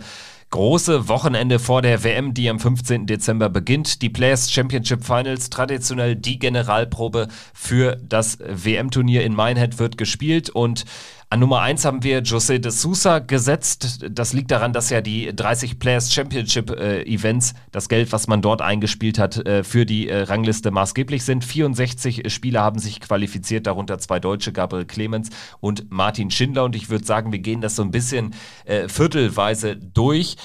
große 0.52 1.08
Wochenende 1.08 1.60
vor 1.60 1.82
der 1.82 2.04
WM, 2.04 2.34
die 2.34 2.50
am 2.50 2.60
15. 2.60 3.06
Dezember 3.06 3.50
beginnt. 3.50 4.02
Die 4.02 4.10
Players 4.10 4.52
Championship 4.52 5.04
Finals, 5.04 5.50
traditionell 5.50 6.16
die 6.16 6.40
Generalprobe 6.40 7.28
für 7.54 7.98
das 7.98 8.40
WM-Turnier 8.40 9.24
in 9.24 9.36
Minehead 9.36 9.80
wird 9.80 9.98
gespielt 9.98 10.50
und 10.50 10.86
an 11.32 11.40
Nummer 11.42 11.62
1 11.62 11.86
haben 11.86 12.04
wir 12.04 12.24
José 12.24 12.58
de 12.58 12.72
Sousa 12.72 13.20
gesetzt. 13.20 14.00
Das 14.10 14.34
liegt 14.34 14.50
daran, 14.50 14.74
dass 14.74 14.90
ja 14.90 15.00
die 15.00 15.32
30 15.36 15.78
Players 15.78 16.12
Championship 16.12 16.72
äh, 16.72 17.04
Events, 17.04 17.54
das 17.72 17.88
Geld, 17.88 18.12
was 18.12 18.28
man 18.28 18.42
dort 18.42 18.64
eingespielt 18.64 19.20
hat, 19.20 19.46
äh, 19.46 19.64
für 19.64 19.86
die 19.86 20.10
äh, 20.10 20.24
Rangliste 20.24 20.72
maßgeblich 20.72 21.24
sind. 21.24 21.46
64 21.46 22.34
Spieler 22.34 22.62
haben 22.62 22.80
sich 22.80 23.00
qualifiziert, 23.00 23.68
darunter 23.68 24.00
zwei 24.00 24.20
Deutsche, 24.20 24.52
Gabriel 24.52 24.86
Clemens 24.86 25.30
und 25.60 25.92
Martin 25.92 26.32
Schindler. 26.32 26.64
Und 26.64 26.76
ich 26.76 26.90
würde 26.90 27.06
sagen, 27.06 27.32
wir 27.32 27.40
gehen 27.40 27.62
das 27.62 27.76
so 27.76 27.84
ein 27.84 27.92
bisschen 27.92 28.34
äh, 28.66 28.88
viertelweise 28.88 29.76
durch 29.76 30.36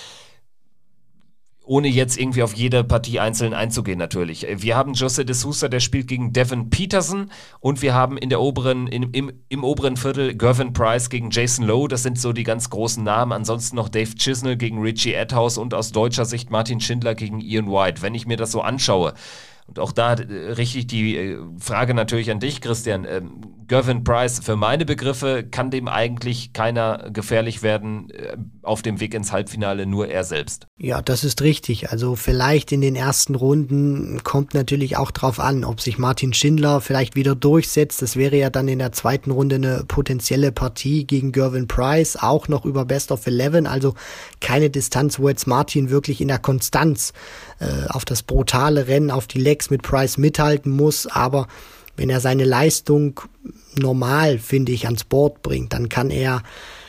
ohne 1.65 1.89
jetzt 1.89 2.19
irgendwie 2.19 2.43
auf 2.43 2.55
jede 2.55 2.85
Partie 2.85 3.21
einzeln 3.21 3.55
einzugehen 3.55 3.99
natürlich. 3.99 4.47
Wir 4.57 4.77
haben 4.77 4.93
Jose 4.93 5.25
de 5.25 5.35
Sousa, 5.35 5.69
der 5.69 5.81
spielt 5.81 6.09
gegen 6.09 6.33
Devin 6.33 6.69
Peterson 6.71 7.31
und 7.61 7.81
wir 7.81 7.95
haben 7.95 8.19
in 8.19 8.29
der 8.29 8.41
oberen, 8.41 8.87
in, 8.87 9.05
im, 9.13 9.33
im 9.49 9.65
oberen 9.65 9.97
Viertel 9.97 10.37
Gervin 10.37 10.73
Price 10.73 11.09
gegen 11.09 11.31
Jason 11.31 11.67
Lowe. 11.67 11.89
Das 11.89 12.03
sind 12.03 12.19
so 12.19 12.33
die 12.33 12.45
ganz 12.45 12.69
großen 12.69 13.03
Namen. 13.03 13.33
Ansonsten 13.33 13.77
noch 13.77 13.89
Dave 13.89 14.15
Chisnell 14.15 14.57
gegen 14.57 14.83
Richie 14.83 15.17
Adhouse 15.17 15.57
und 15.57 15.73
aus 15.73 15.93
deutscher 15.93 16.27
Sicht 16.27 16.51
Martin 16.51 16.81
Schindler 16.81 17.15
gegen 17.15 17.41
Ian 17.41 17.71
White. 17.71 18.03
Wenn 18.03 18.15
ich 18.15 18.27
mir 18.27 18.37
das 18.37 18.53
so 18.53 18.61
anschaue, 18.61 19.15
und 19.67 19.79
auch 19.79 19.93
da 19.93 20.15
äh, 20.15 20.53
richte 20.53 20.79
ich 20.79 20.87
die 20.87 21.17
äh, 21.17 21.39
Frage 21.59 21.95
natürlich 21.95 22.31
an 22.31 22.41
dich, 22.41 22.61
Christian. 22.61 23.07
Gervin 23.67 24.05
Price, 24.05 24.41
für 24.43 24.57
meine 24.57 24.85
Begriffe 24.85 25.45
kann 25.45 25.71
dem 25.71 25.89
eigentlich 25.89 26.53
keiner 26.53 27.11
gefährlich 27.11 27.63
werden 27.63 28.11
äh, 28.11 28.37
auf 28.63 28.83
dem 28.83 29.01
Weg 29.01 29.15
ins 29.15 29.33
Halbfinale, 29.33 29.87
nur 29.87 30.09
er 30.09 30.25
selbst. 30.25 30.67
Ja, 30.77 31.03
das 31.03 31.25
ist 31.25 31.43
richtig. 31.43 31.91
Also 31.91 32.17
vielleicht 32.17 32.73
in 32.73 32.81
den 32.81 32.97
ersten 32.97 33.35
Runden 33.35 34.23
kommt 34.25 34.55
natürlich 34.55 34.97
auch 34.97 35.11
drauf 35.11 35.41
an, 35.41 35.65
ob 35.65 35.81
sich 35.81 35.99
Martin 35.99 36.35
Schindler 36.35 36.81
vielleicht 36.81 37.17
wieder 37.17 37.35
durchsetzt. 37.35 38.03
Das 38.03 38.17
wäre 38.17 38.37
ja 38.37 38.51
dann 38.51 38.69
in 38.69 38.79
der 38.79 38.93
zweiten 38.93 39.31
Runde 39.31 39.57
eine 39.57 39.85
potenzielle 39.87 40.53
Partie 40.53 41.07
gegen 41.07 41.33
Gervin 41.33 41.69
Price, 41.69 42.17
auch 42.17 42.49
noch 42.49 42.65
über 42.65 42.85
Best 42.85 43.13
of 43.13 43.27
Eleven. 43.27 43.67
Also 43.67 43.95
keine 44.41 44.71
Distanz, 44.71 45.19
wo 45.19 45.29
jetzt 45.29 45.47
Martin 45.47 45.91
wirklich 45.91 46.21
in 46.21 46.29
der 46.29 46.39
Konstanz 46.39 47.13
äh, 47.61 47.89
auf 47.89 48.05
das 48.05 48.23
brutale 48.23 48.89
Rennen, 48.89 49.11
auf 49.11 49.27
die 49.27 49.41
Legs 49.41 49.71
mit 49.71 49.83
Price 49.83 50.19
mithalten 50.19 50.73
muss, 50.73 51.07
aber 51.07 51.47
wenn 51.97 52.11
er 52.11 52.21
seine 52.21 52.45
Leistung 52.45 53.21
normal, 53.79 54.39
finde 54.39 54.73
ich, 54.73 54.87
ans 54.87 55.05
Board 55.05 55.43
bringt, 55.43 55.73
dann 55.73 55.89
kann 55.89 56.11
er 56.11 56.43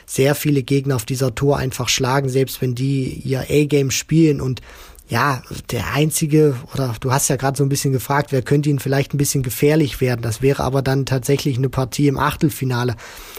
sehr 0.05 0.35
viele 0.35 0.63
Gegner 0.63 0.95
auf 0.95 1.05
dieser 1.05 1.33
Tour 1.33 1.57
einfach 1.57 1.89
schlagen, 1.89 2.29
selbst 2.29 2.61
wenn 2.61 2.75
die 2.75 3.21
ihr 3.23 3.41
A-Game 3.49 3.91
spielen 3.91 4.39
und 4.39 4.61
ja, 5.07 5.43
der 5.69 5.93
einzige, 5.93 6.55
oder 6.73 6.95
du 6.99 7.11
hast 7.11 7.27
ja 7.27 7.35
gerade 7.35 7.55
so 7.57 7.63
ein 7.63 7.69
bisschen 7.69 7.93
gefragt, 7.93 8.31
wer 8.31 8.41
könnte 8.41 8.69
ihn 8.69 8.79
vielleicht 8.79 9.13
ein 9.13 9.19
bisschen 9.19 9.43
gefährlich 9.43 10.01
werden. 10.01 10.23
Das 10.23 10.41
wäre 10.41 10.63
aber 10.63 10.81
dann 10.81 11.05
tatsächlich 11.05 11.57
eine 11.57 11.69
Partie 11.69 12.07
im 12.07 12.17
Achtelfinale. 12.17 12.95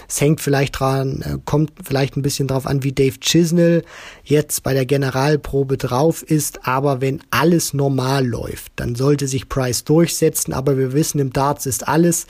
Es 0.08 0.20
hängt 0.20 0.40
vielleicht 0.40 0.78
dran, 0.78 1.22
äh, 1.22 1.38
kommt 1.44 1.72
vielleicht 1.82 2.16
ein 2.16 2.22
bisschen 2.22 2.46
drauf 2.46 2.66
an, 2.66 2.84
wie 2.84 2.92
Dave 2.92 3.18
Chisnell 3.18 3.84
jetzt 4.22 4.62
bei 4.62 4.74
der 4.74 4.86
Generalprobe 4.86 5.76
drauf 5.76 6.22
ist. 6.22 6.68
Aber 6.68 7.00
wenn 7.00 7.20
alles 7.30 7.74
normal 7.74 8.24
läuft, 8.24 8.72
dann 8.76 8.94
sollte 8.94 9.26
sich 9.26 9.48
Price 9.48 9.82
durchsetzen. 9.82 10.52
Aber 10.52 10.78
wir 10.78 10.92
wissen, 10.92 11.18
im 11.18 11.32
Darts 11.32 11.66
ist 11.66 11.88
alles 11.88 12.28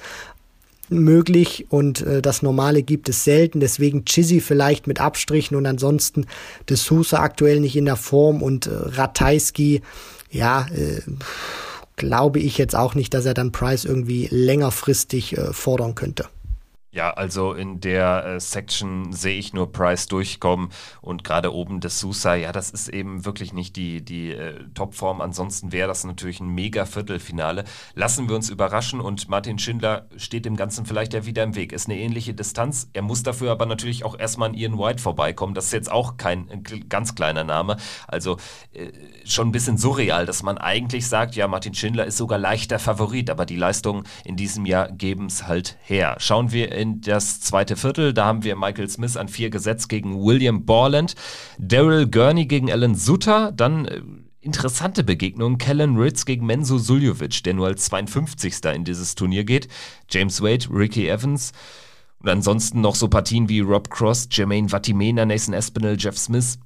möglich 0.88 1.66
und 1.70 2.02
äh, 2.02 2.22
das 2.22 2.42
Normale 2.42 2.82
gibt 2.82 3.08
es 3.08 3.24
selten. 3.24 3.60
Deswegen 3.60 4.04
Chizzy 4.04 4.40
vielleicht 4.40 4.86
mit 4.86 5.00
Abstrichen 5.00 5.56
und 5.56 5.66
ansonsten 5.66 6.26
De 6.68 6.76
Sousa 6.76 7.20
aktuell 7.20 7.60
nicht 7.60 7.76
in 7.76 7.84
der 7.84 7.96
Form 7.96 8.42
und 8.42 8.66
äh, 8.66 8.70
Ratajski, 8.72 9.82
ja, 10.30 10.66
äh, 10.74 11.00
glaube 11.96 12.40
ich 12.40 12.58
jetzt 12.58 12.76
auch 12.76 12.94
nicht, 12.94 13.14
dass 13.14 13.24
er 13.24 13.34
dann 13.34 13.52
Price 13.52 13.84
irgendwie 13.84 14.28
längerfristig 14.30 15.36
äh, 15.36 15.52
fordern 15.52 15.94
könnte. 15.94 16.26
Ja, 16.96 17.10
also 17.10 17.52
in 17.52 17.78
der 17.80 18.24
äh, 18.24 18.40
Section 18.40 19.12
sehe 19.12 19.38
ich 19.38 19.52
nur 19.52 19.70
Price 19.70 20.06
durchkommen 20.06 20.70
und 21.02 21.24
gerade 21.24 21.52
oben 21.52 21.80
des 21.80 22.00
Sousa, 22.00 22.36
ja, 22.36 22.52
das 22.52 22.70
ist 22.70 22.88
eben 22.88 23.26
wirklich 23.26 23.52
nicht 23.52 23.76
die, 23.76 24.02
die 24.02 24.30
äh, 24.30 24.64
Topform. 24.72 25.20
Ansonsten 25.20 25.72
wäre 25.72 25.88
das 25.88 26.04
natürlich 26.04 26.40
ein 26.40 26.48
mega 26.48 26.86
Viertelfinale. 26.86 27.64
Lassen 27.94 28.30
wir 28.30 28.34
uns 28.34 28.48
überraschen 28.48 29.02
und 29.02 29.28
Martin 29.28 29.58
Schindler 29.58 30.06
steht 30.16 30.46
dem 30.46 30.56
Ganzen 30.56 30.86
vielleicht 30.86 31.12
ja 31.12 31.26
wieder 31.26 31.42
im 31.42 31.54
Weg. 31.54 31.74
Ist 31.74 31.86
eine 31.86 31.98
ähnliche 31.98 32.32
Distanz. 32.32 32.88
Er 32.94 33.02
muss 33.02 33.22
dafür 33.22 33.52
aber 33.52 33.66
natürlich 33.66 34.02
auch 34.02 34.18
erstmal 34.18 34.48
an 34.48 34.54
Ian 34.54 34.78
White 34.78 35.02
vorbeikommen. 35.02 35.52
Das 35.52 35.66
ist 35.66 35.72
jetzt 35.72 35.92
auch 35.92 36.16
kein 36.16 36.48
äh, 36.48 36.80
ganz 36.88 37.14
kleiner 37.14 37.44
Name. 37.44 37.76
Also 38.08 38.38
äh, 38.72 38.90
schon 39.32 39.48
ein 39.48 39.52
bisschen 39.52 39.78
surreal, 39.78 40.26
dass 40.26 40.42
man 40.42 40.58
eigentlich 40.58 41.06
sagt, 41.06 41.36
ja, 41.36 41.48
Martin 41.48 41.74
Schindler 41.74 42.06
ist 42.06 42.16
sogar 42.16 42.38
leichter 42.38 42.78
Favorit, 42.78 43.30
aber 43.30 43.46
die 43.46 43.56
Leistungen 43.56 44.04
in 44.24 44.36
diesem 44.36 44.66
Jahr 44.66 44.90
geben 44.90 45.26
es 45.26 45.46
halt 45.46 45.76
her. 45.82 46.16
Schauen 46.18 46.52
wir 46.52 46.72
in 46.72 47.00
das 47.00 47.40
zweite 47.40 47.76
Viertel. 47.76 48.12
Da 48.12 48.26
haben 48.26 48.44
wir 48.44 48.56
Michael 48.56 48.88
Smith 48.88 49.16
an 49.16 49.28
vier 49.28 49.50
gesetzt 49.50 49.88
gegen 49.88 50.22
William 50.22 50.64
Borland, 50.64 51.14
Daryl 51.58 52.06
Gurney 52.08 52.46
gegen 52.46 52.70
Alan 52.70 52.94
Sutter, 52.94 53.52
dann 53.52 53.86
äh, 53.86 54.00
interessante 54.40 55.04
Begegnung. 55.04 55.58
Kellen 55.58 55.96
Ritz 55.96 56.24
gegen 56.24 56.46
Menzo 56.46 56.78
Suljovic, 56.78 57.42
der 57.44 57.54
nur 57.54 57.66
als 57.66 57.86
52. 57.86 58.64
in 58.74 58.84
dieses 58.84 59.14
Turnier 59.14 59.44
geht. 59.44 59.68
James 60.08 60.40
Wade, 60.40 60.66
Ricky 60.70 61.08
Evans. 61.08 61.52
Und 62.20 62.30
ansonsten 62.30 62.80
noch 62.80 62.94
so 62.94 63.08
Partien 63.08 63.48
wie 63.48 63.60
Rob 63.60 63.90
Cross, 63.90 64.28
Jermaine 64.30 64.68
Vatimena, 64.68 65.26
Nathan 65.26 65.52
Espinel, 65.52 65.96
Jeff 65.98 66.16
Smith. 66.16 66.58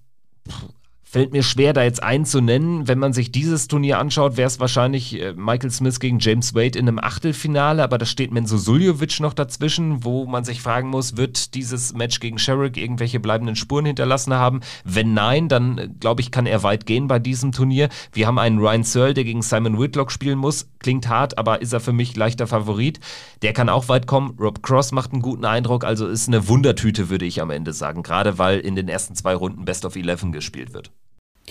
Puh, 0.45 0.69
Fällt 1.13 1.33
mir 1.33 1.43
schwer, 1.43 1.73
da 1.73 1.83
jetzt 1.83 2.05
einen 2.05 2.25
zu 2.25 2.41
nennen. 2.41 2.87
Wenn 2.87 3.01
man 3.01 3.13
sich 3.13 3.33
dieses 3.33 3.67
Turnier 3.67 3.99
anschaut, 3.99 4.37
wäre 4.37 4.47
es 4.47 4.61
wahrscheinlich 4.61 5.21
äh, 5.21 5.33
Michael 5.33 5.73
Smith 5.73 5.99
gegen 5.99 6.21
James 6.21 6.55
Wade 6.55 6.79
in 6.79 6.87
einem 6.87 7.01
Achtelfinale, 7.01 7.83
aber 7.83 7.99
da 7.99 8.07
steht 8.07 8.31
Menzo 8.31 8.57
Suljovic 8.57 9.19
noch 9.19 9.35
dazwischen, 9.35 10.05
wo 10.05 10.27
man 10.27 10.45
sich 10.45 10.63
fragen 10.63 10.89
muss, 10.89 11.17
wird 11.17 11.57
dieses 11.57 11.95
Match 11.95 12.21
gegen 12.21 12.39
Sherrick 12.39 12.77
irgendwelche 12.77 13.19
bleibenden 13.19 13.57
Spuren 13.57 13.87
hinterlassen 13.87 14.35
haben? 14.35 14.61
Wenn 14.85 15.13
nein, 15.13 15.49
dann 15.49 15.79
äh, 15.79 15.89
glaube 15.89 16.21
ich, 16.21 16.31
kann 16.31 16.47
er 16.47 16.63
weit 16.63 16.87
gehen 16.87 17.09
bei 17.09 17.19
diesem 17.19 17.51
Turnier. 17.51 17.89
Wir 18.13 18.29
haben 18.29 18.39
einen 18.39 18.61
Ryan 18.61 18.85
Searle, 18.85 19.15
der 19.15 19.25
gegen 19.25 19.43
Simon 19.43 19.81
Whitlock 19.81 20.13
spielen 20.13 20.39
muss. 20.39 20.69
Klingt 20.79 21.09
hart, 21.09 21.39
aber 21.39 21.61
ist 21.61 21.73
er 21.73 21.81
für 21.81 21.93
mich 21.93 22.15
leichter 22.15 22.47
Favorit. 22.47 23.01
Der 23.43 23.53
kann 23.53 23.69
auch 23.69 23.89
weit 23.89 24.07
kommen. 24.07 24.37
Rob 24.39 24.63
Cross 24.63 24.93
macht 24.93 25.13
einen 25.13 25.23
guten 25.23 25.45
Eindruck, 25.45 25.83
also 25.83 26.07
ist 26.07 26.29
eine 26.29 26.47
Wundertüte, 26.47 27.11
würde 27.11 27.25
ich 27.25 27.43
am 27.43 27.51
Ende 27.51 27.73
sagen. 27.73 28.05
Gerade 28.05 28.39
weil 28.39 28.61
in 28.61 28.77
den 28.77 28.87
ersten 28.87 29.17
zwei 29.17 29.35
Runden 29.35 29.65
Best 29.65 29.85
of 29.85 29.97
Eleven 29.97 30.31
gespielt 30.31 30.73
wird. 30.73 30.93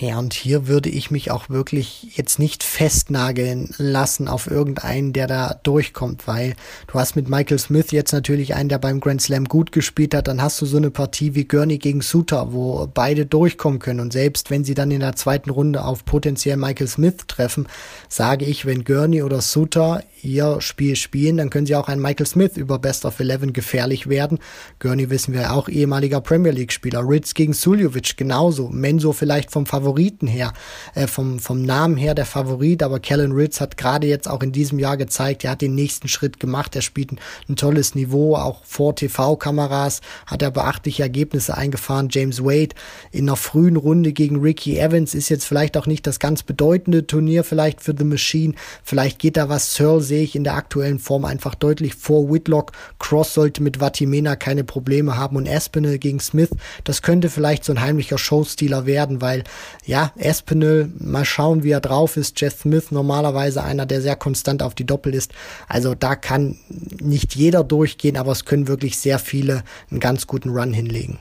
Ja, 0.00 0.18
und 0.18 0.32
hier 0.32 0.66
würde 0.66 0.88
ich 0.88 1.10
mich 1.10 1.30
auch 1.30 1.50
wirklich 1.50 2.16
jetzt 2.16 2.38
nicht 2.38 2.62
festnageln 2.62 3.74
lassen 3.76 4.28
auf 4.28 4.50
irgendeinen, 4.50 5.12
der 5.12 5.26
da 5.26 5.60
durchkommt, 5.62 6.26
weil 6.26 6.54
du 6.86 6.94
hast 6.94 7.16
mit 7.16 7.28
Michael 7.28 7.58
Smith 7.58 7.90
jetzt 7.90 8.12
natürlich 8.12 8.54
einen, 8.54 8.70
der 8.70 8.78
beim 8.78 9.00
Grand 9.00 9.20
Slam 9.20 9.44
gut 9.44 9.72
gespielt 9.72 10.14
hat, 10.14 10.26
dann 10.26 10.40
hast 10.40 10.58
du 10.62 10.64
so 10.64 10.78
eine 10.78 10.90
Partie 10.90 11.34
wie 11.34 11.44
Gurney 11.44 11.76
gegen 11.76 12.00
Suter, 12.00 12.54
wo 12.54 12.88
beide 12.92 13.26
durchkommen 13.26 13.78
können. 13.78 14.00
Und 14.00 14.14
selbst 14.14 14.50
wenn 14.50 14.64
sie 14.64 14.72
dann 14.72 14.90
in 14.90 15.00
der 15.00 15.16
zweiten 15.16 15.50
Runde 15.50 15.84
auf 15.84 16.06
potenziell 16.06 16.56
Michael 16.56 16.88
Smith 16.88 17.26
treffen, 17.28 17.68
sage 18.08 18.46
ich, 18.46 18.64
wenn 18.64 18.84
Gurney 18.84 19.22
oder 19.22 19.42
Suter 19.42 20.02
ihr 20.22 20.60
Spiel 20.60 20.96
spielen, 20.96 21.36
dann 21.36 21.50
können 21.50 21.66
sie 21.66 21.76
auch 21.76 21.88
ein 21.88 22.00
Michael 22.00 22.26
Smith 22.26 22.56
über 22.56 22.78
Best 22.78 23.04
of 23.04 23.18
Eleven 23.20 23.52
gefährlich 23.52 24.08
werden. 24.08 24.38
Gurney 24.78 25.10
wissen 25.10 25.34
wir 25.34 25.52
auch 25.52 25.68
ehemaliger 25.68 26.20
Premier 26.20 26.52
League 26.52 26.72
Spieler. 26.72 27.08
Ritz 27.08 27.34
gegen 27.34 27.52
Suljovic 27.52 28.16
genauso. 28.16 28.68
Menso 28.68 29.12
vielleicht 29.12 29.50
vom 29.50 29.66
Favoriten 29.66 30.26
her, 30.26 30.52
äh, 30.94 31.06
vom, 31.06 31.38
vom 31.38 31.62
Namen 31.62 31.96
her 31.96 32.14
der 32.14 32.26
Favorit, 32.26 32.82
aber 32.82 33.00
Kellen 33.00 33.32
Ritz 33.32 33.60
hat 33.60 33.76
gerade 33.76 34.06
jetzt 34.06 34.28
auch 34.28 34.42
in 34.42 34.52
diesem 34.52 34.78
Jahr 34.78 34.96
gezeigt, 34.96 35.44
er 35.44 35.52
hat 35.52 35.62
den 35.62 35.74
nächsten 35.74 36.08
Schritt 36.08 36.40
gemacht. 36.40 36.76
Er 36.76 36.82
spielt 36.82 37.12
ein, 37.12 37.20
ein 37.48 37.56
tolles 37.56 37.94
Niveau, 37.94 38.36
auch 38.36 38.64
vor 38.64 38.94
TV-Kameras 38.96 40.00
hat 40.26 40.42
er 40.42 40.50
beachtliche 40.50 41.02
Ergebnisse 41.02 41.56
eingefahren. 41.56 42.08
James 42.10 42.42
Wade 42.42 42.74
in 43.10 43.28
einer 43.28 43.36
frühen 43.36 43.76
Runde 43.76 44.12
gegen 44.12 44.40
Ricky 44.40 44.78
Evans 44.78 45.14
ist 45.14 45.28
jetzt 45.28 45.44
vielleicht 45.44 45.76
auch 45.76 45.86
nicht 45.86 46.06
das 46.06 46.18
ganz 46.18 46.42
bedeutende 46.42 47.06
Turnier 47.06 47.44
vielleicht 47.44 47.80
für 47.80 47.94
The 47.96 48.04
Machine. 48.04 48.54
Vielleicht 48.82 49.18
geht 49.18 49.36
da 49.36 49.48
was. 49.48 49.74
Searle 49.74 50.00
sehe 50.10 50.24
ich 50.24 50.34
in 50.34 50.42
der 50.42 50.56
aktuellen 50.56 50.98
Form 50.98 51.24
einfach 51.24 51.54
deutlich 51.54 51.94
vor 51.94 52.32
Whitlock. 52.32 52.72
Cross 52.98 53.32
sollte 53.32 53.62
mit 53.62 53.78
Vatimena 53.78 54.34
keine 54.34 54.64
Probleme 54.64 55.16
haben 55.16 55.36
und 55.36 55.46
Espinel 55.46 55.98
gegen 55.98 56.18
Smith, 56.18 56.50
das 56.82 57.00
könnte 57.00 57.30
vielleicht 57.30 57.64
so 57.64 57.72
ein 57.72 57.80
heimlicher 57.80 58.18
Showstealer 58.18 58.86
werden, 58.86 59.20
weil 59.20 59.44
ja, 59.86 60.12
Espinel, 60.16 60.90
mal 60.98 61.24
schauen, 61.24 61.62
wie 61.62 61.70
er 61.70 61.80
drauf 61.80 62.16
ist. 62.16 62.40
Jeff 62.40 62.58
Smith 62.58 62.90
normalerweise 62.90 63.62
einer, 63.62 63.86
der 63.86 64.02
sehr 64.02 64.16
konstant 64.16 64.64
auf 64.64 64.74
die 64.74 64.84
Doppel 64.84 65.14
ist. 65.14 65.30
Also 65.68 65.94
da 65.94 66.16
kann 66.16 66.58
nicht 67.00 67.36
jeder 67.36 67.62
durchgehen, 67.62 68.16
aber 68.16 68.32
es 68.32 68.44
können 68.44 68.66
wirklich 68.66 68.98
sehr 68.98 69.20
viele 69.20 69.62
einen 69.92 70.00
ganz 70.00 70.26
guten 70.26 70.50
Run 70.50 70.72
hinlegen. 70.72 71.20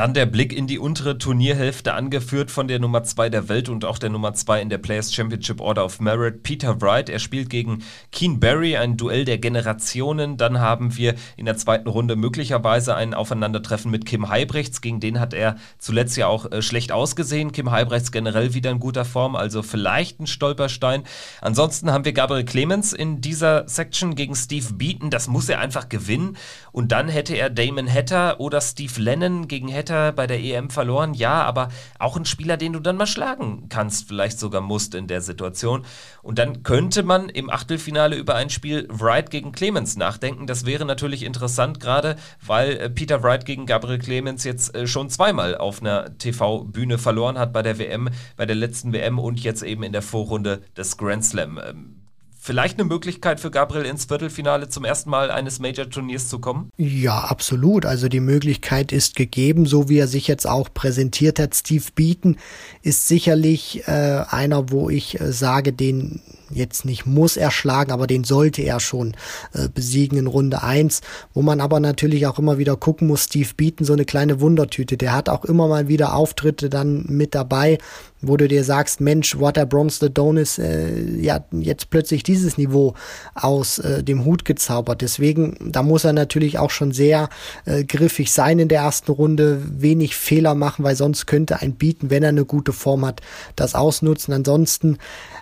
Dann 0.00 0.14
der 0.14 0.24
Blick 0.24 0.54
in 0.54 0.66
die 0.66 0.78
untere 0.78 1.18
Turnierhälfte, 1.18 1.92
angeführt 1.92 2.50
von 2.50 2.68
der 2.68 2.78
Nummer 2.78 3.02
2 3.02 3.28
der 3.28 3.50
Welt 3.50 3.68
und 3.68 3.84
auch 3.84 3.98
der 3.98 4.08
Nummer 4.08 4.32
2 4.32 4.62
in 4.62 4.70
der 4.70 4.78
Players 4.78 5.12
Championship 5.12 5.60
Order 5.60 5.84
of 5.84 6.00
Merit, 6.00 6.42
Peter 6.42 6.80
Wright. 6.80 7.10
Er 7.10 7.18
spielt 7.18 7.50
gegen 7.50 7.82
Keen 8.10 8.40
Barry, 8.40 8.78
ein 8.78 8.96
Duell 8.96 9.26
der 9.26 9.36
Generationen. 9.36 10.38
Dann 10.38 10.58
haben 10.58 10.96
wir 10.96 11.16
in 11.36 11.44
der 11.44 11.58
zweiten 11.58 11.86
Runde 11.86 12.16
möglicherweise 12.16 12.94
ein 12.94 13.12
Aufeinandertreffen 13.12 13.90
mit 13.90 14.06
Kim 14.06 14.30
Heibrechts. 14.30 14.80
Gegen 14.80 15.00
den 15.00 15.20
hat 15.20 15.34
er 15.34 15.56
zuletzt 15.78 16.16
ja 16.16 16.28
auch 16.28 16.50
äh, 16.50 16.62
schlecht 16.62 16.92
ausgesehen. 16.92 17.52
Kim 17.52 17.70
Heibrechts 17.70 18.10
generell 18.10 18.54
wieder 18.54 18.70
in 18.70 18.80
guter 18.80 19.04
Form, 19.04 19.36
also 19.36 19.62
vielleicht 19.62 20.18
ein 20.18 20.26
Stolperstein. 20.26 21.02
Ansonsten 21.42 21.92
haben 21.92 22.06
wir 22.06 22.14
Gabriel 22.14 22.46
Clemens 22.46 22.94
in 22.94 23.20
dieser 23.20 23.68
Section 23.68 24.14
gegen 24.14 24.34
Steve 24.34 24.72
Beaton. 24.72 25.10
Das 25.10 25.28
muss 25.28 25.50
er 25.50 25.60
einfach 25.60 25.90
gewinnen. 25.90 26.38
Und 26.72 26.90
dann 26.90 27.10
hätte 27.10 27.34
er 27.34 27.50
Damon 27.50 27.92
Hatter 27.92 28.40
oder 28.40 28.62
Steve 28.62 28.98
Lennon 28.98 29.46
gegen 29.46 29.70
Hatter 29.70 29.89
Hatter 29.90 30.12
bei 30.12 30.26
der 30.26 30.40
EM 30.40 30.70
verloren, 30.70 31.14
ja, 31.14 31.42
aber 31.42 31.68
auch 31.98 32.16
ein 32.16 32.24
Spieler, 32.24 32.56
den 32.56 32.72
du 32.72 32.80
dann 32.80 32.96
mal 32.96 33.06
schlagen 33.06 33.66
kannst, 33.68 34.08
vielleicht 34.08 34.38
sogar 34.38 34.60
musst 34.60 34.94
in 34.94 35.06
der 35.06 35.20
Situation. 35.20 35.84
Und 36.22 36.38
dann 36.38 36.62
könnte 36.62 37.02
man 37.02 37.28
im 37.28 37.50
Achtelfinale 37.50 38.16
über 38.16 38.34
ein 38.36 38.50
Spiel 38.50 38.86
Wright 38.90 39.30
gegen 39.30 39.52
Clemens 39.52 39.96
nachdenken. 39.96 40.46
Das 40.46 40.66
wäre 40.66 40.84
natürlich 40.84 41.24
interessant, 41.24 41.80
gerade 41.80 42.16
weil 42.44 42.76
äh, 42.76 42.90
Peter 42.90 43.22
Wright 43.22 43.44
gegen 43.44 43.66
Gabriel 43.66 43.98
Clemens 43.98 44.44
jetzt 44.44 44.74
äh, 44.74 44.86
schon 44.86 45.10
zweimal 45.10 45.56
auf 45.56 45.80
einer 45.80 46.16
TV-Bühne 46.18 46.98
verloren 46.98 47.38
hat 47.38 47.52
bei 47.52 47.62
der 47.62 47.78
WM, 47.78 48.08
bei 48.36 48.46
der 48.46 48.56
letzten 48.56 48.92
WM 48.92 49.18
und 49.18 49.40
jetzt 49.40 49.62
eben 49.62 49.82
in 49.82 49.92
der 49.92 50.02
Vorrunde 50.02 50.62
des 50.76 50.96
Grand 50.96 51.24
Slam. 51.24 51.99
Vielleicht 52.42 52.78
eine 52.78 52.88
Möglichkeit 52.88 53.38
für 53.38 53.50
Gabriel 53.50 53.84
ins 53.84 54.06
Viertelfinale 54.06 54.70
zum 54.70 54.86
ersten 54.86 55.10
Mal 55.10 55.30
eines 55.30 55.58
Major-Turniers 55.58 56.28
zu 56.28 56.38
kommen? 56.38 56.70
Ja, 56.78 57.18
absolut. 57.18 57.84
Also 57.84 58.08
die 58.08 58.20
Möglichkeit 58.20 58.92
ist 58.92 59.14
gegeben, 59.14 59.66
so 59.66 59.90
wie 59.90 59.98
er 59.98 60.08
sich 60.08 60.26
jetzt 60.26 60.46
auch 60.46 60.72
präsentiert 60.72 61.38
hat. 61.38 61.54
Steve 61.54 61.84
Beaton 61.94 62.38
ist 62.80 63.08
sicherlich 63.08 63.86
äh, 63.86 64.24
einer, 64.26 64.70
wo 64.70 64.88
ich 64.88 65.20
äh, 65.20 65.32
sage, 65.32 65.74
den 65.74 66.22
jetzt 66.48 66.86
nicht 66.86 67.04
muss 67.04 67.36
er 67.36 67.50
schlagen, 67.50 67.92
aber 67.92 68.06
den 68.06 68.24
sollte 68.24 68.62
er 68.62 68.80
schon 68.80 69.14
äh, 69.52 69.68
besiegen 69.68 70.18
in 70.18 70.26
Runde 70.26 70.62
eins. 70.62 71.02
Wo 71.34 71.42
man 71.42 71.60
aber 71.60 71.78
natürlich 71.78 72.26
auch 72.26 72.38
immer 72.38 72.56
wieder 72.56 72.76
gucken 72.76 73.06
muss, 73.06 73.24
Steve 73.24 73.50
Beaton, 73.54 73.86
so 73.86 73.92
eine 73.92 74.06
kleine 74.06 74.40
Wundertüte. 74.40 74.96
Der 74.96 75.12
hat 75.12 75.28
auch 75.28 75.44
immer 75.44 75.68
mal 75.68 75.88
wieder 75.88 76.14
Auftritte 76.14 76.70
dann 76.70 77.04
mit 77.06 77.34
dabei, 77.34 77.76
wo 78.22 78.36
du 78.36 78.48
dir 78.48 78.64
sagst, 78.64 79.00
Mensch, 79.00 79.38
Water 79.38 79.64
Bronze 79.64 79.98
the 80.00 80.12
Donis, 80.12 80.58
äh, 80.58 81.20
ja, 81.20 81.44
jetzt 81.52 81.90
plötzlich 81.90 82.22
dieses 82.22 82.58
Niveau 82.58 82.94
aus 83.34 83.78
äh, 83.78 84.02
dem 84.02 84.24
Hut 84.24 84.44
gezaubert. 84.44 85.00
Deswegen, 85.00 85.56
da 85.72 85.82
muss 85.82 86.04
er 86.04 86.12
natürlich 86.12 86.58
auch 86.58 86.70
schon 86.70 86.92
sehr 86.92 87.30
äh, 87.64 87.84
griffig 87.84 88.32
sein 88.32 88.58
in 88.58 88.68
der 88.68 88.82
ersten 88.82 89.10
Runde, 89.12 89.62
wenig 89.64 90.16
Fehler 90.16 90.54
machen, 90.54 90.84
weil 90.84 90.96
sonst 90.96 91.26
könnte 91.26 91.60
ein 91.60 91.74
Bieten, 91.74 92.10
wenn 92.10 92.22
er 92.22 92.28
eine 92.28 92.44
gute 92.44 92.72
Form 92.72 93.06
hat, 93.06 93.22
das 93.56 93.74
ausnutzen. 93.74 94.34
Ansonsten, 94.34 94.98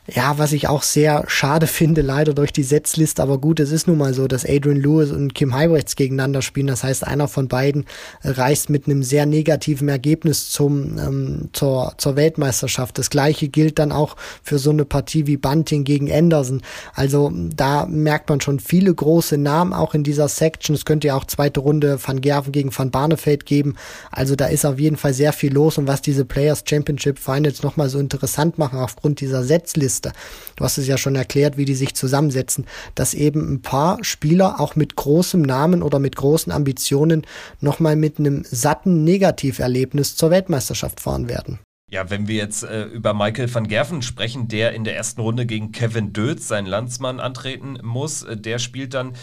ja, 0.07 0.39
was 0.39 0.53
ich 0.53 0.69
auch 0.69 0.83
sehr 0.85 1.25
schade 1.27 1.67
finde, 1.79 2.03
leider 2.03 2.33
durch 2.33 2.53
die 2.53 2.63
Setzliste, 2.63 3.23
aber 3.23 3.39
gut, 3.39 3.59
es 3.59 3.73
ist 3.73 3.89
nun 3.89 3.99
mal 3.99 4.15
so, 4.15 4.29
dass 4.29 4.47
Adrian 4.47 4.81
Lewis 4.81 5.11
und 5.11 5.35
Kim 5.35 5.53
Heibrechts 5.53 5.97
gegeneinander 5.97 6.43
spielen. 6.43 6.69
Das 6.69 6.85
heißt, 6.85 7.05
einer 7.05 7.27
von 7.27 7.49
beiden 7.49 7.87
reist 8.23 8.71
mit 8.71 8.87
einem 8.87 9.03
sehr 9.03 9.27
negativen 9.27 9.89
Ergebnis 9.89 10.51
zum, 10.51 10.97
ähm, 10.99 11.49
zur, 11.53 11.95
zur 11.99 12.15
Weltmeisterschaft 12.15 12.68
Meisterschaft. 12.69 12.99
Das 12.99 13.11
gleiche 13.11 13.49
gilt 13.49 13.79
dann 13.79 13.93
auch 13.93 14.17
für 14.43 14.59
so 14.59 14.71
eine 14.71 14.85
Partie 14.85 15.27
wie 15.27 15.37
Bunting 15.37 15.85
gegen 15.85 16.13
Anderson. 16.13 16.63
Also 16.95 17.33
da 17.35 17.87
merkt 17.87 18.29
man 18.29 18.41
schon 18.41 18.61
viele 18.61 18.95
große 18.95 19.39
Namen 19.39 19.73
auch 19.73 19.95
in 19.95 20.05
dieser 20.05 20.29
Section. 20.29 20.75
Es 20.75 20.85
könnte 20.85 21.09
ja 21.09 21.17
auch 21.17 21.25
zweite 21.25 21.61
Runde 21.61 21.99
Van 22.05 22.21
Gerven 22.21 22.53
gegen 22.53 22.71
Van 22.77 22.91
Barneveld 22.91 23.47
geben. 23.47 23.77
Also 24.11 24.37
da 24.37 24.47
ist 24.47 24.67
auf 24.67 24.79
jeden 24.79 24.97
Fall 24.97 25.15
sehr 25.15 25.33
viel 25.33 25.53
los 25.53 25.79
und 25.79 25.87
was 25.87 26.03
diese 26.03 26.25
Players 26.25 26.63
Championship 26.69 27.19
Finals 27.19 27.63
nochmal 27.63 27.89
so 27.89 27.99
interessant 27.99 28.59
machen 28.59 28.79
aufgrund 28.79 29.21
dieser 29.21 29.43
Setzliste. 29.45 30.13
Du 30.57 30.65
hast 30.65 30.79
es 30.79 30.87
ja 30.87 30.99
schon 30.99 31.17
erklärt, 31.17 31.57
wie 31.57 31.65
die 31.65 31.75
sich 31.75 31.95
zusammensetzen, 31.95 32.67
dass 32.95 33.15
eben 33.15 33.55
ein 33.55 33.63
paar 33.63 33.99
Spieler 34.03 34.61
auch 34.61 34.77
mit 34.77 34.97
großem 34.97 35.41
Namen 35.41 35.83
oder 35.83 35.99
mit 35.99 36.17
großen 36.17 36.53
Ambitionen 36.53 37.27
nochmal 37.61 37.97
mit 37.97 38.19
einem 38.19 38.45
satten 38.45 39.05
Negativerlebnis 39.05 40.17
zur 40.17 40.31
Weltmeisterschaft 40.31 41.01
fahren 41.01 41.29
werden. 41.29 41.59
Ja, 41.91 42.11
wenn 42.11 42.29
wir 42.29 42.37
jetzt 42.37 42.65
äh, 42.65 42.83
über 42.85 43.15
Michael 43.15 43.53
van 43.53 43.67
Gerven 43.67 44.03
sprechen, 44.03 44.47
der 44.47 44.75
in 44.75 44.85
der 44.85 44.95
ersten 44.95 45.23
Runde 45.23 45.47
gegen 45.47 45.73
Kevin 45.73 46.13
Dötz, 46.13 46.47
seinen 46.47 46.67
Landsmann, 46.67 47.19
antreten 47.19 47.79
muss, 47.83 48.23
äh, 48.23 48.37
der 48.37 48.59
spielt 48.59 48.93
dann 48.93 49.15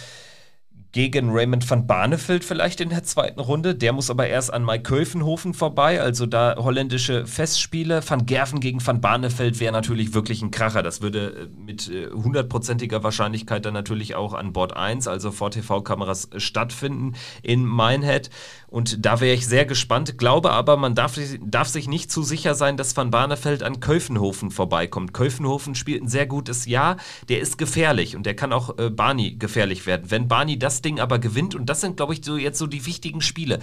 gegen 0.95 1.29
Raymond 1.29 1.69
van 1.69 1.87
Barneveld 1.87 2.45
vielleicht 2.45 2.79
in 2.79 2.87
der 2.87 3.03
zweiten 3.03 3.41
Runde. 3.41 3.75
Der 3.75 3.91
muss 3.91 4.09
aber 4.09 4.27
erst 4.27 4.53
an 4.53 4.63
Mike 4.63 4.83
Köfenhofen 4.83 5.53
vorbei, 5.53 5.99
also 5.99 6.25
da 6.25 6.55
holländische 6.57 7.27
Festspiele. 7.27 8.01
Van 8.07 8.25
Gerven 8.25 8.61
gegen 8.61 8.79
van 8.85 9.01
Barneveld 9.01 9.59
wäre 9.59 9.73
natürlich 9.73 10.13
wirklich 10.13 10.41
ein 10.41 10.51
Kracher. 10.51 10.83
Das 10.83 11.01
würde 11.01 11.49
äh, 11.51 11.61
mit 11.61 11.89
äh, 11.89 12.07
hundertprozentiger 12.11 13.03
Wahrscheinlichkeit 13.03 13.65
dann 13.65 13.73
natürlich 13.73 14.15
auch 14.15 14.33
an 14.33 14.53
Bord 14.53 14.73
1, 14.73 15.09
also 15.09 15.31
vor 15.31 15.51
TV-Kameras, 15.51 16.29
stattfinden 16.37 17.15
in 17.43 17.65
Minehead. 17.65 18.29
Und 18.67 19.05
da 19.05 19.19
wäre 19.19 19.35
ich 19.35 19.47
sehr 19.47 19.65
gespannt, 19.65 20.17
glaube 20.17 20.51
aber, 20.51 20.77
man 20.77 20.95
darf, 20.95 21.19
darf, 21.41 21.67
sich 21.67 21.87
nicht 21.87 22.11
zu 22.11 22.23
sicher 22.23 22.55
sein, 22.55 22.77
dass 22.77 22.95
Van 22.95 23.11
Barneveld 23.11 23.63
an 23.63 23.79
Köfenhofen 23.79 24.51
vorbeikommt. 24.51 25.13
Köfenhofen 25.13 25.75
spielt 25.75 26.03
ein 26.03 26.07
sehr 26.07 26.25
gutes 26.25 26.65
Jahr, 26.65 26.97
der 27.29 27.39
ist 27.39 27.57
gefährlich 27.57 28.15
und 28.15 28.25
der 28.25 28.35
kann 28.35 28.53
auch 28.53 28.77
äh, 28.77 28.89
Barney 28.89 29.35
gefährlich 29.35 29.85
werden. 29.85 30.09
Wenn 30.09 30.27
Barney 30.27 30.59
das 30.59 30.81
Ding 30.85 30.99
aber 30.99 31.19
gewinnt, 31.19 31.55
und 31.55 31.65
das 31.65 31.81
sind, 31.81 31.97
glaube 31.97 32.13
ich, 32.13 32.23
so 32.23 32.37
jetzt 32.37 32.59
so 32.59 32.67
die 32.67 32.85
wichtigen 32.85 33.21
Spiele, 33.21 33.59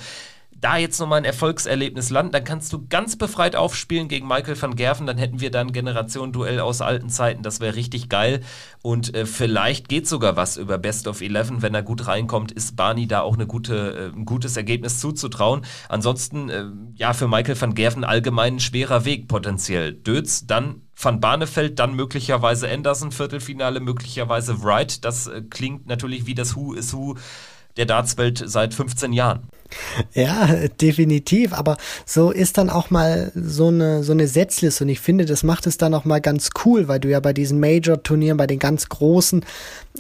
da 0.61 0.77
jetzt 0.77 0.99
nochmal 1.01 1.19
ein 1.19 1.25
Erfolgserlebnis 1.25 2.11
landen, 2.11 2.33
dann 2.33 2.45
kannst 2.45 2.73
du 2.73 2.87
ganz 2.87 3.17
befreit 3.17 3.57
aufspielen 3.57 4.09
gegen 4.09 4.29
Michael 4.29 4.61
van 4.61 4.77
Gerven, 4.77 5.07
dann 5.07 5.19
hätten 5.19 5.41
wir 5.41 5.51
da 5.51 5.61
ein 5.61 5.73
Generationenduell 5.73 6.61
aus 6.61 6.81
alten 6.81 7.09
Zeiten, 7.09 7.43
das 7.43 7.61
wäre 7.61 7.75
richtig 7.75 8.09
geil 8.09 8.41
und 8.83 9.15
äh, 9.15 9.27
vielleicht 9.27 9.89
geht 9.89 10.07
sogar 10.07 10.37
was 10.37 10.57
über 10.57 10.79
Best 10.79 11.09
of 11.09 11.21
Eleven, 11.21 11.63
wenn 11.63 11.75
er 11.75 11.83
gut 11.83 12.07
reinkommt, 12.07 12.53
ist 12.53 12.77
Barney 12.77 13.07
da 13.07 13.21
auch 13.23 13.35
eine 13.35 13.47
gute, 13.47 14.13
äh, 14.15 14.17
ein 14.17 14.25
gutes 14.25 14.57
Ergebnis 14.57 15.01
zuzutrauen. 15.01 15.63
Ansonsten, 15.89 16.49
äh, 16.49 16.65
ja, 16.95 17.13
für 17.13 17.29
Michael 17.29 17.61
van 17.61 17.75
Gerven 17.75 18.05
allgemein 18.05 18.57
ein 18.57 18.61
schwerer 18.61 19.05
Weg 19.05 19.29
potenziell. 19.29 19.93
Dötz, 19.93 20.47
dann 20.47 20.83
Van 20.95 21.21
Barneveld, 21.21 21.79
dann 21.79 21.95
möglicherweise 21.95 22.71
Anderson, 22.71 23.13
Viertelfinale, 23.13 23.81
möglicherweise 23.81 24.63
Wright, 24.63 25.05
das 25.05 25.27
äh, 25.27 25.43
klingt 25.43 25.87
natürlich 25.87 26.27
wie 26.27 26.35
das 26.35 26.55
Who 26.55 26.75
is 26.75 26.93
Who 26.95 27.17
der 27.77 27.87
Dartswelt 27.87 28.43
seit 28.47 28.75
15 28.75 29.13
Jahren. 29.13 29.49
Ja, 30.15 30.47
definitiv. 30.81 31.53
Aber 31.53 31.77
so 32.07 32.31
ist 32.31 32.59
dann 32.59 32.71
auch 32.71 32.91
mal 32.91 33.33
so 33.35 33.69
eine, 33.69 34.03
so 34.03 34.13
eine 34.13 34.29
Setzliste. 34.29 34.85
Und 34.85 34.91
ich 34.91 35.01
finde, 35.01 35.25
das 35.25 35.43
macht 35.43 35.67
es 35.67 35.77
dann 35.77 35.95
auch 35.95 36.05
mal 36.05 36.21
ganz 36.21 36.51
cool, 36.65 36.89
weil 36.89 37.01
du 37.01 37.09
ja 37.09 37.21
bei 37.21 37.33
diesen 37.33 37.61
Major-Turnieren, 37.61 38.37
bei 38.37 38.47
den 38.47 38.59
ganz 38.59 38.89
großen, 38.89 39.45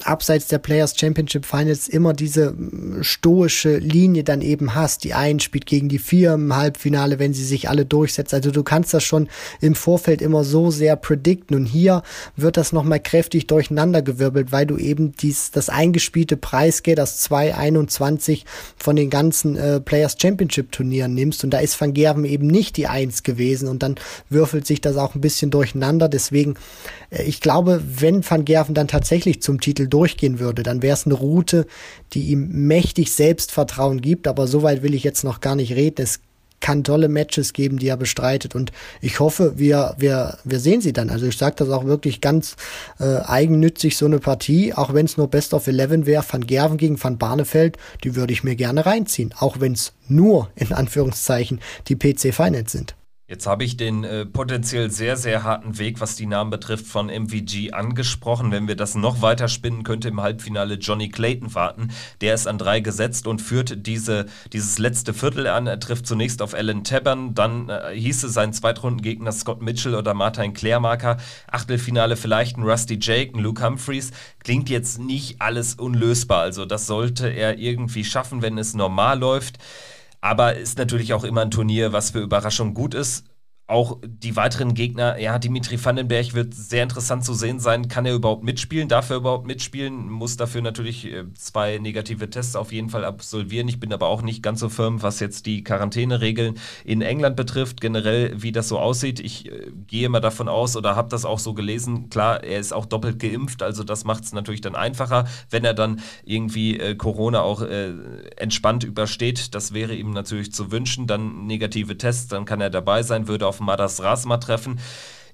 abseits 0.05 0.49
der 0.49 0.59
Players 0.59 0.95
Championship 0.99 1.45
Finals 1.45 1.89
immer 1.89 2.15
diese 2.15 2.53
mm, 2.53 3.03
stoische 3.03 3.77
Linie 3.77 4.25
dann 4.25 4.41
eben 4.41 4.75
hast. 4.75 5.05
Die 5.05 5.15
einen 5.15 5.41
spielt 5.41 5.67
gegen 5.67 5.89
die 5.89 5.99
vier 5.99 6.35
im 6.35 6.55
Halbfinale, 6.55 7.19
wenn 7.19 7.35
sie 7.35 7.45
sich 7.45 7.69
alle 7.69 7.85
durchsetzen. 7.85 8.37
Also 8.37 8.51
du 8.51 8.63
kannst 8.63 8.95
das 8.95 9.05
schon 9.05 9.29
im 9.61 9.75
Vorfeld 9.75 10.23
immer 10.23 10.45
so 10.45 10.71
sehr 10.71 10.97
predikten. 10.97 11.57
Und 11.57 11.67
hier 11.67 12.03
wird 12.37 12.57
das 12.57 12.73
nochmal 12.73 13.01
kräftig 13.01 13.47
durcheinandergewirbelt, 13.47 14.53
weil 14.53 14.67
du 14.67 14.79
eben 14.79 15.13
dies, 15.13 15.51
das 15.51 15.69
eingespielte 15.69 16.37
Preisgeld, 16.37 16.99
das 16.99 17.29
2,21 17.31 18.45
von 18.77 18.97
den 18.97 19.11
ganzen 19.11 19.57
äh, 19.63 19.81
Players 19.81 20.17
Championship 20.21 20.73
Turnieren 20.73 21.15
nimmst 21.15 21.45
und 21.45 21.51
da 21.51 21.59
ist 21.59 21.81
Van 21.81 21.95
Gerven 21.95 22.25
eben 22.25 22.47
nicht 22.47 22.77
die 22.77 22.87
Eins 22.87 23.23
gewesen 23.23 23.69
und 23.69 23.83
dann 23.83 23.95
würfelt 24.29 24.67
sich 24.67 24.81
das 24.81 24.97
auch 24.97 25.15
ein 25.15 25.21
bisschen 25.21 25.51
durcheinander. 25.51 26.09
Deswegen, 26.09 26.55
äh, 27.11 27.23
ich 27.23 27.41
glaube, 27.41 27.83
wenn 27.85 28.29
Van 28.29 28.45
Gerven 28.45 28.75
dann 28.75 28.89
tatsächlich 28.89 29.41
zum 29.43 29.61
Titel 29.61 29.87
durchgehen 29.87 30.39
würde, 30.39 30.63
dann 30.63 30.83
wäre 30.83 30.95
es 30.95 31.07
eine 31.07 31.15
Route, 31.15 31.67
die 32.13 32.25
ihm 32.31 32.67
mächtig 32.67 33.13
Selbstvertrauen 33.13 34.01
gibt, 34.01 34.27
aber 34.27 34.47
soweit 34.47 34.83
will 34.83 34.95
ich 34.95 35.05
jetzt 35.05 35.25
noch 35.25 35.41
gar 35.41 35.57
nicht 35.57 35.75
reden. 35.75 36.03
Es 36.03 36.21
kann 36.63 36.85
tolle 36.85 37.09
Matches 37.09 37.53
geben, 37.53 37.79
die 37.79 37.89
er 37.89 37.99
bestreitet. 37.99 38.55
Und 38.55 38.73
ich 39.03 39.21
hoffe, 39.21 39.59
wir, 39.59 39.95
wir, 39.99 40.39
wir 40.45 40.61
sehen 40.61 40.81
sie 40.81 40.95
dann. 40.95 41.11
Also 41.11 41.27
ich 41.27 41.37
sage 41.37 41.57
das 41.59 41.69
auch 41.69 41.85
wirklich 41.85 42.23
ganz 42.23 42.57
äh, 42.99 43.17
eigennützig, 43.19 43.99
so 43.99 44.07
eine 44.07 44.21
Partie, 44.21 44.73
auch 44.73 44.95
wenn 44.95 45.05
es 45.05 45.19
nur 45.19 45.29
Best 45.29 45.53
of 45.53 45.67
Eleven 45.67 46.07
wäre, 46.07 46.25
Van 46.27 46.47
Gerven 46.47 46.79
gegen 46.79 47.03
Van 47.03 47.19
Barneveld, 47.19 47.77
die 48.05 48.17
würde 48.17 48.33
ich 48.33 48.45
mir 48.45 48.57
gerne 48.57 48.87
reinziehen. 48.87 49.35
Auch 49.39 49.61
wenn 49.61 49.73
es 49.73 49.93
nur, 50.09 50.49
in 50.55 50.73
Anführungszeichen, 50.73 51.61
die 51.89 51.97
PC 51.97 52.35
Finals 52.35 52.73
sind. 52.73 52.95
Jetzt 53.33 53.47
habe 53.47 53.65
ich 53.65 53.79
den 53.79 54.05
äh, 54.05 54.27
potenziell 54.27 54.91
sehr, 54.91 55.17
sehr 55.17 55.43
harten 55.43 55.79
Weg, 55.79 56.03
was 56.03 56.17
die 56.17 56.27
Namen 56.27 56.51
betrifft, 56.51 56.87
von 56.87 57.07
MVG 57.07 57.73
angesprochen. 57.73 58.53
Wenn 58.53 58.69
wir 58.69 58.77
das 58.77 58.95
noch 58.95 59.23
weiter 59.23 59.49
spinnen, 59.49 59.85
könnte 59.85 60.09
im 60.09 60.21
Halbfinale 60.21 60.75
Johnny 60.75 61.09
Clayton 61.09 61.55
warten. 61.55 61.89
Der 62.21 62.35
ist 62.35 62.47
an 62.47 62.59
drei 62.59 62.81
gesetzt 62.81 63.27
und 63.27 63.41
führt 63.41 63.87
diese, 63.87 64.27
dieses 64.53 64.79
letzte 64.79 65.15
Viertel 65.15 65.47
an. 65.47 65.67
Er 65.67 65.81
trifft 65.81 66.07
zunächst 66.07 66.43
auf 66.43 66.53
Alan 66.53 66.85
Tabern, 66.85 67.33
dann 67.33 67.71
äh, 67.71 67.95
hieße 67.95 68.29
sein 68.29 68.53
Zweitrundengegner 68.53 69.33
Scott 69.33 69.63
Mitchell 69.63 69.95
oder 69.95 70.13
Martin 70.13 70.53
Klärmarker. 70.53 71.17
Achtelfinale 71.51 72.17
vielleicht 72.17 72.59
ein 72.59 72.65
Rusty 72.65 72.99
Jake, 73.01 73.35
ein 73.35 73.43
Luke 73.43 73.65
Humphreys. 73.65 74.11
Klingt 74.45 74.69
jetzt 74.69 74.99
nicht 74.99 75.41
alles 75.41 75.77
unlösbar. 75.77 76.43
Also 76.43 76.67
das 76.67 76.87
sollte 76.87 77.29
er 77.29 77.57
irgendwie 77.59 78.05
schaffen, 78.05 78.43
wenn 78.43 78.59
es 78.59 78.75
normal 78.75 79.21
läuft. 79.21 79.59
Aber 80.23 80.55
ist 80.55 80.79
natürlich 80.79 81.13
auch 81.13 81.25
immer 81.25 81.43
ein 81.43 81.51
Turnier, 81.51 81.93
was 81.93 82.11
für 82.13 82.21
Überraschung 82.21 82.73
gut 82.73 82.95
ist 82.95 83.25
auch 83.73 83.99
die 84.05 84.37
weiteren 84.37 84.75
Gegner, 84.75 85.19
ja, 85.19 85.39
Dimitri 85.39 85.83
Vandenberg 85.83 86.35
wird 86.35 86.53
sehr 86.53 86.83
interessant 86.83 87.25
zu 87.25 87.33
sehen 87.33 87.59
sein. 87.59 87.89
Kann 87.89 88.05
er 88.05 88.15
überhaupt 88.15 88.45
mitspielen? 88.45 88.87
Darf 88.87 89.09
er 89.09 89.17
überhaupt 89.17 89.47
mitspielen? 89.47 90.11
Muss 90.11 90.37
dafür 90.37 90.61
natürlich 90.61 91.07
äh, 91.07 91.25
zwei 91.35 91.79
negative 91.79 92.29
Tests 92.29 92.55
auf 92.55 92.71
jeden 92.71 92.91
Fall 92.91 93.05
absolvieren. 93.05 93.69
Ich 93.69 93.81
bin 93.81 93.93
aber 93.95 94.09
auch 94.09 94.21
nicht 94.21 94.43
ganz 94.43 94.61
so 94.61 94.69
firm, 94.69 95.03
was 95.03 95.21
jetzt 95.21 95.47
die 95.47 95.65
Quarantäneregeln 95.65 96.59
in 96.85 97.01
England 97.01 97.35
betrifft, 97.35 97.81
generell, 97.81 98.43
wie 98.43 98.53
das 98.53 98.69
so 98.69 98.79
aussieht. 98.79 99.21
Ich 99.21 99.51
äh, 99.51 99.73
gehe 99.87 100.11
mal 100.11 100.21
davon 100.21 100.49
aus 100.49 100.77
oder 100.77 100.95
habe 100.95 101.09
das 101.09 101.25
auch 101.25 101.39
so 101.39 101.55
gelesen. 101.55 102.11
Klar, 102.11 102.45
er 102.45 102.61
ist 102.61 102.75
auch 102.75 102.85
doppelt 102.85 103.19
geimpft, 103.19 103.63
also 103.63 103.85
das 103.85 104.05
macht 104.05 104.25
es 104.25 104.35
natürlich 104.35 104.61
dann 104.61 104.75
einfacher, 104.75 105.25
wenn 105.49 105.65
er 105.65 105.75
dann 105.75 106.01
irgendwie 106.27 106.79
äh, 106.79 106.95
Corona 106.95 107.41
auch 107.41 107.63
äh, 107.63 107.93
entspannt 108.37 108.85
übersteht. 108.85 109.55
Das 109.55 109.73
wäre 109.73 109.95
ihm 109.95 110.11
natürlich 110.11 110.53
zu 110.53 110.71
wünschen. 110.71 111.07
Dann 111.07 111.47
negative 111.47 111.97
Tests, 111.97 112.29
dann 112.29 112.45
kann 112.45 112.61
er 112.61 112.69
dabei 112.69 113.03
sein, 113.03 113.29
würde 113.29 113.47
auf 113.47 113.62
Madas 113.65 114.03
Rasma 114.03 114.39
treffen. 114.39 114.81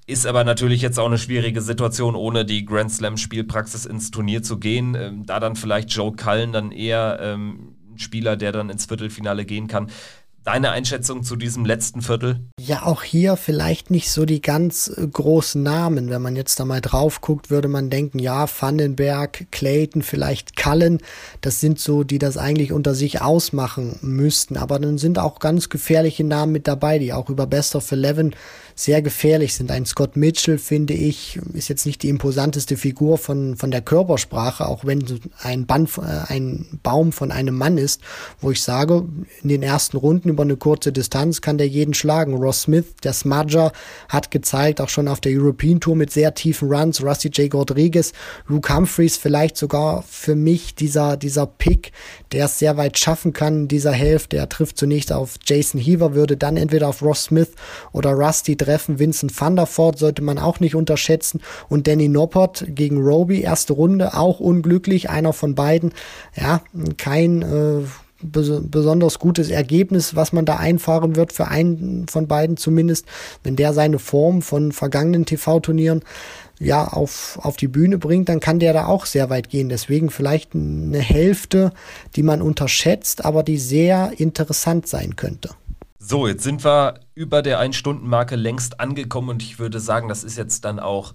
Ist 0.06 0.26
aber 0.26 0.42
natürlich 0.42 0.80
jetzt 0.80 0.98
auch 0.98 1.06
eine 1.06 1.18
schwierige 1.18 1.60
Situation, 1.60 2.14
ohne 2.14 2.46
die 2.46 2.64
Grand 2.64 2.90
Slam-Spielpraxis 2.90 3.84
ins 3.84 4.10
Turnier 4.10 4.42
zu 4.42 4.58
gehen. 4.58 4.94
Ähm, 4.94 5.26
da 5.26 5.38
dann 5.38 5.54
vielleicht 5.54 5.90
Joe 5.90 6.12
Cullen 6.12 6.52
dann 6.52 6.72
eher 6.72 7.18
ähm, 7.20 7.76
ein 7.92 7.98
Spieler, 7.98 8.36
der 8.36 8.52
dann 8.52 8.70
ins 8.70 8.86
Viertelfinale 8.86 9.44
gehen 9.44 9.66
kann. 9.68 9.90
Deine 10.44 10.70
Einschätzung 10.70 11.24
zu 11.24 11.36
diesem 11.36 11.66
letzten 11.66 12.00
Viertel? 12.00 12.40
Ja, 12.58 12.84
auch 12.84 13.02
hier 13.02 13.36
vielleicht 13.36 13.90
nicht 13.90 14.10
so 14.10 14.24
die 14.24 14.40
ganz 14.40 14.88
äh, 14.88 15.06
großen 15.06 15.62
Namen. 15.62 16.08
Wenn 16.08 16.22
man 16.22 16.36
jetzt 16.36 16.58
da 16.58 16.64
mal 16.64 16.80
drauf 16.80 17.20
guckt, 17.20 17.50
würde 17.50 17.68
man 17.68 17.90
denken, 17.90 18.18
ja, 18.18 18.46
Vandenberg, 18.48 19.46
Clayton, 19.50 20.02
vielleicht 20.02 20.56
Cullen, 20.56 20.98
das 21.42 21.60
sind 21.60 21.78
so, 21.78 22.02
die 22.02 22.18
das 22.18 22.38
eigentlich 22.38 22.72
unter 22.72 22.94
sich 22.94 23.20
ausmachen 23.20 23.98
müssten. 24.00 24.56
Aber 24.56 24.78
dann 24.78 24.96
sind 24.96 25.18
auch 25.18 25.38
ganz 25.38 25.68
gefährliche 25.68 26.24
Namen 26.24 26.52
mit 26.52 26.66
dabei, 26.66 26.98
die 26.98 27.12
auch 27.12 27.28
über 27.28 27.46
Best 27.46 27.74
of 27.74 27.92
Eleven 27.92 28.34
sehr 28.78 29.02
gefährlich 29.02 29.56
sind. 29.56 29.72
Ein 29.72 29.86
Scott 29.86 30.16
Mitchell, 30.16 30.56
finde 30.56 30.94
ich, 30.94 31.40
ist 31.52 31.68
jetzt 31.68 31.84
nicht 31.84 32.04
die 32.04 32.08
imposanteste 32.08 32.76
Figur 32.76 33.18
von, 33.18 33.56
von 33.56 33.72
der 33.72 33.80
Körpersprache, 33.80 34.68
auch 34.68 34.84
wenn 34.84 35.04
ein, 35.42 35.66
Band, 35.66 35.90
äh, 35.98 36.32
ein 36.32 36.78
Baum 36.84 37.10
von 37.10 37.32
einem 37.32 37.56
Mann 37.56 37.76
ist, 37.76 38.00
wo 38.40 38.52
ich 38.52 38.62
sage, 38.62 39.04
in 39.42 39.48
den 39.48 39.64
ersten 39.64 39.96
Runden 39.96 40.28
über 40.28 40.44
eine 40.44 40.56
kurze 40.56 40.92
Distanz 40.92 41.40
kann 41.40 41.58
der 41.58 41.66
jeden 41.66 41.92
schlagen. 41.92 42.34
Ross 42.34 42.62
Smith, 42.62 42.84
der 43.02 43.14
Smudger, 43.14 43.72
hat 44.08 44.30
gezeigt, 44.30 44.80
auch 44.80 44.88
schon 44.88 45.08
auf 45.08 45.20
der 45.20 45.32
European 45.32 45.80
Tour 45.80 45.96
mit 45.96 46.12
sehr 46.12 46.34
tiefen 46.34 46.72
Runs, 46.72 47.02
Rusty 47.02 47.30
J. 47.30 47.52
Rodriguez, 47.52 48.12
Luke 48.46 48.72
Humphreys 48.72 49.16
vielleicht 49.16 49.56
sogar 49.56 50.04
für 50.08 50.36
mich 50.36 50.76
dieser, 50.76 51.16
dieser 51.16 51.46
Pick, 51.46 51.90
der 52.30 52.44
es 52.44 52.60
sehr 52.60 52.76
weit 52.76 52.96
schaffen 52.96 53.32
kann 53.32 53.62
in 53.62 53.68
dieser 53.68 53.92
Hälfte. 53.92 54.36
Er 54.36 54.48
trifft 54.48 54.78
zunächst 54.78 55.10
auf 55.10 55.34
Jason 55.44 55.80
Heaver, 55.80 56.14
würde 56.14 56.36
dann 56.36 56.56
entweder 56.56 56.86
auf 56.86 57.02
Ross 57.02 57.24
Smith 57.24 57.50
oder 57.90 58.12
Rusty 58.12 58.56
treffen. 58.68 58.98
Vincent 58.98 59.38
van 59.40 59.56
der 59.56 59.66
Voort 59.66 59.98
sollte 59.98 60.22
man 60.22 60.38
auch 60.38 60.60
nicht 60.60 60.74
unterschätzen. 60.74 61.40
Und 61.68 61.86
Danny 61.86 62.08
Noppert 62.08 62.64
gegen 62.68 62.98
Roby, 62.98 63.40
erste 63.40 63.72
Runde, 63.72 64.14
auch 64.14 64.40
unglücklich. 64.40 65.08
Einer 65.08 65.32
von 65.32 65.54
beiden. 65.54 65.92
Ja, 66.36 66.60
kein 66.98 67.42
äh, 67.42 67.86
besonders 68.20 69.20
gutes 69.20 69.48
Ergebnis, 69.48 70.16
was 70.16 70.32
man 70.32 70.44
da 70.44 70.56
einfahren 70.56 71.16
wird, 71.16 71.32
für 71.32 71.48
einen 71.48 72.08
von 72.08 72.26
beiden 72.26 72.56
zumindest, 72.56 73.06
wenn 73.44 73.54
der 73.54 73.72
seine 73.72 74.00
Form 74.00 74.42
von 74.42 74.72
vergangenen 74.72 75.24
TV-Turnieren 75.24 76.02
ja 76.58 76.88
auf, 76.88 77.38
auf 77.40 77.56
die 77.56 77.68
Bühne 77.68 77.96
bringt, 77.96 78.28
dann 78.28 78.40
kann 78.40 78.58
der 78.58 78.72
da 78.72 78.86
auch 78.86 79.06
sehr 79.06 79.30
weit 79.30 79.48
gehen. 79.48 79.68
Deswegen 79.68 80.10
vielleicht 80.10 80.54
eine 80.54 80.98
Hälfte, 80.98 81.72
die 82.16 82.24
man 82.24 82.42
unterschätzt, 82.42 83.24
aber 83.24 83.44
die 83.44 83.58
sehr 83.58 84.12
interessant 84.18 84.88
sein 84.88 85.14
könnte. 85.14 85.50
So, 86.10 86.26
jetzt 86.26 86.42
sind 86.42 86.64
wir 86.64 87.00
über 87.14 87.42
der 87.42 87.58
Ein-Stunden-Marke 87.58 88.34
längst 88.34 88.80
angekommen 88.80 89.28
und 89.28 89.42
ich 89.42 89.58
würde 89.58 89.78
sagen, 89.78 90.08
das 90.08 90.24
ist 90.24 90.38
jetzt 90.38 90.64
dann 90.64 90.80
auch 90.80 91.12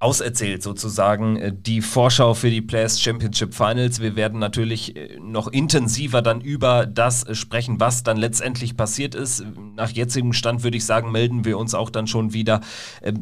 auserzählt 0.00 0.62
sozusagen 0.62 1.36
äh, 1.36 1.52
die 1.52 1.80
Vorschau 1.80 2.34
für 2.34 2.50
die 2.50 2.62
Players 2.62 3.00
Championship 3.00 3.52
Finals. 3.52 4.00
Wir 4.00 4.14
werden 4.14 4.38
natürlich 4.38 4.96
äh, 4.96 5.18
noch 5.20 5.48
intensiver 5.48 6.22
dann 6.22 6.40
über 6.40 6.86
das 6.86 7.24
äh, 7.24 7.34
sprechen, 7.34 7.80
was 7.80 8.04
dann 8.04 8.16
letztendlich 8.16 8.76
passiert 8.76 9.16
ist. 9.16 9.44
Nach 9.74 9.90
jetzigem 9.90 10.32
Stand 10.32 10.62
würde 10.62 10.76
ich 10.76 10.84
sagen, 10.84 11.10
melden 11.10 11.44
wir 11.44 11.58
uns 11.58 11.74
auch 11.74 11.90
dann 11.90 12.06
schon 12.06 12.32
wieder 12.32 12.60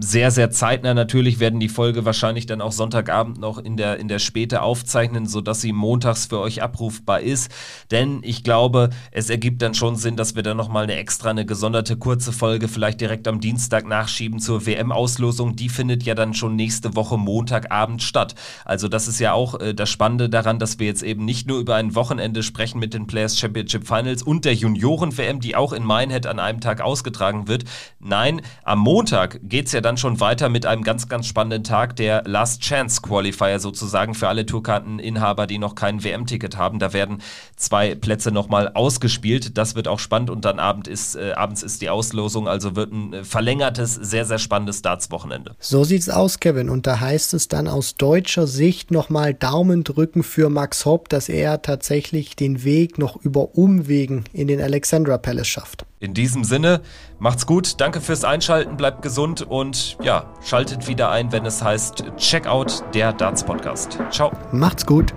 sehr, 0.01 0.31
sehr 0.31 0.51
zeitnah. 0.51 0.95
Natürlich 0.95 1.39
werden 1.39 1.61
die 1.61 1.68
Folge 1.68 2.05
wahrscheinlich 2.05 2.47
dann 2.47 2.61
auch 2.61 2.72
Sonntagabend 2.72 3.39
noch 3.39 3.59
in 3.59 3.77
der, 3.77 3.99
in 3.99 4.09
der 4.09 4.18
Späte 4.18 4.62
aufzeichnen, 4.62 5.27
sodass 5.27 5.61
sie 5.61 5.72
montags 5.72 6.27
für 6.27 6.41
euch 6.41 6.62
abrufbar 6.62 7.20
ist. 7.20 7.51
Denn 7.91 8.20
ich 8.22 8.43
glaube, 8.43 8.91
es 9.11 9.31
ergibt 9.31 9.62
dann 9.62 9.74
schon 9.74 9.97
Sinn, 9.97 10.16
dass 10.16 10.35
wir 10.35 10.43
dann 10.43 10.57
nochmal 10.57 10.85
eine 10.85 10.97
extra, 10.97 11.31
eine 11.31 11.47
gesonderte 11.47 11.97
kurze 11.97 12.33
Folge 12.33 12.68
vielleicht 12.68 13.01
direkt 13.01 13.29
am 13.29 13.41
Dienstag 13.41 13.87
nachschieben 13.87 14.41
zur 14.41 14.66
WM-Auslosung. 14.66 15.57
Die 15.57 15.68
findet 15.68 16.05
ja 16.05 16.14
dann 16.14 16.35
schon 16.35 16.57
nächstes 16.57 16.66
nächste 16.67 16.97
Woche 16.97 17.17
Montagabend 17.17 18.03
statt. 18.03 18.35
Also 18.64 18.89
das 18.89 19.07
ist 19.07 19.21
ja 19.21 19.33
auch 19.33 19.61
äh, 19.61 19.73
das 19.73 19.89
Spannende 19.89 20.29
daran, 20.29 20.59
dass 20.59 20.81
wir 20.81 20.87
jetzt 20.89 21.05
eben 21.05 21.25
nicht 21.25 21.47
nur 21.47 21.61
über 21.61 21.77
ein 21.77 21.95
Wochenende 21.95 22.43
sprechen 22.43 22.81
mit 22.81 22.93
den 22.93 23.07
Players 23.07 23.39
Championship 23.39 23.87
Finals 23.87 24.25
und 24.25 24.45
der 24.45 24.55
Junioren-WM, 24.55 25.39
die 25.39 25.55
auch 25.55 25.73
in 25.73 25.87
Minehead 25.87 26.27
an 26.27 26.41
einem 26.41 26.61
Tag 26.61 26.81
ausgetragen 26.81 27.47
wird. 27.47 27.62
Nein, 28.01 28.43
am 28.64 28.81
Montag 28.81 29.39
geht 29.45 29.67
es 29.67 29.73
ja 29.73 29.81
dann 29.81 29.97
schon 29.97 30.19
weiter 30.19 30.49
mit 30.49 30.67
einem 30.67 30.83
ganz, 30.83 31.09
ganz 31.09 31.29
spannenden 31.29 31.62
Tag, 31.62 31.95
der 31.95 32.25
Last 32.27 32.62
Chance 32.62 33.01
Qualifier 33.01 33.61
sozusagen 33.61 34.14
für 34.14 34.27
alle 34.27 34.45
Tourkarteninhaber, 34.45 35.47
die 35.47 35.59
noch 35.59 35.77
kein 35.77 36.03
WM-Ticket 36.03 36.57
haben. 36.57 36.81
Da 36.81 36.93
werden 36.93 37.23
zwei 37.55 37.95
Plätze 37.95 38.33
nochmal 38.33 38.73
ausgespielt. 38.75 39.57
Das 39.57 39.77
wird 39.77 39.87
auch 39.87 40.01
spannend 40.01 40.31
und 40.31 40.45
dann 40.45 40.59
Abend 40.59 40.89
ist, 40.89 41.14
äh, 41.14 41.33
abends 41.37 41.62
ist 41.62 41.81
die 41.81 41.91
Auslosung, 41.91 42.49
also 42.49 42.75
wird 42.75 42.93
ein 42.93 43.12
äh, 43.12 43.23
verlängertes, 43.23 43.95
sehr, 43.95 44.25
sehr 44.25 44.39
spannendes 44.39 44.83
Darts-Wochenende. 44.83 45.55
So 45.61 45.85
sieht's 45.85 46.09
aus, 46.09 46.41
Kevin. 46.41 46.56
Kevin. 46.57 46.71
Und 46.71 46.87
da 46.87 47.01
heißt 47.01 47.35
es 47.35 47.49
dann 47.49 47.69
aus 47.69 47.95
deutscher 47.97 48.47
Sicht 48.47 48.91
nochmal 48.91 49.35
Daumen 49.35 49.85
drücken 49.85 50.23
für 50.23 50.49
Max 50.49 50.85
Hopp, 50.85 51.09
dass 51.09 51.29
er 51.29 51.63
tatsächlich 51.63 52.37
den 52.37 52.65
Weg 52.65 52.99
noch 52.99 53.17
über 53.17 53.57
Umwegen 53.57 54.25
in 54.33 54.49
den 54.49 54.61
Alexandra 54.61 55.19
Palace 55.19 55.49
schafft. 55.49 55.85
In 56.01 56.15
diesem 56.15 56.45
Sinne, 56.45 56.81
macht's 57.19 57.47
gut, 57.47 57.81
danke 57.81 58.01
fürs 58.01 58.25
Einschalten, 58.25 58.77
bleibt 58.77 59.03
gesund 59.03 59.43
und 59.43 59.97
ja, 60.03 60.33
schaltet 60.43 60.89
wieder 60.89 61.11
ein, 61.11 61.33
wenn 61.33 61.47
es 61.47 61.63
heißt 61.63 62.05
Checkout 62.17 62.83
der 62.95 63.13
Darts 63.13 63.45
Podcast. 63.45 63.99
Ciao. 64.11 64.33
Macht's 64.53 64.85
gut. 64.85 65.15